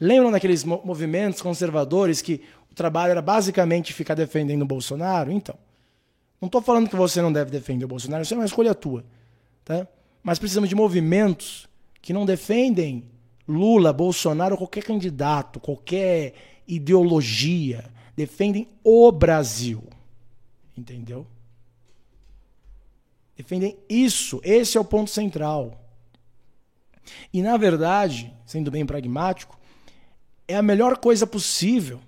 Lembram 0.00 0.30
daqueles 0.30 0.64
movimentos 0.64 1.42
conservadores 1.42 2.22
que 2.22 2.42
o 2.70 2.74
trabalho 2.74 3.10
era 3.10 3.22
basicamente 3.22 3.92
ficar 3.92 4.14
defendendo 4.14 4.62
o 4.62 4.66
Bolsonaro? 4.66 5.30
Então, 5.30 5.56
não 6.40 6.46
estou 6.46 6.62
falando 6.62 6.88
que 6.88 6.96
você 6.96 7.20
não 7.20 7.32
deve 7.32 7.50
defender 7.50 7.84
o 7.84 7.88
Bolsonaro, 7.88 8.22
isso 8.22 8.32
é 8.32 8.36
uma 8.36 8.46
escolha 8.46 8.74
tua. 8.74 9.04
Tá? 9.64 9.86
Mas 10.28 10.38
precisamos 10.38 10.68
de 10.68 10.74
movimentos 10.74 11.66
que 12.02 12.12
não 12.12 12.26
defendem 12.26 13.08
Lula, 13.48 13.94
Bolsonaro, 13.94 14.58
qualquer 14.58 14.84
candidato, 14.84 15.58
qualquer 15.58 16.34
ideologia, 16.66 17.90
defendem 18.14 18.68
o 18.84 19.10
Brasil. 19.10 19.82
Entendeu? 20.76 21.26
Defendem 23.34 23.78
isso. 23.88 24.38
Esse 24.44 24.76
é 24.76 24.80
o 24.82 24.84
ponto 24.84 25.08
central. 25.08 25.82
E, 27.32 27.40
na 27.40 27.56
verdade, 27.56 28.30
sendo 28.44 28.70
bem 28.70 28.84
pragmático, 28.84 29.58
é 30.46 30.56
a 30.56 30.62
melhor 30.62 30.98
coisa 30.98 31.26
possível 31.26 32.00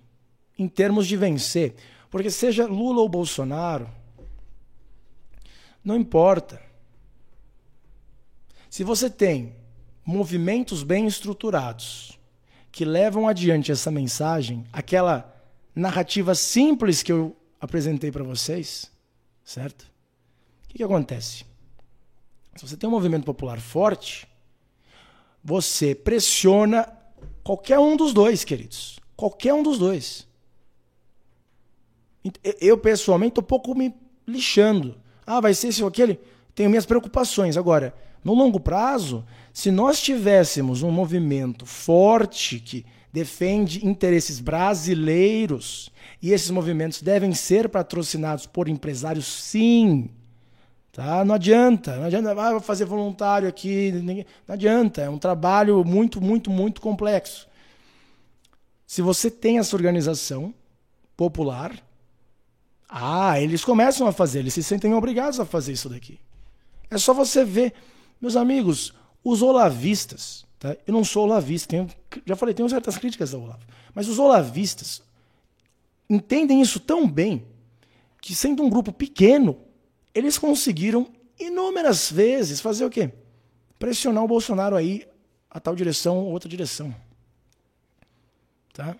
em 0.58 0.68
termos 0.68 1.06
de 1.06 1.16
vencer. 1.16 1.74
Porque 2.10 2.30
seja 2.30 2.66
Lula 2.66 3.00
ou 3.00 3.08
Bolsonaro, 3.08 3.88
não 5.82 5.96
importa. 5.96 6.68
Se 8.70 8.84
você 8.84 9.10
tem 9.10 9.56
movimentos 10.06 10.84
bem 10.84 11.08
estruturados 11.08 12.16
que 12.70 12.84
levam 12.84 13.26
adiante 13.26 13.72
essa 13.72 13.90
mensagem, 13.90 14.64
aquela 14.72 15.34
narrativa 15.74 16.36
simples 16.36 17.02
que 17.02 17.10
eu 17.10 17.36
apresentei 17.60 18.12
para 18.12 18.22
vocês, 18.22 18.88
certo? 19.44 19.82
O 19.82 20.68
que, 20.68 20.78
que 20.78 20.84
acontece? 20.84 21.44
Se 22.54 22.66
você 22.66 22.76
tem 22.76 22.88
um 22.88 22.92
movimento 22.92 23.24
popular 23.24 23.60
forte, 23.60 24.28
você 25.42 25.92
pressiona 25.92 26.88
qualquer 27.42 27.80
um 27.80 27.96
dos 27.96 28.12
dois, 28.12 28.44
queridos. 28.44 29.00
Qualquer 29.16 29.52
um 29.52 29.64
dos 29.64 29.78
dois. 29.78 30.28
Eu, 32.60 32.78
pessoalmente, 32.78 33.32
estou 33.32 33.42
pouco 33.42 33.74
me 33.74 33.92
lixando. 34.24 35.00
Ah, 35.26 35.40
vai 35.40 35.54
ser 35.54 35.68
esse 35.68 35.82
ou 35.82 35.88
aquele? 35.88 36.20
Tenho 36.54 36.70
minhas 36.70 36.86
preocupações. 36.86 37.56
Agora, 37.56 37.94
no 38.22 38.34
longo 38.34 38.60
prazo, 38.60 39.24
se 39.52 39.70
nós 39.70 40.00
tivéssemos 40.00 40.82
um 40.82 40.90
movimento 40.90 41.64
forte 41.66 42.60
que 42.60 42.84
defende 43.12 43.86
interesses 43.86 44.38
brasileiros 44.38 45.90
e 46.22 46.32
esses 46.32 46.50
movimentos 46.50 47.02
devem 47.02 47.34
ser 47.34 47.68
patrocinados 47.68 48.46
por 48.46 48.68
empresários, 48.68 49.26
sim. 49.26 50.10
Tá? 50.92 51.24
Não 51.24 51.36
adianta, 51.36 51.96
não 51.96 52.04
adianta, 52.04 52.32
ah, 52.32 52.60
fazer 52.60 52.84
voluntário 52.84 53.48
aqui, 53.48 53.92
não 53.92 54.54
adianta, 54.54 55.02
é 55.02 55.08
um 55.08 55.18
trabalho 55.18 55.84
muito, 55.84 56.20
muito, 56.20 56.50
muito 56.50 56.80
complexo. 56.80 57.48
Se 58.86 59.00
você 59.00 59.30
tem 59.30 59.58
essa 59.58 59.76
organização 59.76 60.52
popular, 61.16 61.72
ah, 62.88 63.40
eles 63.40 63.64
começam 63.64 64.06
a 64.06 64.12
fazer, 64.12 64.40
eles 64.40 64.54
se 64.54 64.64
sentem 64.64 64.92
obrigados 64.92 65.38
a 65.38 65.46
fazer 65.46 65.72
isso 65.72 65.88
daqui. 65.88 66.18
É 66.90 66.98
só 66.98 67.14
você 67.14 67.44
ver, 67.44 67.72
meus 68.20 68.36
amigos, 68.36 68.92
os 69.24 69.42
olavistas, 69.42 70.46
tá? 70.58 70.76
eu 70.86 70.92
não 70.92 71.04
sou 71.04 71.24
olavista, 71.24 71.68
tenho, 71.68 71.88
já 72.26 72.36
falei, 72.36 72.54
tenho 72.54 72.68
certas 72.68 72.98
críticas 72.98 73.32
ao 73.32 73.42
Olavo, 73.42 73.64
mas 73.94 74.08
os 74.08 74.18
olavistas 74.18 75.02
entendem 76.08 76.60
isso 76.60 76.80
tão 76.80 77.08
bem 77.08 77.44
que, 78.20 78.34
sendo 78.34 78.62
um 78.62 78.70
grupo 78.70 78.92
pequeno, 78.92 79.58
eles 80.14 80.36
conseguiram 80.36 81.08
inúmeras 81.38 82.10
vezes 82.10 82.60
fazer 82.60 82.84
o 82.84 82.90
quê? 82.90 83.10
Pressionar 83.78 84.22
o 84.22 84.28
Bolsonaro 84.28 84.76
aí 84.76 85.06
a 85.50 85.58
tal 85.58 85.74
direção 85.74 86.18
ou 86.18 86.30
outra 86.30 86.48
direção. 86.48 86.94
Tá? 88.72 88.96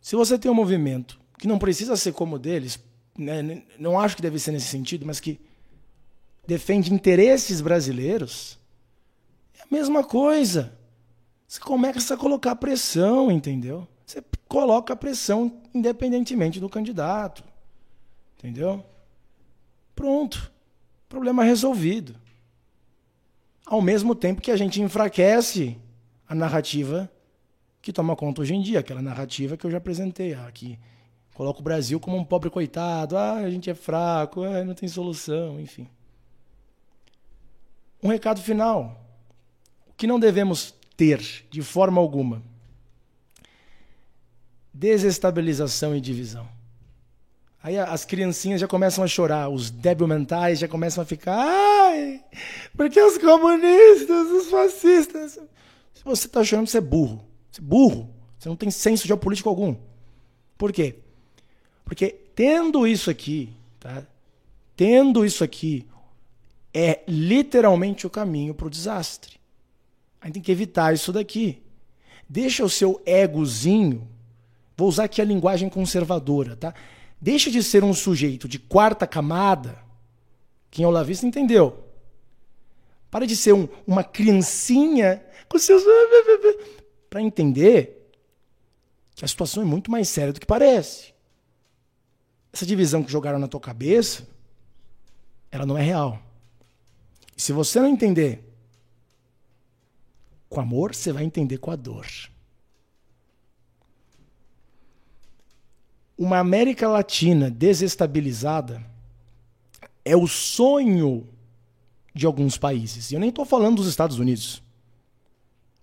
Se 0.00 0.16
você 0.16 0.38
tem 0.38 0.50
um 0.50 0.54
movimento 0.54 1.20
que 1.38 1.46
não 1.46 1.58
precisa 1.58 1.96
ser 1.96 2.12
como 2.12 2.36
o 2.36 2.38
deles, 2.38 2.78
né, 3.16 3.62
não 3.78 4.00
acho 4.00 4.16
que 4.16 4.22
deve 4.22 4.38
ser 4.38 4.52
nesse 4.52 4.68
sentido, 4.68 5.04
mas 5.04 5.20
que 5.20 5.38
defende 6.48 6.94
interesses 6.94 7.60
brasileiros, 7.60 8.58
é 9.58 9.62
a 9.64 9.66
mesma 9.70 10.02
coisa. 10.02 10.72
Você 11.46 11.60
começa 11.60 12.14
a 12.14 12.16
colocar 12.16 12.56
pressão, 12.56 13.30
entendeu? 13.30 13.86
Você 14.06 14.24
coloca 14.48 14.96
pressão 14.96 15.60
independentemente 15.74 16.58
do 16.58 16.66
candidato. 16.66 17.44
Entendeu? 18.38 18.82
Pronto. 19.94 20.50
Problema 21.06 21.44
resolvido. 21.44 22.16
Ao 23.66 23.82
mesmo 23.82 24.14
tempo 24.14 24.40
que 24.40 24.50
a 24.50 24.56
gente 24.56 24.80
enfraquece 24.80 25.76
a 26.26 26.34
narrativa 26.34 27.12
que 27.82 27.92
toma 27.92 28.16
conta 28.16 28.40
hoje 28.40 28.54
em 28.54 28.62
dia, 28.62 28.78
aquela 28.78 29.02
narrativa 29.02 29.54
que 29.54 29.66
eu 29.66 29.70
já 29.70 29.76
apresentei 29.76 30.32
aqui. 30.32 30.78
Coloca 31.34 31.60
o 31.60 31.62
Brasil 31.62 32.00
como 32.00 32.16
um 32.16 32.24
pobre 32.24 32.48
coitado, 32.48 33.18
ah, 33.18 33.34
a 33.34 33.50
gente 33.50 33.68
é 33.68 33.74
fraco, 33.74 34.42
ah, 34.44 34.64
não 34.64 34.72
tem 34.72 34.88
solução, 34.88 35.60
enfim. 35.60 35.86
Um 38.02 38.08
recado 38.08 38.40
final. 38.40 39.04
O 39.88 39.92
que 39.94 40.06
não 40.06 40.20
devemos 40.20 40.74
ter 40.96 41.20
de 41.50 41.62
forma 41.62 42.00
alguma? 42.00 42.42
Desestabilização 44.72 45.96
e 45.96 46.00
divisão. 46.00 46.48
Aí 47.62 47.76
as 47.76 48.04
criancinhas 48.04 48.60
já 48.60 48.68
começam 48.68 49.02
a 49.02 49.08
chorar, 49.08 49.48
os 49.48 49.70
débil 49.70 50.06
mentais 50.06 50.60
já 50.60 50.68
começam 50.68 51.02
a 51.02 51.04
ficar, 51.06 51.92
porque 52.76 53.00
os 53.00 53.18
comunistas, 53.18 54.30
os 54.30 54.48
fascistas. 54.48 55.32
Se 55.92 56.04
você 56.04 56.26
está 56.26 56.44
chorando, 56.44 56.68
você 56.68 56.78
é 56.78 56.80
burro. 56.80 57.24
Você 57.50 57.60
é 57.60 57.64
burro. 57.64 58.08
Você 58.38 58.48
não 58.48 58.54
tem 58.54 58.70
senso 58.70 59.06
geopolítico 59.06 59.48
algum. 59.48 59.74
Por 60.56 60.72
quê? 60.72 60.96
Porque 61.84 62.10
tendo 62.34 62.86
isso 62.86 63.10
aqui, 63.10 63.52
tá? 63.80 64.04
Tendo 64.76 65.24
isso 65.24 65.42
aqui, 65.42 65.84
é 66.78 67.02
literalmente 67.08 68.06
o 68.06 68.10
caminho 68.10 68.54
para 68.54 68.68
o 68.68 68.70
desastre. 68.70 69.40
A 70.20 70.26
gente 70.26 70.34
tem 70.34 70.42
que 70.42 70.52
evitar 70.52 70.94
isso 70.94 71.12
daqui. 71.12 71.60
Deixa 72.28 72.64
o 72.64 72.70
seu 72.70 73.02
egozinho, 73.04 74.08
vou 74.76 74.88
usar 74.88 75.04
aqui 75.04 75.20
a 75.20 75.24
linguagem 75.24 75.68
conservadora, 75.68 76.54
tá? 76.54 76.72
Deixa 77.20 77.50
de 77.50 77.64
ser 77.64 77.82
um 77.82 77.92
sujeito 77.92 78.46
de 78.46 78.60
quarta 78.60 79.08
camada. 79.08 79.76
Quem 80.70 80.84
é 80.84 80.88
o 80.88 80.90
lavista 80.92 81.26
entendeu. 81.26 81.84
Para 83.10 83.26
de 83.26 83.34
ser 83.34 83.54
um, 83.54 83.68
uma 83.84 84.04
criancinha 84.04 85.24
com 85.48 85.58
seus. 85.58 85.82
Para 87.10 87.22
entender 87.22 88.08
que 89.16 89.24
a 89.24 89.28
situação 89.28 89.64
é 89.64 89.66
muito 89.66 89.90
mais 89.90 90.08
séria 90.08 90.32
do 90.32 90.38
que 90.38 90.46
parece. 90.46 91.12
Essa 92.52 92.64
divisão 92.64 93.02
que 93.02 93.10
jogaram 93.10 93.38
na 93.40 93.48
tua 93.48 93.60
cabeça, 93.60 94.28
ela 95.50 95.66
não 95.66 95.76
é 95.76 95.82
real. 95.82 96.27
E 97.38 97.40
se 97.40 97.52
você 97.52 97.80
não 97.80 97.88
entender 97.88 98.44
com 100.50 100.60
amor, 100.60 100.94
você 100.94 101.12
vai 101.12 101.24
entender 101.24 101.56
com 101.56 101.70
a 101.70 101.76
dor. 101.76 102.06
uma 106.18 106.38
América 106.38 106.88
Latina 106.88 107.48
desestabilizada 107.48 108.84
é 110.04 110.16
o 110.16 110.26
sonho 110.26 111.28
de 112.12 112.26
alguns 112.26 112.58
países. 112.58 113.10
E 113.10 113.14
eu 113.14 113.20
nem 113.20 113.28
estou 113.28 113.44
falando 113.44 113.76
dos 113.76 113.86
Estados 113.86 114.18
Unidos. 114.18 114.60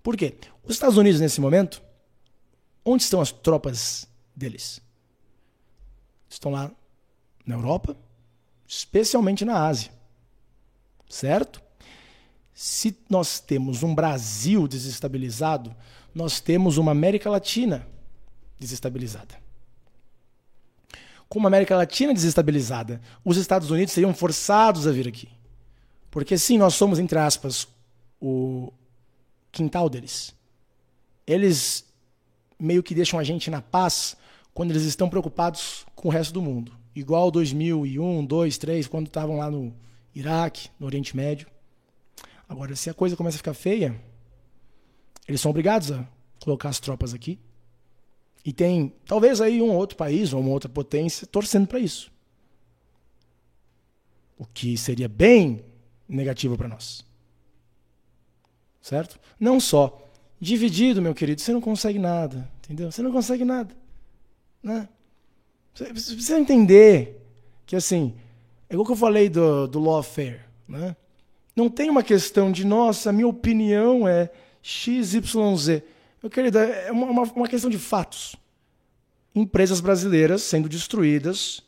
Por 0.03 0.18
quê? 0.18 0.36
Os 0.64 0.73
Estados 0.73 0.98
Unidos, 0.98 1.22
nesse 1.22 1.40
momento, 1.40 1.82
onde 2.84 3.03
estão 3.03 3.22
as 3.22 3.32
tropas 3.32 4.10
deles? 4.36 4.82
Estão 6.30 6.52
lá 6.52 6.69
na 7.45 7.56
Europa, 7.56 7.95
especialmente 8.68 9.45
na 9.45 9.65
Ásia. 9.65 9.94
Certo? 11.16 11.62
Se 12.54 12.98
nós 13.10 13.40
temos 13.40 13.84
um 13.84 13.94
Brasil 13.94 14.68
desestabilizado, 14.68 15.76
nós 16.14 16.40
temos 16.40 16.78
uma 16.78 16.92
América 16.92 17.30
Latina 17.30 17.88
desestabilizada 18.60 19.46
com 21.36 21.40
uma 21.40 21.50
América 21.50 21.76
Latina 21.76 22.14
desestabilizada, 22.14 23.02
os 23.24 23.36
Estados 23.36 23.70
Unidos 23.70 23.94
seriam 23.94 24.14
forçados 24.14 24.88
a 24.88 24.92
vir 24.92 25.06
aqui. 25.06 25.28
Porque 26.10 26.38
sim, 26.38 26.58
nós 26.58 26.76
somos, 26.76 26.98
entre 26.98 27.20
aspas, 27.20 27.68
o 28.22 28.72
quintal 29.52 29.90
deles. 29.90 30.34
Eles 31.28 31.86
meio 32.58 32.82
que 32.82 32.96
deixam 32.96 33.20
a 33.20 33.24
gente 33.24 33.50
na 33.50 33.62
paz 33.62 34.16
quando 34.54 34.72
eles 34.72 34.84
estão 34.84 35.10
preocupados 35.10 35.86
com 35.94 36.08
o 36.08 36.12
resto 36.12 36.34
do 36.34 36.42
mundo. 36.42 36.72
Igual 36.96 37.30
2001, 37.30 38.26
2, 38.26 38.58
3, 38.58 38.88
quando 38.88 39.08
estavam 39.08 39.38
lá 39.38 39.52
no 39.52 39.76
Iraque, 40.16 40.70
no 40.80 40.86
Oriente 40.86 41.16
Médio. 41.16 41.48
Agora, 42.48 42.76
se 42.76 42.90
a 42.90 42.94
coisa 42.94 43.16
começa 43.16 43.36
a 43.36 43.40
ficar 43.40 43.54
feia, 43.54 44.02
eles 45.28 45.42
são 45.42 45.52
obrigados 45.52 45.92
a 45.92 46.08
colocar 46.40 46.70
as 46.70 46.80
tropas 46.80 47.14
aqui 47.14 47.40
e 48.46 48.54
tem 48.54 48.94
talvez 49.06 49.42
aí 49.42 49.62
um 49.62 49.74
outro 49.74 49.98
país 49.98 50.32
ou 50.32 50.40
uma 50.40 50.52
outra 50.52 50.70
potência 50.70 51.26
torcendo 51.26 51.68
para 51.68 51.80
isso. 51.80 52.12
O 54.38 54.46
que 54.46 54.78
seria 54.78 55.10
bem 55.10 55.66
negativo 56.08 56.56
para 56.56 56.68
nós. 56.68 57.04
Certo? 58.80 59.20
Não 59.40 59.60
só 59.60 60.08
dividido, 60.40 61.02
meu 61.02 61.16
querido, 61.16 61.42
você 61.42 61.52
não 61.52 61.62
consegue 61.62 61.98
nada, 61.98 62.48
entendeu? 62.60 62.92
Você 62.92 63.02
não 63.02 63.12
consegue 63.12 63.44
nada, 63.44 63.76
né? 64.62 64.88
Você 65.74 65.86
precisa 65.86 66.40
entender 66.40 67.20
que 67.66 67.76
assim, 67.76 68.16
igual 68.76 68.86
que 68.86 68.92
eu 68.92 68.98
falei 68.98 69.30
do, 69.30 69.68
do 69.68 69.80
lawfare, 69.80 70.42
né? 70.68 70.96
Não 71.56 71.70
tem 71.70 71.90
uma 71.90 72.04
questão 72.04 72.52
de, 72.52 72.66
nossa, 72.66 73.14
minha 73.14 73.28
opinião 73.28 74.08
é 74.08 74.30
XYZ. 74.62 75.82
Meu 76.22 76.30
querido, 76.30 76.58
é 76.60 76.92
uma, 76.92 77.24
uma, 77.24 77.48
questão 77.48 77.70
de 77.70 77.78
fatos. 77.80 78.36
Empresas 79.34 79.80
brasileiras 79.80 80.42
sendo 80.42 80.68
destruídas 80.68 81.64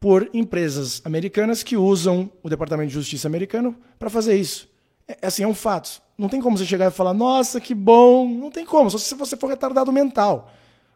por 0.00 0.30
empresas 0.32 1.02
americanas 1.04 1.62
que 1.62 1.76
usam 1.76 2.30
o 2.42 2.48
Departamento 2.48 2.88
de 2.88 2.94
Justiça 2.94 3.28
americano 3.28 3.76
para 3.98 4.08
fazer 4.08 4.36
isso. 4.36 4.68
É, 5.06 5.26
assim, 5.26 5.42
é 5.42 5.48
um 5.48 5.54
fato. 5.54 6.00
Não 6.16 6.28
tem 6.28 6.40
como 6.40 6.56
você 6.56 6.64
chegar 6.64 6.86
e 6.86 6.94
falar, 6.94 7.12
nossa, 7.12 7.60
que 7.60 7.74
bom. 7.74 8.26
Não 8.26 8.50
tem 8.50 8.64
como, 8.64 8.90
só 8.90 8.96
se 8.96 9.14
você 9.14 9.36
for 9.36 9.48
retardado 9.48 9.92
mental. 9.92 10.50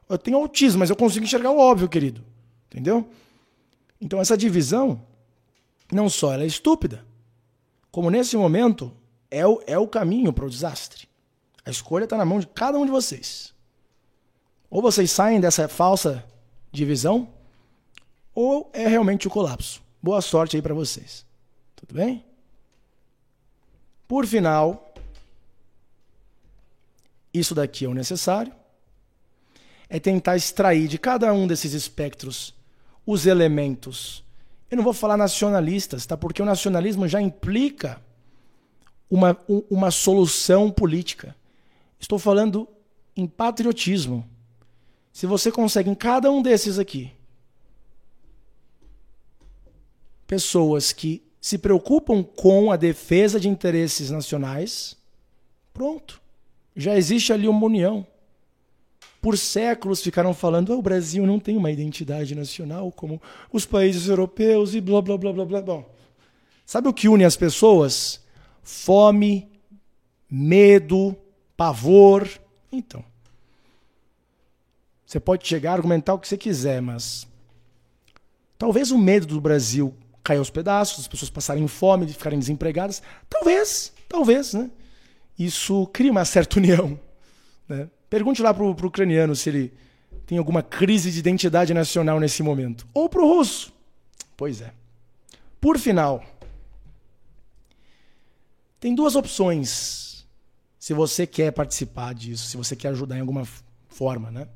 Eu 0.09 0.17
tenho 0.17 0.39
autismo, 0.39 0.81
mas 0.81 0.89
eu 0.89 0.97
consigo 0.97 1.25
enxergar 1.25 1.51
o 1.51 1.59
óbvio, 1.59 1.89
querido. 1.89 2.25
Entendeu? 2.71 3.07
Então 4.03 4.21
essa 4.21 4.37
divisão, 4.37 5.01
não 5.93 6.09
só 6.11 6.35
é 6.35 6.45
estúpida, 6.45 7.07
como 7.89 8.11
nesse 8.11 8.37
momento 8.37 8.93
é 9.31 9.47
o, 9.47 9.63
é 9.65 9.79
o 9.79 9.87
caminho 9.87 10.33
para 10.33 10.45
o 10.45 10.51
desastre. 10.51 11.09
A 11.65 11.71
escolha 11.71 12.03
está 12.03 12.17
na 12.17 12.25
mão 12.25 12.41
de 12.41 12.49
cada 12.49 12.77
um 12.77 12.85
de 12.85 12.91
vocês. 12.91 13.55
Ou 14.69 14.83
vocês 14.83 15.09
saem 15.09 15.41
dessa 15.41 15.69
falsa 15.69 16.25
divisão, 16.73 17.33
ou 18.35 18.69
é 18.73 18.89
realmente 18.89 19.29
o 19.29 19.31
colapso. 19.31 19.81
Boa 20.03 20.21
sorte 20.21 20.57
aí 20.57 20.63
para 20.63 20.75
vocês. 20.75 21.25
Tudo 21.77 21.95
bem? 21.95 22.25
Por 24.09 24.27
final, 24.27 24.93
isso 27.33 27.55
daqui 27.55 27.85
é 27.85 27.89
o 27.89 27.95
necessário. 27.95 28.53
É 29.89 30.01
tentar 30.01 30.35
extrair 30.35 30.89
de 30.89 30.99
cada 30.99 31.33
um 31.33 31.47
desses 31.47 31.73
espectros 31.73 32.53
os 33.07 33.27
elementos. 33.27 34.25
Eu 34.71 34.77
não 34.77 34.85
vou 34.85 34.93
falar 34.93 35.17
nacionalistas, 35.17 36.07
tá? 36.07 36.17
Porque 36.17 36.43
o 36.43 36.47
nacionalismo 36.47 37.07
já 37.07 37.21
implica 37.21 38.01
uma, 39.11 39.39
uma 39.71 39.91
solução 39.91 40.71
política. 40.71 41.37
Estou 42.01 42.19
falando 42.19 42.67
em 43.17 43.27
patriotismo. 43.27 44.27
Se 45.13 45.27
você 45.27 45.53
consegue 45.53 45.91
em 45.91 45.95
cada 45.95 46.31
um 46.31 46.41
desses 46.41 46.79
aqui 46.79 47.13
pessoas 50.27 50.95
que 50.95 51.23
se 51.39 51.59
preocupam 51.59 52.23
com 52.23 52.73
a 52.73 52.77
defesa 52.77 53.39
de 53.39 53.51
interesses 53.51 54.11
nacionais, 54.11 54.97
pronto. 55.75 56.23
Já 56.75 56.97
existe 56.97 57.35
ali 57.35 57.47
uma 57.47 57.67
união. 57.67 58.07
Por 59.23 59.39
séculos 59.39 60.03
ficaram 60.03 60.35
falando: 60.35 60.75
oh, 60.75 60.79
o 60.79 60.83
Brasil 60.83 61.25
não 61.25 61.39
tem 61.39 61.57
uma 61.57 61.71
identidade 61.71 62.35
nacional 62.35 62.91
como 62.91 63.23
os 63.53 63.65
países 63.65 64.09
europeus 64.09 64.75
e 64.75 64.81
blá 64.81 65.01
blá 65.01 65.17
blá 65.17 65.33
blá 65.33 65.45
blá. 65.45 65.63
Bom, 65.63 65.95
sabe 66.67 66.89
o 66.89 66.93
que 66.93 67.09
une 67.09 67.25
as 67.25 67.37
pessoas? 67.37 68.21
Fome, 68.65 69.49
medo, 70.29 71.17
pavor. 71.57 72.29
Então, 72.73 73.05
você 75.07 75.21
pode 75.21 75.47
chegar 75.47 75.71
a 75.71 75.75
argumentar 75.75 76.15
o 76.15 76.19
que 76.19 76.27
você 76.27 76.37
quiser, 76.37 76.83
mas 76.83 77.25
talvez 78.59 78.91
o 78.91 78.99
medo 78.99 79.27
do 79.27 79.41
Brasil 79.41 79.95
cair 80.25 80.39
aos 80.39 80.51
pedaços, 80.51 81.01
as 81.01 81.09
pessoas 81.09 81.31
passarem 81.31 81.69
fome, 81.69 82.09
ficarem 82.09 82.41
desempregadas. 82.41 83.01
Talvez, 83.31 83.93
talvez, 84.09 84.53
né? 84.53 84.69
Isso 85.39 85.87
cria 85.93 86.11
uma 86.11 86.25
certa 86.25 86.59
união. 86.59 86.99
Né? 87.69 87.89
Pergunte 88.13 88.43
lá 88.43 88.53
para 88.53 88.63
o 88.63 88.73
ucraniano 88.73 89.35
se 89.35 89.49
ele 89.49 89.73
tem 90.27 90.37
alguma 90.37 90.63
crise 90.63 91.11
de 91.11 91.19
identidade 91.19 91.73
nacional 91.73 92.21
nesse 92.21 92.43
momento. 92.43 92.87
Ou 92.93 93.09
para 93.09 93.23
o 93.23 93.27
russo. 93.27 93.73
Pois 94.37 94.61
é. 94.61 94.71
Por 95.59 95.79
final, 95.79 96.23
tem 98.79 98.95
duas 98.95 99.17
opções 99.17 100.27
se 100.79 100.93
você 100.93 101.27
quer 101.27 101.53
participar 101.53 102.13
disso, 102.13 102.49
se 102.49 102.55
você 102.59 102.77
quer 102.77 102.89
ajudar 102.89 103.17
em 103.17 103.21
alguma 103.21 103.49
forma, 103.89 104.31
né? 104.31 104.47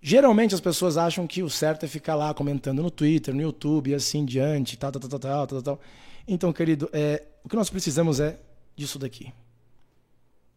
Geralmente 0.00 0.54
as 0.54 0.60
pessoas 0.60 0.96
acham 0.96 1.26
que 1.26 1.42
o 1.42 1.50
certo 1.50 1.86
é 1.86 1.88
ficar 1.88 2.14
lá 2.14 2.32
comentando 2.32 2.84
no 2.84 2.90
Twitter, 2.92 3.34
no 3.34 3.42
YouTube 3.42 3.90
e 3.90 3.94
assim 3.96 4.24
diante, 4.24 4.78
tal, 4.78 4.92
tal, 4.92 5.00
tal, 5.00 5.18
tal, 5.18 5.46
tal, 5.48 5.62
tal. 5.62 5.80
Então, 6.28 6.52
querido, 6.52 6.88
é, 6.92 7.24
o 7.42 7.48
que 7.48 7.56
nós 7.56 7.68
precisamos 7.68 8.20
é 8.20 8.38
disso 8.76 8.96
daqui. 8.96 9.32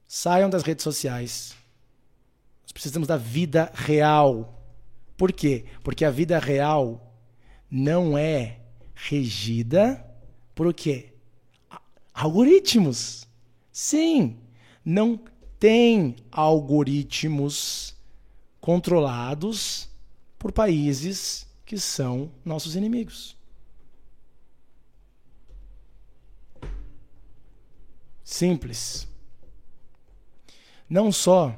Saiam 0.07 0.49
das 0.49 0.64
redes 0.64 0.84
sociais. 0.84 1.56
Nós 2.64 2.72
precisamos 2.72 3.07
da 3.07 3.18
vida 3.18 3.72
real. 3.73 4.61
Por 5.18 5.32
quê? 5.32 5.65
Porque 5.84 6.06
a 6.06 6.11
vida 6.11 6.40
real 6.40 7.14
não 7.69 8.18
é 8.18 8.60
regida 8.94 10.06
por 10.53 10.68
o 10.68 10.73
quê? 10.73 11.14
Algoritmos. 12.14 13.27
Sim, 13.72 14.38
não 14.84 15.19
tem 15.60 16.15
algoritmos 16.32 17.95
controlados 18.61 19.90
por 20.40 20.52
países 20.52 21.45
que 21.65 21.77
são 21.77 22.32
nossos 22.44 22.76
inimigos. 22.76 23.36
Simples. 28.23 29.07
Não 30.90 31.12
só. 31.12 31.56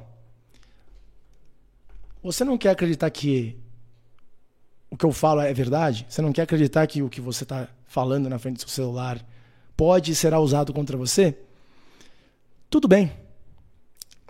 Você 2.22 2.44
não 2.44 2.58
quer 2.58 2.70
acreditar 2.70 3.10
que 3.10 3.58
o 4.90 4.96
que 4.96 5.04
eu 5.04 5.12
falo 5.12 5.40
é 5.40 5.52
verdade? 5.52 6.06
Você 6.08 6.22
não 6.22 6.32
quer 6.32 6.42
acreditar 6.42 6.86
que 6.86 7.02
o 7.02 7.08
que 7.08 7.20
você 7.20 7.44
está 7.44 7.68
falando 7.86 8.28
na 8.28 8.38
frente 8.38 8.56
do 8.56 8.60
seu 8.60 8.68
celular 8.68 9.24
pode 9.76 10.14
ser 10.14 10.34
usado 10.34 10.72
contra 10.72 10.96
você? 10.96 11.38
Tudo 12.70 12.88
bem. 12.88 13.12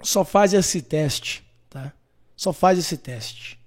Só 0.02 0.24
faz 0.24 0.52
esse 0.52 0.82
teste, 0.82 1.44
tá? 1.68 1.92
Só 2.36 2.52
faz 2.52 2.78
esse 2.78 2.96
teste. 2.96 3.58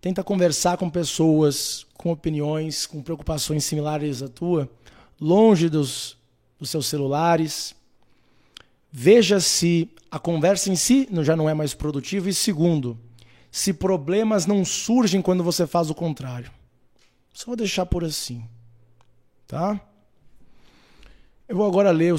Tenta 0.00 0.22
conversar 0.22 0.76
com 0.76 0.88
pessoas 0.88 1.86
com 1.94 2.12
opiniões, 2.12 2.86
com 2.86 3.02
preocupações 3.02 3.64
similares 3.64 4.22
à 4.22 4.28
tua, 4.28 4.70
longe 5.20 5.68
dos, 5.68 6.16
dos 6.58 6.70
seus 6.70 6.86
celulares. 6.86 7.74
Veja 8.98 9.40
se 9.40 9.90
a 10.10 10.18
conversa 10.18 10.70
em 10.70 10.74
si 10.74 11.06
já 11.22 11.36
não 11.36 11.50
é 11.50 11.52
mais 11.52 11.74
produtiva. 11.74 12.30
E 12.30 12.32
segundo, 12.32 12.98
se 13.50 13.74
problemas 13.74 14.46
não 14.46 14.64
surgem 14.64 15.20
quando 15.20 15.44
você 15.44 15.66
faz 15.66 15.90
o 15.90 15.94
contrário. 15.94 16.50
Só 17.30 17.48
vou 17.48 17.56
deixar 17.56 17.84
por 17.84 18.02
assim. 18.02 18.42
Tá? 19.46 19.78
Eu 21.46 21.56
vou 21.58 21.66
agora 21.66 21.90
ler 21.90 22.14
o 22.14 22.18